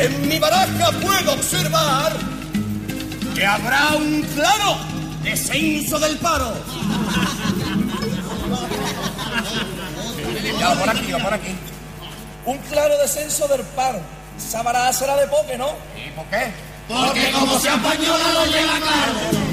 En 0.05 0.29
mi 0.29 0.37
baraja 0.37 0.91
puedo 1.01 1.33
observar 1.33 2.15
que 3.33 3.43
habrá 3.43 3.95
un 3.95 4.21
claro 4.35 4.77
descenso 5.23 5.97
del 5.97 6.15
paro. 6.19 6.53
Ya, 10.59 10.75
por 10.75 10.89
aquí, 10.89 11.11
por 11.11 11.33
aquí. 11.33 11.55
Un 12.45 12.57
claro 12.69 12.95
descenso 12.99 13.47
del 13.47 13.61
paro. 13.61 13.99
Sabará 14.37 14.93
será 14.93 15.15
de 15.15 15.25
poque, 15.25 15.57
¿no? 15.57 15.69
¿Y 15.97 16.11
por 16.11 16.25
qué? 16.25 16.53
Porque 16.87 17.31
como 17.31 17.57
sea 17.57 17.73
española 17.73 18.25
lo 18.31 18.45
lleva 18.45 18.77
claro. 18.77 19.44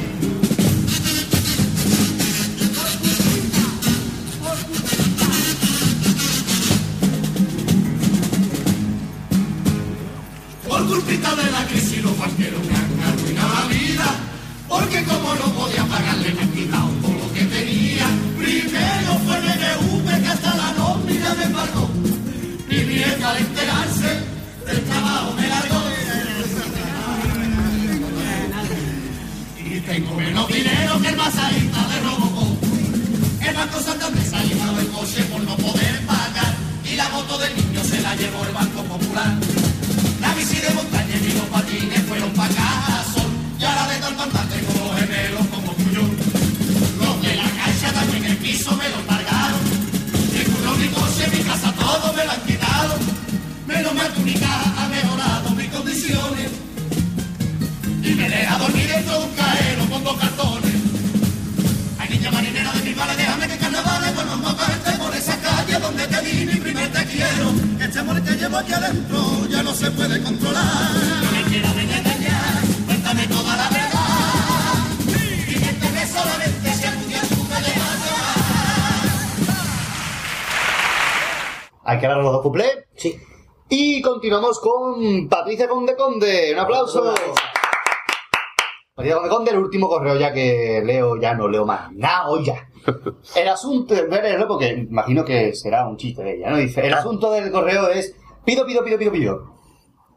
Con 85.02 85.28
Patricia 85.28 85.68
Conde 85.68 85.96
Conde. 85.96 86.52
Un 86.52 86.58
aplauso. 86.60 87.14
Patricia 88.94 89.16
Conde 89.16 89.28
Conde, 89.30 89.50
el 89.50 89.58
último 89.58 89.88
correo 89.88 90.16
ya 90.16 90.32
que 90.32 90.82
leo, 90.84 91.20
ya 91.20 91.34
no 91.34 91.48
leo 91.48 91.64
más 91.66 91.92
nada 91.92 92.28
hoy 92.28 92.44
ya. 92.44 92.68
El 93.36 93.48
asunto, 93.48 93.94
voy 94.08 94.18
a 94.18 94.22
leerlo 94.22 94.48
porque 94.48 94.68
imagino 94.70 95.24
que 95.24 95.54
será 95.54 95.86
un 95.86 95.96
chiste 95.96 96.22
de 96.22 96.36
ella, 96.36 96.50
¿no? 96.50 96.56
Dice, 96.56 96.84
el 96.84 96.92
asunto 96.92 97.30
del 97.30 97.50
correo 97.52 97.88
es 97.88 98.16
pido, 98.44 98.66
pido, 98.66 98.84
pido, 98.84 98.98
pido, 98.98 99.12
pido. 99.12 99.54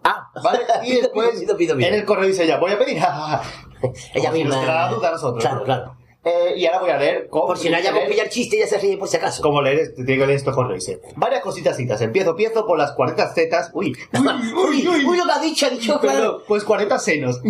Ah, 0.04 0.30
¿Vale? 0.44 0.62
Y 0.84 0.96
después, 0.96 1.44
en 1.48 1.94
el 1.94 2.06
correo 2.06 2.28
dice 2.28 2.44
ella, 2.44 2.58
voy 2.58 2.72
a 2.72 2.80
pedir, 2.80 2.98
Ella 4.16 4.32
misma. 4.32 4.56
nos 4.56 4.66
la 4.66 4.90
duda 4.90 5.10
a 5.10 5.12
nosotros. 5.12 5.44
Claro, 5.44 5.64
claro. 5.64 5.96
Eh, 6.26 6.56
y 6.58 6.66
ahora 6.66 6.80
voy 6.80 6.90
a 6.90 6.98
leer 6.98 7.28
cómo... 7.30 7.46
Por 7.46 7.58
si 7.60 7.70
no 7.70 7.78
hayamos 7.78 8.04
pillado 8.06 8.24
el 8.24 8.30
chiste, 8.30 8.58
ya 8.58 8.66
se 8.66 8.80
ríe 8.80 8.98
por 8.98 9.08
si 9.08 9.18
acaso. 9.18 9.44
Como 9.44 9.62
leer, 9.62 9.94
te 9.96 10.04
tengo 10.04 10.22
que 10.22 10.28
leer 10.28 10.32
estos 10.32 10.56
correos. 10.56 10.84
Dice, 10.84 11.00
varias 11.16 11.42
cositas 11.42 11.78
citas. 11.78 12.02
Empiezo, 12.02 12.32
empiezo 12.32 12.66
por 12.66 12.80
las 12.80 12.94
40 12.94 13.34
zetas. 13.34 13.70
Uy, 13.74 13.96
Uy, 14.14 14.88
uy, 14.88 15.18
lo 15.18 15.26
que 15.26 15.32
ha 15.32 15.40
dicho, 15.40 15.68
ha 15.68 15.70
dicho, 15.70 16.00
claro. 16.00 16.42
pues 16.48 16.64
40 16.64 16.98
senos. 16.98 17.42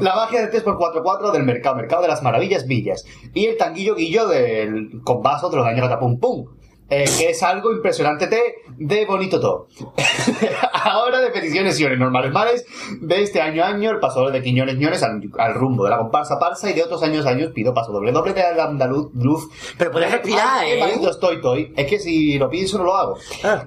La 0.00 0.14
magia 0.14 0.46
del 0.46 0.64
3x4-4 0.64 1.32
del 1.32 1.42
mercado, 1.42 1.74
mercado 1.74 2.02
de 2.02 2.08
las 2.08 2.22
maravillas 2.22 2.66
villas. 2.66 3.04
Y 3.34 3.46
el 3.46 3.56
tanguillo 3.56 3.96
guillo 3.96 4.28
del 4.28 5.00
compás 5.02 5.42
de 5.50 5.56
los 5.56 5.66
años 5.66 5.90
pum 5.98 6.20
pum. 6.20 6.46
Eh, 6.90 7.04
que 7.18 7.30
es 7.30 7.42
algo 7.44 7.72
impresionante 7.72 8.26
de, 8.26 8.40
de 8.76 9.06
bonito 9.06 9.40
todo. 9.40 9.68
Ahora 10.72 11.20
de 11.20 11.30
peticiones 11.30 11.78
y 11.78 11.84
normales 11.84 12.32
males, 12.32 12.66
de 13.00 13.22
este 13.22 13.40
año 13.40 13.62
a 13.62 13.68
año, 13.68 13.90
el 13.92 14.00
paso 14.00 14.28
de 14.28 14.42
Quiñones 14.42 14.76
Ñones 14.76 15.00
al, 15.04 15.22
al 15.38 15.54
rumbo 15.54 15.84
de 15.84 15.90
la 15.90 15.98
comparsa 15.98 16.40
parsa 16.40 16.68
y 16.68 16.72
de 16.72 16.82
otros 16.82 17.02
años 17.04 17.26
a 17.26 17.30
años 17.30 17.52
pido 17.52 17.72
paso 17.72 17.92
doble 17.92 18.10
doble 18.10 18.32
de 18.32 18.42
la 18.56 18.64
andaluz 18.64 19.10
luz. 19.14 19.48
Pero 19.78 19.92
puedes 19.92 20.10
respirar, 20.10 20.64
Ay, 20.64 20.72
¿eh? 20.72 21.00
estoy, 21.08 21.40
toy. 21.40 21.72
Es 21.76 21.86
que 21.86 22.00
si 22.00 22.38
lo 22.38 22.50
pienso 22.50 22.78
no 22.78 22.84
lo 22.84 22.96
hago. 22.96 23.18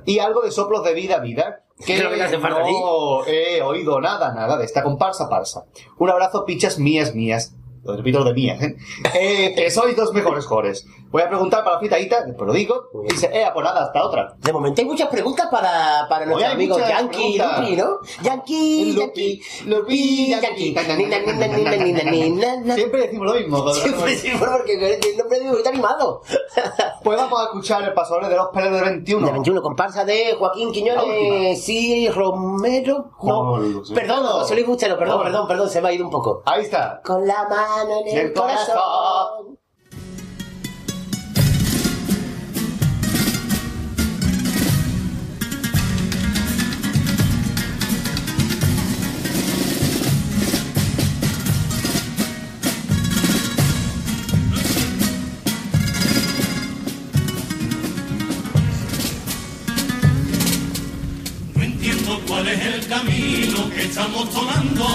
Y 0.06 0.20
algo 0.20 0.42
de 0.42 0.52
soplos 0.52 0.84
de 0.84 0.94
vida, 0.94 1.20
vida. 1.20 1.62
Que 1.86 1.96
que 1.96 2.02
te 2.02 2.22
hace 2.22 2.40
falta 2.40 2.60
no 2.60 3.26
he 3.26 3.62
oído 3.62 4.00
nada, 4.00 4.34
nada 4.34 4.58
de 4.58 4.66
esta 4.66 4.84
comparsa 4.84 5.30
parsa. 5.30 5.66
Un 5.98 6.10
abrazo, 6.10 6.46
pichas 6.46 6.78
mías, 6.78 7.16
mías. 7.16 7.56
Lo 7.84 7.98
repito 7.98 8.20
lo 8.20 8.26
de 8.26 8.34
mías, 8.34 8.62
¿eh? 8.62 8.76
Eh, 9.14 9.54
que 9.56 9.70
sois 9.70 9.96
dos 9.96 10.14
mejores 10.14 10.46
jores. 10.46 10.86
Voy 11.14 11.22
a 11.22 11.30
preguntar 11.30 11.64
para 11.64 11.76
la 11.76 11.80
fritadita, 11.80 12.24
después 12.26 12.48
lo 12.48 12.54
digo. 12.54 12.90
Y 13.06 13.12
dice, 13.12 13.30
eh, 13.32 13.46
pues 13.54 13.64
nada, 13.64 13.84
hasta 13.84 14.04
otra. 14.04 14.34
De 14.40 14.52
momento 14.52 14.82
hay 14.82 14.88
muchas 14.88 15.10
preguntas 15.10 15.48
para, 15.52 16.08
para 16.10 16.26
nuestro 16.26 16.38
Hoy 16.38 16.44
hay 16.44 16.54
amigo 16.54 16.74
muchas 16.74 16.90
Yankee 16.90 17.38
preguntas. 17.38 17.60
Lupi, 17.60 17.76
¿no? 17.76 18.00
Yankee, 18.24 18.96
Yankee, 18.96 19.42
Lupi, 19.66 20.30
Yankee. 20.32 20.76
Siempre 22.74 23.02
decimos 23.02 23.28
lo 23.28 23.34
mismo. 23.36 23.74
Siempre, 23.76 24.16
siempre, 24.16 24.50
porque 24.50 24.74
el 24.74 25.18
nombre 25.20 25.40
de 25.40 25.52
está 25.52 25.70
animado. 25.70 26.24
Pues 27.04 27.16
vamos 27.16 27.40
a 27.40 27.44
escuchar 27.44 27.84
el 27.84 27.94
pasador 27.94 28.28
de 28.28 28.36
los 28.36 28.48
peles 28.48 28.72
de 28.72 28.82
21. 28.82 29.28
De 29.28 29.32
21, 29.34 29.62
comparsa 29.62 30.06
de 30.06 30.34
Joaquín 30.34 30.72
Quiñones, 30.72 31.64
sí, 31.64 32.10
Romero. 32.10 33.12
No, 33.22 33.60
perdón, 33.94 34.26
José 34.26 34.56
Luis 34.56 34.66
Bustelo, 34.66 34.98
perdón, 34.98 35.22
perdón, 35.22 35.48
perdón, 35.48 35.70
se 35.70 35.80
me 35.80 35.90
ha 35.90 35.94
ido 35.94 36.06
un 36.06 36.12
poco. 36.12 36.42
Ahí 36.46 36.64
está. 36.64 37.02
Con 37.04 37.28
la 37.28 37.48
mano 37.48 38.02
en 38.04 38.18
El 38.18 38.34
corazón. 38.34 39.53
Camino 62.88 63.70
que 63.70 63.84
estamos 63.84 64.30
tomando. 64.32 64.86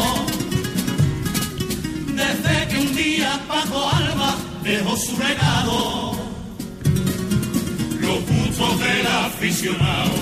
Desde 2.14 2.68
que 2.68 2.78
un 2.78 2.96
día 2.96 3.40
Paco 3.46 3.90
Alba 3.90 4.36
dejó 4.62 4.96
su 4.96 5.18
legado. 5.18 6.12
Los 8.00 8.26
gustos 8.26 8.80
del 8.80 9.06
aficionado 9.06 10.12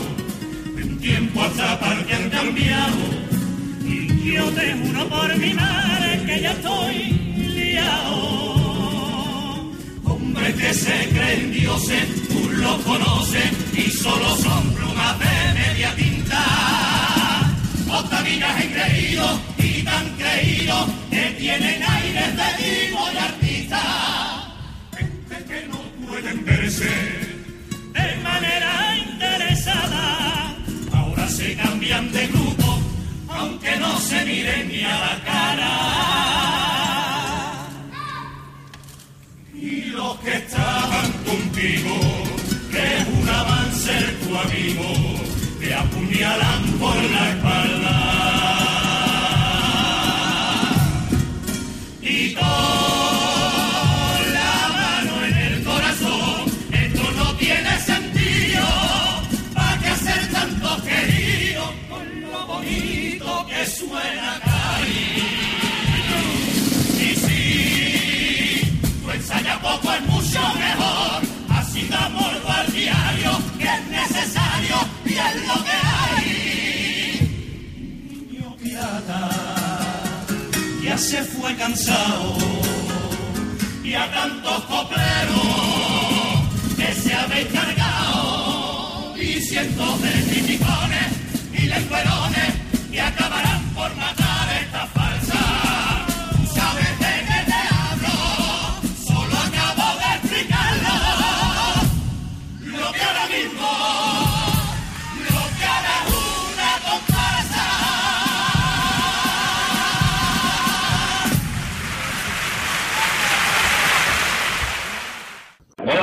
en 0.78 0.98
tiempo 0.98 1.42
hasta 1.42 1.80
parte 1.80 2.14
han 2.14 2.30
cambiado. 2.30 2.96
Y 3.84 4.32
yo 4.32 4.44
te 4.50 4.72
juro 4.74 5.08
por 5.08 5.36
mi 5.36 5.54
madre 5.54 6.22
que 6.26 6.40
ya 6.40 6.52
estoy 6.52 6.94
liado. 7.54 8.26
Hombres 10.04 10.54
que 10.54 10.74
se 10.74 11.08
creen 11.10 11.52
dioses, 11.52 12.28
tú 12.28 12.50
los 12.50 12.76
conoces 12.82 13.50
y 13.74 13.90
solo 13.90 14.36
son 14.36 14.70
plumas 14.74 15.18
de 15.18 15.54
media 15.54 15.94
tinta. 15.94 16.85
Octavinas 17.98 18.62
engreídos 18.62 19.40
y 19.58 19.82
tan 19.82 20.08
creídos 20.16 20.86
que 21.10 21.22
tienen 21.38 21.82
aires 21.82 22.36
de 22.36 22.48
divo 22.62 23.00
y 23.12 23.16
artista. 23.16 23.80
Gente 24.96 25.36
que 25.48 25.66
no 25.68 25.78
pueden 26.06 26.44
verse 26.44 26.90
de 27.94 28.16
manera 28.22 28.96
interesada. 28.98 30.54
Ahora 30.92 31.26
se 31.28 31.56
cambian 31.56 32.12
de 32.12 32.26
grupo, 32.26 32.78
aunque 33.28 33.76
no 33.76 33.98
se 33.98 34.24
miren 34.26 34.68
ni 34.68 34.82
a 34.84 34.98
la 34.98 35.24
cara. 35.24 35.72
Y 39.54 39.86
los 39.86 40.18
que 40.20 40.34
estaban 40.34 41.12
contigo, 41.24 41.96
que 42.70 43.04
juraban 43.10 43.74
ser 43.74 44.18
tu 44.20 44.36
amigo, 44.36 45.15
apuñalan 45.76 46.62
por 46.80 46.96
la 46.96 47.30
espalda. 47.30 47.94
Y 52.02 52.34
con 52.34 52.44
la 54.38 54.54
mano 54.78 55.24
en 55.26 55.34
el 55.34 55.64
corazón, 55.64 56.52
esto 56.72 57.02
no 57.16 57.34
tiene 57.36 57.78
sentido. 57.80 58.66
¿Para 59.54 59.78
qué 59.80 59.88
hacer 59.88 60.32
tanto 60.32 60.82
querido 60.84 61.72
con 61.90 62.20
lo 62.20 62.46
bonito 62.46 63.46
que 63.48 63.66
suena 63.66 64.40
caer? 64.44 64.86
Y 67.06 67.14
si 67.24 67.40
tú 69.02 69.10
ensayas 69.10 69.58
poco 69.58 69.92
es 69.92 70.02
mucho 70.06 70.40
mejor, 70.54 71.22
así 71.50 71.86
da 71.88 72.08
se 80.98 81.22
fue 81.22 81.54
cansado 81.56 82.36
y 83.84 83.94
a 83.94 84.10
tantos 84.10 84.64
copleros 84.64 85.36
que 86.76 86.94
se 86.94 87.14
habéis 87.14 87.46
cargado 87.48 89.14
y 89.16 89.40
cientos 89.40 90.02
de 90.02 90.10
criticones 90.30 91.12
y 91.52 91.66
lenguerones 91.66 92.54
que 92.90 93.00
acabarán 93.00 93.62
por 93.74 93.88
por 93.88 93.96
matar 93.96 94.35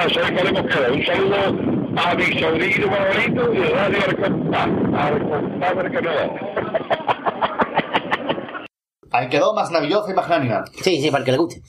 soy 0.09 0.35
Carlos 0.35 0.53
Mosquera. 0.53 0.91
Un 0.91 1.05
saludo 1.05 1.35
a 1.97 2.15
mi 2.15 2.39
sobrino 2.39 2.88
favorito 2.89 3.53
y 3.53 3.57
de 3.57 3.69
Radio 3.69 3.99
del 3.99 4.15
Canadá. 4.17 4.69
Ahí 9.11 9.30
quedó 9.30 9.53
más 9.53 9.69
navilloso 9.69 10.09
y 10.09 10.13
más 10.15 10.30
animal. 10.30 10.63
Sí, 10.81 10.99
sí, 10.99 11.11
para 11.11 11.19
el 11.19 11.25
que 11.25 11.31
le 11.31 11.38
guste. 11.38 11.61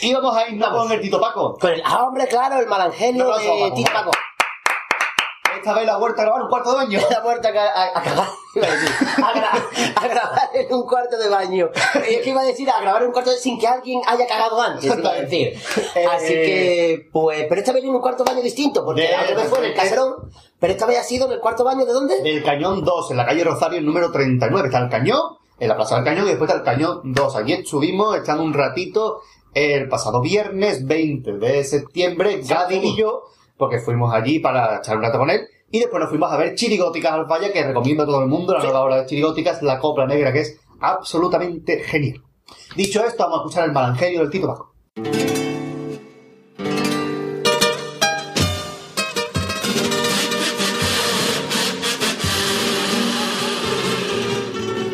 Y 0.00 0.14
vamos 0.14 0.34
a 0.36 0.48
irnos 0.48 0.68
con 0.70 0.90
el 0.90 1.00
Tito 1.00 1.20
Paco. 1.20 1.58
Con 1.60 1.72
el, 1.72 1.82
ah, 1.84 2.04
hombre, 2.04 2.26
claro, 2.26 2.58
el 2.58 2.64
aplauso, 2.64 3.56
de. 3.64 3.70
Tito 3.76 3.92
Paco. 3.92 4.10
Esta 5.64 5.72
vez 5.72 5.86
la 5.86 5.96
vuelta 5.96 6.20
a 6.20 6.24
grabar 6.26 6.42
un 6.42 6.48
cuarto 6.50 6.72
de 6.72 6.76
baño. 6.76 7.00
La 7.10 7.22
puerta 7.22 7.48
a, 7.48 7.98
a, 7.98 8.02
a 9.96 10.08
grabar 10.08 10.50
en 10.52 10.74
un 10.74 10.82
cuarto 10.86 11.16
de 11.16 11.26
baño. 11.30 11.70
Y 12.06 12.14
es 12.16 12.20
que 12.20 12.30
iba 12.30 12.42
a 12.42 12.44
decir 12.44 12.68
a 12.68 12.82
grabar 12.82 13.00
en 13.00 13.08
un 13.08 13.14
cuarto 13.14 13.30
de, 13.30 13.38
sin 13.38 13.58
que 13.58 13.66
alguien 13.66 14.02
haya 14.06 14.26
cagado 14.26 14.60
antes, 14.60 14.84
iba 14.84 15.10
a 15.10 15.14
decir. 15.14 15.54
Así 16.12 16.28
que, 16.34 17.08
pues, 17.10 17.46
pero 17.48 17.58
esta 17.62 17.72
vez 17.72 17.82
en 17.82 17.94
un 17.94 18.02
cuarto 18.02 18.24
de 18.24 18.32
baño 18.32 18.42
distinto, 18.42 18.84
porque 18.84 19.08
la 19.10 19.22
otra 19.22 19.36
vez 19.36 19.48
fue 19.48 19.58
en 19.60 19.64
el 19.64 19.74
caserón, 19.74 20.14
pero 20.60 20.72
esta 20.74 20.84
vez 20.84 20.98
ha 20.98 21.02
sido 21.02 21.26
en 21.28 21.32
el 21.32 21.40
cuarto 21.40 21.64
baño 21.64 21.86
de 21.86 21.92
dónde? 21.94 22.20
Del 22.20 22.44
Cañón 22.44 22.84
2, 22.84 23.10
en 23.12 23.16
la 23.16 23.24
calle 23.24 23.42
Rosario, 23.42 23.78
el 23.78 23.86
número 23.86 24.12
39. 24.12 24.68
Está 24.68 24.80
el 24.80 24.90
Cañón, 24.90 25.38
en 25.58 25.68
la 25.68 25.76
Plaza 25.76 25.94
del 25.94 26.04
Cañón, 26.04 26.26
y 26.26 26.28
después 26.28 26.50
está 26.50 26.60
el 26.60 26.64
Cañón 26.66 27.00
2. 27.04 27.36
Allí 27.36 27.54
estuvimos 27.54 28.18
echando 28.18 28.42
un 28.42 28.52
ratito 28.52 29.22
el 29.54 29.88
pasado 29.88 30.20
viernes 30.20 30.86
20 30.86 31.38
de 31.38 31.64
septiembre, 31.64 32.42
Gadi 32.46 32.76
y 32.76 32.96
yo, 32.96 33.22
porque 33.56 33.78
fuimos 33.78 34.12
allí 34.12 34.40
para 34.40 34.76
echar 34.76 34.98
un 34.98 35.02
rato 35.02 35.18
con 35.18 35.30
él. 35.30 35.48
Y 35.74 35.80
después 35.80 36.00
nos 36.00 36.08
fuimos 36.08 36.30
a 36.30 36.36
ver 36.36 36.54
Chirigóticas 36.54 37.12
al 37.14 37.26
Falla, 37.26 37.52
que 37.52 37.64
recomiendo 37.64 38.04
a 38.04 38.06
todo 38.06 38.22
el 38.22 38.28
mundo, 38.28 38.52
la 38.52 38.62
nueva 38.62 38.84
obra 38.84 39.00
de 39.00 39.06
Chirigóticas, 39.06 39.60
La 39.60 39.80
Copla 39.80 40.06
Negra, 40.06 40.32
que 40.32 40.42
es 40.42 40.60
absolutamente 40.78 41.80
genial. 41.80 42.22
Dicho 42.76 43.04
esto, 43.04 43.24
vamos 43.24 43.38
a 43.38 43.42
escuchar 43.42 43.64
el 43.64 43.72
malangerio 43.72 44.20
del 44.20 44.30
Tito 44.30 44.46
Paco. 44.46 44.72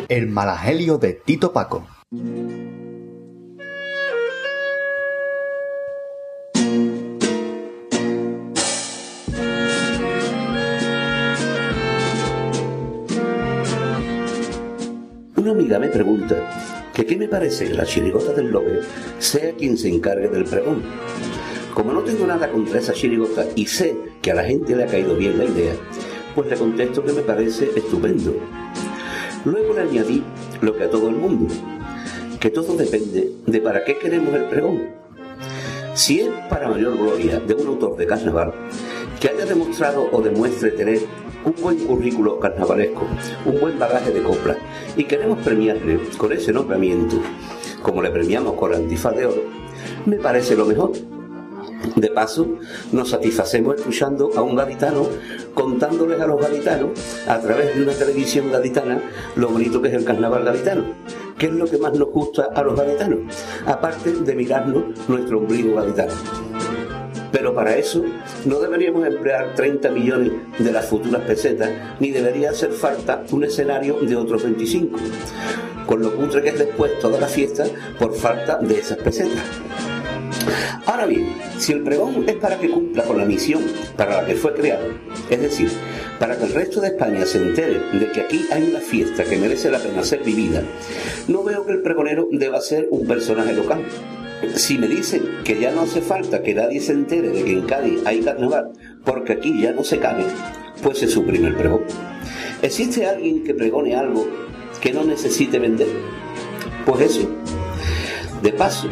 El 0.09 0.29
malagelio 0.29 0.97
de 0.97 1.13
Tito 1.13 1.53
Paco. 1.53 1.85
Una 15.41 15.53
amiga 15.53 15.79
me 15.79 15.87
pregunta 15.87 16.35
que 16.93 17.03
qué 17.03 17.17
me 17.17 17.27
parece 17.27 17.67
que 17.67 17.73
la 17.73 17.83
chirigota 17.83 18.31
del 18.31 18.51
Lobe 18.51 18.81
sea 19.17 19.53
quien 19.53 19.75
se 19.75 19.89
encargue 19.89 20.29
del 20.29 20.43
pregón. 20.43 20.83
Como 21.73 21.91
no 21.91 22.01
tengo 22.01 22.27
nada 22.27 22.51
contra 22.51 22.77
esa 22.77 22.93
chirigota 22.93 23.47
y 23.55 23.65
sé 23.65 23.97
que 24.21 24.29
a 24.29 24.35
la 24.35 24.43
gente 24.43 24.75
le 24.75 24.83
ha 24.83 24.85
caído 24.85 25.15
bien 25.15 25.39
la 25.39 25.45
idea, 25.45 25.73
pues 26.35 26.47
le 26.47 26.55
contesto 26.55 27.03
que 27.03 27.13
me 27.13 27.23
parece 27.23 27.71
estupendo. 27.75 28.35
Luego 29.43 29.73
le 29.73 29.81
añadí 29.81 30.23
lo 30.61 30.77
que 30.77 30.83
a 30.83 30.91
todo 30.91 31.09
el 31.09 31.15
mundo, 31.15 31.51
que 32.39 32.51
todo 32.51 32.75
depende 32.77 33.31
de 33.47 33.61
para 33.61 33.83
qué 33.83 33.97
queremos 33.97 34.35
el 34.35 34.43
pregón. 34.43 34.89
Si 35.95 36.19
es 36.19 36.29
para 36.51 36.69
mayor 36.69 36.99
gloria 36.99 37.39
de 37.39 37.55
un 37.55 37.65
autor 37.65 37.97
de 37.97 38.05
carnaval 38.05 38.53
que 39.19 39.29
haya 39.29 39.47
demostrado 39.47 40.07
o 40.11 40.21
demuestre 40.21 40.69
tener 40.69 40.99
un 41.45 41.55
buen 41.61 41.77
currículo 41.85 42.39
carnavalesco, 42.39 43.07
un 43.45 43.59
buen 43.59 43.79
bagaje 43.79 44.11
de 44.11 44.21
copla, 44.21 44.57
y 44.95 45.03
queremos 45.05 45.39
premiarle 45.39 45.99
con 46.17 46.31
ese 46.31 46.53
nombramiento, 46.53 47.17
como 47.81 48.01
le 48.01 48.11
premiamos 48.11 48.53
con 48.53 48.71
la 48.71 48.77
antifaz 48.77 49.15
de 49.15 49.25
oro, 49.25 49.43
me 50.05 50.17
parece 50.17 50.55
lo 50.55 50.65
mejor. 50.65 50.91
De 51.95 52.09
paso, 52.09 52.47
nos 52.91 53.09
satisfacemos 53.09 53.75
escuchando 53.75 54.29
a 54.35 54.41
un 54.43 54.55
gaditano 54.55 55.07
contándoles 55.55 56.21
a 56.21 56.27
los 56.27 56.39
gaditanos, 56.39 56.91
a 57.27 57.39
través 57.39 57.75
de 57.75 57.81
una 57.81 57.93
televisión 57.93 58.51
gaditana, 58.51 59.01
lo 59.35 59.49
bonito 59.49 59.81
que 59.81 59.87
es 59.87 59.95
el 59.95 60.05
carnaval 60.05 60.43
gaditano. 60.43 60.83
¿Qué 61.39 61.47
es 61.47 61.53
lo 61.53 61.65
que 61.65 61.79
más 61.79 61.93
nos 61.97 62.09
gusta 62.09 62.49
a 62.53 62.61
los 62.61 62.75
gaditanos? 62.75 63.19
Aparte 63.65 64.11
de 64.11 64.35
mirarnos 64.35 64.83
nuestro 65.07 65.39
ombligo 65.39 65.75
gaditano. 65.75 66.13
Pero 67.31 67.53
para 67.53 67.77
eso 67.77 68.03
no 68.45 68.59
deberíamos 68.59 69.07
emplear 69.07 69.55
30 69.55 69.89
millones 69.91 70.31
de 70.59 70.71
las 70.71 70.85
futuras 70.85 71.21
pesetas, 71.21 71.69
ni 71.99 72.11
debería 72.11 72.51
hacer 72.51 72.71
falta 72.71 73.23
un 73.31 73.43
escenario 73.43 73.99
de 74.01 74.15
otros 74.15 74.43
25, 74.43 74.97
con 75.85 76.01
lo 76.01 76.15
cutre 76.15 76.41
que 76.41 76.49
es 76.49 76.59
después 76.59 76.99
toda 76.99 77.19
la 77.19 77.27
fiesta 77.27 77.65
por 77.97 78.13
falta 78.15 78.57
de 78.57 78.79
esas 78.79 78.97
pesetas. 78.97 79.43
Ahora 80.85 81.05
bien, 81.05 81.35
si 81.57 81.73
el 81.73 81.83
pregón 81.83 82.27
es 82.27 82.35
para 82.35 82.57
que 82.57 82.69
cumpla 82.69 83.03
con 83.03 83.17
la 83.17 83.25
misión 83.25 83.63
para 83.95 84.21
la 84.21 84.25
que 84.25 84.35
fue 84.35 84.53
creado, 84.53 84.87
es 85.29 85.39
decir, 85.39 85.69
para 86.19 86.37
que 86.37 86.45
el 86.45 86.53
resto 86.53 86.81
de 86.81 86.87
España 86.87 87.25
se 87.25 87.37
entere 87.37 87.79
de 87.93 88.11
que 88.11 88.21
aquí 88.21 88.45
hay 88.51 88.63
una 88.63 88.79
fiesta 88.79 89.23
que 89.23 89.37
merece 89.37 89.69
la 89.69 89.79
pena 89.79 90.03
ser 90.03 90.23
vivida, 90.23 90.63
no 91.27 91.43
veo 91.43 91.65
que 91.65 91.73
el 91.73 91.81
pregonero 91.81 92.27
deba 92.31 92.59
ser 92.61 92.87
un 92.91 93.07
personaje 93.07 93.53
local. 93.53 93.83
Si 94.55 94.77
me 94.77 94.87
dicen 94.87 95.43
que 95.43 95.59
ya 95.59 95.71
no 95.71 95.81
hace 95.81 96.01
falta 96.01 96.41
que 96.41 96.53
nadie 96.53 96.79
se 96.79 96.93
entere 96.93 97.29
de 97.29 97.43
que 97.43 97.51
en 97.51 97.61
Cádiz 97.61 98.01
hay 98.05 98.21
carnaval, 98.21 98.71
porque 99.05 99.33
aquí 99.33 99.61
ya 99.61 99.71
no 99.71 99.83
se 99.83 99.99
cabe, 99.99 100.25
pues 100.81 100.97
se 100.97 101.07
suprime 101.07 101.49
el 101.49 101.55
pregón. 101.55 101.83
¿Existe 102.61 103.05
alguien 103.05 103.43
que 103.43 103.53
pregone 103.53 103.95
algo 103.95 104.27
que 104.81 104.93
no 104.93 105.03
necesite 105.03 105.59
vender? 105.59 105.87
Pues 106.85 107.01
eso. 107.01 107.29
De 108.41 108.51
paso, 108.51 108.89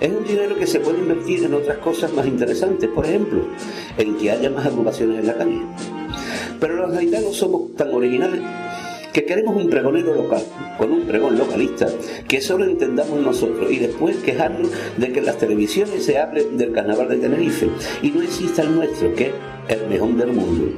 es 0.00 0.10
un 0.10 0.24
dinero 0.24 0.56
que 0.56 0.66
se 0.66 0.80
puede 0.80 0.98
invertir 0.98 1.44
en 1.44 1.54
otras 1.54 1.78
cosas 1.78 2.12
más 2.12 2.26
interesantes, 2.26 2.88
por 2.90 3.06
ejemplo, 3.06 3.46
en 3.96 4.16
que 4.16 4.30
haya 4.30 4.50
más 4.50 4.66
agrupaciones 4.66 5.20
en 5.20 5.26
la 5.26 5.36
calle. 5.36 5.62
Pero 6.60 6.76
los 6.76 6.92
gaditanos 6.92 7.36
somos 7.36 7.74
tan 7.74 7.94
originales 7.94 8.40
que 9.12 9.24
queremos 9.24 9.56
un 9.56 9.68
pregonero 9.68 10.14
local, 10.14 10.42
con 10.78 10.92
un 10.92 11.06
pregón 11.06 11.36
localista, 11.36 11.86
que 12.28 12.40
solo 12.40 12.64
entendamos 12.64 13.20
nosotros 13.20 13.70
y 13.70 13.78
después 13.78 14.16
quejarnos 14.18 14.70
de 14.96 15.12
que 15.12 15.20
las 15.20 15.38
televisiones 15.38 16.04
se 16.04 16.18
hable 16.18 16.44
del 16.44 16.72
carnaval 16.72 17.08
de 17.08 17.16
Tenerife 17.16 17.68
y 18.02 18.10
no 18.10 18.22
exista 18.22 18.62
el 18.62 18.74
nuestro, 18.74 19.14
que 19.14 19.32
es 19.68 19.76
el 19.76 19.88
mejor 19.88 20.14
del 20.16 20.32
mundo. 20.32 20.72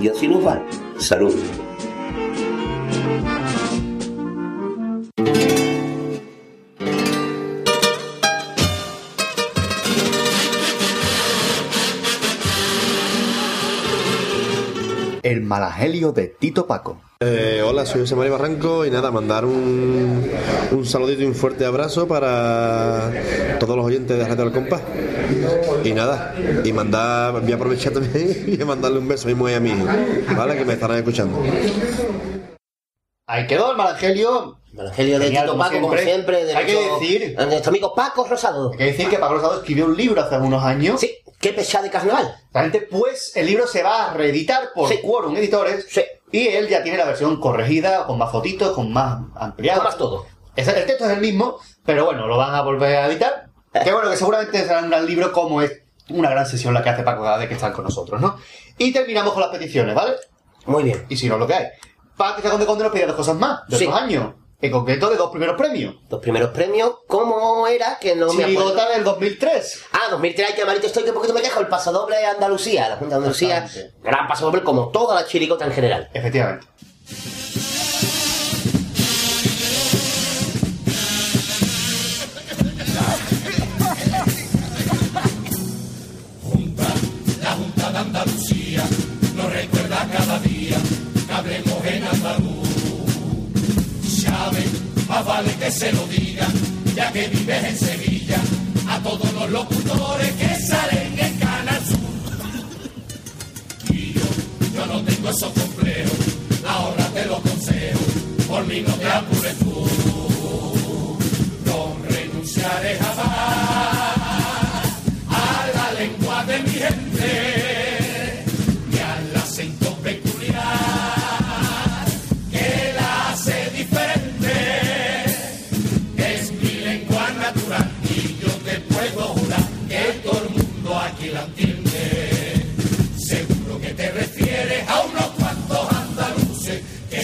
Y 0.00 0.08
así 0.08 0.28
nos 0.28 0.46
va. 0.46 0.62
Salud. 0.98 1.34
Malagelio 15.48 16.12
de 16.12 16.28
Tito 16.28 16.66
Paco. 16.66 17.00
Eh, 17.20 17.62
hola, 17.66 17.84
soy 17.84 18.02
José 18.02 18.14
María 18.14 18.30
Barranco 18.32 18.84
y 18.86 18.90
nada, 18.92 19.10
mandar 19.10 19.44
un, 19.44 20.30
un 20.70 20.86
saludito 20.86 21.22
y 21.22 21.24
un 21.24 21.34
fuerte 21.34 21.64
abrazo 21.64 22.06
para 22.06 23.10
todos 23.58 23.76
los 23.76 23.84
oyentes 23.84 24.16
de 24.16 24.22
Radio 24.24 24.44
del 24.44 24.52
Compás. 24.52 24.82
Y 25.82 25.92
nada, 25.92 26.34
y 26.64 26.72
mandar, 26.72 27.40
voy 27.40 27.50
a 27.50 27.56
aprovechar 27.56 27.92
también 27.92 28.44
y 28.60 28.64
mandarle 28.64 28.98
un 28.98 29.08
beso 29.08 29.26
a 29.26 29.28
mi 29.30 29.34
mujer 29.34 29.54
y 29.54 29.56
a 29.56 29.60
mi 29.60 29.70
hijo, 29.70 29.86
¿vale? 30.36 30.56
Que 30.56 30.64
me 30.64 30.74
estarán 30.74 30.98
escuchando. 30.98 31.42
Ahí 33.26 33.46
quedó 33.46 33.72
el 33.72 33.76
malagelio. 33.76 34.58
Evangelio 34.72 35.18
de 35.18 35.24
Genial, 35.24 35.44
Tito 35.44 35.52
como 35.54 35.64
Paco, 35.64 35.80
como 35.80 35.96
siempre. 35.96 36.04
siempre. 36.12 36.44
de 36.44 36.54
Hay 36.54 36.66
que 36.66 36.72
nuestro- 36.74 36.98
decir- 37.00 37.36
de 37.36 37.46
nuestro 37.46 37.70
amigo 37.70 37.94
Paco 37.96 38.26
Rosado. 38.28 38.70
Hay 38.72 38.78
que 38.78 38.84
decir 38.84 39.08
que 39.08 39.18
Paco 39.18 39.34
Rosado 39.34 39.58
escribió 39.58 39.86
un 39.86 39.96
libro 39.96 40.20
hace 40.22 40.36
unos 40.36 40.62
años. 40.62 41.00
Sí, 41.00 41.10
qué 41.40 41.52
pesada 41.52 41.84
de 41.84 41.90
carnaval. 41.90 42.34
Realmente, 42.52 42.82
pues, 42.90 43.32
el 43.36 43.46
libro 43.46 43.66
se 43.66 43.82
va 43.82 44.10
a 44.10 44.14
reeditar 44.14 44.70
por 44.74 44.88
Quorum 45.00 45.36
Editores. 45.36 45.86
Y 46.30 46.48
él 46.48 46.68
ya 46.68 46.82
tiene 46.82 46.98
la 46.98 47.04
versión 47.06 47.40
corregida, 47.40 48.04
con 48.06 48.18
más 48.18 48.30
fotitos, 48.30 48.72
con 48.72 48.92
más 48.92 49.20
ampliado. 49.36 49.80
Con 49.80 49.86
más 49.88 49.96
todo. 49.96 50.26
Es- 50.56 50.68
el 50.68 50.84
texto 50.86 51.04
es 51.06 51.12
el 51.12 51.20
mismo, 51.20 51.58
pero 51.84 52.04
bueno, 52.04 52.26
lo 52.26 52.36
van 52.36 52.54
a 52.54 52.62
volver 52.62 52.96
a 52.96 53.06
editar. 53.06 53.48
Que 53.72 53.92
bueno, 53.92 54.10
que 54.10 54.16
seguramente 54.16 54.58
será 54.66 54.80
un 54.80 54.90
gran 54.90 55.06
libro 55.06 55.32
como 55.32 55.62
es 55.62 55.72
una 56.10 56.30
gran 56.30 56.46
sesión 56.46 56.74
la 56.74 56.82
que 56.82 56.90
hace 56.90 57.02
Paco 57.02 57.22
cada 57.22 57.38
vez 57.38 57.48
que 57.48 57.54
están 57.54 57.72
con 57.72 57.84
nosotros, 57.84 58.20
¿no? 58.20 58.36
Y 58.76 58.92
terminamos 58.92 59.32
con 59.32 59.42
las 59.42 59.50
peticiones, 59.50 59.94
¿vale? 59.94 60.14
Muy 60.66 60.82
bien. 60.84 61.06
Y 61.08 61.16
si 61.16 61.28
no, 61.28 61.38
lo 61.38 61.46
que 61.46 61.54
hay. 61.54 61.66
Patricia 62.16 62.50
Conde 62.50 62.66
Conde 62.66 62.84
nos 62.84 62.92
pedía 62.92 63.06
dos 63.06 63.16
cosas 63.16 63.36
más, 63.36 63.60
de 63.68 63.76
Sí. 63.78 63.86
otros 63.86 64.02
años. 64.02 64.34
En 64.60 64.72
concreto 64.72 65.08
de 65.08 65.16
dos 65.16 65.30
primeros 65.30 65.56
premios. 65.56 65.94
Dos 66.08 66.20
primeros 66.20 66.50
premios, 66.50 66.96
¿cómo 67.06 67.68
era 67.68 67.96
que 68.00 68.16
no 68.16 68.32
me 68.32 68.42
acuerdo? 68.42 68.72
Chirigota 68.72 68.88
del 68.88 69.04
2003. 69.04 69.84
Ah, 69.92 70.10
2003, 70.10 70.54
que 70.54 70.64
malito 70.64 70.88
estoy, 70.88 71.04
que 71.04 71.10
un 71.10 71.14
poquito 71.14 71.32
me 71.32 71.42
quejo, 71.42 71.60
el 71.60 71.68
pasodoble 71.68 72.16
de 72.16 72.26
Andalucía, 72.26 72.88
la 72.88 72.96
Junta 72.96 73.14
de 73.14 73.18
Andalucía, 73.18 73.68
gran 74.02 74.26
pasodoble 74.26 74.64
como 74.64 74.88
toda 74.88 75.14
la 75.14 75.28
chirigota 75.28 75.64
en 75.64 75.72
general. 75.72 76.10
Efectivamente. 76.12 76.66
Junta, 86.42 86.88
la 87.42 87.50
Junta 87.52 87.92
de 87.92 87.98
Andalucía, 87.98 88.82
nos 89.36 89.52
recuerda 89.52 90.08
cada 90.12 90.38
día, 90.40 90.78
que 91.28 91.32
hablemos 91.32 91.84
en 91.84 92.02
andaluz 92.02 92.67
más 95.08 95.24
vale 95.24 95.54
que 95.54 95.70
se 95.70 95.92
lo 95.92 96.06
diga, 96.06 96.46
ya 96.94 97.10
que 97.12 97.28
vives 97.28 97.64
en 97.64 97.78
Sevilla, 97.78 98.38
a 98.88 98.98
todos 98.98 99.32
los 99.32 99.50
locutores 99.50 100.32
que 100.32 100.54
salen 100.66 101.18
en 101.18 101.38
Canal 101.38 101.82
Sur. 101.86 101.98
Y 103.94 104.12
yo, 104.12 104.20
yo 104.74 104.86
no 104.86 105.00
tengo 105.02 105.30
esos 105.30 105.52
complejos, 105.52 106.18
ahora 106.66 107.06
te 107.14 107.24
lo 107.24 107.40
consejo, 107.40 108.00
por 108.48 108.66
mí 108.66 108.84
no 108.86 108.94
te 108.94 109.06
apures 109.06 109.58
tú. 109.58 109.88
No 111.64 111.96
renunciaré 112.08 112.98
jamás 112.98 113.97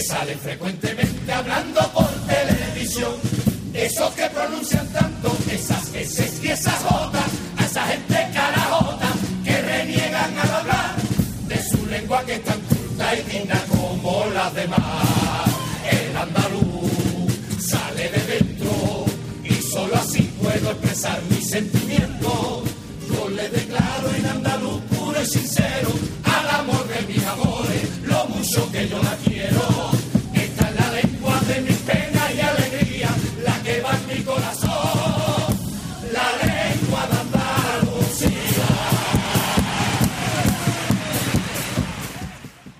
salen 0.05 0.39
frecuentemente 0.39 1.33
hablando 1.33 1.81
por 1.93 2.09
televisión. 2.27 3.13
Esos 3.73 4.11
que 4.13 4.27
pronuncian 4.29 4.87
tanto 4.89 5.35
esas 5.51 5.93
S 5.93 6.31
y 6.43 6.47
esas 6.47 6.75
J, 6.83 7.19
a 7.57 7.65
esa 7.65 7.83
gente 7.87 8.27
carajota 8.33 9.07
que 9.43 9.61
reniegan 9.61 10.37
al 10.37 10.51
hablar 10.51 10.95
de 11.47 11.63
su 11.63 11.85
lengua 11.87 12.23
que 12.23 12.33
es 12.35 12.43
tan 12.43 12.59
culta 12.61 13.15
y 13.15 13.23
digna 13.23 13.59
como 13.69 14.25
las 14.33 14.53
demás. 14.53 15.49
El 15.91 16.17
andaluz 16.17 17.33
sale 17.59 18.09
de 18.09 18.23
dentro 18.33 19.05
y 19.43 19.53
solo 19.73 19.95
así 19.95 20.21
puedo 20.41 20.71
expresar 20.71 21.19
mi 21.29 21.41
sentimiento. 21.41 22.63
Yo 23.09 23.29
le 23.29 23.49
declaro 23.49 24.13
en 24.17 24.25
andaluz 24.25 24.81
puro 24.83 25.21
y 25.21 25.25
sincero 25.25 25.89
al 26.23 26.49
amor 26.61 26.87
de 26.87 27.13
mis 27.13 27.25
amores, 27.25 27.89
lo 28.03 28.25
mucho 28.27 28.71
que 28.71 28.87
yo 28.87 29.01
la 29.01 29.15
quiero. 29.25 29.94
Penas 31.85 32.33
y 32.33 32.41
alegría, 32.41 33.09
la 33.43 33.61
que 33.63 33.81
va 33.81 33.91
en 33.91 34.07
mi 34.07 34.23
corazón, 34.23 35.57
la 36.11 36.27
lengua 36.45 37.07
de 37.07 37.19
Andalucía. 37.19 38.65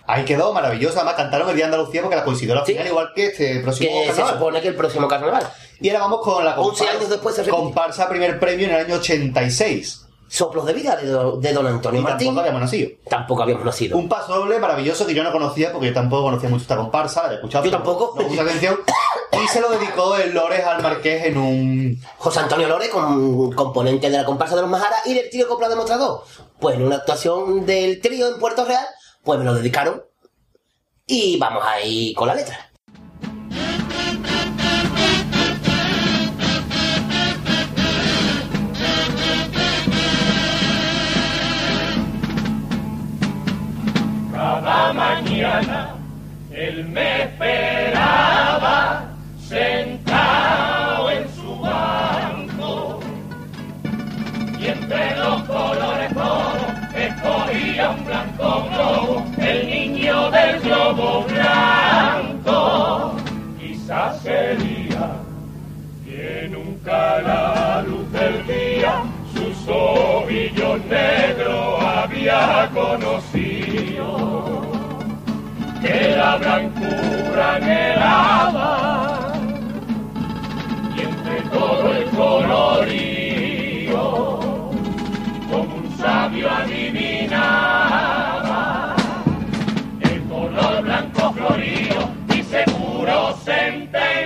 Ahí 0.07 0.25
quedó, 0.25 0.53
maravillosa. 0.53 0.99
Además, 0.99 1.15
cantaron 1.15 1.49
el 1.49 1.55
Día 1.55 1.67
de 1.67 1.73
Andalucía 1.73 2.01
porque 2.01 2.15
la 2.15 2.23
coincidió 2.23 2.55
la 2.55 2.65
final, 2.65 2.87
igual 2.87 3.11
que 3.15 3.27
este 3.27 3.59
próximo 3.61 3.89
Que 4.05 4.13
se 4.13 4.27
supone 4.27 4.61
que 4.61 4.67
el 4.69 4.75
próximo 4.75 5.07
carnaval. 5.07 5.47
Y 5.79 5.89
ahora 5.89 6.01
vamos 6.01 6.21
con 6.21 6.45
la 6.45 6.59
11 6.59 6.87
años 6.87 7.09
después 7.09 7.39
comparsa 7.49 8.07
primer 8.07 8.39
premio 8.39 8.67
en 8.67 8.73
el 8.75 8.85
año 8.85 8.95
86. 8.95 10.04
Soplos 10.35 10.65
de 10.65 10.73
vida 10.73 10.97
de, 10.97 11.07
do- 11.07 11.37
de 11.37 11.53
don 11.53 11.65
Antonio 11.65 12.01
Y 12.01 12.03
Martín. 12.03 12.27
tampoco 12.27 12.39
habíamos 12.41 12.61
nacido. 12.61 12.89
Tampoco 13.09 13.43
habíamos 13.43 13.63
nacido. 13.65 13.97
Un 13.97 14.09
paso 14.09 14.35
doble 14.35 14.59
maravilloso 14.59 15.05
que 15.07 15.13
yo 15.13 15.23
no 15.23 15.31
conocía 15.31 15.71
porque 15.71 15.87
yo 15.87 15.93
tampoco 15.93 16.23
conocía 16.23 16.49
mucho 16.49 16.63
esta 16.63 16.75
comparsa, 16.75 17.27
la 17.27 17.31
he 17.31 17.35
escuchado. 17.35 17.63
Yo 17.63 17.71
tampoco. 17.71 18.15
No 18.21 18.27
puse 18.27 18.41
atención. 18.41 18.77
Y 19.41 19.47
se 19.47 19.61
lo 19.61 19.69
dedicó 19.69 20.15
el 20.17 20.33
Lores 20.33 20.65
al 20.65 20.81
Marqués 20.83 21.23
en 21.25 21.37
un. 21.37 22.01
José 22.17 22.39
Antonio 22.41 22.67
Lore, 22.67 22.89
con, 22.89 23.53
componente 23.53 24.09
de 24.09 24.17
la 24.17 24.25
comparsa 24.25 24.55
de 24.55 24.61
los 24.63 24.69
Majara 24.69 24.97
y 25.05 25.13
del 25.13 25.29
trío 25.29 25.47
Copla 25.47 25.69
Demostrador. 25.69 26.23
Pues 26.59 26.75
en 26.75 26.83
una 26.83 26.97
actuación 26.97 27.65
del 27.65 28.01
trío 28.01 28.27
en 28.27 28.37
Puerto 28.39 28.65
Real, 28.65 28.85
pues 29.23 29.39
me 29.39 29.45
lo 29.45 29.53
dedicaron. 29.53 30.03
Y 31.07 31.37
vamos 31.37 31.63
ahí 31.65 32.13
con 32.13 32.27
la 32.27 32.35
letra. 32.35 32.64
Cada 44.55 44.93
mañana 44.93 45.89
él 46.49 46.85
me 46.87 47.23
esperaba 47.23 49.03
sentado 49.37 51.11
en 51.11 51.27
su 51.35 51.59
banco 51.59 53.01
y 54.57 54.67
entre 54.67 55.17
los 55.17 55.43
colores 55.43 56.13
todos 56.13 56.55
escogía 56.95 57.89
un 57.89 58.05
blanco 58.05 58.69
globo, 58.71 59.25
el 59.39 59.67
niño 59.67 60.31
del 60.31 60.61
globo 60.61 61.25
blanco. 61.25 63.17
Quizás 63.59 64.21
sería 64.21 65.17
que 66.05 66.47
nunca 66.49 67.21
la 67.21 67.83
luz 67.85 68.09
del 68.13 68.47
día 68.47 69.03
sus 69.65 69.75
ovillos 69.75 70.79
negros 70.85 71.81
había 71.83 72.69
conocido, 72.73 74.61
que 75.81 76.15
la 76.15 76.35
blancura 76.37 77.55
anhelaba 77.55 79.33
y 80.95 81.01
entre 81.01 81.41
todo 81.49 81.93
el 81.93 82.05
colorío, 82.11 84.03
como 85.49 85.75
un 85.75 85.97
sabio 85.97 86.47
adivinaba 86.51 87.75
el 90.01 90.21
color 90.23 90.83
blanco 90.83 91.33
florido 91.33 92.09
y 92.35 92.43
seguro 92.43 93.35
sentenciaba. 93.43 94.24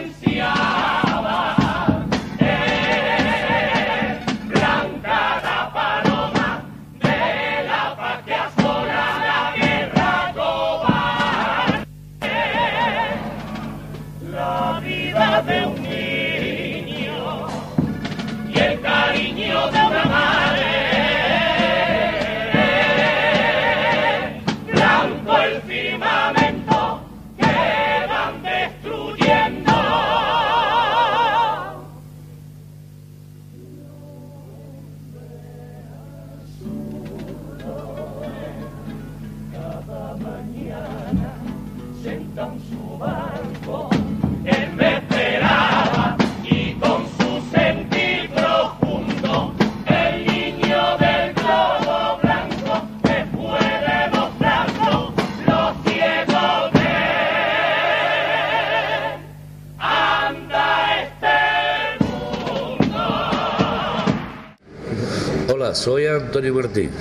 Antonio 66.20 66.54
Martín 66.54 66.92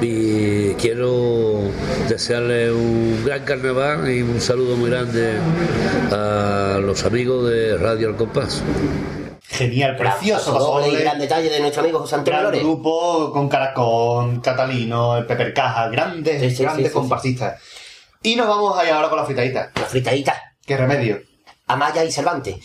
y 0.00 0.74
quiero 0.74 1.60
desearle 2.08 2.72
un 2.72 3.24
gran 3.24 3.44
carnaval 3.44 4.08
y 4.10 4.22
un 4.22 4.40
saludo 4.40 4.76
muy 4.76 4.90
grande 4.90 5.38
a 6.10 6.78
los 6.80 7.04
amigos 7.04 7.48
de 7.48 7.76
Radio 7.76 8.08
Al 8.08 8.16
Compás. 8.16 8.62
Genial, 9.46 9.96
precioso. 9.96 10.52
Doble 10.52 10.88
y 10.88 10.90
doble. 10.90 11.04
gran 11.04 11.18
detalle 11.18 11.48
de 11.48 11.60
nuestro 11.60 11.82
amigo 11.82 12.00
José 12.00 12.16
Antonio 12.16 12.40
Gran 12.40 12.52
Lore. 12.52 12.58
grupo 12.64 13.30
con 13.32 13.48
Caracón, 13.48 14.40
Catalino, 14.40 15.16
el 15.16 15.26
Pepper 15.26 15.54
Caja, 15.54 15.88
grandes, 15.88 16.40
Sí, 16.40 16.50
sí, 16.50 16.62
grandes 16.62 16.86
sí, 16.86 16.88
sí, 16.90 16.94
comparsistas. 16.94 17.60
Y 18.22 18.36
nos 18.36 18.48
vamos 18.48 18.76
ahí 18.76 18.88
ahora 18.90 19.08
con 19.08 19.18
la 19.18 19.24
fritadita. 19.24 19.70
La 19.74 19.82
fritadita. 19.86 20.56
¿Qué 20.66 20.76
remedio? 20.76 21.20
Amaya 21.66 22.04
y 22.04 22.10
Cervantes. 22.10 22.56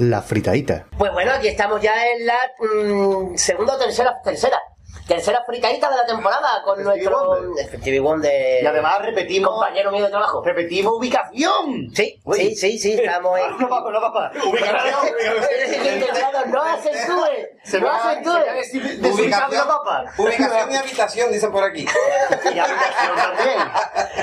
La 0.00 0.22
fritadita. 0.22 0.86
Pues 0.96 1.12
bueno, 1.12 1.30
aquí 1.32 1.48
estamos 1.48 1.78
ya 1.82 1.92
en 2.08 2.24
la 2.26 2.38
mm, 2.58 3.36
segunda 3.36 3.74
o 3.74 3.78
tercera, 3.78 4.18
tercera. 4.24 4.58
tercera 5.06 5.42
fricadita 5.46 5.90
de 5.90 5.96
la 5.96 6.06
temporada 6.06 6.62
con 6.64 6.82
nuestro 6.82 7.54
Stevie 7.58 8.00
Wonder. 8.00 8.62
Y 8.62 8.66
además 8.66 9.02
repetimos. 9.02 9.50
Compañero 9.50 9.92
mío 9.92 10.04
de 10.04 10.10
trabajo. 10.10 10.42
Repetimos 10.42 10.94
ubicación. 10.96 11.90
Sí, 11.94 12.18
sí, 12.34 12.54
sí, 12.56 12.78
sí, 12.78 12.92
estamos 12.94 13.38
en. 13.40 13.50
No, 13.58 13.68
papá, 13.68 13.90
no, 13.90 14.00
papá. 14.00 14.32
Ubicación. 14.48 15.00
No 16.50 16.62
acentúe, 16.62 17.26
Se 17.62 17.78
no 17.78 17.90
acentúe. 17.90 18.38
decir 18.54 18.82
desubicado, 19.00 19.66
papá. 19.68 20.04
Ubicación 20.16 20.72
y 20.72 20.76
habitación, 20.76 21.30
dicen 21.30 21.52
por 21.52 21.62
aquí. 21.62 21.84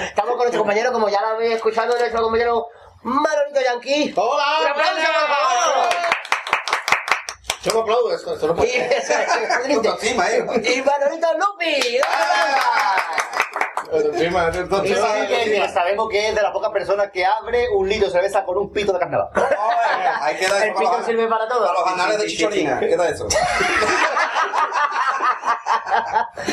Estamos 0.08 0.32
con 0.32 0.40
nuestro 0.40 0.62
compañero, 0.62 0.92
como 0.92 1.08
ya 1.10 1.22
lo 1.22 1.28
habéis 1.28 1.54
escuchado, 1.56 1.96
nuestro 1.98 2.22
compañero 2.24 2.68
Manolito 3.04 3.62
Yankee. 3.62 4.14
¡Hola! 4.16 4.44
¡Un 4.62 4.68
aplauso, 4.68 4.96
por 4.96 5.28
favor! 5.28 5.90
Yo 7.64 7.82
aplaudo 7.82 8.14
esto, 8.16 8.34
esto 8.34 8.48
no 8.48 8.54
Y, 8.54 8.58
puede 8.58 9.74
Autoestima, 9.76 10.30
¿eh? 10.30 10.46
y 10.76 10.82
Manolito 10.82 11.28
Lupi. 11.38 11.66
Y 11.66 12.00
autoestima. 13.92 14.52
sí 14.52 15.28
que 15.28 15.46
mira, 15.48 15.70
sabemos 15.70 16.10
que 16.10 16.30
es 16.30 16.36
de 16.36 16.42
las 16.42 16.52
pocas 16.52 16.72
personas 16.72 17.10
que 17.12 17.26
abre 17.26 17.70
un 17.70 17.88
litro 17.88 18.08
de 18.08 18.14
cerveza 18.14 18.44
con 18.46 18.58
un 18.58 18.72
pito 18.72 18.92
de 18.94 19.00
carnaval. 19.00 19.30
Ahí 20.22 20.36
queda 20.38 20.64
El 20.64 20.70
eso 20.72 20.80
pito 20.80 20.98
los, 20.98 21.06
sirve 21.06 21.28
para 21.28 21.48
todo. 21.48 21.66
para 21.68 21.80
los 21.80 21.88
anales 21.90 22.18
de 22.20 22.28
Chicholina. 22.28 22.80
Queda 22.80 23.10
eso. 23.10 23.28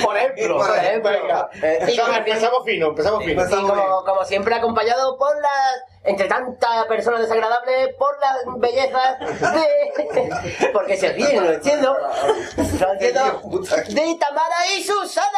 Por 0.04 0.16
ejemplo. 0.16 0.58
Por 0.58 0.76
ejemplo. 0.76 1.10
Venga, 1.10 1.48
Eh, 1.62 1.86
y 1.88 1.98
empezamos 2.18 2.64
fino, 2.64 2.86
empezamos 2.88 3.24
fino. 3.24 3.44
Y 3.44 3.48
como, 3.50 4.04
como 4.04 4.24
siempre 4.24 4.54
acompañado 4.54 5.16
por 5.18 5.34
las, 5.40 5.82
entre 6.04 6.28
tantas 6.28 6.84
personas 6.86 7.20
desagradables, 7.20 7.94
por 7.98 8.18
las 8.20 8.36
bellezas 8.58 9.18
de... 9.54 10.68
Porque 10.72 10.96
se 10.96 11.12
ríen, 11.12 11.36
no 11.36 11.42
lo 11.42 11.52
entiendo. 11.52 11.96
No 12.56 12.86
lo 12.86 12.92
entiendo. 12.92 13.42
De 13.88 14.16
Tamara 14.20 14.66
y 14.76 14.84
Susana. 14.84 15.28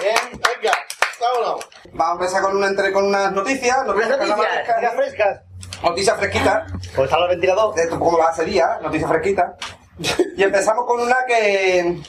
Bien, 0.00 0.16
venga, 0.32 0.76
vámonos. 1.20 1.68
Vamos 1.92 2.08
a 2.08 2.24
empezar 2.24 2.42
con, 2.42 2.56
una, 2.56 2.66
entre, 2.66 2.92
con 2.92 3.04
unas 3.06 3.32
noticias. 3.32 3.86
Noticias, 3.86 4.94
frescas. 4.96 5.40
Noticias 5.82 6.16
fresquitas. 6.18 6.72
Pues 6.96 7.10
está 7.10 7.22
el 7.22 7.28
ventilador. 7.28 7.74
de 7.74 7.88
como 7.90 8.18
la 8.18 8.32
sería, 8.32 8.78
noticias 8.82 9.08
fresquitas. 9.08 9.52
Y 10.36 10.42
empezamos 10.42 10.84
con 10.86 11.00
una 11.00 11.16
que, 11.28 12.00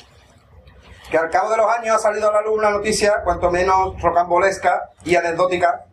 que 1.10 1.18
al 1.18 1.30
cabo 1.30 1.50
de 1.52 1.58
los 1.58 1.68
años 1.68 1.96
ha 1.96 2.00
salido 2.00 2.30
a 2.30 2.34
la 2.34 2.42
luz 2.42 2.58
una 2.58 2.70
noticia, 2.70 3.22
cuanto 3.24 3.52
menos 3.52 4.02
rocambolesca 4.02 4.90
y 5.04 5.16
anecdótica, 5.16 5.86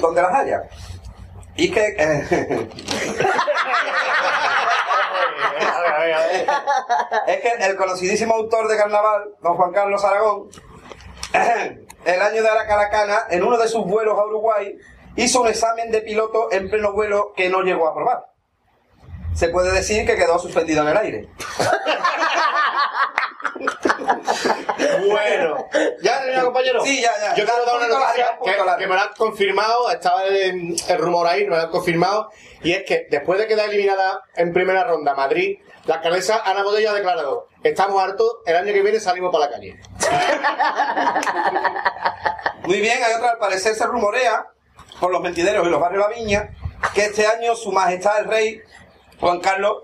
donde 0.00 0.22
las 0.22 0.32
haya. 0.34 0.62
Y 1.54 1.70
que... 1.70 1.96
eh, 1.98 2.68
es 7.26 7.40
que 7.40 7.52
el 7.64 7.76
conocidísimo 7.76 8.34
autor 8.34 8.68
de 8.68 8.76
carnaval, 8.76 9.34
don 9.42 9.56
Juan 9.56 9.72
Carlos 9.72 10.04
Aragón, 10.04 10.48
el 12.04 12.22
año 12.22 12.42
de 12.42 12.54
la 12.54 12.66
Calacana, 12.66 13.24
en 13.30 13.42
uno 13.42 13.58
de 13.58 13.68
sus 13.68 13.84
vuelos 13.84 14.18
a 14.18 14.24
Uruguay, 14.24 14.76
hizo 15.16 15.40
un 15.40 15.48
examen 15.48 15.90
de 15.90 16.02
piloto 16.02 16.52
en 16.52 16.68
pleno 16.70 16.92
vuelo 16.92 17.32
que 17.34 17.48
no 17.48 17.62
llegó 17.62 17.88
a 17.88 17.90
aprobar. 17.90 18.35
Se 19.36 19.48
puede 19.48 19.72
decir 19.72 20.06
que 20.06 20.16
quedó 20.16 20.38
suspendido 20.38 20.82
en 20.82 20.88
el 20.88 20.96
aire. 20.96 21.28
Bueno, 25.08 25.68
¿ya 26.02 26.42
compañero? 26.42 26.84
Sí, 26.84 27.02
ya, 27.02 27.10
ya. 27.20 27.34
Yo 27.34 27.44
quiero 27.44 27.64
dar 27.64 27.76
una 27.76 27.88
noticia 27.88 28.38
que, 28.42 28.52
que 28.78 28.86
me 28.86 28.94
lo 28.94 29.00
han 29.00 29.12
confirmado, 29.16 29.90
estaba 29.90 30.24
el 30.24 30.98
rumor 30.98 31.26
ahí, 31.26 31.44
me 31.44 31.50
lo 31.50 31.60
han 31.60 31.70
confirmado, 31.70 32.30
y 32.62 32.72
es 32.72 32.84
que 32.84 33.06
después 33.10 33.38
de 33.38 33.46
quedar 33.46 33.68
eliminada 33.68 34.22
en 34.34 34.52
primera 34.52 34.84
ronda 34.84 35.14
Madrid, 35.14 35.58
la 35.84 35.96
alcaldesa 35.96 36.42
Ana 36.44 36.62
Bodella 36.62 36.90
ha 36.90 36.94
declarado, 36.94 37.48
estamos 37.62 38.02
hartos, 38.02 38.38
el 38.46 38.56
año 38.56 38.72
que 38.72 38.82
viene 38.82 39.00
salimos 39.00 39.32
para 39.32 39.46
la 39.46 39.52
calle. 39.52 39.78
Muy 42.64 42.80
bien, 42.80 43.02
hay 43.02 43.14
otra, 43.14 43.30
al 43.30 43.38
parecer 43.38 43.74
se 43.74 43.86
rumorea, 43.86 44.46
por 45.00 45.10
los 45.10 45.20
mentideros 45.20 45.66
y 45.66 45.70
los 45.70 45.80
barrios 45.80 46.08
de 46.08 46.14
la 46.14 46.20
viña, 46.20 46.50
que 46.94 47.06
este 47.06 47.26
año 47.26 47.54
su 47.54 47.72
majestad 47.72 48.20
el 48.20 48.26
rey, 48.26 48.62
Juan 49.20 49.40
Carlos, 49.40 49.82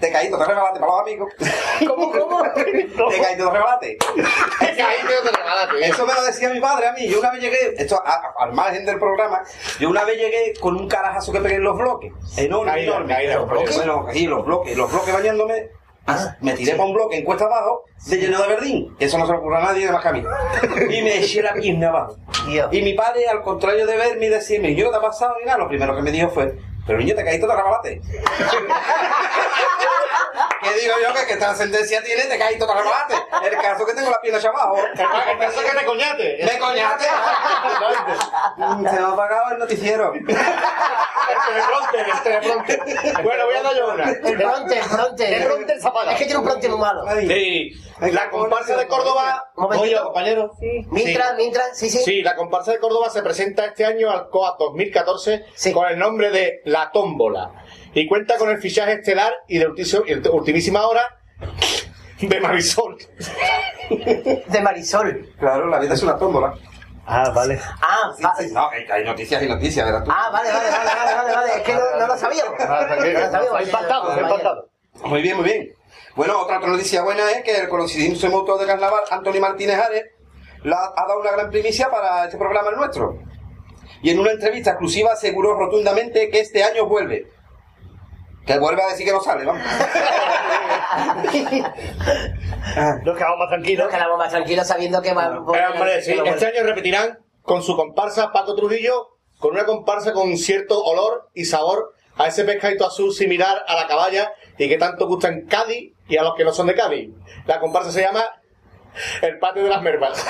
te 0.00 0.12
caíste, 0.12 0.36
te 0.36 0.44
regalate 0.44 0.78
para 0.80 0.92
los 0.92 1.00
amigos. 1.00 1.32
¿Cómo, 1.86 2.10
cómo? 2.12 2.42
Te 2.54 2.64
caíste, 2.64 3.42
te. 3.80 3.92
Es 4.66 4.76
que 4.76 4.82
ahí 4.82 4.96
tengo 5.06 5.22
que 5.22 5.30
regalarte. 5.36 5.86
Eso 5.86 6.06
me 6.06 6.14
lo 6.14 6.22
decía 6.24 6.50
mi 6.50 6.60
padre 6.60 6.88
a 6.88 6.92
mí. 6.92 7.06
Yo 7.08 7.18
una 7.20 7.30
vez 7.30 7.40
llegué, 7.40 7.74
esto 7.78 8.00
a- 8.04 8.10
a- 8.10 8.44
al 8.44 8.52
margen 8.52 8.84
del 8.84 8.98
programa, 8.98 9.42
yo 9.78 9.88
una 9.90 10.04
vez 10.04 10.16
llegué 10.18 10.52
con 10.60 10.76
un 10.76 10.86
carajazo 10.88 11.32
que 11.32 11.40
pegué 11.40 11.56
en 11.56 11.64
los 11.64 11.76
bloques. 11.78 12.12
Enorme, 12.36 12.72
Caída, 12.72 12.92
enorme. 12.92 13.14
caída, 13.14 13.34
Los 13.36 13.48
bloques, 13.48 13.76
bueno, 13.76 14.06
ahí 14.08 14.26
los 14.26 14.44
bloques, 14.44 14.76
los 14.76 14.90
bloques 14.92 15.14
bañándome. 15.14 15.70
Me 16.40 16.52
tiré 16.52 16.72
para 16.74 16.84
un 16.84 16.94
bloque 16.94 17.16
en 17.16 17.24
cuesta 17.24 17.46
abajo, 17.46 17.82
de 18.06 18.16
lleno 18.16 18.40
de 18.40 18.48
verdín. 18.48 18.96
Eso 19.00 19.18
no 19.18 19.26
se 19.26 19.32
le 19.32 19.38
ocurre 19.38 19.56
a 19.56 19.60
nadie 19.60 19.90
más 19.90 20.02
que 20.02 20.08
a 20.08 20.12
mí. 20.12 20.22
Y 20.90 21.02
me 21.02 21.18
eché 21.18 21.42
la 21.42 21.52
pierna 21.54 21.88
abajo. 21.88 22.16
Y 22.70 22.82
mi 22.82 22.94
padre, 22.94 23.26
al 23.28 23.42
contrario 23.42 23.86
de 23.86 23.96
verme 23.96 24.26
y 24.26 24.28
decirme, 24.28 24.74
yo 24.76 24.90
te 24.90 24.96
ha 24.96 25.00
pasado 25.00 25.34
ni 25.40 25.46
nada, 25.46 25.58
lo 25.58 25.68
primero 25.68 25.96
que 25.96 26.02
me 26.02 26.12
dijo 26.12 26.28
fue, 26.30 26.54
pero 26.86 26.98
niño, 26.98 27.14
te 27.14 27.24
caíste, 27.24 27.46
te 27.46 27.54
rebalate. 27.56 28.00
¿Qué 30.62 30.80
digo 30.80 30.94
yo? 31.02 31.14
Que 31.14 31.26
qué 31.26 31.36
trascendencia 31.36 32.02
tiene, 32.02 32.24
te 32.24 32.38
caíste, 32.38 32.66
te 32.66 32.72
rebalate. 32.74 33.14
El 33.46 33.56
caso 33.58 33.86
que 33.86 33.94
tengo 33.94 34.10
la 34.10 34.20
pierna 34.20 34.38
hacia 34.38 34.50
abajo. 34.50 34.76
El 34.78 35.38
caso 35.38 35.60
es 35.62 35.70
que 35.70 35.78
te 35.78 35.84
coñate. 35.84 36.38
Me 36.44 36.58
coñate. 36.58 37.04
Mm, 38.56 38.86
Se 38.86 38.92
me 38.92 38.98
ha 38.98 39.08
apagado 39.08 39.52
el 39.52 39.58
noticiero. 39.58 40.12
El 40.14 40.26
teleprompter, 40.26 42.08
el 42.08 42.22
teleprompter. 42.22 42.80
Bueno, 43.22 43.46
voy 43.46 43.54
a 43.54 43.62
dar 43.62 43.76
yo 43.76 43.92
una. 43.92 44.04
El 44.10 44.38
fronte, 44.38 44.78
el 44.78 44.84
fronte. 44.84 45.36
El 45.36 45.42
fronte 45.44 45.80
se 45.80 45.88
apaga. 45.88 46.12
Es 46.12 46.18
que 46.18 46.24
tiene 46.24 46.40
un 46.40 46.46
fronte 46.46 46.68
muy 46.68 46.78
malo. 46.78 47.04
Sí, 47.20 47.72
la 48.00 48.30
comparsa 48.30 48.76
de 48.76 48.86
Córdoba. 48.86 49.50
Oye, 49.54 49.96
compañero. 50.02 50.52
Mientras, 50.90 51.34
mientras, 51.36 51.78
sí, 51.78 51.90
sí. 51.90 51.98
Sí, 51.98 52.22
la 52.22 52.36
comparsa 52.36 52.72
de 52.72 52.78
Córdoba 52.78 53.10
se 53.10 53.22
presenta 53.22 53.66
este 53.66 53.84
año 53.84 54.10
al 54.10 54.28
COA 54.30 54.56
2014 54.58 55.44
con 55.72 55.86
el 55.88 55.98
nombre 55.98 56.30
de 56.30 56.60
La 56.76 56.90
Tómbola 56.90 57.52
y 57.94 58.06
cuenta 58.06 58.36
con 58.36 58.50
el 58.50 58.58
fichaje 58.58 58.92
estelar 58.94 59.32
y 59.48 59.58
de 59.58 59.66
ultimísima 60.30 60.86
hora 60.86 61.02
de 62.20 62.40
Marisol. 62.40 62.98
De 63.88 64.60
Marisol. 64.62 65.30
Claro, 65.38 65.66
la 65.68 65.78
vida 65.78 65.94
es 65.94 66.02
una 66.02 66.18
tómbola. 66.18 66.52
Ah, 67.06 67.30
vale. 67.34 67.58
Ah, 67.80 68.10
Sí, 68.16 68.22
va- 68.22 68.34
sí, 68.36 68.48
no, 68.52 68.68
hay 68.68 69.04
noticias 69.04 69.42
y 69.42 69.46
noticias, 69.48 69.86
verás 69.86 70.04
tú. 70.04 70.10
ah, 70.12 70.28
vale, 70.32 70.50
vale, 70.52 70.70
vale, 70.70 70.90
vale, 70.96 71.14
vale, 71.14 71.32
vale. 71.34 71.52
Es 71.56 71.62
que 71.62 71.72
no, 71.74 71.80
no 72.00 72.06
lo 72.08 72.18
sabíamos. 72.18 72.54
Ah, 72.58 72.86
No 72.90 72.96
lo 72.96 73.30
sabíamos. 73.30 73.60
Empatado, 73.62 74.08
Vale. 74.08 74.20
empatado. 74.22 74.68
Muy 75.04 75.22
bien, 75.22 75.36
muy 75.36 75.44
bien. 75.44 75.72
Bueno, 76.16 76.40
otra, 76.40 76.58
otra 76.58 76.68
noticia 76.70 77.02
buena 77.02 77.30
es 77.30 77.42
que 77.44 77.56
el 77.60 77.68
conocidísimo 77.68 78.38
autor 78.38 78.58
de 78.60 78.66
carnaval, 78.66 79.00
Antonio 79.10 79.40
Martínez 79.40 79.78
Ares, 79.78 80.04
la- 80.64 80.92
ha 80.96 81.06
dado 81.06 81.20
una 81.20 81.30
gran 81.32 81.48
primicia 81.50 81.88
para 81.90 82.24
este 82.24 82.36
programa 82.38 82.70
el 82.70 82.76
nuestro. 82.76 83.18
Y 84.02 84.10
en 84.10 84.18
una 84.18 84.32
entrevista 84.32 84.70
exclusiva 84.70 85.12
aseguró 85.12 85.54
rotundamente 85.54 86.28
que 86.30 86.40
este 86.40 86.62
año 86.62 86.86
vuelve. 86.86 87.26
Que 88.46 88.58
vuelve 88.58 88.82
a 88.82 88.88
decir 88.88 89.06
que 89.06 89.12
no 89.12 89.20
sale, 89.20 89.44
vamos. 89.44 89.62
Nos 93.04 93.16
quedamos 93.16 93.38
más 93.38 93.48
tranquilos. 93.48 93.86
Nos 93.86 93.94
quedamos 93.94 94.18
más 94.18 94.30
tranquilos 94.30 94.66
sabiendo 94.66 95.02
que 95.02 95.12
va 95.14 95.26
Eh, 95.26 95.64
hombre, 95.72 96.02
sí, 96.02 96.12
este 96.24 96.46
año 96.46 96.62
repetirán 96.62 97.18
con 97.42 97.62
su 97.62 97.76
comparsa 97.76 98.32
Paco 98.32 98.54
Trujillo, 98.54 99.16
con 99.38 99.52
una 99.52 99.64
comparsa 99.64 100.12
con 100.12 100.36
cierto 100.36 100.82
olor 100.84 101.28
y 101.34 101.44
sabor 101.44 101.94
a 102.16 102.28
ese 102.28 102.44
pescadito 102.44 102.86
azul 102.86 103.12
similar 103.12 103.64
a 103.66 103.74
la 103.74 103.86
caballa 103.86 104.32
y 104.58 104.68
que 104.68 104.78
tanto 104.78 105.06
gusta 105.06 105.28
en 105.28 105.46
Cádiz 105.46 105.92
y 106.08 106.16
a 106.16 106.22
los 106.22 106.34
que 106.34 106.44
no 106.44 106.52
son 106.52 106.68
de 106.68 106.74
Cádiz. 106.74 107.10
La 107.46 107.60
comparsa 107.60 107.92
se 107.92 108.02
llama 108.02 108.24
El 109.22 109.38
Patio 109.38 109.64
de 109.64 109.68
las 109.70 109.82
Mermas. 109.82 110.26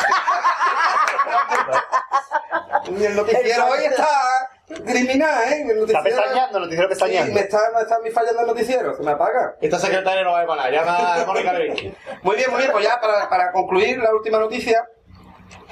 Y 2.88 3.04
el 3.04 3.16
noticiero 3.16 3.66
hoy 3.66 3.84
está 3.84 4.08
criminal, 4.84 5.52
¿eh? 5.52 5.62
El 5.62 5.70
Está 5.70 6.00
noticiero- 6.00 6.02
pestañeando, 6.04 6.58
el 6.58 6.64
noticiero 6.64 6.88
pestañeando. 6.88 7.28
Sí, 7.28 7.34
me 7.34 7.40
está, 7.40 7.58
me 7.74 7.80
está 7.82 7.96
fallando 8.20 8.40
el 8.42 8.46
noticiero, 8.46 8.96
se 8.96 9.02
me 9.02 9.10
apaga. 9.12 9.56
Esta 9.60 9.78
secretaria 9.78 10.22
no 10.22 10.32
va 10.32 10.40
a 10.42 10.46
nada, 10.56 10.70
llama 10.70 11.14
a 11.22 11.24
Mónica 11.26 11.52
Levinsky. 11.52 11.94
Muy 12.22 12.36
bien, 12.36 12.50
muy 12.50 12.60
bien, 12.60 12.72
pues 12.72 12.84
ya 12.84 13.00
para, 13.00 13.28
para 13.28 13.52
concluir 13.52 13.98
la 13.98 14.12
última 14.12 14.38
noticia. 14.38 14.84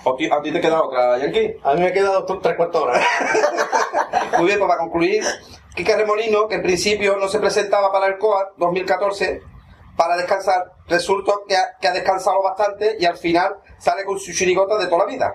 ¿O 0.05 0.14
ti- 0.16 0.28
¿A 0.31 0.42
ti 0.42 0.52
te 0.52 0.60
queda 0.60 0.82
otra, 0.82 1.16
Yankee? 1.18 1.56
A 1.64 1.74
mí 1.74 1.81
me 1.81 1.92
queda 1.92 2.10
dos, 2.20 2.40
tres 2.42 2.56
cuartos 2.56 2.82
de 2.84 2.89
hora. 2.90 3.00
Muy 4.39 4.47
bien, 4.47 4.58
pues 4.58 4.68
para 4.68 4.78
concluir, 4.81 5.24
Quique 5.74 5.97
Remolino, 5.97 6.47
que 6.47 6.56
en 6.56 6.62
principio 6.62 7.16
no 7.16 7.26
se 7.28 7.39
presentaba 7.39 7.90
para 7.90 8.06
el 8.06 8.18
COA 8.18 8.50
2014 8.58 9.40
para 9.97 10.16
descansar, 10.16 10.73
resulta 10.89 11.32
que 11.47 11.56
ha, 11.56 11.76
que 11.81 11.89
ha 11.89 11.92
descansado 11.92 12.42
bastante 12.42 12.97
y 12.98 13.05
al 13.06 13.16
final 13.16 13.56
sale 13.78 14.05
con 14.05 14.18
su 14.18 14.32
chirigota 14.32 14.76
de 14.76 14.86
toda 14.86 15.06
la 15.06 15.12
vida. 15.12 15.34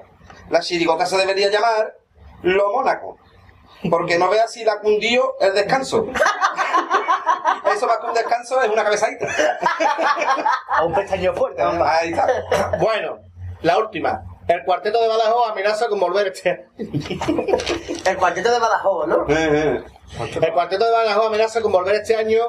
La 0.50 0.60
chirigota 0.60 1.06
se 1.06 1.18
debería 1.18 1.50
llamar 1.50 1.96
Lo 2.42 2.72
Mónaco. 2.74 3.18
Porque 3.90 4.18
no 4.18 4.30
veas 4.30 4.52
si 4.52 4.66
la 4.66 4.80
cundió 4.80 5.36
el 5.40 5.54
descanso. 5.54 6.06
Eso 7.74 7.88
más 7.88 7.98
que 8.00 8.06
un 8.08 8.14
descanso 8.14 8.62
es 8.62 8.70
una 8.70 8.84
cabezadita. 8.84 9.28
A 10.70 10.84
un 10.86 10.94
pestañeo 10.94 11.34
fuerte. 11.34 11.64
¿no? 11.64 11.84
Ahí 11.84 12.10
está. 12.10 12.28
Bueno, 12.80 13.20
la 13.62 13.78
última. 13.78 14.22
El 14.48 14.64
cuarteto 14.66 15.00
de 15.00 15.08
Badajoz 15.08 15.52
amenaza 15.52 15.88
con 15.88 16.00
volver 16.00 16.28
este 16.28 16.66
El 16.78 18.18
cuarteto 18.18 18.52
de 18.52 18.60
Badajoz, 18.60 19.08
¿no? 19.08 19.26
Eh, 19.30 19.84
El 20.42 20.54
cuarteto 20.54 20.86
de 20.86 20.92
Badajoz 20.92 21.28
amenaza 21.28 21.62
con 21.62 21.72
volver 21.72 21.96
este 21.96 22.16
año 22.16 22.42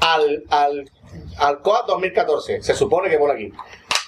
al, 0.00 0.42
al 0.48 0.90
Alcoa 1.38 1.82
2014. 1.86 2.62
Se 2.62 2.74
supone 2.74 3.10
que 3.10 3.18
por 3.18 3.30
aquí. 3.30 3.52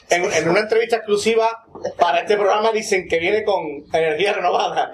En, 0.09 0.33
en 0.33 0.49
una 0.49 0.61
entrevista 0.61 0.97
exclusiva 0.97 1.65
para 1.99 2.21
este 2.21 2.37
programa 2.37 2.71
dicen 2.71 3.09
que 3.09 3.19
viene 3.19 3.43
con 3.43 3.63
energía 3.93 4.33
renovada 4.35 4.93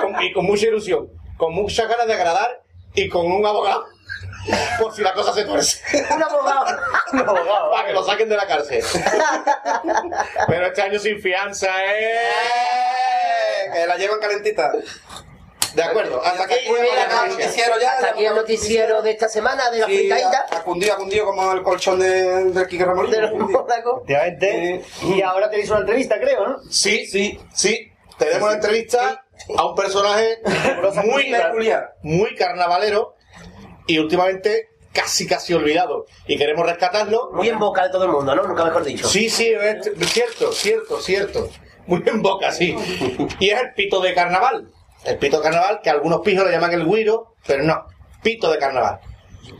con- 0.00 0.20
y 0.22 0.32
con 0.32 0.44
mucha 0.44 0.66
ilusión, 0.66 1.08
con 1.36 1.54
muchas 1.54 1.88
ganas 1.88 2.06
de 2.08 2.14
agradar 2.14 2.60
y 2.94 3.08
con 3.08 3.30
un 3.30 3.46
abogado 3.46 3.84
por 4.80 4.92
si 4.92 5.02
la 5.02 5.14
cosa 5.14 5.32
se 5.32 5.44
tuerce. 5.44 5.80
Un 6.14 6.22
abogado. 6.22 6.66
Un 7.12 7.20
abogado. 7.20 7.70
Para 7.70 7.86
que 7.86 7.92
lo 7.92 8.02
saquen 8.04 8.28
de 8.28 8.36
la 8.36 8.46
cárcel. 8.46 8.82
Pero 10.48 10.66
este 10.66 10.82
año 10.82 10.98
sin 10.98 11.20
fianza, 11.20 11.68
¿eh? 11.94 12.18
Que 13.72 13.86
la 13.86 13.96
llevan 13.96 14.18
calentita. 14.20 14.72
De 15.74 15.82
acuerdo, 15.82 16.22
hasta 16.24 16.44
aquí 16.44 16.54
noticia. 16.68 17.26
noticiero 17.26 17.80
ya, 17.80 17.92
hasta 17.92 18.06
aquí 18.10 18.24
el 18.24 18.34
noticiero 18.34 19.02
de 19.02 19.10
esta 19.10 19.28
semana 19.28 19.70
de 19.70 19.78
la 19.80 19.86
Sí, 19.86 20.10
ha, 20.10 20.62
cundido, 20.62 20.94
ha 20.94 20.96
cundido 20.96 21.26
como 21.26 21.52
el 21.52 21.62
colchón 21.62 21.98
de. 21.98 22.44
De 22.52 23.20
los 23.20 23.32
Mónaco. 23.32 24.02
Efectivamente. 24.06 24.84
Y 25.02 25.22
ahora 25.22 25.50
tenéis 25.50 25.70
una 25.70 25.80
entrevista, 25.80 26.20
creo, 26.20 26.46
¿no? 26.46 26.58
Sí, 26.70 27.06
sí, 27.06 27.40
sí. 27.52 27.92
Tenemos 28.18 28.42
una 28.42 28.54
entrevista 28.54 29.24
a 29.56 29.66
un 29.66 29.74
personaje 29.74 30.38
muy 31.04 31.30
peculiar. 31.32 31.94
muy 32.02 32.34
carnavalero 32.36 33.16
y 33.86 33.98
últimamente 33.98 34.68
casi 34.92 35.26
casi 35.26 35.52
olvidado. 35.52 36.06
Y 36.26 36.38
queremos 36.38 36.64
rescatarlo. 36.66 37.30
Muy 37.32 37.48
en 37.48 37.58
boca 37.58 37.82
de 37.82 37.90
todo 37.90 38.04
el 38.04 38.12
mundo, 38.12 38.34
¿no? 38.34 38.44
Nunca 38.44 38.64
mejor 38.64 38.84
dicho. 38.84 39.08
Sí, 39.08 39.28
sí, 39.28 39.52
es 39.52 40.12
cierto, 40.12 40.52
cierto, 40.52 41.00
cierto. 41.00 41.50
Muy 41.86 42.02
en 42.06 42.22
boca, 42.22 42.52
sí. 42.52 42.74
Y 43.40 43.50
es 43.50 43.60
el 43.60 43.74
pito 43.74 44.00
de 44.00 44.14
carnaval. 44.14 44.70
El 45.04 45.18
pito 45.18 45.38
de 45.38 45.42
carnaval, 45.42 45.80
que 45.82 45.90
algunos 45.90 46.20
pijos 46.20 46.44
le 46.46 46.52
llaman 46.52 46.72
el 46.72 46.86
guiro, 46.86 47.34
pero 47.46 47.62
no, 47.62 47.84
pito 48.22 48.50
de 48.50 48.58
carnaval. 48.58 49.00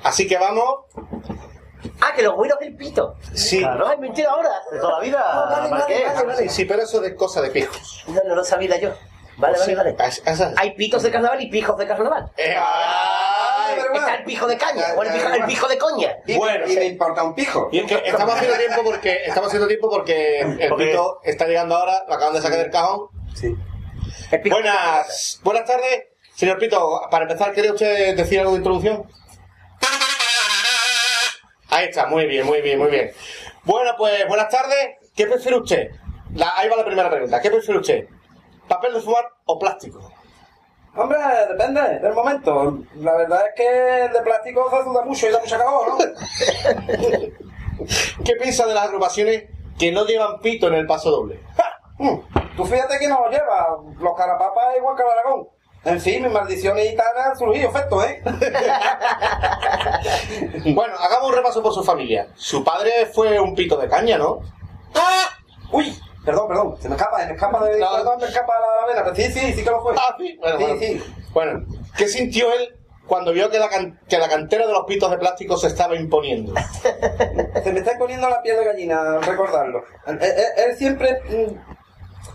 Así 0.02 0.26
que 0.26 0.38
vamos. 0.38 0.86
Ah, 2.00 2.12
que 2.16 2.22
los 2.22 2.34
güiros 2.34 2.58
del 2.58 2.74
pito. 2.76 3.16
Sí. 3.34 3.60
No, 3.60 3.92
es 3.92 3.98
mentira 3.98 4.30
ahora. 4.30 4.50
De 4.72 4.78
toda 4.78 4.98
la 4.98 5.04
vida, 5.04 5.20
Ah, 5.22 5.48
vale, 5.50 5.70
vale, 5.70 6.04
vale, 6.06 6.26
vale. 6.26 6.42
Sí, 6.44 6.48
sí, 6.48 6.64
pero 6.64 6.82
eso 6.82 7.00
de 7.00 7.14
cosa 7.14 7.42
de 7.42 7.50
pijos. 7.50 8.04
No, 8.08 8.20
no 8.26 8.34
lo 8.34 8.44
sabía 8.44 8.78
yo. 8.78 8.90
Vale, 9.36 9.58
Sí, 9.58 9.74
vale, 9.74 9.92
vale. 9.92 10.08
es- 10.08 10.22
es- 10.24 10.40
Hay 10.56 10.74
pitos 10.76 11.02
de 11.02 11.10
carnaval 11.10 11.40
y 11.42 11.50
pijos 11.50 11.76
de 11.76 11.86
carnaval. 11.86 12.30
Eh, 12.36 12.56
ay, 12.56 13.78
Está 13.94 14.14
el 14.16 14.24
pijo 14.24 14.46
de 14.46 14.56
caña 14.56 14.84
o 14.96 15.02
el 15.02 15.12
pijo, 15.12 15.28
el 15.28 15.44
pijo 15.44 15.68
de 15.68 15.78
coña. 15.78 16.16
Y, 16.26 16.36
Bueno, 16.36 16.66
y 16.70 16.76
me 16.76 16.84
importa 16.86 17.22
un 17.24 17.34
pijo. 17.34 17.68
Y 17.72 17.80
es 17.80 17.86
que 17.86 18.02
estamos 18.04 18.34
haciendo 18.34 18.56
tiempo 18.56 18.82
porque 18.84 19.24
estamos 19.26 19.48
haciendo 19.48 19.66
tiempo 19.68 19.90
porque 19.90 20.40
el 20.40 20.68
Porque- 20.68 20.86
pito 20.86 21.20
está 21.24 21.46
llegando 21.46 21.76
ahora, 21.76 22.04
lo 22.08 22.14
acaban 22.14 22.34
de 22.34 22.40
sacar 22.42 22.58
del 22.58 22.70
cajón. 22.70 23.08
Sí. 23.34 23.54
Buenas, 24.30 25.40
buenas 25.42 25.64
tardes, 25.64 26.04
señor 26.34 26.58
Pito. 26.58 27.02
Para 27.10 27.24
empezar, 27.24 27.52
¿quiere 27.52 27.72
usted 27.72 28.16
decir 28.16 28.38
algo 28.40 28.52
de 28.52 28.58
introducción? 28.58 29.04
Ahí 31.70 31.86
está, 31.86 32.06
muy 32.06 32.26
bien, 32.26 32.46
muy 32.46 32.60
bien, 32.62 32.78
muy 32.78 32.90
bien. 32.90 33.10
Bueno, 33.64 33.92
pues 33.96 34.26
buenas 34.28 34.48
tardes. 34.48 34.96
¿Qué 35.14 35.26
prefiere 35.26 35.58
usted? 35.58 35.90
La- 36.34 36.52
ahí 36.56 36.68
va 36.68 36.76
la 36.76 36.84
primera 36.84 37.10
pregunta. 37.10 37.40
¿Qué 37.40 37.50
prefiere 37.50 37.80
usted? 37.80 38.04
¿Papel 38.68 38.94
de 38.94 39.00
fumar 39.00 39.24
o 39.46 39.58
plástico? 39.58 40.12
Hombre, 40.96 41.18
depende 41.50 41.98
del 42.00 42.12
momento. 42.14 42.78
La 42.96 43.16
verdad 43.16 43.44
es 43.48 43.54
que 43.56 44.04
el 44.06 44.12
de 44.12 44.20
plástico 44.22 44.70
se 44.70 44.84
suda 44.84 45.02
mucho 45.02 45.28
y 45.28 45.32
da 45.32 45.40
mucha 45.40 45.58
calor, 45.58 45.88
¿no? 45.88 45.98
¿Qué 48.24 48.32
piensa 48.40 48.66
de 48.66 48.74
las 48.74 48.84
agrupaciones 48.84 49.44
que 49.78 49.90
no 49.92 50.06
llevan 50.06 50.40
pito 50.40 50.68
en 50.68 50.74
el 50.74 50.86
paso 50.86 51.10
doble? 51.10 51.40
Mm, 52.04 52.56
Tú 52.56 52.64
fíjate 52.66 52.98
que 52.98 53.08
no 53.08 53.20
lo 53.24 53.30
lleva. 53.30 53.66
Los 53.98 54.16
carapapas 54.16 54.76
igual 54.76 54.96
que 54.96 55.02
el 55.02 55.08
Aragón. 55.08 55.48
En 55.84 56.00
fin, 56.00 56.22
mis 56.22 56.32
maldiciones 56.32 56.90
gitanas 56.90 57.26
han 57.26 57.38
surgido 57.38 57.68
efectos, 57.68 58.04
¿eh? 58.06 58.22
Bueno, 60.74 60.94
hagamos 60.98 61.28
un 61.30 61.36
repaso 61.36 61.62
por 61.62 61.72
su 61.74 61.82
familia. 61.84 62.28
Su 62.36 62.64
padre 62.64 63.06
fue 63.12 63.38
un 63.40 63.54
pito 63.54 63.76
de 63.76 63.88
caña, 63.88 64.16
¿no? 64.18 64.40
¡Ah! 64.94 65.28
¡Uy! 65.72 65.98
Perdón, 66.24 66.48
perdón. 66.48 66.76
Se 66.80 66.88
me 66.88 66.94
escapa, 66.96 67.20
se 67.20 67.26
me 67.26 67.34
escapa 67.34 67.64
de... 67.66 67.78
No. 67.78 67.92
Perdón, 67.96 68.18
me 68.20 68.26
escapa 68.26 68.52
la, 68.58 68.86
vena. 68.86 69.02
Pero 69.04 69.14
sí, 69.16 69.24
sí, 69.32 69.52
sí 69.52 69.62
que 69.64 69.70
lo 69.70 69.82
fue. 69.82 69.94
Ah, 69.96 70.14
sí. 70.18 70.38
Bueno, 70.40 70.58
sí, 70.58 70.64
bueno. 70.64 70.80
sí. 70.80 71.02
Bueno, 71.34 71.66
¿qué 71.98 72.08
sintió 72.08 72.50
él 72.54 72.78
cuando 73.06 73.32
vio 73.32 73.50
que 73.50 73.58
la, 73.58 73.68
can- 73.68 74.00
que 74.08 74.16
la 74.16 74.28
cantera 74.28 74.66
de 74.66 74.72
los 74.72 74.84
pitos 74.86 75.10
de 75.10 75.18
plástico 75.18 75.58
se 75.58 75.66
estaba 75.66 75.94
imponiendo? 75.96 76.54
Se 77.62 77.72
me 77.72 77.80
está 77.80 77.98
poniendo 77.98 78.30
la 78.30 78.40
piel 78.40 78.56
de 78.56 78.64
gallina 78.64 79.00
al 79.16 79.22
recordarlo. 79.22 79.84
Él, 80.06 80.18
él- 80.22 80.34
él 80.70 80.76
siempre... 80.78 81.20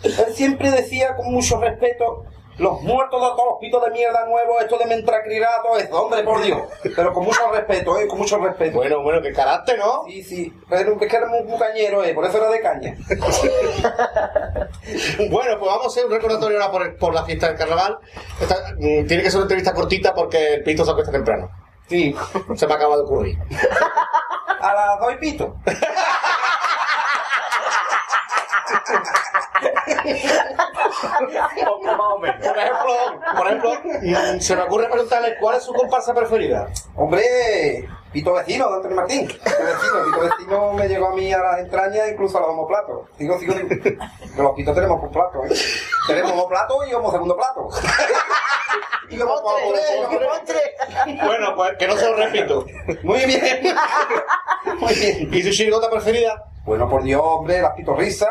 Él 0.04 0.34
siempre 0.34 0.72
decía 0.72 1.16
con 1.16 1.32
mucho 1.34 1.60
respeto... 1.60 2.26
Los 2.58 2.82
muertos 2.82 3.22
de 3.22 3.28
todos 3.30 3.46
los 3.52 3.60
pitos 3.62 3.82
de 3.86 3.92
mierda 3.92 4.26
nuevos, 4.26 4.62
esto 4.62 4.78
de 4.78 4.86
mentracrilato, 4.86 5.78
es 5.78 5.90
hombre, 5.94 6.24
por 6.24 6.42
Dios. 6.42 6.60
Pero 6.94 7.14
con 7.14 7.24
mucho 7.24 7.50
respeto, 7.54 7.98
eh, 7.98 8.06
con 8.06 8.20
mucho 8.20 8.38
respeto. 8.38 8.76
Bueno, 8.80 9.02
bueno, 9.02 9.22
qué 9.22 9.32
carácter, 9.32 9.80
¿no? 9.80 10.04
Sí, 10.08 10.22
sí. 10.22 10.54
Pero 10.70 10.98
es 11.00 11.08
que 11.08 11.16
era 11.16 11.28
muy, 11.28 11.42
muy 11.44 11.58
cañero, 11.58 12.04
eh, 12.04 12.14
por 12.14 12.26
eso 12.26 12.38
era 12.38 12.50
de 12.50 12.60
caña. 12.60 12.98
Bueno, 15.30 15.58
pues 15.58 15.72
vamos 15.72 15.86
a 15.86 15.88
hacer 15.88 16.06
un 16.06 16.12
recordatorio 16.12 16.62
ahora 16.62 16.70
por, 16.72 16.98
por 16.98 17.14
la 17.14 17.24
fiesta 17.24 17.48
del 17.48 17.58
carnaval. 17.58 17.98
Esta- 18.42 18.74
mm, 18.78 19.08
tiene 19.08 19.24
que 19.24 19.30
ser 19.30 19.38
una 19.38 19.44
entrevista 19.46 19.74
cortita 19.74 20.14
porque 20.14 20.56
el 20.56 20.64
pito 20.64 20.84
se 20.84 20.92
acuesta 20.92 21.14
temprano. 21.14 21.50
Sí. 21.88 22.14
Se 22.56 22.68
me 22.68 22.74
acaba 22.74 22.98
de 22.98 23.04
ocurrir. 23.04 23.38
A 24.60 24.74
las 24.74 25.00
Por 32.40 32.58
ejemplo, 32.58 32.94
por 33.38 33.48
ejemplo, 33.48 33.72
se 34.40 34.56
me 34.56 34.62
ocurre 34.64 34.88
preguntarle 34.90 35.36
cuál 35.40 35.58
es 35.58 35.64
su 35.64 35.74
comparsa 35.74 36.14
preferida. 36.14 36.68
Hombre, 36.96 37.88
Pito 38.12 38.34
Vecino, 38.34 38.70
de 38.70 38.76
Antonio 38.76 38.98
Martín. 38.98 39.28
Pito 39.28 39.44
Vecino, 39.44 40.06
Pito 40.06 40.20
Vecino 40.22 40.74
me 40.74 40.88
llegó 40.88 41.08
a 41.08 41.16
mí 41.16 41.32
a 41.32 41.38
las 41.40 41.60
entrañas, 41.60 42.10
incluso 42.12 42.38
a 42.38 42.42
los 42.42 42.50
homoplatos. 42.52 43.08
Sigo, 43.18 43.40
sigo, 43.40 43.54
digo. 43.54 43.70
Que 43.70 44.42
los 44.42 44.56
pitos 44.56 44.76
tenemos 44.76 45.00
por 45.00 45.12
plato, 45.12 45.46
¿eh? 45.46 45.56
Tenemos 46.08 46.32
homoplato 46.32 46.86
y 46.86 46.94
homo 46.94 47.12
segundo 47.12 47.36
plato. 47.36 47.70
y 49.10 49.18
Bueno, 51.26 51.56
pues 51.56 51.78
que 51.78 51.88
no 51.88 51.98
se 51.98 52.10
lo 52.10 52.16
repito. 52.16 52.66
Muy 53.04 53.26
bien. 53.26 53.76
Muy 54.80 54.94
bien. 54.94 55.34
¿Y 55.34 55.44
su 55.44 55.52
chirigota 55.52 55.90
preferida? 55.90 56.46
Bueno, 56.70 56.88
por 56.88 57.02
Dios, 57.02 57.20
hombre, 57.24 57.64
las 57.64 57.74
pitorrisas. 57.74 58.30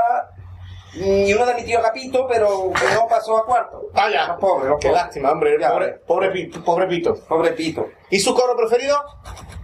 Y 0.94 1.34
uno 1.34 1.44
de 1.44 1.54
mi 1.54 1.64
tío 1.64 1.82
Capito, 1.82 2.24
pero 2.28 2.70
que 2.72 2.94
no 2.94 3.08
pasó 3.08 3.36
a 3.36 3.44
cuarto. 3.44 3.88
Vaya, 3.92 4.28
Los 4.28 4.36
pobres, 4.38 4.68
los 4.68 4.78
qué 4.78 4.86
pobres. 4.90 5.02
lástima, 5.02 5.32
hombre. 5.32 5.56
Ya, 5.58 5.72
Pobre, 5.72 5.88
pobre, 6.06 6.30
Pito, 6.30 6.62
pobre 6.62 6.86
Pito. 6.86 7.16
Pobre 7.26 7.50
Pito. 7.50 7.88
¿Y 8.10 8.20
su 8.20 8.32
coro 8.36 8.56
preferido? 8.56 8.96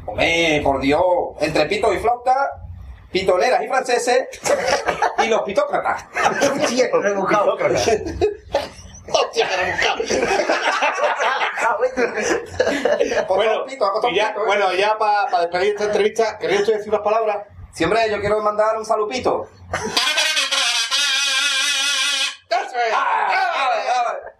Hombre, 0.06 0.60
por 0.64 0.80
Dios, 0.80 1.04
entre 1.38 1.66
pito 1.66 1.94
y 1.94 1.98
flauta, 1.98 2.50
pitoneras 3.12 3.62
y 3.62 3.68
franceses 3.68 4.26
y 5.24 5.28
los 5.28 5.42
pitócratas. 5.42 6.06
Hostia, 6.60 6.90
qué 6.90 6.98
rebuscado. 6.98 7.54
Hostia, 9.12 9.48
que 11.94 13.24
Bueno, 13.28 13.64
pito, 13.66 13.84
ha 13.86 13.92
costado 13.92 14.12
y 14.12 14.16
ya, 14.16 14.30
¿eh? 14.30 14.34
bueno, 14.44 14.72
ya 14.74 14.98
para 14.98 15.42
despedir 15.42 15.74
esta 15.74 15.84
entrevista, 15.84 16.38
¿queréis 16.38 16.62
usted 16.62 16.78
decir 16.78 16.92
unas 16.92 17.02
palabras? 17.04 17.53
Sí, 17.74 17.84
hombre, 17.84 18.08
yo 18.10 18.20
quiero 18.20 18.40
mandar 18.40 18.76
un 18.76 18.84
salupito. 18.84 19.48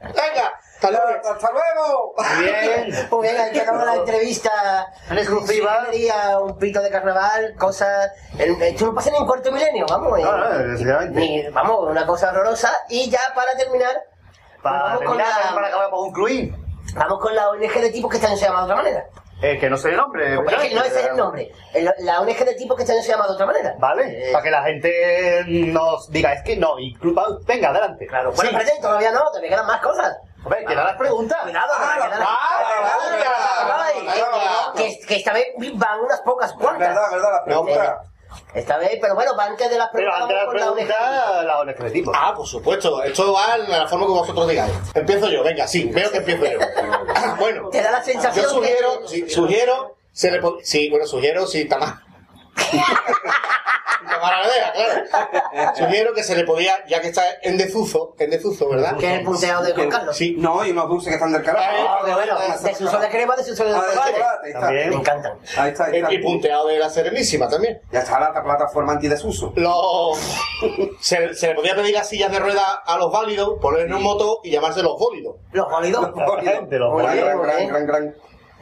Venga, 0.01 0.53
hasta 0.75 0.91
luego. 0.91 1.31
¡Hasta 1.33 1.51
luego! 1.51 2.15
Bien. 2.39 3.09
Muy 3.11 3.23
bien, 3.23 3.41
aquí 3.41 3.59
acabamos 3.61 3.87
la 3.87 3.95
entrevista 3.97 4.87
En 5.11 5.19
exclusiva. 5.19 5.87
Un 6.43 6.59
pito 6.59 6.81
de 6.81 6.91
carnaval, 6.91 7.55
cosas... 7.59 8.11
el- 8.39 8.61
Esto 8.63 8.87
no 8.87 8.95
pasa 8.95 9.11
ni 9.11 9.17
en 9.19 9.27
cuarto 9.27 9.51
milenio, 9.51 9.87
vamos. 9.89 10.21
No, 10.21 10.37
eh, 10.37 10.39
no, 10.39 10.61
efectivamente. 10.73 11.21
ni- 11.21 11.49
vamos, 11.51 11.91
una 11.91 12.07
cosa 12.07 12.31
horrorosa. 12.31 12.71
Y 12.89 13.11
ya 13.11 13.21
para 13.35 13.57
terminar, 13.57 13.97
Para 14.63 14.79
vamos 14.83 14.99
con 15.05 15.17
terminar, 15.17 15.29
la- 15.45 15.55
para 15.55 15.67
acabar, 15.69 15.91
para 15.91 15.91
concluir. 15.91 16.55
vamos 16.95 17.19
con 17.21 17.35
la 17.35 17.49
ONG 17.51 17.73
de 17.81 17.91
tipos 17.91 18.11
que 18.11 18.17
este 18.19 18.29
año 18.29 18.37
se 18.37 18.45
llama 18.45 18.59
de 18.61 18.65
otra 18.65 18.77
manera. 18.77 19.05
Eh, 19.43 19.59
que 19.59 19.69
no 19.69 19.77
sé 19.77 19.91
el 19.91 19.97
nombre. 19.97 20.37
Pues 20.43 20.57
es 20.57 20.69
que 20.71 20.75
no 20.75 20.83
ese 20.85 21.01
es 21.01 21.07
el 21.09 21.17
nombre. 21.17 21.53
El- 21.75 21.91
La 21.99 22.21
ONG 22.21 22.45
de 22.45 22.55
tipos 22.55 22.77
que 22.77 22.83
este 22.83 22.95
año 22.95 23.03
se 23.03 23.11
llama 23.11 23.27
de 23.27 23.33
otra 23.35 23.47
manera. 23.47 23.75
Vale, 23.79 24.29
Eh, 24.29 24.33
para 24.33 24.43
que 24.45 24.51
la 24.51 24.63
gente 24.63 25.45
nos 25.47 26.11
diga, 26.11 26.33
es 26.33 26.43
que 26.45 26.57
no, 26.57 26.79
y 26.79 26.97
venga, 27.47 27.69
adelante. 27.71 28.07
Claro, 28.07 28.33
bueno, 28.33 28.51
Sí. 28.51 28.57
presente, 28.57 28.81
todavía 28.81 29.11
no, 29.13 29.21
todavía 29.27 29.51
quedan 29.51 29.67
más 29.67 29.81
cosas. 29.83 30.17
Hombre, 30.45 30.65
que 30.67 30.75
da 30.75 30.85
las 30.85 30.97
preguntas. 30.97 31.39
Cuidado, 31.43 31.73
que 31.77 31.85
Ah, 31.85 31.95
quedan 31.97 32.11
las- 32.21 32.29
ah, 32.31 32.65
Cuidado, 34.01 34.27
ah, 34.37 34.73
que, 34.77 34.99
que 35.07 35.17
esta 35.17 35.33
vez 35.33 35.47
van 35.75 36.01
unas 36.01 36.21
pocas 36.23 36.51
Es 36.51 36.57
cuantas. 36.57 36.89
verdad, 36.89 37.11
verdad, 37.11 37.31
la 37.33 37.45
pregunta. 37.45 38.03
Esta 38.55 38.79
vez, 38.79 38.99
pero 39.01 39.15
bueno, 39.15 39.33
antes 39.39 39.71
de 39.71 39.79
las 39.79 39.89
Pero 39.93 40.11
preguntas. 40.11 40.23
antes 40.23 40.37
de 40.37 40.43
las 40.45 40.55
preguntas, 40.55 41.45
la 41.45 41.59
ONG 41.61 41.77
de 41.77 41.91
tipo. 41.91 42.13
Ah, 42.15 42.33
por 42.37 42.47
supuesto. 42.47 43.03
Esto 43.03 43.33
va 43.33 43.57
en 43.57 43.71
la 43.71 43.87
forma 43.89 44.07
que 44.07 44.13
vosotros 44.13 44.49
digáis. 44.49 44.73
Empiezo 44.95 45.29
yo, 45.29 45.43
venga, 45.43 45.67
sí, 45.67 45.85
veo 45.93 46.11
que 46.11 46.19
empiezo 46.19 46.45
yo. 46.45 46.59
bueno, 47.39 47.69
Te 47.71 47.83
da 47.83 47.91
la 47.91 48.03
sensación 48.03 48.45
yo 48.45 48.51
sugiero, 48.51 49.01
que- 49.03 49.09
sí, 49.09 49.31
sugiero, 49.31 49.97
se 50.13 50.31
le 50.31 50.41
sí, 50.63 50.89
bueno, 50.91 51.07
sugiero, 51.07 51.47
sí, 51.47 51.63
está 51.63 52.04
Maradea, 54.05 54.73
claro. 54.73 55.75
Sugiero 55.77 56.13
que 56.15 56.23
se 56.23 56.37
le 56.37 56.45
podía, 56.45 56.85
ya 56.87 57.01
que 57.01 57.09
está 57.09 57.23
en 57.43 57.57
desuso, 57.57 58.15
en 58.19 58.31
desuso, 58.31 58.69
¿verdad? 58.69 58.97
Que 58.99 59.07
es 59.13 59.19
el 59.21 59.25
punteado 59.25 59.63
de 59.65 59.73
Juan 59.73 59.89
Carlos. 59.89 60.17
Sí. 60.17 60.35
No, 60.39 60.65
y 60.65 60.71
unos 60.71 60.89
dulces 60.89 61.09
que 61.09 61.15
están 61.15 61.33
del 61.33 61.43
carajo. 61.43 61.67
Ah, 61.89 62.03
que 62.05 62.13
bueno, 62.13 62.39
de 62.39 62.75
su 62.75 62.99
de 62.99 63.09
crema, 63.09 63.37
de 63.37 63.45
su 63.45 63.55
de 63.55 63.63
Ah, 63.63 63.65
de 63.67 63.73
chocolate. 63.73 64.11
chocolate, 64.13 64.39
ahí 64.45 64.49
está. 64.51 64.61
También. 64.61 64.91
Me 64.91 64.97
encantan. 64.97 65.33
Ahí 65.57 65.71
está, 65.71 65.85
ahí 65.87 65.97
está. 65.99 66.13
Y 66.13 66.19
punteado 66.19 66.67
de 66.69 66.79
la 66.79 66.91
Serenísima 66.91 67.49
también. 67.49 67.81
Ya 67.93 68.01
está 68.01 68.21
la 68.21 68.33
plataforma 68.43 68.93
antidesuso. 68.93 69.53
Lo- 69.57 70.13
se, 71.01 71.35
se 71.35 71.49
le 71.49 71.55
podía 71.55 71.75
pedir 71.75 71.95
las 71.95 72.09
sillas 72.09 72.31
de 72.31 72.39
ruedas 72.39 72.65
a 72.87 72.97
los 72.99 73.11
válidos, 73.11 73.59
poner 73.61 73.87
en 73.87 73.95
un 73.95 74.03
moto 74.03 74.41
y 74.43 74.51
llamarse 74.51 74.83
los 74.83 74.99
bólidos. 74.99 75.37
Los 75.53 75.69
bólidos. 75.71 76.03
Los 76.03 76.15
bólidos. 76.15 76.43
gran, 76.69 76.69
gran, 77.43 77.69
gran, 77.69 77.87
gran. 77.87 78.15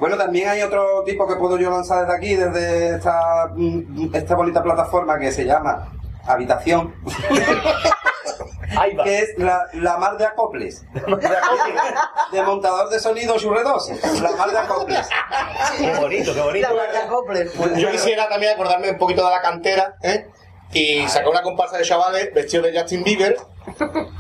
Bueno, 0.02 0.16
también 0.16 0.48
hay 0.48 0.60
otro 0.62 1.04
tipo 1.04 1.28
que 1.28 1.36
puedo 1.36 1.56
yo 1.56 1.70
lanzar 1.70 2.00
desde 2.00 2.16
aquí, 2.16 2.34
desde 2.34 2.96
esta, 2.96 3.52
mm, 3.54 4.12
esta 4.12 4.34
bonita 4.34 4.60
plataforma 4.60 5.16
que 5.16 5.30
se 5.30 5.44
llama 5.44 5.92
Habitación. 6.26 6.92
que 9.04 9.18
es 9.20 9.38
la, 9.38 9.64
la 9.74 9.98
mar 9.98 10.16
de 10.16 10.24
acoples. 10.26 10.84
de 12.32 12.42
montador 12.42 12.88
de 12.88 12.98
sonido 12.98 13.38
churredos. 13.38 13.90
La 14.20 14.32
mar 14.32 14.50
de 14.50 14.58
acoples. 14.58 15.08
Qué 15.78 15.94
bonito, 15.94 16.34
qué 16.34 16.40
bonito. 16.40 16.68
La 16.68 16.74
marca 16.74 17.06
Copler. 17.06 17.52
Yo 17.76 17.90
quisiera 17.92 18.28
también 18.28 18.54
acordarme 18.54 18.90
un 18.90 18.98
poquito 18.98 19.24
de 19.24 19.30
la 19.30 19.40
cantera, 19.40 19.98
¿eh? 20.02 20.26
Y 20.72 21.06
sacar 21.06 21.28
una 21.28 21.42
comparsa 21.42 21.78
de 21.78 21.84
chavales 21.84 22.34
vestidos 22.34 22.66
de 22.66 22.76
Justin 22.76 23.04
Bieber, 23.04 23.36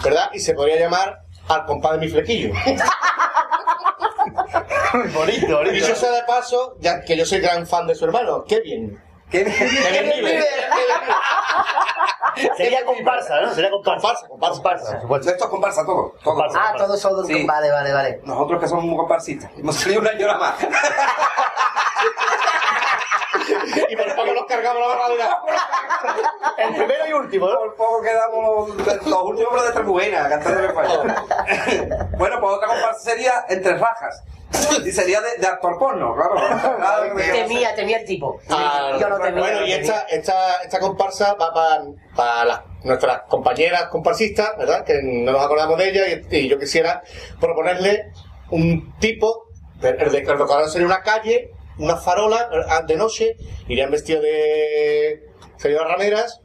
¿verdad? 0.04 0.30
Y 0.32 0.38
se 0.38 0.54
podría 0.54 0.78
llamar 0.78 1.22
Al 1.48 1.66
compás 1.66 1.92
de 1.92 1.98
mi 1.98 2.08
flequillo. 2.08 2.52
bonito, 5.14 5.56
bonito. 5.58 5.72
Dicho 5.72 5.94
sea 5.94 6.10
de 6.12 6.22
paso, 6.24 6.76
ya 6.80 7.02
que 7.02 7.16
yo 7.16 7.24
soy 7.24 7.40
gran 7.40 7.66
fan 7.66 7.86
de 7.86 7.94
su 7.94 8.04
hermano, 8.04 8.44
Kevin. 8.44 9.00
Kevin 9.30 9.52
Kevin 9.54 10.24
Bieber. 10.24 10.44
Sería 12.56 12.84
comparsa, 12.84 13.40
¿no? 13.40 13.54
Sería 13.54 13.70
comparsa. 13.70 14.26
Comparsa, 14.26 14.62
comparsa. 14.62 15.30
Esto 15.30 15.44
es 15.44 15.50
comparsa 15.50 15.84
todo. 15.84 16.14
todo. 16.22 16.44
Ah, 16.54 16.74
todos 16.76 17.00
son. 17.00 17.26
Sí. 17.26 17.44
Vale, 17.44 17.70
vale, 17.70 17.92
vale. 17.92 18.20
Nosotros 18.24 18.60
que 18.60 18.68
somos 18.68 18.84
muy 18.84 18.96
comparsistas. 18.96 19.50
Hemos 19.56 19.76
salido 19.76 20.00
una 20.00 20.12
llora 20.14 20.38
más. 20.38 20.54
Y 23.88 23.96
por 23.96 24.14
poco 24.14 24.32
nos 24.34 24.44
cargamos 24.46 24.80
la 24.80 24.88
barradura. 24.88 25.42
El 26.58 26.74
primero 26.74 27.06
y 27.08 27.12
último, 27.12 27.48
¿no? 27.48 27.58
Por 27.58 27.76
poco 27.76 28.02
quedamos 28.02 28.68
los, 28.68 29.06
los 29.06 29.22
últimos 29.24 29.52
pero 29.52 29.62
de 29.64 29.72
Trebujena, 29.72 30.28
cantando 30.28 30.60
de 30.60 30.68
bueno, 32.16 32.40
pues 32.40 32.52
otra 32.56 32.68
comparsa 32.68 33.00
sería 33.00 33.44
Entre 33.48 33.76
Rajas. 33.76 34.22
Y 34.84 34.92
sería 34.92 35.20
de, 35.22 35.38
de 35.38 35.46
actor 35.46 35.78
porno, 35.78 36.14
claro. 36.14 37.16
Temía, 37.16 37.74
temía 37.74 37.98
el 37.98 38.04
tipo. 38.04 38.38
Ah, 38.50 38.96
Yo 39.00 39.08
no 39.08 39.18
temía. 39.18 39.40
bueno, 39.40 39.60
no 39.60 39.66
y 39.66 39.72
esta, 39.72 40.02
esta, 40.02 40.56
esta 40.62 40.78
comparsa 40.78 41.34
va 41.34 41.52
para 42.14 42.44
las, 42.44 42.60
nuestras 42.84 43.22
compañeras 43.28 43.84
comparsistas, 43.84 44.56
¿verdad? 44.58 44.84
Que 44.84 45.00
no 45.02 45.32
nos 45.32 45.42
acordamos 45.42 45.78
de 45.78 45.88
ellas 45.88 46.26
y, 46.30 46.36
y 46.36 46.48
yo 46.48 46.58
quisiera 46.58 47.02
proponerle 47.40 48.12
un 48.50 48.94
tipo, 48.98 49.46
el 49.80 49.96
de 49.96 50.18
el 50.18 50.26
decorado 50.26 50.68
sería 50.68 50.86
una 50.86 51.02
calle, 51.02 51.50
una 51.78 51.96
farola 51.96 52.48
eh, 52.52 52.84
de 52.86 52.96
noche, 52.96 53.36
irían 53.68 53.90
vestidos 53.90 54.22
de 54.22 55.28
señoras 55.56 55.88
rameras, 55.88 56.40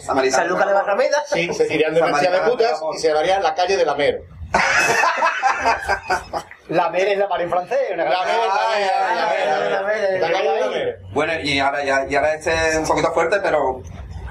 San 0.00 0.48
Lucas 0.48 0.66
de 0.66 0.72
Barrameda. 0.72 1.22
sí, 1.26 1.52
se 1.52 1.74
irían 1.74 1.94
de 1.94 2.00
de 2.00 2.40
putas 2.48 2.80
y 2.94 2.98
se 2.98 3.08
llamaría 3.08 3.40
la 3.40 3.54
calle 3.54 3.76
de 3.76 3.84
la 3.84 3.94
Mer. 3.94 4.22
La 6.68 6.88
mer 6.90 7.06
es 7.06 7.18
la 7.18 7.28
mar 7.28 7.40
en 7.40 7.50
francés. 7.50 7.78
Una 7.92 8.04
La 8.04 8.24
Mer, 8.24 8.36
la 8.46 8.68
Mer, 8.68 8.90
la 9.14 9.26
Mer, 9.26 9.70
la 9.70 9.82
Mer, 9.82 10.20
la 10.20 10.32
calle 10.32 10.52
de 10.52 10.60
la 10.60 10.66
Mer. 10.68 11.00
Bueno, 11.12 11.32
y 11.42 11.58
ahora, 11.58 11.84
ya, 11.84 12.06
y 12.08 12.14
ahora 12.14 12.34
este 12.34 12.52
es 12.52 12.76
un 12.76 12.86
poquito 12.86 13.12
fuerte, 13.12 13.38
pero. 13.42 13.82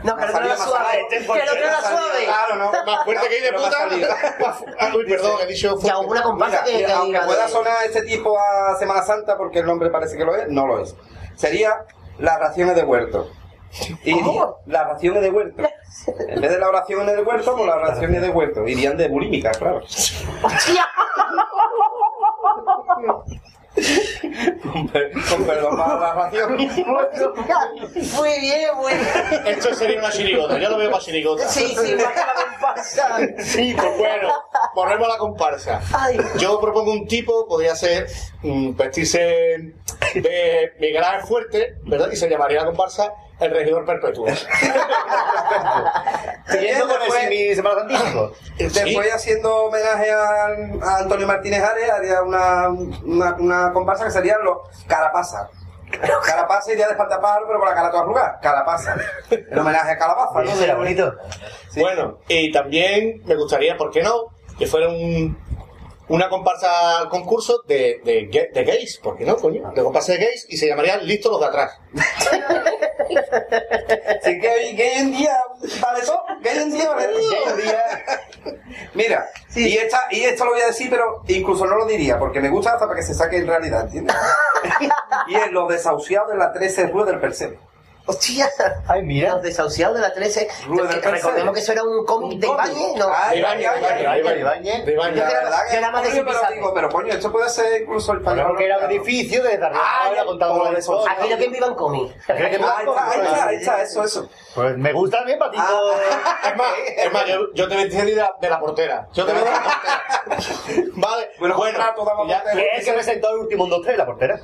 No, 0.04 0.16
que 0.18 0.24
otro 0.26 0.38
ha 0.38 0.46
era 0.46 0.58
suave. 0.58 1.08
Que 1.10 1.20
otro 1.28 1.54
era 1.56 1.82
suave. 1.82 2.26
Claro, 2.26 2.56
¿no? 2.56 2.72
Más 2.86 3.04
fuerte 3.06 3.28
que 3.30 3.38
ir 3.38 3.44
de 3.44 3.50
Pero 3.50 3.64
puta. 3.64 3.88
Ah, 4.80 4.92
Uy, 4.96 5.06
perdón, 5.06 5.40
he 5.42 5.46
dicho 5.48 5.78
Ya 5.82 5.98
hubo 6.00 6.12
una 6.12 6.24
comparsa 6.24 6.64
que, 6.64 6.86
aunque 6.92 7.20
pueda 7.22 7.46
de- 7.46 7.52
sonar 7.52 7.76
este 7.86 8.02
tipo 8.04 8.38
a 8.40 8.76
Semana 8.80 9.02
Santa, 9.04 9.38
porque 9.38 9.60
el 9.60 9.66
nombre 9.66 9.90
parece 9.90 10.18
que 10.18 10.26
lo 10.26 10.36
es, 10.36 10.48
no 10.50 10.66
lo 10.68 10.82
es. 10.82 10.96
Sería 11.36 11.86
las 12.18 12.40
raciones 12.40 12.76
de 12.76 12.84
huerto. 12.84 13.30
Y 14.04 14.20
las 14.66 14.88
raciones 14.88 15.22
de 15.22 15.30
huerto. 15.30 15.64
En 16.28 16.42
vez 16.42 16.52
de 16.52 16.60
las 16.60 16.68
oraciones 16.70 17.16
de 17.16 17.22
huerto, 17.22 17.56
pues 17.56 17.68
las 17.68 17.80
raciones 17.82 18.22
de 18.22 18.30
huerto. 18.30 18.68
Irían 18.68 18.98
de 18.98 19.08
bulímicas, 19.08 19.58
claro. 19.58 19.82
con, 24.74 24.88
per- 24.90 25.12
con 25.30 25.44
perdón 25.46 25.78
para 25.78 26.00
la 26.00 26.14
ración. 26.14 26.56
Muy 26.56 28.40
bien, 28.40 28.70
muy 28.76 28.94
bien. 28.94 29.48
Esto 29.48 29.74
sería 29.74 30.00
una 30.00 30.12
chirigota, 30.12 30.58
yo 30.58 30.70
lo 30.70 30.78
veo 30.78 30.92
para 30.92 31.04
chirigota. 31.04 31.48
Sí, 31.48 31.68
sí, 31.68 31.96
más 31.96 32.08
que 32.14 32.20
la 32.20 32.34
comparsa. 32.52 33.18
Sí, 33.40 33.74
pues 33.78 33.98
bueno, 33.98 34.34
volvemos 34.76 35.08
a 35.08 35.12
la 35.12 35.18
comparsa. 35.18 35.82
Ay. 35.94 36.18
Yo 36.38 36.60
propongo 36.60 36.92
un 36.92 37.08
tipo, 37.08 37.48
podría 37.48 37.76
ser 37.76 38.08
mm, 38.44 38.76
vestirse 38.76 39.20
de 40.16 40.74
Miguel 40.80 41.04
Ángel 41.04 41.28
Fuerte, 41.28 41.76
¿verdad? 41.84 42.10
Y 42.12 42.16
se 42.16 42.30
llamaría 42.30 42.60
la 42.62 42.66
comparsa 42.68 43.14
el 43.42 43.52
regidor 43.52 43.86
perpetuo. 43.86 44.26
Siguiendo 46.48 46.88
con 46.88 47.02
el 47.02 47.12
simi 47.12 47.56
Semana. 47.56 47.82
Después, 48.58 49.14
haciendo 49.14 49.66
homenaje 49.66 50.12
a, 50.12 50.46
a 50.84 50.98
Antonio 51.00 51.28
Martínez 51.28 51.64
Ares, 51.64 51.90
haría 51.90 52.22
una, 52.22 52.70
una, 52.70 53.36
una 53.36 53.74
comparsa 53.74 54.06
que 54.06 54.12
serían 54.12 54.44
los 54.44 54.58
Carapasa. 54.88 55.50
Carapasa 56.26 56.72
iría 56.72 56.86
de 56.86 56.94
espantapájaro, 56.94 57.48
pero 57.48 57.60
con 57.60 57.68
la 57.68 57.76
cara 57.76 57.92
toda 57.92 58.04
arrugada. 58.04 58.40
Carapasa. 58.42 58.96
En 59.30 59.60
homenaje 59.60 59.92
a 59.92 59.98
Calabaza, 59.98 60.42
¿no? 60.44 60.52
Será 60.56 60.76
bonito. 60.76 61.14
Bueno, 61.76 62.20
y 62.28 62.52
también 62.52 63.22
me 63.26 63.36
gustaría, 63.36 63.76
¿por 63.76 63.92
qué 63.92 64.02
no? 64.02 64.28
Que 64.58 64.68
fuera 64.68 64.88
un, 64.88 65.38
una 66.14 66.30
comparsa 66.30 67.00
al 67.00 67.10
concurso 67.10 67.62
de, 67.68 68.02
de, 68.04 68.30
ga- 68.30 68.52
de 68.52 68.64
gays, 68.64 68.98
¿por 68.98 69.18
qué 69.18 69.26
no, 69.26 69.36
coño? 69.38 69.72
De 69.74 69.84
comparsa 69.84 70.14
de 70.14 70.20
gays 70.20 70.46
y 70.50 70.58
se 70.58 70.68
llamarían 70.68 71.06
Listos 71.06 71.32
los 71.32 71.42
de 71.42 71.48
atrás. 71.48 71.72
Sí 74.24 74.40
que 74.40 74.48
hoy, 74.50 74.80
en 74.80 75.12
día 75.12 75.38
vale. 75.82 76.02
Que 76.42 76.50
hoy 76.50 76.58
en 76.60 76.72
día 76.72 76.90
vale 76.92 77.06
en 77.14 77.58
día- 77.58 77.84
Mira, 78.94 79.26
y, 79.56 79.78
esta, 79.78 80.08
y 80.12 80.22
esto 80.22 80.46
lo 80.46 80.52
voy 80.52 80.62
a 80.62 80.68
decir, 80.68 80.90
pero 80.90 81.22
incluso 81.28 81.66
no 81.66 81.76
lo 81.76 81.86
diría, 81.86 82.18
porque 82.18 82.40
me 82.40 82.50
gusta 82.50 82.74
hasta 82.74 82.86
para 82.88 83.00
que 83.00 83.06
se 83.06 83.14
saque 83.14 83.38
en 83.38 83.48
realidad, 83.48 83.82
¿entiendes? 83.82 84.16
y 85.28 85.36
es 85.36 85.52
los 85.52 85.68
desahuciados 85.70 86.30
de 86.32 86.38
la 86.38 86.54
13 86.54 86.88
Rue 86.88 87.06
del 87.06 87.20
Percebe. 87.20 87.60
Hostia. 88.06 88.50
Ay, 88.88 89.04
mira. 89.04 89.34
Los 89.34 89.44
desahuciados 89.44 89.96
de 89.96 90.02
la 90.02 90.14
13. 90.14 90.48
Rue 90.68 90.78
del 90.82 90.88
Percebe. 91.00 91.12
Recordemos 91.18 91.54
que 91.54 91.60
eso 91.60 91.72
era 91.72 91.84
un 91.84 92.06
cómic 92.06 92.40
de 92.40 92.48
Ibañez, 92.48 92.96
¿no? 92.98 93.08
Ah, 93.08 93.30
De 93.30 93.38
Ibañez, 93.38 93.72
de 93.74 93.80
Ibañez, 93.80 94.24
de 94.34 94.40
Ibañez, 94.40 94.86
de 94.86 94.92
Ibañez. 94.94 95.16
La 95.18 95.24
Yo 95.24 95.30
era- 95.32 95.44
verdad 95.44 95.60
yo 95.66 95.72
que 95.72 95.78
era 95.78 95.92
más 95.92 96.04
de 96.04 96.10
pero 96.10 96.22
Zipizape. 96.24 96.54
digo, 96.56 96.74
pero 96.74 96.90
coño, 96.90 97.14
esto 97.14 97.32
puede 97.32 97.50
ser 97.50 97.82
incluso 97.84 98.12
el 98.14 98.18
español. 98.20 98.48
Porque 98.50 98.66
era 98.66 98.78
un 98.80 98.84
edificio 98.86 99.44
de 99.44 99.58
Darwin. 99.58 99.80
Ah, 99.84 100.12
la 100.72 100.80
eso. 100.80 100.94
historia. 100.96 101.12
Aquello 101.18 101.38
que 101.38 101.48
viva 101.50 101.68
en 101.68 101.76
cómic. 101.76 102.16
Ah, 102.28 103.46
ahí 103.48 103.56
está, 103.58 103.82
eso, 103.84 104.04
eso. 104.04 104.30
Pues 104.56 104.78
me 104.78 104.92
gusta 104.94 105.18
también, 105.20 105.40
Patito. 105.40 105.64
Es 105.64 106.58
más, 106.58 106.74
es 106.98 107.14
más 107.14 107.26
yo, 107.54 107.68
te 107.68 107.76
de 108.12 108.16
la, 108.16 108.34
de 108.42 108.50
la 108.50 108.60
portera. 108.60 109.08
Yo 109.14 109.26
te 109.26 109.34
vendí 109.34 109.48
de 109.50 109.56
la 109.56 109.62
portera. 110.26 110.86
Vale, 110.96 111.31
Bueno, 111.42 111.58
bueno, 111.58 111.80
damos 111.80 112.28
ya- 112.30 112.44
portera. 112.44 112.54
¿Quién 112.54 112.68
es 112.72 112.80
el 112.80 112.86
que 112.86 112.94
presentó 112.94 113.30
el 113.32 113.38
último 113.40 113.64
1, 113.66 113.76
2, 113.78 113.86
3? 113.86 113.98
La 113.98 114.06
portera. 114.06 114.40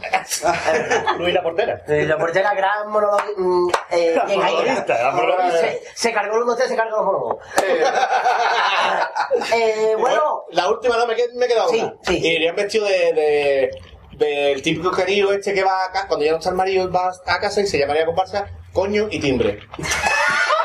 Luis 1.20 1.34
la 1.34 1.44
portera. 1.44 1.82
Eh, 1.88 2.06
La 2.08 2.18
portera 2.18 2.54
gran 2.56 2.90
monólogo. 2.90 3.20
mm, 3.38 3.70
eh, 3.92 4.14
La 4.16 4.26
monologuista, 4.26 5.12
monologuista. 5.14 5.60
Se, 5.62 5.82
se 5.94 6.12
cargó 6.14 6.38
el 6.38 6.44
1, 6.44 6.56
3, 6.56 6.68
se 6.70 6.76
cargó 6.76 6.98
los 6.98 7.06
monólogos. 7.06 7.38
Eh, 9.54 9.96
bueno, 10.00 10.46
la 10.52 10.70
última 10.70 10.98
no 10.98 11.06
me, 11.06 11.16
me 11.36 11.46
he 11.46 11.48
quedado 11.48 11.70
Sí, 11.70 11.80
una. 11.82 11.94
sí. 12.02 12.18
Irían 12.26 12.56
vestido 12.56 12.86
de, 12.88 13.14
de- 13.14 13.72
del 14.18 14.62
típico 14.64 14.90
querido 14.92 15.32
este 15.34 15.54
que 15.54 15.64
va 15.64 15.86
a 15.86 15.92
casa, 15.92 16.08
cuando 16.08 16.26
ya 16.26 16.32
no 16.32 16.38
está 16.38 16.50
el 16.50 16.56
marido, 16.56 16.92
va 16.92 17.12
a 17.26 17.40
casa 17.40 17.62
y 17.62 17.68
se 17.68 17.78
llamaría 17.78 18.06
comparsa 18.06 18.48
coño 18.74 19.08
y 19.12 19.20
timbre. 19.20 19.60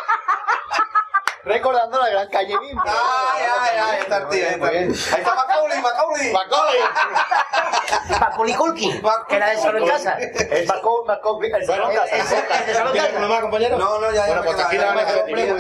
Recordando 1.45 1.99
la 1.99 2.09
gran 2.09 2.29
calle 2.29 2.59
misma. 2.61 2.85
Ay, 2.87 3.43
ay, 3.43 3.71
ay, 3.73 3.79
ahí 3.91 4.01
está 4.01 4.17
el 4.19 4.29
tío, 4.29 4.47
ahí 4.47 4.55
está. 4.55 4.67
Ahí 4.69 5.21
está 5.23 5.35
Macaulay, 5.35 5.83
Macaulay. 5.83 6.33
¡Macaulay! 6.33 6.79
Macaulay 8.21 8.55
Culkin, 8.55 9.03
que 9.29 9.37
era 9.37 9.51
de 9.51 9.57
solo 9.59 9.79
en 9.79 9.87
casa. 9.87 10.15
El 10.19 10.67
Marco, 10.67 11.05
Marco, 11.05 11.41
el 11.43 11.67
solo 11.67 11.91
en 11.91 11.99
¿Tienes 12.93 13.09
casa. 13.09 13.19
más, 13.29 13.41
compañero? 13.41 13.79
No, 13.79 13.99
no, 13.99 14.11
ya, 14.13 14.27
ya 14.27 14.41
Bueno, 14.41 14.43
pues 14.45 14.69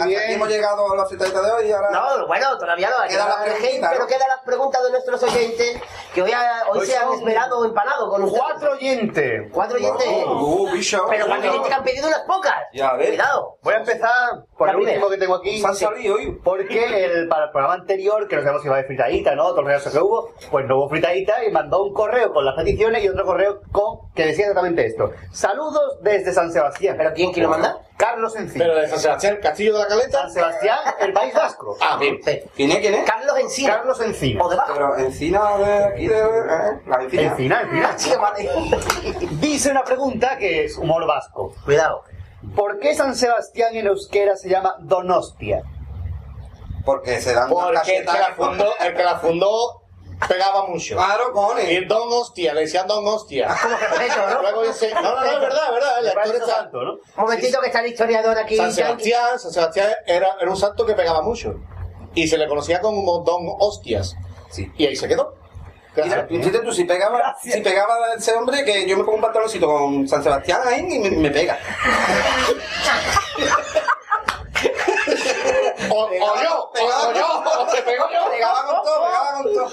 bien. 0.07 0.31
hemos 0.31 0.49
llegado 0.49 0.93
a 0.93 0.97
la 0.97 1.07
citadita 1.07 1.43
de 1.43 1.51
hoy 1.51 1.69
y 1.69 1.73
ahora... 1.73 1.91
No, 1.91 2.27
bueno, 2.27 2.59
todavía 2.59 2.91
no. 2.91 3.09
Queda 3.09 3.28
la 3.28 3.44
Queda 3.44 3.44
preguntita, 3.44 3.89
pero 3.91 4.01
¿no? 4.02 4.07
quedan 4.07 4.28
las 4.28 4.41
preguntas 4.44 4.83
de 4.85 4.91
nuestros 4.91 5.23
oyentes 5.23 5.81
que 6.15 6.23
hoy, 6.23 6.33
hoy 6.33 6.78
Hoy 6.81 6.86
se 6.86 6.97
han 6.97 7.12
esperado 7.12 7.59
o 7.59 7.65
empanado 7.65 8.09
con 8.09 8.23
ustedes. 8.25 8.43
Cuatro 8.44 8.73
oyentes. 8.73 9.43
Cuatro 9.52 9.77
oyentes. 9.77 10.09
Uh, 10.09 10.70
bicho. 10.73 11.07
pero 11.09 11.27
cuatro 11.27 11.51
oyentes 11.51 11.69
que 11.69 11.75
han 11.75 11.85
pedido 11.85 12.09
unas 12.09 12.20
pocas. 12.20 12.55
Ya. 12.73 12.97
Cuidado. 12.97 13.59
Voy 13.62 13.75
a 13.75 13.78
empezar 13.78 14.44
por 14.57 14.69
el 14.69 14.77
último 14.77 15.09
que 15.09 15.17
tengo 15.17 15.35
aquí. 15.36 15.61
Han 15.73 15.94
salido 15.94 16.17
Porque 16.42 17.05
el, 17.05 17.28
para 17.28 17.47
el 17.47 17.51
programa 17.51 17.75
anterior, 17.75 18.28
que 18.28 18.36
no 18.36 18.42
sabemos 18.42 18.62
si 18.62 18.68
iba 18.68 18.76
a 18.76 18.78
haber 18.78 18.86
fritadita, 18.86 19.34
¿no? 19.34 19.49
Todo 19.49 19.60
el 19.60 19.67
resto 19.67 19.91
que 19.91 19.99
hubo, 19.99 20.31
pues 20.51 20.67
no 20.67 20.76
hubo 20.76 20.89
fritadita 20.89 21.44
y 21.44 21.51
mandó 21.51 21.83
un 21.84 21.92
correo 21.92 22.33
con 22.33 22.44
las 22.44 22.55
peticiones 22.55 23.02
y 23.05 23.09
otro 23.09 23.25
correo 23.25 23.60
con 23.70 24.12
que 24.15 24.26
decía 24.26 24.44
exactamente 24.47 24.86
esto. 24.86 25.12
Saludos 25.31 25.99
desde 26.02 26.33
San 26.33 26.52
Sebastián. 26.52 26.97
¿Pero 26.99 27.12
quién 27.15 27.33
quiere 27.33 27.49
mandar? 27.49 27.76
Carlos 27.97 28.34
Encina. 28.34 28.65
Pero 28.65 28.81
de 28.81 28.89
San 28.89 28.99
Sebastián, 28.99 29.39
Castillo 29.41 29.75
de 29.75 29.78
la 29.78 29.86
Caleta. 29.86 30.23
San 30.23 30.31
Sebastián, 30.33 30.78
el 31.01 31.12
País 31.12 31.34
Vasco. 31.34 31.76
Ah, 31.81 31.97
bien. 31.99 32.18
¿Quién 32.57 32.73
es? 32.73 32.78
¿Quién 32.78 32.94
es? 32.94 33.09
Carlos 33.09 33.39
Encina. 33.39 33.76
Carlos 33.76 34.01
Encina. 34.01 34.44
O 34.44 34.51
de 34.51 34.57
Baja. 34.57 34.73
Pero 34.75 34.99
encina 34.99 35.57
de 35.59 35.84
aquí, 35.84 36.09
de. 36.09 36.18
¿eh? 36.18 36.81
La 36.86 37.02
encina. 37.02 37.23
Encina, 37.23 37.92
Encina. 37.92 38.18
Vale. 38.18 38.51
Dice 39.41 39.70
una 39.70 39.84
pregunta 39.84 40.36
que 40.36 40.65
es 40.65 40.76
humor 40.76 41.07
vasco. 41.07 41.55
Cuidado. 41.65 42.02
¿Por 42.57 42.79
qué 42.81 42.95
San 42.95 43.15
Sebastián 43.17 43.75
en 43.77 43.87
euskera 43.87 44.37
se 44.37 44.49
llama 44.49 44.77
Donostia? 44.81 45.62
Porque 46.85 47.21
se 47.21 47.33
dan 47.33 47.51
una 47.53 47.67
Porque 47.67 47.99
el 47.99 48.05
que 48.07 48.12
la 48.12 48.35
fundó, 48.35 48.73
el 48.81 48.95
que 48.97 49.05
la 49.05 49.19
fundó 49.19 49.83
pegaba 50.29 50.67
mucho. 50.67 50.97
Claro, 50.97 51.33
cojones. 51.33 51.71
Y 51.71 51.77
el 51.77 51.89
Don 51.89 52.09
Hostia, 52.12 52.55
le 52.55 52.62
decían 52.62 52.87
Don 52.87 53.07
Hostia. 53.07 53.49
Como 53.62 53.77
respeto, 53.77 54.29
¿no? 54.29 54.43
Luego 54.43 54.62
dice, 54.65 54.93
no, 54.95 55.03
no, 55.03 55.15
no, 55.21 55.25
es 55.25 55.41
verdad, 55.41 55.62
es 55.69 55.73
verdad. 55.75 55.95
La 56.03 56.09
historia 56.09 56.33
está- 56.35 56.47
santo, 56.57 56.83
¿no? 56.83 56.93
Un 56.93 57.01
momentito 57.17 57.61
que 57.61 57.67
está 57.67 57.81
el 57.81 57.87
historiador 57.93 58.39
aquí. 58.39 58.57
San 58.57 58.73
Sebastián, 58.73 59.39
San 59.39 59.53
Sebastián 59.53 59.91
era, 60.07 60.29
era 60.41 60.51
un 60.51 60.57
santo 60.57 60.85
que 60.85 60.95
pegaba 60.95 61.23
mucho. 61.23 61.55
Y 62.15 62.29
se 62.29 62.37
le 62.39 62.47
conocía 62.49 62.81
como 62.81 63.21
Don 63.21 63.47
Hostias. 63.59 64.17
Y 64.77 64.87
ahí 64.87 64.97
se 64.97 65.09
quedó. 65.09 65.35
Mira, 65.95 66.27
fíjate 66.27 66.59
tú, 66.61 66.73
si 66.73 66.85
pegaba, 66.85 67.37
si 67.43 67.61
pegaba 67.61 68.15
ese 68.17 68.33
hombre, 68.35 68.65
que 68.65 68.87
yo 68.89 68.97
me 68.97 69.05
pongo 69.05 69.17
un 69.17 69.23
pantaloncito 69.23 69.67
con 69.67 70.09
San 70.09 70.23
Sebastián 70.23 70.61
ahí 70.65 70.87
y 70.91 70.99
me, 70.99 71.11
me 71.11 71.31
pega. 71.31 71.59
O, 75.91 76.05
o 76.05 76.09
yo, 76.43 76.71
o, 76.71 77.09
o 77.09 77.12
yo, 77.12 77.43
o 77.62 77.71
se 77.71 77.83
pegó 77.83 78.05
yo. 78.11 78.31
Pegaba 78.31 78.65
con 78.67 78.83
todo, 78.85 79.05
pegaba 79.05 79.43
con 79.43 79.53
todo. 79.55 79.69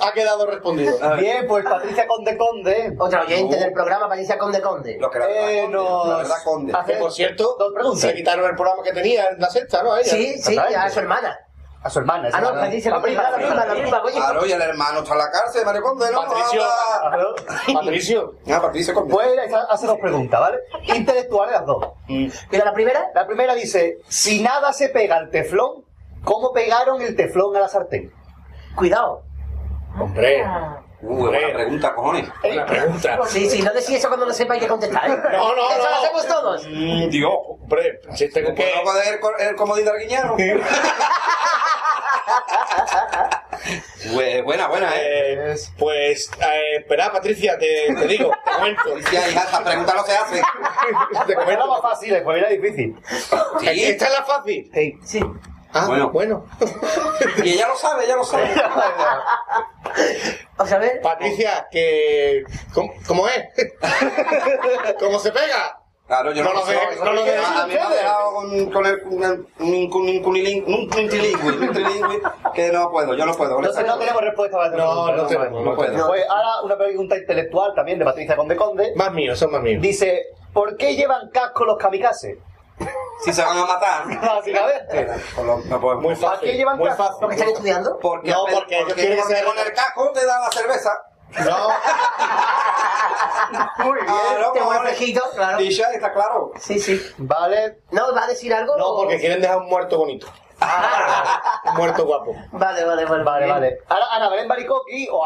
Ha 0.00 0.12
quedado 0.12 0.46
respondido. 0.46 0.96
Bien, 1.16 1.46
pues 1.48 1.64
Patricia 1.64 2.06
Conde 2.06 2.36
Conde. 2.36 2.94
Otra 2.98 3.22
oyente 3.22 3.56
del 3.56 3.72
programa, 3.72 4.08
Patricia 4.08 4.38
Conde 4.38 4.60
Conde. 4.62 4.96
Lo 5.00 5.10
que 5.10 5.18
la 5.18 5.28
Eh, 5.30 5.68
nos 5.68 6.08
la 6.08 6.16
verdad, 6.18 6.36
conde. 6.44 6.72
hace 6.74 6.92
Que 6.94 6.98
por 6.98 7.12
cierto, 7.12 7.56
dos 7.58 7.72
preguntas. 7.74 8.00
se 8.00 8.14
quitaron 8.14 8.46
el 8.48 8.54
programa 8.54 8.82
que 8.82 8.92
tenía 8.92 9.26
en 9.28 9.40
la 9.40 9.50
sexta, 9.50 9.82
¿no? 9.82 9.96
Ella. 9.96 10.10
Sí, 10.10 10.38
sí, 10.38 10.56
a 10.56 10.88
su 10.90 11.00
hermana. 11.00 11.38
A 11.80 11.90
su 11.90 12.00
hermana. 12.00 12.28
Ah, 12.32 12.40
no, 12.40 12.50
Patricia, 12.54 12.90
la 12.90 13.00
prima, 13.00 13.22
la 13.22 13.36
prima, 13.36 13.54
la 13.54 13.72
prima, 13.72 14.02
coño. 14.02 14.16
Claro, 14.16 14.46
y 14.46 14.50
el 14.52 14.60
hermano 14.60 14.98
está 14.98 15.12
en 15.12 15.18
la 15.18 15.30
cárcel, 15.30 15.64
Mario 15.64 15.82
Conde, 15.82 16.06
¿no? 16.10 16.22
Patricio. 16.26 16.62
Anda. 17.04 17.26
Patricio. 17.72 18.34
Ah, 18.52 18.60
Patricio 18.60 18.94
Conde. 18.94 19.14
Pues 19.14 19.30
hace 19.70 19.86
dos 19.86 19.98
preguntas, 19.98 20.40
¿vale? 20.40 20.58
Intelectuales 20.82 21.54
las 21.54 21.66
dos. 21.66 21.86
Mira, 22.08 22.64
la 22.64 22.72
primera. 22.72 23.10
La 23.14 23.26
primera 23.26 23.54
dice, 23.54 23.98
si 24.08 24.42
nada 24.42 24.72
se 24.72 24.88
pega 24.88 25.16
al 25.16 25.30
teflón, 25.30 25.84
¿cómo 26.24 26.52
pegaron 26.52 27.00
el 27.00 27.14
teflón 27.14 27.54
a 27.56 27.60
la 27.60 27.68
sartén? 27.68 28.12
Cuidado. 28.74 29.22
Hombre, 29.98 30.44
Uh, 31.00 31.16
buena 31.28 31.52
pregunta, 31.54 31.94
cojones. 31.94 32.28
buena 32.42 32.66
pregunta. 32.66 33.18
Sí, 33.28 33.48
sí, 33.48 33.62
no 33.62 33.72
decís 33.72 33.90
eso 33.90 34.08
cuando 34.08 34.26
no 34.26 34.32
sepáis 34.32 34.60
qué 34.60 34.66
contestar. 34.68 35.08
¿eh? 35.08 35.16
No, 35.32 35.54
no, 35.54 35.70
Eso 35.70 35.78
no. 35.84 35.90
lo 35.90 35.96
hacemos 35.96 36.26
todos. 36.26 36.66
Mm, 36.68 37.08
Dios. 37.10 37.32
Hombre, 37.60 38.00
si 38.14 38.28
tengo 38.30 38.52
que... 38.54 38.62
¿Puedo 38.62 38.82
poder 38.84 39.20
el, 39.40 39.54
comodín 39.56 39.84
de 39.84 39.90
Arguiñano? 39.92 40.36
Bu- 44.12 44.42
buena, 44.44 44.68
buena, 44.68 44.90
¿eh? 44.96 45.52
Eh, 45.52 45.56
pues, 45.78 46.30
eh, 46.40 46.76
espera, 46.78 47.12
Patricia, 47.12 47.58
te, 47.58 47.94
te 47.94 48.06
digo, 48.06 48.30
te 48.44 48.50
comento. 48.52 48.98
Ya, 49.12 49.28
hija, 49.28 49.42
esa 49.44 49.64
pregunta 49.64 49.94
no 49.94 50.04
se 50.04 50.16
hace. 50.16 50.36
Te 51.26 51.34
Pues 51.34 51.48
era 51.48 51.58
comento. 51.58 51.66
más 51.66 51.82
fácil, 51.82 52.10
después 52.14 52.38
era 52.38 52.48
difícil. 52.48 52.96
Sí. 53.60 53.66
¿Esta 53.82 54.06
es 54.06 54.12
la 54.12 54.22
fácil? 54.24 54.70
Sí. 55.04 55.20
Ah, 55.72 55.86
Bueno. 55.86 56.10
bueno. 56.10 56.44
Y 57.44 57.50
ella 57.54 57.68
lo 57.68 57.76
sabe, 57.76 58.04
ella 58.04 58.16
lo 58.16 58.24
sabe. 58.24 58.48
Vamos 60.56 60.72
a 60.72 60.78
ver. 60.78 61.00
Patricia, 61.02 61.66
que... 61.70 62.42
¿Cómo, 62.74 62.92
cómo 63.06 63.28
es? 63.28 63.44
¿Cómo 64.98 65.18
se 65.18 65.30
pega? 65.32 65.78
Claro, 66.06 66.32
yo 66.32 66.42
no, 66.42 66.54
No 66.54 66.60
lo 66.60 66.66
sé. 66.66 66.78
no 67.04 67.12
lo 67.12 67.22
de- 67.22 67.36
a, 67.36 67.66
mí 67.66 67.74
me 67.74 67.80
ha 67.80 67.90
dejado 67.90 68.32
con, 68.32 68.70
con 68.70 68.86
el, 68.86 69.02
un, 69.04 70.88
trilingüe, 70.88 72.22
que 72.54 72.72
no 72.72 72.90
puedo, 72.90 73.14
yo 73.14 73.26
no 73.26 73.34
puedo. 73.34 73.58
Entonces 73.58 73.86
no 73.86 73.98
tenemos 73.98 74.22
respuesta 74.22 74.56
para 74.56 74.70
No, 74.70 75.04
pregunta, 75.04 75.16
no 75.16 75.26
tenemos, 75.26 75.64
no 75.66 75.74
puedo. 75.74 76.06
Pues 76.08 76.24
ahora 76.30 76.62
una 76.64 76.78
pregunta 76.78 77.14
intelectual 77.18 77.74
también 77.74 77.98
de 77.98 78.06
Patricia 78.06 78.36
Conde 78.36 78.56
Conde. 78.56 78.92
Más 78.96 79.12
mío, 79.12 79.36
son 79.36 79.50
más 79.52 79.60
míos. 79.60 79.82
Dice, 79.82 80.28
¿por 80.54 80.78
qué 80.78 80.96
llevan 80.96 81.28
casco 81.30 81.66
los 81.66 81.76
kamikazes? 81.76 82.38
Si 83.24 83.32
se 83.32 83.42
van 83.44 83.58
a 83.58 83.64
matar. 83.66 84.04
Básicamente. 84.20 85.08
No. 85.38 85.56
Muy 86.00 86.14
¿Para 86.14 86.14
qué 86.14 86.16
fácil, 86.16 86.56
llevan 86.56 86.78
muy 86.78 86.88
casco? 86.88 87.02
fácil. 87.04 87.18
¿Porque 87.20 87.34
están 87.36 87.48
estudiando? 87.50 87.98
Porque, 88.00 88.30
No, 88.30 88.44
porque 88.50 88.78
porque, 88.78 88.94
quieren 88.94 89.18
porque 89.18 89.34
ser- 89.36 89.44
con 89.44 89.58
el 89.58 89.72
casco 89.72 90.10
te 90.12 90.24
dan 90.26 90.40
la 90.42 90.50
cerveza. 90.52 90.90
No, 91.44 91.68
Muy 93.84 93.94
bien. 94.00 94.06
Te 94.06 94.12
buen 94.40 94.52
cojones. 94.52 94.80
fresquito, 94.82 95.22
claro. 95.34 95.60
Y 95.60 95.70
ya 95.70 95.90
está 95.90 96.12
claro. 96.12 96.52
Sí, 96.58 96.78
sí. 96.78 97.00
Vale. 97.18 97.80
¿No 97.90 98.14
va 98.14 98.22
a 98.24 98.26
decir 98.28 98.52
algo? 98.54 98.76
no, 98.78 98.86
o- 98.86 98.96
porque 99.02 99.18
quieren 99.18 99.40
dejar 99.40 99.58
un 99.58 99.66
muerto 99.68 99.98
bonito. 99.98 100.26
Un 101.64 101.74
muerto 101.76 102.04
guapo. 102.06 102.34
Vale, 102.52 102.84
vale, 102.84 103.04
vale. 103.04 103.24
Vale, 103.24 103.46
vale. 103.46 103.78
Ahora 103.88 104.06
Ana 104.12 104.28
Belén 104.30 104.48
Baricoqui 104.48 105.08
o 105.10 105.24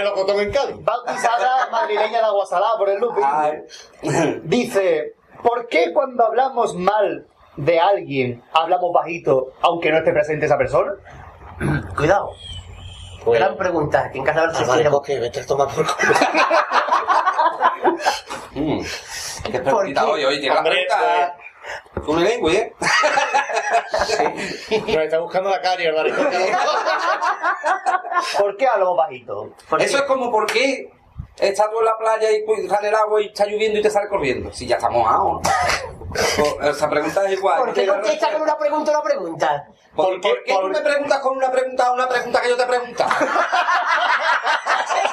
Albaricoqui. 0.00 0.30
Melocotón 0.30 0.40
en 0.40 0.52
Cádiz. 0.52 0.84
bautizada 0.84 1.68
madrileña 1.70 2.18
de 2.18 2.24
Aguasalá 2.24 2.68
por 2.78 2.88
el 2.88 3.00
Lupi. 3.00 3.20
Dice, 4.44 5.14
¿por 5.42 5.68
qué 5.68 5.92
cuando 5.92 6.24
hablamos 6.24 6.74
mal 6.74 7.26
de 7.56 7.80
alguien 7.80 8.42
hablamos 8.52 8.92
bajito 8.92 9.52
aunque 9.60 9.90
no 9.90 9.98
esté 9.98 10.12
presente 10.12 10.46
esa 10.46 10.58
persona? 10.58 10.92
Cuidado. 11.96 12.30
Pues, 13.24 13.38
Gran 13.38 13.56
pregunta. 13.56 14.10
que 14.10 14.18
en 14.18 14.24
casa 14.24 14.46
de 14.46 14.58
ah, 14.58 14.64
vale, 14.66 14.90
porque 14.90 15.18
vete 15.18 15.40
a 15.40 15.46
tomar 15.46 15.68
por 15.68 15.86
culo. 15.86 16.14
Mm. 18.52 18.80
Qué 19.44 19.62
hoy, 19.70 20.24
hoy 20.24 20.48
Hombre, 20.48 20.86
pregunta. 21.92 22.12
Un 22.12 22.24
lengua, 22.24 22.52
¿eh? 22.52 22.72
Nos 24.70 24.88
está 24.88 25.18
buscando 25.18 25.50
la 25.50 25.60
caria, 25.60 25.90
el. 25.90 26.14
¿Por 28.38 28.56
qué 28.56 28.66
hablamos 28.66 28.96
bajito? 28.96 29.52
Eso 29.78 29.98
es 29.98 30.02
como 30.04 30.30
por 30.30 30.46
qué 30.46 30.90
estás 31.40 31.70
tú 31.70 31.78
en 31.78 31.84
la 31.84 31.96
playa 31.96 32.30
y 32.30 32.42
pues, 32.42 32.68
sale 32.68 32.88
el 32.88 32.94
agua 32.94 33.20
y 33.20 33.26
está 33.26 33.46
lloviendo 33.46 33.78
y 33.78 33.82
te 33.82 33.90
sale 33.90 34.08
corriendo. 34.08 34.52
Si 34.52 34.66
ya 34.66 34.76
está 34.76 34.88
mojado. 34.90 35.40
¿no? 35.40 35.40
Esa 36.68 36.90
pregunta 36.90 37.24
es 37.26 37.32
igual. 37.32 37.58
¿Por 37.58 37.72
qué 37.72 37.86
contesta 37.86 38.32
con 38.32 38.42
una 38.42 38.58
pregunta 38.58 38.90
una 38.90 39.02
pregunta? 39.02 39.68
¿Por, 39.94 40.20
¿Por 40.20 40.20
qué? 40.20 40.28
por 40.30 40.44
qué 40.44 40.52
tú 40.54 40.68
me 40.68 40.80
preguntas 40.80 41.18
con 41.20 41.36
una 41.36 41.50
pregunta 41.50 41.86
a 41.86 41.92
una 41.92 42.08
pregunta 42.08 42.40
que 42.40 42.48
yo 42.48 42.56
te 42.56 42.66
pregunta? 42.66 43.08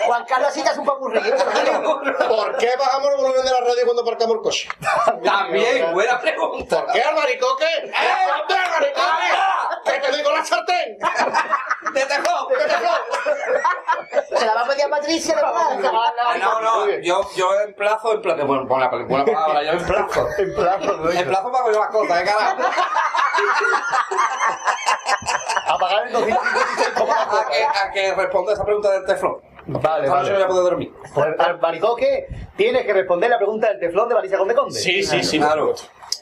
Juan 0.07 0.25
Carlos, 0.25 0.53
sí 0.53 0.63
te 0.63 0.69
hace 0.69 0.79
un. 0.79 0.87
¿eh? 1.17 1.21
¿Por 2.27 2.57
qué 2.57 2.69
bajamos 2.79 3.09
el 3.11 3.17
volumen 3.17 3.43
de 3.43 3.51
la 3.51 3.59
radio 3.59 3.83
cuando 3.83 4.01
aparcamos 4.03 4.35
el 4.37 4.41
coche? 4.41 4.69
También, 5.23 5.93
buena 5.93 6.19
pregunta. 6.19 6.85
¿Por 6.85 6.93
qué, 6.93 7.01
albaricoque? 7.01 7.65
¡Eh, 7.65 7.91
¿Dónde, 8.37 8.55
albaricoque? 8.55 9.27
¡Que 9.85 9.99
te 9.99 10.17
digo 10.17 10.31
la 10.31 10.45
sartén! 10.45 10.97
¡Te 11.93 12.05
dejó! 12.05 12.47
¡Que 12.47 12.55
te 12.55 12.67
dejó! 12.67 12.95
Se 14.39 14.45
la 14.45 14.53
va 14.53 14.61
a 14.61 14.67
pedir 14.67 14.83
a 14.85 14.89
Patricia 14.89 15.35
de 15.35 15.41
verdad. 15.41 15.79
No, 16.39 16.61
no, 16.61 16.89
yo, 17.01 17.21
yo 17.35 17.49
emplazo, 17.65 18.13
emplazo, 18.13 18.45
bueno, 18.45 18.65
buena, 18.65 18.87
buena 18.89 19.25
palabra, 19.25 19.63
yo 19.63 19.71
emplazo. 19.71 20.27
En 20.37 20.53
plazo, 20.55 21.11
Emplazo 21.11 21.51
para 21.51 21.63
coger 21.63 21.79
las 21.79 21.89
cosas, 21.89 22.21
¿eh, 22.21 22.25
carajo? 22.25 22.57
Apagar 25.67 26.07
el 26.07 26.13
256 26.13 26.89
como 26.97 27.13
la 27.13 27.23
A 27.23 27.49
que, 27.49 27.63
a 27.63 27.91
que 27.91 28.13
responda 28.15 28.53
esa 28.53 28.63
pregunta 28.65 28.91
del 28.91 29.05
teflón. 29.05 29.37
Vale, 29.67 30.07
Ahora 30.07 30.23
yo 30.23 30.29
voy 30.29 30.33
vale. 30.33 30.43
a 30.43 30.47
poder 30.47 30.63
dormir. 30.63 30.93
Pues 31.13 31.39
Albaricoque 31.39 32.27
tienes 32.55 32.85
que 32.85 32.93
responder 32.93 33.29
la 33.29 33.37
pregunta 33.37 33.67
del 33.67 33.79
teflón 33.79 34.07
de 34.07 34.15
Marisa 34.15 34.37
Conde 34.37 34.55
Conde. 34.55 34.79
Sí, 34.79 35.03
sí, 35.03 35.23
sí. 35.23 35.39
Claro. 35.39 35.73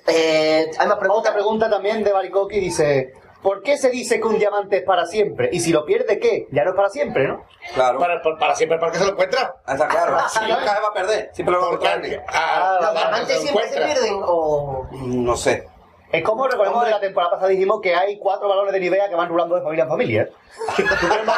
Eh, 0.07 0.65
hay 0.71 0.87
más 0.87 0.89
Otra 0.97 0.99
preguntas. 0.99 1.33
pregunta 1.33 1.69
también 1.69 2.03
de 2.03 2.11
Baricoqui 2.11 2.59
dice, 2.59 3.13
¿por 3.45 3.61
qué 3.61 3.77
se 3.77 3.91
dice 3.91 4.19
que 4.19 4.25
un 4.25 4.39
diamante 4.39 4.77
es 4.77 4.83
para 4.83 5.05
siempre? 5.05 5.49
Y 5.51 5.59
si 5.59 5.71
lo 5.71 5.85
pierde, 5.85 6.17
¿qué? 6.17 6.47
Ya 6.51 6.63
no 6.63 6.71
es 6.71 6.75
para 6.75 6.89
siempre, 6.89 7.27
¿no? 7.27 7.45
Claro. 7.75 7.99
Para, 7.99 8.19
para, 8.23 8.37
para 8.39 8.55
siempre, 8.55 8.79
¿para 8.79 8.91
qué 8.91 8.97
se 8.97 9.05
lo 9.05 9.11
encuentra? 9.11 9.57
Está 9.67 9.87
claro. 9.87 10.13
Nunca 10.13 10.29
se 10.75 10.81
va 10.81 10.87
a 10.89 10.93
perder. 10.93 11.29
Siempre 11.31 11.53
lo 11.53 11.61
va 11.61 11.67
a 11.67 11.69
Porque 11.69 11.87
encontrar. 11.87 12.25
ah, 12.27 12.77
¿Los 12.81 12.89
que 12.89 12.97
diamantes 12.97 13.41
siempre 13.41 13.67
se 13.67 13.75
encuentra. 13.77 13.85
pierden 14.01 14.21
o...? 14.25 14.87
No 14.91 15.37
sé. 15.37 15.67
Es 16.11 16.23
como 16.23 16.47
recordemos 16.47 16.85
de 16.85 16.91
la 16.91 16.99
temporada 16.99 17.31
pasada 17.33 17.49
dijimos 17.49 17.81
que 17.81 17.93
hay 17.93 18.17
cuatro 18.17 18.47
balones 18.49 18.73
de 18.73 18.79
Nivea 18.79 19.09
que 19.09 19.15
van 19.15 19.29
rulando 19.29 19.55
de 19.55 19.61
familia 19.61 19.83
en 19.83 19.89
familia. 19.89 20.29
¿Tú 20.75 20.83
crees 20.83 20.89
que 20.99 21.05
recupera? 21.07 21.35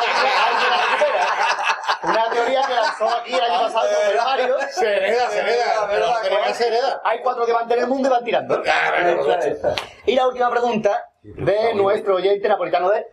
Una 2.04 2.30
teoría 2.30 2.62
que 2.62 2.74
lanzó 2.74 3.10
aquí 3.10 3.34
el 3.34 3.42
año 3.42 3.60
pasado 3.64 3.88
con 4.16 4.24
Mario. 4.24 4.56
Se 4.72 4.96
hereda, 4.96 5.30
se 5.30 5.40
hereda. 5.40 5.90
Hereda 6.24 6.54
se 6.54 6.68
hereda. 6.68 7.02
Hay 7.04 7.20
cuatro 7.22 7.46
diamantes 7.46 7.78
en 7.78 7.84
el 7.84 7.90
mundo 7.90 8.08
y 8.08 8.12
van 8.12 8.24
tirando. 8.24 8.64
Ah. 8.66 9.76
Y 10.06 10.16
la 10.16 10.28
última 10.28 10.50
pregunta 10.50 11.07
de 11.24 11.74
nuestro 11.76 12.16
oyente 12.16 12.48
napolitano 12.48 12.90
de... 12.90 13.06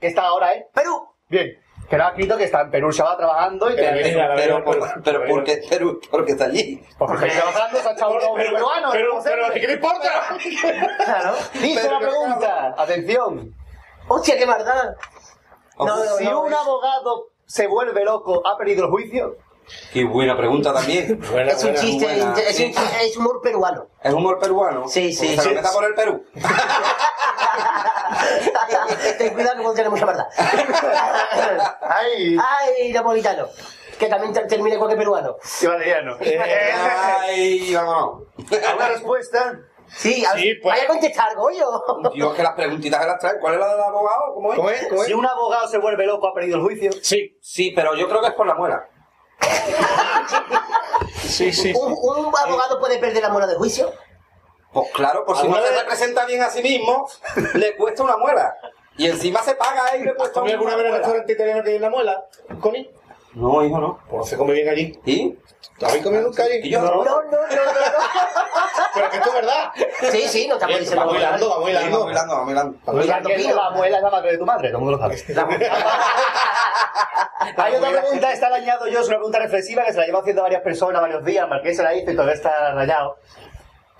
Que 0.00 0.08
está 0.08 0.22
ahora 0.26 0.52
en... 0.54 0.64
Perú. 0.74 1.08
Bien. 1.28 1.58
Que 1.88 1.96
no 1.98 2.04
ha 2.04 2.08
escrito 2.08 2.36
que 2.38 2.44
está 2.44 2.62
en 2.62 2.70
Perú, 2.70 2.92
se 2.92 3.02
va 3.02 3.16
trabajando 3.16 3.70
y 3.70 3.76
que... 3.76 4.14
Pero, 4.36 4.64
por- 4.64 5.02
pero 5.02 5.24
¿por 5.26 5.44
qué 5.44 5.60
Perú? 5.68 6.00
Porque 6.10 6.32
está 6.32 6.44
allí. 6.46 6.82
Porque 6.98 7.26
está 7.26 7.42
trabajando, 7.42 7.78
se 7.78 7.88
ha 7.88 7.92
echado 7.92 8.12
un 8.12 8.18
Pero- 8.18 8.34
peruano. 8.54 8.88
pero- 8.92 9.14
no 9.14 9.20
sé. 9.22 9.30
pero, 9.30 9.52
¿qué 9.52 9.66
le 9.66 9.72
importa? 9.74 10.10
Claro. 11.04 11.34
Dice 11.54 11.80
Pero 11.82 11.92
la 11.92 11.98
que- 12.00 12.06
pregunta. 12.06 12.74
Atención. 12.78 13.54
Hostia, 14.08 14.38
qué 14.38 14.46
maldad. 14.46 14.94
No, 15.78 15.86
no, 15.86 15.96
si 16.16 16.24
no, 16.24 16.42
un 16.42 16.52
es- 16.52 16.58
abogado 16.58 17.28
se 17.46 17.66
vuelve 17.66 18.04
loco, 18.04 18.42
¿ha 18.46 18.56
perdido 18.56 18.84
el 18.86 18.90
juicio? 18.90 19.36
Qué 19.92 20.04
buena 20.04 20.36
pregunta 20.36 20.72
también. 20.72 21.20
es 21.48 21.64
un 21.64 21.74
chiste, 21.74 22.04
buena, 22.06 22.34
es, 22.40 22.60
un 22.60 22.66
chiste- 22.72 23.04
es 23.04 23.16
humor 23.16 23.40
peruano. 23.42 23.86
¿Es 24.02 24.12
humor 24.12 24.38
peruano? 24.38 24.88
Sí, 24.88 25.12
sí, 25.12 25.36
se 25.36 25.42
sí. 25.42 25.48
lo 25.48 25.54
meta 25.56 25.72
por 25.72 25.84
el 25.84 25.94
Perú. 25.94 26.24
Ten 29.18 29.34
cuidado 29.34 29.70
que 29.70 29.76
tener 29.76 29.90
mucha 29.90 30.06
verdad. 30.06 30.26
Ay, 31.82 32.36
Ay, 32.38 32.92
napolitano. 32.92 33.48
Que 33.98 34.06
también 34.08 34.32
te- 34.32 34.46
termine 34.46 34.76
cualquier 34.76 34.98
peruano. 34.98 35.36
qué 35.60 35.68
valeriano. 35.68 36.16
Ay, 37.20 37.74
vámonos. 37.74 38.22
¿Alguna 38.68 38.88
respuesta? 38.88 39.60
Sí, 39.86 40.24
a- 40.24 40.32
Sí, 40.36 40.54
pues. 40.62 40.74
vaya 40.74 40.84
a 40.84 40.88
contestar, 40.88 41.36
Goyo. 41.36 41.82
Dios, 42.12 42.34
que 42.34 42.42
las 42.42 42.54
preguntitas 42.54 43.00
se 43.00 43.06
las 43.06 43.18
traen. 43.20 43.36
¿Cuál 43.40 43.54
es 43.54 43.60
la 43.60 43.68
del 43.68 43.80
abogado? 43.82 44.34
¿Cómo 44.34 44.52
es? 44.52 44.56
¿Cómo 44.56 44.70
es? 44.70 44.86
¿Cómo 44.88 45.02
es? 45.02 45.06
Si 45.08 45.14
un 45.14 45.26
abogado 45.26 45.68
se 45.68 45.78
vuelve 45.78 46.06
loco, 46.06 46.26
¿ha 46.28 46.34
perdido 46.34 46.56
el 46.56 46.62
juicio? 46.62 46.90
Sí, 47.02 47.36
Sí, 47.40 47.72
pero 47.76 47.94
yo 47.94 48.08
creo 48.08 48.20
que 48.20 48.28
es 48.28 48.34
por 48.34 48.46
la 48.46 48.54
muela. 48.54 48.88
Sí, 51.22 51.52
sí. 51.52 51.72
¿Un, 51.74 51.92
un 51.92 52.34
abogado 52.36 52.80
puede 52.80 52.98
perder 52.98 53.22
la 53.22 53.30
muela 53.30 53.46
de 53.46 53.56
juicio? 53.56 53.92
Pues 54.72 54.90
claro, 54.92 55.24
por 55.24 55.36
si 55.36 55.46
no 55.46 55.54
¿Alguna 55.54 55.72
se 55.72 55.82
representa 55.82 56.26
bien 56.26 56.42
a 56.42 56.50
sí 56.50 56.62
mismo, 56.62 57.08
le 57.54 57.76
cuesta 57.76 58.02
una 58.02 58.16
muela. 58.16 58.56
Y 58.96 59.06
encima 59.06 59.42
se 59.42 59.54
paga 59.54 59.96
le 59.96 60.10
¿Has 60.10 60.16
cuesta 60.16 60.40
comido 60.40 60.62
una 60.62 60.72
alguna 60.72 60.76
vez 60.76 60.86
en 60.86 60.86
el 60.86 60.98
restaurante 60.98 61.32
italiano 61.32 61.62
que 61.62 61.70
hay 61.70 61.76
en 61.76 61.82
la 61.82 61.90
muela, 61.90 62.26
Connie? 62.60 62.90
No, 63.34 63.64
hijo, 63.64 63.78
no. 63.78 63.98
Pues 64.08 64.28
se 64.28 64.36
come 64.36 64.52
bien 64.52 64.68
allí. 64.68 64.98
¿Y? 65.04 65.36
¿Tú 65.78 65.86
habéis 65.86 66.04
comido 66.04 66.22
nunca 66.22 66.44
allí? 66.44 66.60
¿Y 66.62 66.70
yo? 66.70 66.80
No, 66.80 66.94
no, 66.96 67.04
no, 67.04 67.22
no. 67.22 67.30
Pero 68.94 69.10
que 69.10 69.16
esto 69.16 69.28
es 69.28 69.34
verdad. 69.34 69.72
Sí, 70.12 70.28
sí, 70.28 70.46
no 70.46 70.54
estamos 70.54 70.68
Bien, 70.76 70.80
diciendo 70.80 71.06
va 71.06 71.12
muy 71.12 71.20
nada. 71.22 71.36
hilando, 71.36 71.50
va 71.50 71.56
muy 71.60 71.66
Sí, 71.66 71.70
hilando. 71.76 71.98
vamos 71.98 72.12
hilando, 72.12 72.34
vamos 72.36 72.52
hilando. 72.52 72.92
Mirando 72.92 73.28
que 73.28 73.34
pino. 73.34 73.54
la 73.56 73.66
abuela 73.66 73.96
es 73.96 74.02
la 74.02 74.10
madre 74.10 74.32
de 74.32 74.38
tu 74.38 74.46
madre, 74.46 74.68
todo 74.68 74.78
el 74.78 74.84
mundo 74.84 74.98
lo 74.98 75.02
sabe. 75.02 75.16
Hay 77.56 77.74
otra 77.74 77.90
pregunta, 77.90 78.32
esta 78.32 78.50
la 78.50 78.56
añado 78.56 78.86
yo, 78.86 79.00
es 79.00 79.06
una 79.08 79.16
pregunta 79.16 79.38
reflexiva 79.38 79.84
que 79.84 79.92
se 79.92 79.98
la 79.98 80.06
llevo 80.06 80.18
haciendo 80.20 80.42
varias 80.42 80.62
personas 80.62 81.00
varios 81.02 81.24
días, 81.24 81.48
Marqués 81.48 81.76
se 81.76 81.82
la 81.82 81.94
hizo 81.94 82.10
y 82.10 82.14
todavía 82.14 82.34
está 82.34 82.72
rayado. 82.72 83.16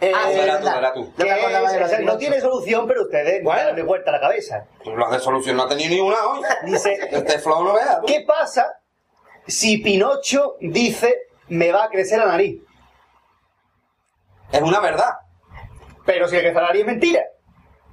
Eh, 0.00 0.12
Ah, 0.14 0.28
sí, 0.30 0.38
verá 0.38 0.54
es 0.54 0.60
tú, 0.60 0.64
verá 0.66 0.92
tú. 0.92 1.12
No 1.16 1.24
me 1.24 1.50
la 1.50 1.86
es- 1.86 2.00
no 2.00 2.16
tiene 2.18 2.40
solución, 2.40 2.86
pero 2.86 3.02
ustedes 3.02 3.42
Bueno. 3.44 3.74
de 3.74 3.82
vuelta 3.82 4.10
a 4.10 4.14
la 4.14 4.20
cabeza. 4.20 4.66
Pues 4.84 4.96
las 4.96 5.10
de 5.10 5.18
solución 5.20 5.56
no 5.56 5.64
ha 5.64 5.68
tenido 5.68 5.90
ni 5.90 6.00
una 6.00 6.16
hoy. 6.26 6.40
Dice, 6.64 6.98
Este 7.10 7.38
flow 7.38 7.64
no 7.64 7.74
veas. 7.74 8.00
tú. 8.00 8.06
¿qué 8.06 8.24
pasa 8.26 8.66
si 9.46 9.78
Pinocho 9.78 10.56
dice 10.60 11.26
me 11.48 11.72
va 11.72 11.84
a 11.84 11.88
crecer 11.90 12.18
la 12.18 12.26
nariz? 12.26 12.60
Es 14.52 14.62
una 14.62 14.80
verdad. 14.80 15.10
Pero 16.06 16.28
si 16.28 16.36
le 16.36 16.42
crece 16.42 16.54
la 16.54 16.62
nariz 16.66 16.80
es 16.82 16.86
mentira. 16.86 17.22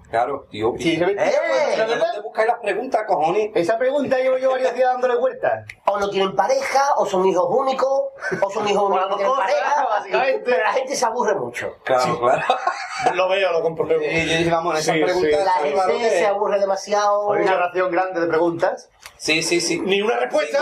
Claro, 0.10 0.46
tío. 0.52 0.74
Si 0.78 0.94
es 0.94 1.00
mentira, 1.00 1.26
Eh, 1.26 1.34
pues, 1.48 1.78
la 1.78 1.86
¿Pero 1.86 1.88
verdad. 1.90 2.06
dónde 2.08 2.22
buscáis 2.22 2.48
las 2.50 2.60
preguntas, 2.60 3.04
cojones? 3.08 3.52
Esa 3.56 3.78
pregunta 3.78 4.18
llevo 4.18 4.38
yo 4.38 4.52
varios 4.52 4.74
días 4.76 4.92
dándole 4.92 5.16
vueltas. 5.16 5.66
O 5.92 6.00
no 6.00 6.10
tienen 6.10 6.36
pareja, 6.36 6.94
o 6.98 7.06
son 7.06 7.26
hijos 7.26 7.46
únicos, 7.50 7.90
o 8.42 8.50
son 8.50 8.68
hijos 8.68 8.84
únicos 8.90 9.08
que 9.08 9.16
tienen 9.16 9.28
cosas, 9.28 9.46
pareja. 9.52 9.86
básicamente. 9.90 10.42
Pero 10.46 10.64
la 10.64 10.74
gente 10.74 10.96
se 10.96 11.06
aburre 11.06 11.36
mucho. 11.36 11.76
Claro, 11.84 12.20
claro. 12.20 12.44
Lo 13.16 13.28
veo, 13.30 13.52
lo 13.52 13.62
compruebo. 13.64 14.04
Y 14.04 14.26
yo 14.30 14.38
dije, 14.38 14.52
vamos, 14.52 14.80
Sí, 14.80 14.92
preguntas... 14.92 15.44
La 15.44 15.84
gente 15.88 16.10
se 16.10 16.28
aburre 16.28 16.60
demasiado. 16.60 17.22
Hoy 17.22 17.42
una 17.42 17.58
ración 17.58 17.92
grande 17.92 18.22
de 18.22 18.28
preguntas. 18.28 18.90
Sí, 19.18 19.44
sí, 19.44 19.62
sí. 19.62 19.80
Ni 19.80 20.02
una 20.02 20.18
respuesta, 20.18 20.60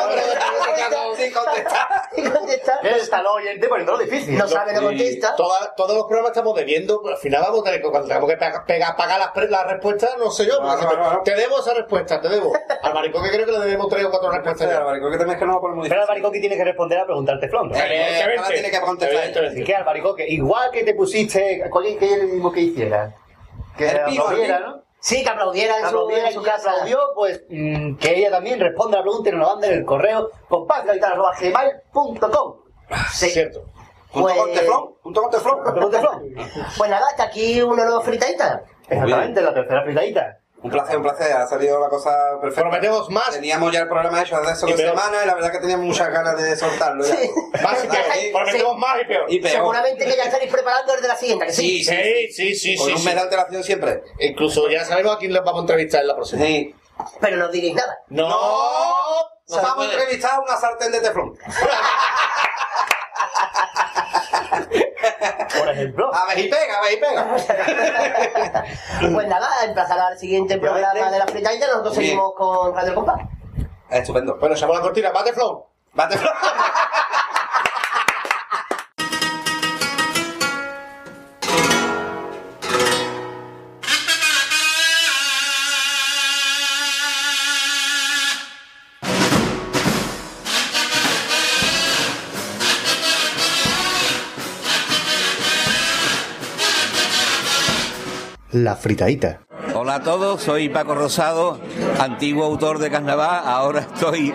Sin 1.16 1.33
contestar. 1.33 1.88
Y 2.16 2.24
contesta. 2.24 2.80
Está 2.83 3.19
el 3.19 3.27
oyente 3.27 3.67
poniéndolo 3.67 3.99
difícil. 3.99 4.38
No 4.38 4.48
sabe, 4.48 4.74
no 4.74 4.82
contesta. 4.82 5.35
Toda- 5.35 5.74
todos 5.75 5.95
los 5.95 6.06
programas 6.06 6.32
estamos 6.32 6.56
debiendo, 6.56 7.01
al 7.08 7.17
final 7.17 7.41
vamos 7.41 7.61
a 7.61 7.64
tener 7.64 7.82
que, 7.82 7.90
cuando 7.90 8.08
tengamos 8.08 8.30
que 8.30 8.38
pagar 8.98 9.19
las, 9.49 9.67
respuestas, 9.67 10.17
no 10.17 10.30
sé 10.32 10.45
yo, 10.45 10.59
claro. 10.59 11.22
te 11.24 11.35
debo 11.35 11.59
esa 11.59 11.74
respuesta, 11.74 12.19
te 12.19 12.30
debo. 12.30 12.53
Al 12.82 12.93
maricón 12.93 13.24
que 13.24 13.32
creo 13.32 13.45
que 13.45 13.51
le 13.51 13.59
debemos 13.59 13.88
tres 13.88 14.06
o 14.06 14.09
cuatro 14.09 14.32
respuestas 14.32 14.67
que 14.67 15.17
también 15.19 15.35
es 15.35 15.39
que 15.39 15.45
no 15.45 15.53
va 15.56 15.61
por 15.61 15.75
muy 15.75 15.88
Pero 15.88 16.01
Albaricoque 16.01 16.39
tiene 16.39 16.57
que 16.57 16.64
responder 16.64 16.98
a 16.99 17.06
preguntarte 17.06 17.48
Flon. 17.49 17.72
Eh, 17.75 18.22
ahora 18.23 18.48
tiene 18.48 18.72
que. 18.72 18.77
Evidentemente. 18.77 19.61
¿Y 19.61 19.64
qué, 19.64 19.75
Albaricoque? 19.75 20.27
Igual 20.27 20.72
que 20.72 20.83
te 20.83 20.95
pusiste... 20.95 21.64
¿Cuál 21.69 21.85
que 21.99 22.17
le 22.17 22.23
mismo 22.25 22.51
que 22.51 22.61
hiciera? 22.61 23.15
Que 23.77 23.89
El 23.89 23.99
aplaudiera, 23.99 24.57
el. 24.57 24.64
¿no? 24.64 24.83
Sí, 25.01 25.23
que 25.23 25.30
aplaudiera 25.30 25.75
en 25.77 25.81
su, 25.83 25.88
Aplaudiera 25.88 26.27
en 26.27 26.33
su 26.33 26.43
que 26.43 26.49
casa. 26.49 26.72
aplaudió, 26.72 26.99
pues 27.15 27.43
mm, 27.49 27.95
que 27.98 28.17
ella 28.17 28.31
también 28.31 28.59
responda 28.59 28.98
a 28.98 28.99
la 28.99 29.03
pregunta 29.03 29.30
y 29.30 29.31
nos 29.33 29.41
la 29.41 29.48
mande 29.53 29.67
en 29.67 29.73
el 29.75 29.85
correo 29.85 30.30
compazgaitana.gmail.com 30.49 32.56
Sí. 33.11 33.30
Cierto. 33.30 33.64
Junto 34.11 34.27
Pues- 34.27 34.38
con 34.39 34.51
teflón, 34.53 34.85
junto 35.03 35.22
con 35.22 35.31
teflón. 35.31 35.64
Pregunta 35.64 35.99
Flon. 36.01 36.33
Pues 36.77 36.89
nada, 36.89 37.06
hasta 37.07 37.23
aquí 37.23 37.61
una 37.61 37.83
nueva 37.85 38.01
fritadita. 38.01 38.64
Exactamente, 38.89 39.41
la 39.41 39.53
tercera 39.53 39.83
fritadita. 39.83 40.39
Un 40.61 40.69
placer, 40.71 40.97
un 40.97 41.03
placer. 41.03 41.31
Ha 41.31 41.47
salido 41.47 41.79
la 41.79 41.88
cosa 41.88 42.11
perfecta. 42.41 42.63
Prometemos 42.69 43.09
más. 43.09 43.29
Teníamos 43.31 43.71
ya 43.71 43.81
el 43.81 43.88
programa 43.88 44.21
hecho 44.21 44.38
desde 44.39 44.51
hace 44.51 44.65
dos 44.65 44.75
semanas 44.77 45.21
y 45.23 45.27
la 45.27 45.35
verdad 45.35 45.51
que 45.53 45.59
teníamos 45.59 45.85
muchas 45.85 46.11
ganas 46.11 46.35
de 46.38 46.55
soltarlo 46.57 47.05
ya. 47.05 47.15
Sí. 47.15 47.29
Más 47.63 47.83
y 47.83 47.88
peor. 47.88 48.03
Sí. 48.13 48.29
Prometemos 48.33 48.77
más 48.77 49.01
y 49.01 49.05
peor. 49.05 49.25
Y 49.29 49.39
peor. 49.39 49.53
Seguramente 49.53 50.05
que 50.05 50.15
ya 50.17 50.23
estaréis 50.23 50.51
preparando 50.51 50.95
el 50.95 51.01
de 51.01 51.07
la 51.07 51.15
siguiente, 51.15 51.45
¿que 51.45 51.53
sí? 51.53 51.83
Sí, 51.83 51.85
sí, 51.85 51.93
Sí, 51.93 52.27
sí, 52.55 52.55
sí, 52.55 52.75
Con 52.77 52.88
sí. 52.88 52.91
un 52.93 52.99
sí. 52.99 53.05
mes 53.05 53.15
de 53.15 53.21
alteración 53.21 53.63
siempre. 53.63 54.03
Incluso 54.19 54.69
ya 54.69 54.83
sabemos 54.83 55.15
a 55.15 55.17
quién 55.17 55.31
les 55.31 55.41
vamos 55.43 55.59
a 55.59 55.61
entrevistar 55.61 56.01
en 56.01 56.07
la 56.07 56.15
próxima. 56.15 56.45
Sí. 56.45 56.75
Pero 57.21 57.38
no 57.38 57.47
diréis 57.47 57.75
nada. 57.75 57.97
No. 58.09 58.27
Nos 58.27 59.61
vamos 59.63 59.88
a 59.88 59.91
entrevistar 59.93 60.31
a 60.35 60.39
una 60.41 60.57
sartén 60.57 60.91
de 60.91 60.99
teflón. 60.99 61.38
Por 65.57 65.69
ejemplo. 65.69 66.11
A 66.13 66.25
ver 66.27 66.39
y 66.39 66.49
pega, 66.49 66.77
a 66.77 66.81
ver 66.81 66.93
y 66.93 66.97
pega. 66.97 68.65
Pues 69.13 69.27
nada, 69.27 69.47
emplazar 69.65 69.99
al 69.99 70.17
siguiente 70.17 70.57
programa 70.57 71.09
de 71.11 71.19
la 71.19 71.27
fritadita, 71.27 71.67
nosotros 71.67 71.97
bien. 71.97 72.09
seguimos 72.11 72.33
con 72.35 72.75
Radio 72.75 72.95
Compás. 72.95 73.21
Estupendo. 73.89 74.38
Bueno, 74.38 74.55
echamos 74.55 74.75
la 74.75 74.81
cortina. 74.81 75.11
Bate 75.11 75.33
flow. 75.33 75.65
La 98.51 98.75
fritadita. 98.75 99.41
Hola 99.75 99.95
a 99.95 100.03
todos, 100.03 100.41
soy 100.41 100.69
Paco 100.69 100.95
Rosado, 100.95 101.59
antiguo 101.99 102.43
autor 102.43 102.79
de 102.79 102.89
carnaval, 102.89 103.43
ahora 103.45 103.81
estoy 103.81 104.33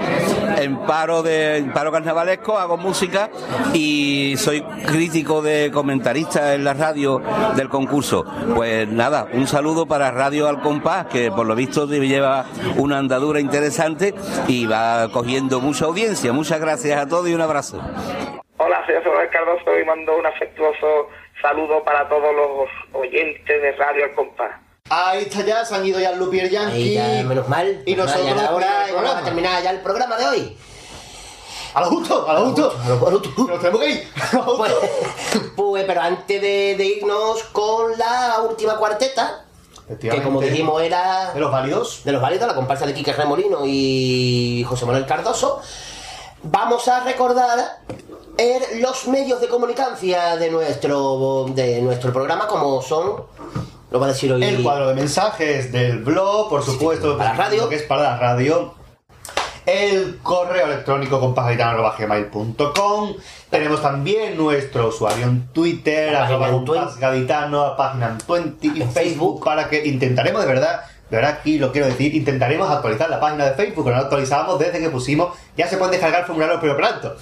en 0.56 0.78
paro 0.86 1.22
de 1.22 1.56
en 1.56 1.72
paro 1.72 1.90
carnavalesco, 1.90 2.56
hago 2.56 2.76
música 2.76 3.30
y 3.72 4.34
soy 4.36 4.62
crítico 4.86 5.42
de 5.42 5.70
comentarista 5.72 6.54
en 6.54 6.62
la 6.62 6.74
radio 6.74 7.20
del 7.56 7.68
concurso. 7.68 8.24
Pues 8.54 8.88
nada, 8.88 9.26
un 9.32 9.48
saludo 9.48 9.86
para 9.86 10.12
Radio 10.12 10.48
Al 10.48 10.60
Compás, 10.60 11.06
que 11.06 11.32
por 11.32 11.46
lo 11.46 11.56
visto 11.56 11.86
lleva 11.88 12.46
una 12.76 12.98
andadura 12.98 13.40
interesante 13.40 14.14
y 14.46 14.66
va 14.66 15.08
cogiendo 15.10 15.60
mucha 15.60 15.86
audiencia. 15.86 16.32
Muchas 16.32 16.60
gracias 16.60 17.00
a 17.00 17.08
todos 17.08 17.28
y 17.28 17.34
un 17.34 17.40
abrazo. 17.40 17.80
Hola, 18.58 18.86
soy 18.86 18.94
José 18.94 19.28
Cardoso 19.30 19.78
y 19.78 19.84
mando 19.84 20.16
un 20.16 20.26
afectuoso 20.26 21.08
saludo 21.40 21.82
para 21.84 22.08
todos 22.08 22.34
los 22.34 22.68
oyentes 22.92 23.62
de 23.62 23.72
Radio 23.72 24.06
El 24.06 24.14
Compás. 24.14 24.52
Ahí 24.90 25.22
está 25.22 25.40
ya, 25.42 25.64
se 25.64 25.74
han 25.74 25.84
ido 25.86 25.98
ya 25.98 26.10
el 26.10 26.18
Lupi 26.18 26.36
y 26.36 26.40
el 26.40 26.46
Ahí 26.46 26.52
Yankee. 26.52 26.94
ya, 26.94 27.22
menos 27.26 27.48
mal. 27.48 27.82
Y 27.86 27.90
Menos 27.92 28.06
mal, 28.06 28.14
nosotros 28.24 28.42
ya 28.42 28.48
ahora 28.50 28.66
vamos 28.68 28.84
a 28.84 28.92
programa. 28.92 29.24
terminar 29.24 29.62
ya 29.62 29.70
el 29.70 29.80
programa 29.80 30.16
de 30.16 30.26
hoy. 30.26 30.56
A 31.74 31.80
lo 31.80 31.86
justo, 31.86 32.28
a 32.28 32.34
lo 32.34 32.46
justo. 32.46 32.72
Nos 33.48 33.58
tenemos 33.60 33.80
que 33.80 33.90
ir. 33.90 34.08
A 34.32 34.36
lo 34.36 34.42
justo. 34.42 34.56
Pues, 34.58 35.44
pues, 35.56 35.84
pero 35.86 36.00
antes 36.02 36.40
de, 36.40 36.74
de 36.76 36.84
irnos 36.84 37.42
con 37.44 37.98
la 37.98 38.40
última 38.48 38.76
cuarteta, 38.76 39.44
que 40.00 40.22
como 40.22 40.40
dijimos 40.40 40.80
era 40.82 41.32
De 41.34 41.40
los 41.40 41.50
válidos. 41.50 42.04
de 42.04 42.12
los 42.12 42.22
válidos, 42.22 42.46
la 42.46 42.54
comparsa 42.54 42.86
de 42.86 42.94
Quique 42.94 43.12
Remolino 43.12 43.60
y 43.64 44.64
José 44.68 44.86
Manuel 44.86 45.04
Cardoso, 45.06 45.60
vamos 46.44 46.86
a 46.88 47.00
recordar 47.00 47.78
eh, 48.36 48.80
los 48.80 49.06
medios 49.06 49.40
de 49.40 49.48
comunicancia 49.48 50.36
de 50.36 50.50
nuestro, 50.50 51.46
de 51.54 51.80
nuestro 51.82 52.12
programa, 52.12 52.48
como 52.48 52.82
son, 52.82 53.24
lo 53.90 54.00
va 54.00 54.06
a 54.06 54.08
decir 54.08 54.32
hoy... 54.32 54.42
El 54.42 54.62
cuadro 54.62 54.88
de 54.88 54.94
mensajes 54.94 55.70
del 55.70 56.02
blog, 56.02 56.48
por 56.48 56.64
supuesto, 56.64 57.16
para 57.16 57.30
la 57.30 57.36
radio. 57.36 57.68
que 57.68 57.76
es 57.76 57.82
para 57.82 58.02
la 58.02 58.18
radio. 58.18 58.74
El 59.66 60.18
correo 60.22 60.66
electrónico 60.66 61.20
compasgaditano.gmail.com 61.20 63.14
Tenemos 63.48 63.80
también 63.80 64.36
nuestro 64.36 64.88
usuario 64.88 65.24
en 65.24 65.46
Twitter, 65.52 66.12
La 66.12 66.26
arroba 66.26 66.48
la 66.50 67.76
página 67.76 68.08
en, 68.08 68.18
Twenty 68.18 68.72
y 68.74 68.82
Facebook, 68.82 69.42
para 69.44 69.68
que 69.70 69.86
intentaremos 69.86 70.42
de 70.42 70.48
verdad 70.48 70.80
Pero 71.08 71.24
ahora 71.24 71.38
aquí 71.38 71.58
lo 71.58 71.72
quiero 71.72 71.86
decir, 71.86 72.14
intentaremos 72.14 72.68
actualizar 72.68 73.08
la 73.08 73.20
página 73.20 73.46
de 73.46 73.54
Facebook, 73.54 73.84
que 73.84 73.90
no 73.90 73.96
la 73.96 74.02
actualizábamos 74.02 74.58
desde 74.58 74.80
que 74.80 74.90
pusimos, 74.90 75.34
ya 75.56 75.66
se 75.66 75.78
pueden 75.78 75.92
descargar 75.92 76.20
el 76.22 76.26
formulario 76.26 76.58
pero 76.60 76.76
pronto. 76.76 77.16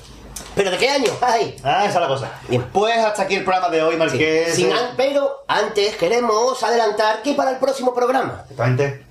¿Pero 0.54 0.70
de 0.70 0.76
qué 0.78 0.88
año? 0.90 1.10
Ay. 1.22 1.56
Ah, 1.64 1.84
esa 1.86 1.94
es 1.94 2.00
la 2.00 2.08
cosa. 2.08 2.32
Pues 2.72 2.98
hasta 2.98 3.22
aquí 3.22 3.36
el 3.36 3.44
programa 3.44 3.70
de 3.70 3.82
hoy, 3.82 3.96
Marqués. 3.96 4.54
Sin 4.54 4.70
an- 4.72 4.94
pero 4.96 5.44
antes 5.48 5.96
queremos 5.96 6.62
adelantar 6.62 7.22
que 7.22 7.32
para 7.34 7.52
el 7.52 7.56
próximo 7.58 7.94
programa, 7.94 8.42
Exactamente. 8.50 9.06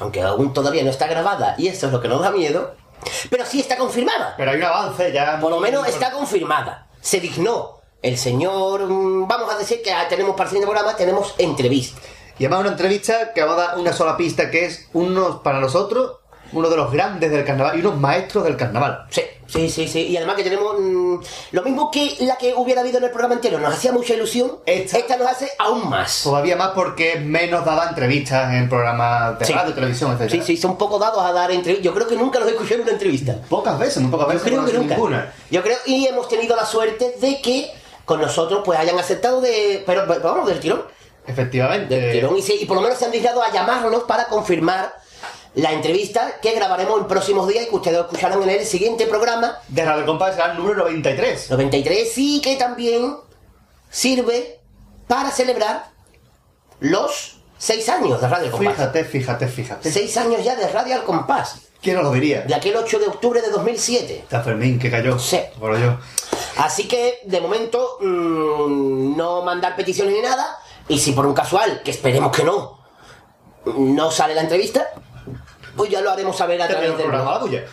aunque 0.00 0.22
aún 0.22 0.52
todavía 0.54 0.82
no 0.82 0.90
está 0.90 1.06
grabada, 1.06 1.54
y 1.58 1.68
eso 1.68 1.86
es 1.86 1.92
lo 1.92 2.00
que 2.00 2.08
nos 2.08 2.22
da 2.22 2.30
miedo, 2.30 2.74
pero 3.28 3.44
sí 3.44 3.60
está 3.60 3.76
confirmada. 3.76 4.34
Pero 4.38 4.50
hay 4.52 4.56
un 4.56 4.64
avance 4.64 5.12
ya. 5.12 5.38
Por 5.38 5.50
lo 5.50 5.60
menos 5.60 5.86
está 5.86 6.10
confirmada. 6.12 6.86
Se 7.00 7.20
dignó. 7.20 7.78
El 8.02 8.16
señor, 8.16 8.86
mm, 8.86 9.28
vamos 9.28 9.52
a 9.52 9.58
decir 9.58 9.82
que 9.82 9.92
ah, 9.92 10.06
tenemos 10.08 10.32
para 10.34 10.44
el 10.44 10.48
siguiente 10.50 10.72
programa, 10.72 10.96
tenemos 10.96 11.34
entrevista. 11.36 12.00
Y 12.38 12.46
además 12.46 12.60
una 12.60 12.70
entrevista 12.70 13.34
que 13.34 13.42
vamos 13.42 13.58
a 13.58 13.66
dar 13.68 13.78
una 13.78 13.92
sola 13.92 14.16
pista, 14.16 14.50
que 14.50 14.64
es 14.64 14.88
uno, 14.94 15.42
para 15.42 15.60
nosotros, 15.60 16.16
uno 16.52 16.70
de 16.70 16.76
los 16.78 16.90
grandes 16.90 17.30
del 17.30 17.44
carnaval 17.44 17.76
y 17.76 17.80
unos 17.80 17.98
maestros 17.98 18.44
del 18.44 18.56
carnaval. 18.56 19.04
Sí, 19.10 19.20
sí, 19.52 19.68
sí, 19.68 19.88
sí. 19.88 20.06
Y 20.06 20.16
además 20.16 20.36
que 20.36 20.44
tenemos 20.44 20.76
mm, 20.78 21.16
lo 21.52 21.62
mismo 21.62 21.90
que 21.90 22.16
la 22.20 22.36
que 22.36 22.54
hubiera 22.54 22.80
habido 22.80 22.98
en 22.98 23.04
el 23.04 23.10
programa 23.10 23.34
anterior. 23.34 23.60
Nos 23.60 23.74
hacía 23.74 23.92
mucha 23.92 24.14
ilusión. 24.14 24.58
Esta, 24.66 25.16
nos 25.16 25.26
hace 25.28 25.50
aún 25.58 25.88
más. 25.88 26.22
Todavía 26.24 26.56
más 26.56 26.68
porque 26.70 27.16
menos 27.16 27.64
daba 27.64 27.88
entrevistas 27.88 28.52
en 28.54 28.68
programas 28.68 29.38
de 29.38 29.44
Sí. 29.44 29.52
radio, 29.52 29.74
televisión, 29.74 30.16
etc. 30.20 30.30
Sí, 30.30 30.42
sí, 30.42 30.56
son 30.56 30.78
poco 30.78 30.98
dados 30.98 31.22
a 31.24 31.32
dar 31.32 31.50
entrevistas. 31.50 31.84
Yo 31.84 31.92
creo 31.94 32.06
que 32.06 32.16
nunca 32.16 32.38
los 32.38 32.48
he 32.48 32.52
escuchado 32.52 32.76
en 32.76 32.82
una 32.82 32.92
entrevista. 32.92 33.36
Pocas 33.48 33.78
veces, 33.78 34.02
muy 34.02 34.10
pocas 34.10 34.28
veces. 34.28 34.42
Yo 34.44 34.48
creo 34.50 34.62
no 34.62 34.66
que 34.68 34.72
nunca. 34.78 34.94
ninguna. 34.94 35.32
Yo 35.50 35.62
creo, 35.62 35.76
y 35.86 36.06
hemos 36.06 36.28
tenido 36.28 36.54
la 36.56 36.64
suerte 36.64 37.14
de 37.20 37.40
que 37.40 37.70
con 38.04 38.20
nosotros 38.20 38.62
pues 38.64 38.78
hayan 38.78 38.98
aceptado 38.98 39.40
de. 39.40 39.82
Pero, 39.86 40.04
pero 40.08 40.20
vamos, 40.22 40.46
del 40.48 40.60
tirón. 40.60 40.82
Efectivamente. 41.26 41.94
Del 42.00 42.12
tirón. 42.12 42.36
Y, 42.36 42.42
sí, 42.42 42.58
y 42.60 42.64
por 42.66 42.76
lo 42.76 42.82
menos 42.82 42.98
se 42.98 43.04
han 43.04 43.10
dignado 43.10 43.42
a 43.42 43.50
llamarnos 43.52 44.04
para 44.04 44.26
confirmar 44.26 44.94
la 45.54 45.72
entrevista 45.72 46.38
que 46.40 46.52
grabaremos 46.54 47.00
en 47.00 47.08
próximos 47.08 47.48
días 47.48 47.64
y 47.64 47.68
que 47.68 47.76
ustedes 47.76 47.98
escucharán 47.98 48.42
en 48.42 48.50
el 48.50 48.64
siguiente 48.64 49.06
programa. 49.06 49.58
De 49.68 49.84
Radio 49.84 50.06
Compás 50.06 50.34
será 50.34 50.52
el 50.52 50.58
número 50.58 50.84
93. 50.84 51.50
93 51.50 52.18
y 52.18 52.40
que 52.40 52.56
también 52.56 53.16
sirve 53.90 54.60
para 55.08 55.30
celebrar 55.30 55.90
los 56.78 57.36
seis 57.58 57.88
años 57.88 58.20
de 58.20 58.28
Radio 58.28 58.46
Al 58.46 58.52
Compás. 58.52 58.74
Fíjate, 58.74 59.04
fíjate, 59.04 59.48
fíjate. 59.48 59.92
Seis 59.92 60.16
años 60.16 60.44
ya 60.44 60.54
de 60.54 60.68
Radio 60.68 60.94
al 60.94 61.04
Compás. 61.04 61.62
¿Quién 61.82 61.96
nos 61.96 62.04
lo 62.04 62.12
diría? 62.12 62.42
De 62.42 62.54
aquel 62.54 62.76
8 62.76 62.98
de 62.98 63.06
octubre 63.06 63.40
de 63.40 63.48
2007. 63.48 64.18
Está 64.18 64.42
Fermín, 64.42 64.78
que 64.78 64.90
cayó. 64.90 65.18
Sí. 65.18 65.40
Por 65.58 65.78
yo. 65.78 65.96
Así 66.58 66.86
que, 66.86 67.20
de 67.24 67.40
momento, 67.40 67.96
mm, 68.00 69.16
no 69.16 69.42
mandar 69.42 69.76
peticiones 69.76 70.14
ni 70.14 70.20
nada. 70.20 70.58
Y 70.88 70.98
si 70.98 71.12
por 71.12 71.26
un 71.26 71.32
casual, 71.32 71.80
que 71.82 71.90
esperemos 71.90 72.36
que 72.36 72.44
no, 72.44 72.78
no 73.64 74.10
sale 74.10 74.34
la 74.34 74.42
entrevista, 74.42 74.90
pues 75.76 75.90
ya 75.90 76.00
lo 76.00 76.10
haremos 76.10 76.36
saber 76.36 76.60
a 76.62 76.68
través 76.68 76.90
el 76.90 76.96
del 76.96 77.06
programa, 77.06 77.38
blog. 77.38 77.42
la 77.42 77.46
tuya. 77.46 77.64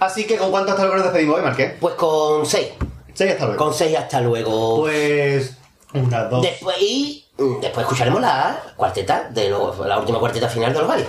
Así 0.00 0.24
que, 0.26 0.36
¿con 0.36 0.50
cuánto 0.50 0.70
hasta 0.72 0.82
luego 0.82 0.96
nos 0.96 1.04
despedimos 1.06 1.36
hoy, 1.36 1.42
Marqués? 1.42 1.74
Pues 1.80 1.94
con 1.94 2.44
seis. 2.46 2.68
Seis 3.14 3.32
hasta 3.32 3.44
luego. 3.46 3.64
Con 3.64 3.74
seis 3.74 3.96
hasta 3.96 4.20
luego. 4.20 4.80
Pues. 4.80 5.56
Una, 5.94 6.24
dos. 6.24 6.42
Después, 6.42 6.76
y 6.80 7.24
después 7.60 7.84
escucharemos 7.84 8.20
la 8.20 8.60
cuarteta, 8.76 9.28
de 9.30 9.50
los- 9.50 9.78
la 9.80 9.98
última 9.98 10.18
cuarteta 10.18 10.48
final 10.48 10.72
de 10.72 10.78
los 10.80 10.88
valles. 10.88 11.08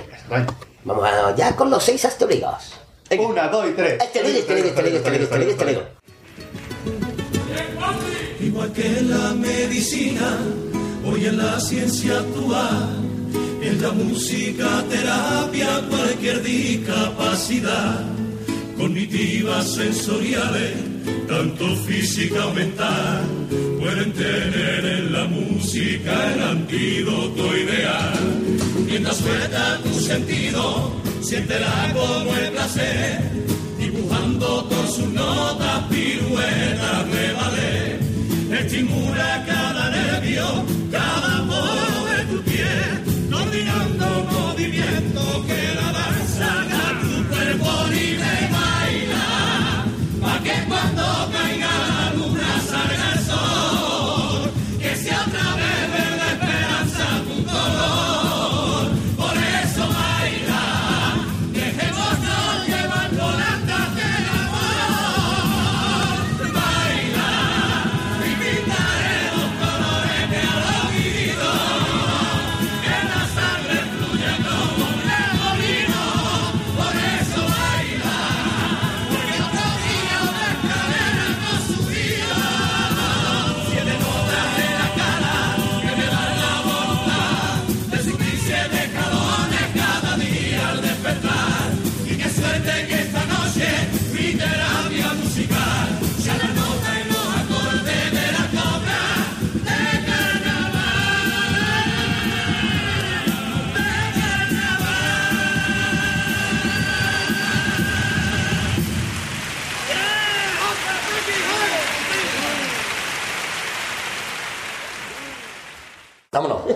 Vamos 0.83 1.05
a, 1.05 1.33
ya 1.35 1.55
con 1.55 1.69
los 1.69 1.81
seis 1.83 2.03
asteroides. 2.05 2.73
Una, 3.19 3.47
dos 3.47 3.67
y 3.69 3.71
tres. 3.73 4.01
Este 4.03 4.23
ligue, 4.23 4.39
este 4.39 4.55
ligue, 4.55 4.67
este 4.69 4.81
ligue, 4.83 4.97
este 4.97 5.11
ligue, 5.11 5.23
este 5.23 5.37
ligue, 5.39 5.51
este. 5.51 5.93
Igual 8.45 8.73
que 8.73 9.01
la 9.03 9.33
medicina, 9.33 10.37
hoy 11.05 11.25
en 11.27 11.37
la 11.37 11.59
ciencia 11.59 12.17
actual, 12.19 12.89
en 13.73 13.81
la 13.81 13.91
música 13.91 14.83
terapia, 14.89 15.81
cualquier 15.89 16.43
discapacidad, 16.43 18.05
cognitivas, 18.77 19.73
sensoriales, 19.73 20.73
tanto 21.27 21.75
física 21.87 22.47
o 22.47 22.53
mental, 22.53 23.25
pueden 23.79 24.11
tener 24.13 24.85
en 24.97 25.13
la 25.13 25.25
música 25.25 26.33
el 26.33 26.41
antídoto 26.43 27.57
ideal. 27.57 28.23
Mientras 28.85 29.17
suelta 29.17 29.79
tu 29.83 29.93
sentido, 29.99 30.91
siéntela 31.21 31.91
como 31.93 32.35
el 32.35 32.51
placer, 32.51 33.21
dibujando 33.79 34.67
con 34.69 34.87
sus 34.87 35.07
notas 35.07 35.83
piruetas 35.89 37.11
de 37.11 37.33
ballet. 37.39 37.99
Estimula 38.61 39.43
cada 39.47 39.89
nervio, 39.89 40.45
pa' 50.69 50.89
que 50.89 50.92
Tu 116.63 116.69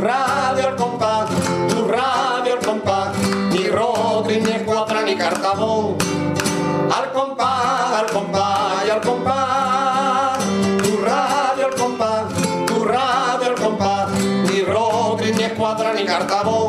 radio 0.00 0.68
al 0.68 0.76
compás, 0.76 1.28
tu 1.68 1.86
radio 1.86 2.54
al 2.54 2.60
compás, 2.64 3.14
ni 3.50 3.68
Rodri, 3.68 4.40
ni 4.40 4.52
Escuadra, 4.52 5.02
ni 5.02 5.14
Cartabón. 5.14 5.96
Al 6.90 7.12
compás, 7.12 7.92
al 7.98 8.06
compás 8.06 8.86
y 8.86 8.90
al 8.90 9.02
compás. 9.02 10.38
Tu 10.82 10.96
radio 10.96 11.66
al 11.66 11.74
compás, 11.74 12.24
tu 12.66 12.84
radio 12.84 13.48
al 13.48 13.54
compás, 13.54 14.10
ni 14.12 14.62
Rodri, 14.62 15.32
ni 15.32 15.42
Escuadra, 15.42 15.92
ni 15.92 16.06
Cartabón. 16.06 16.63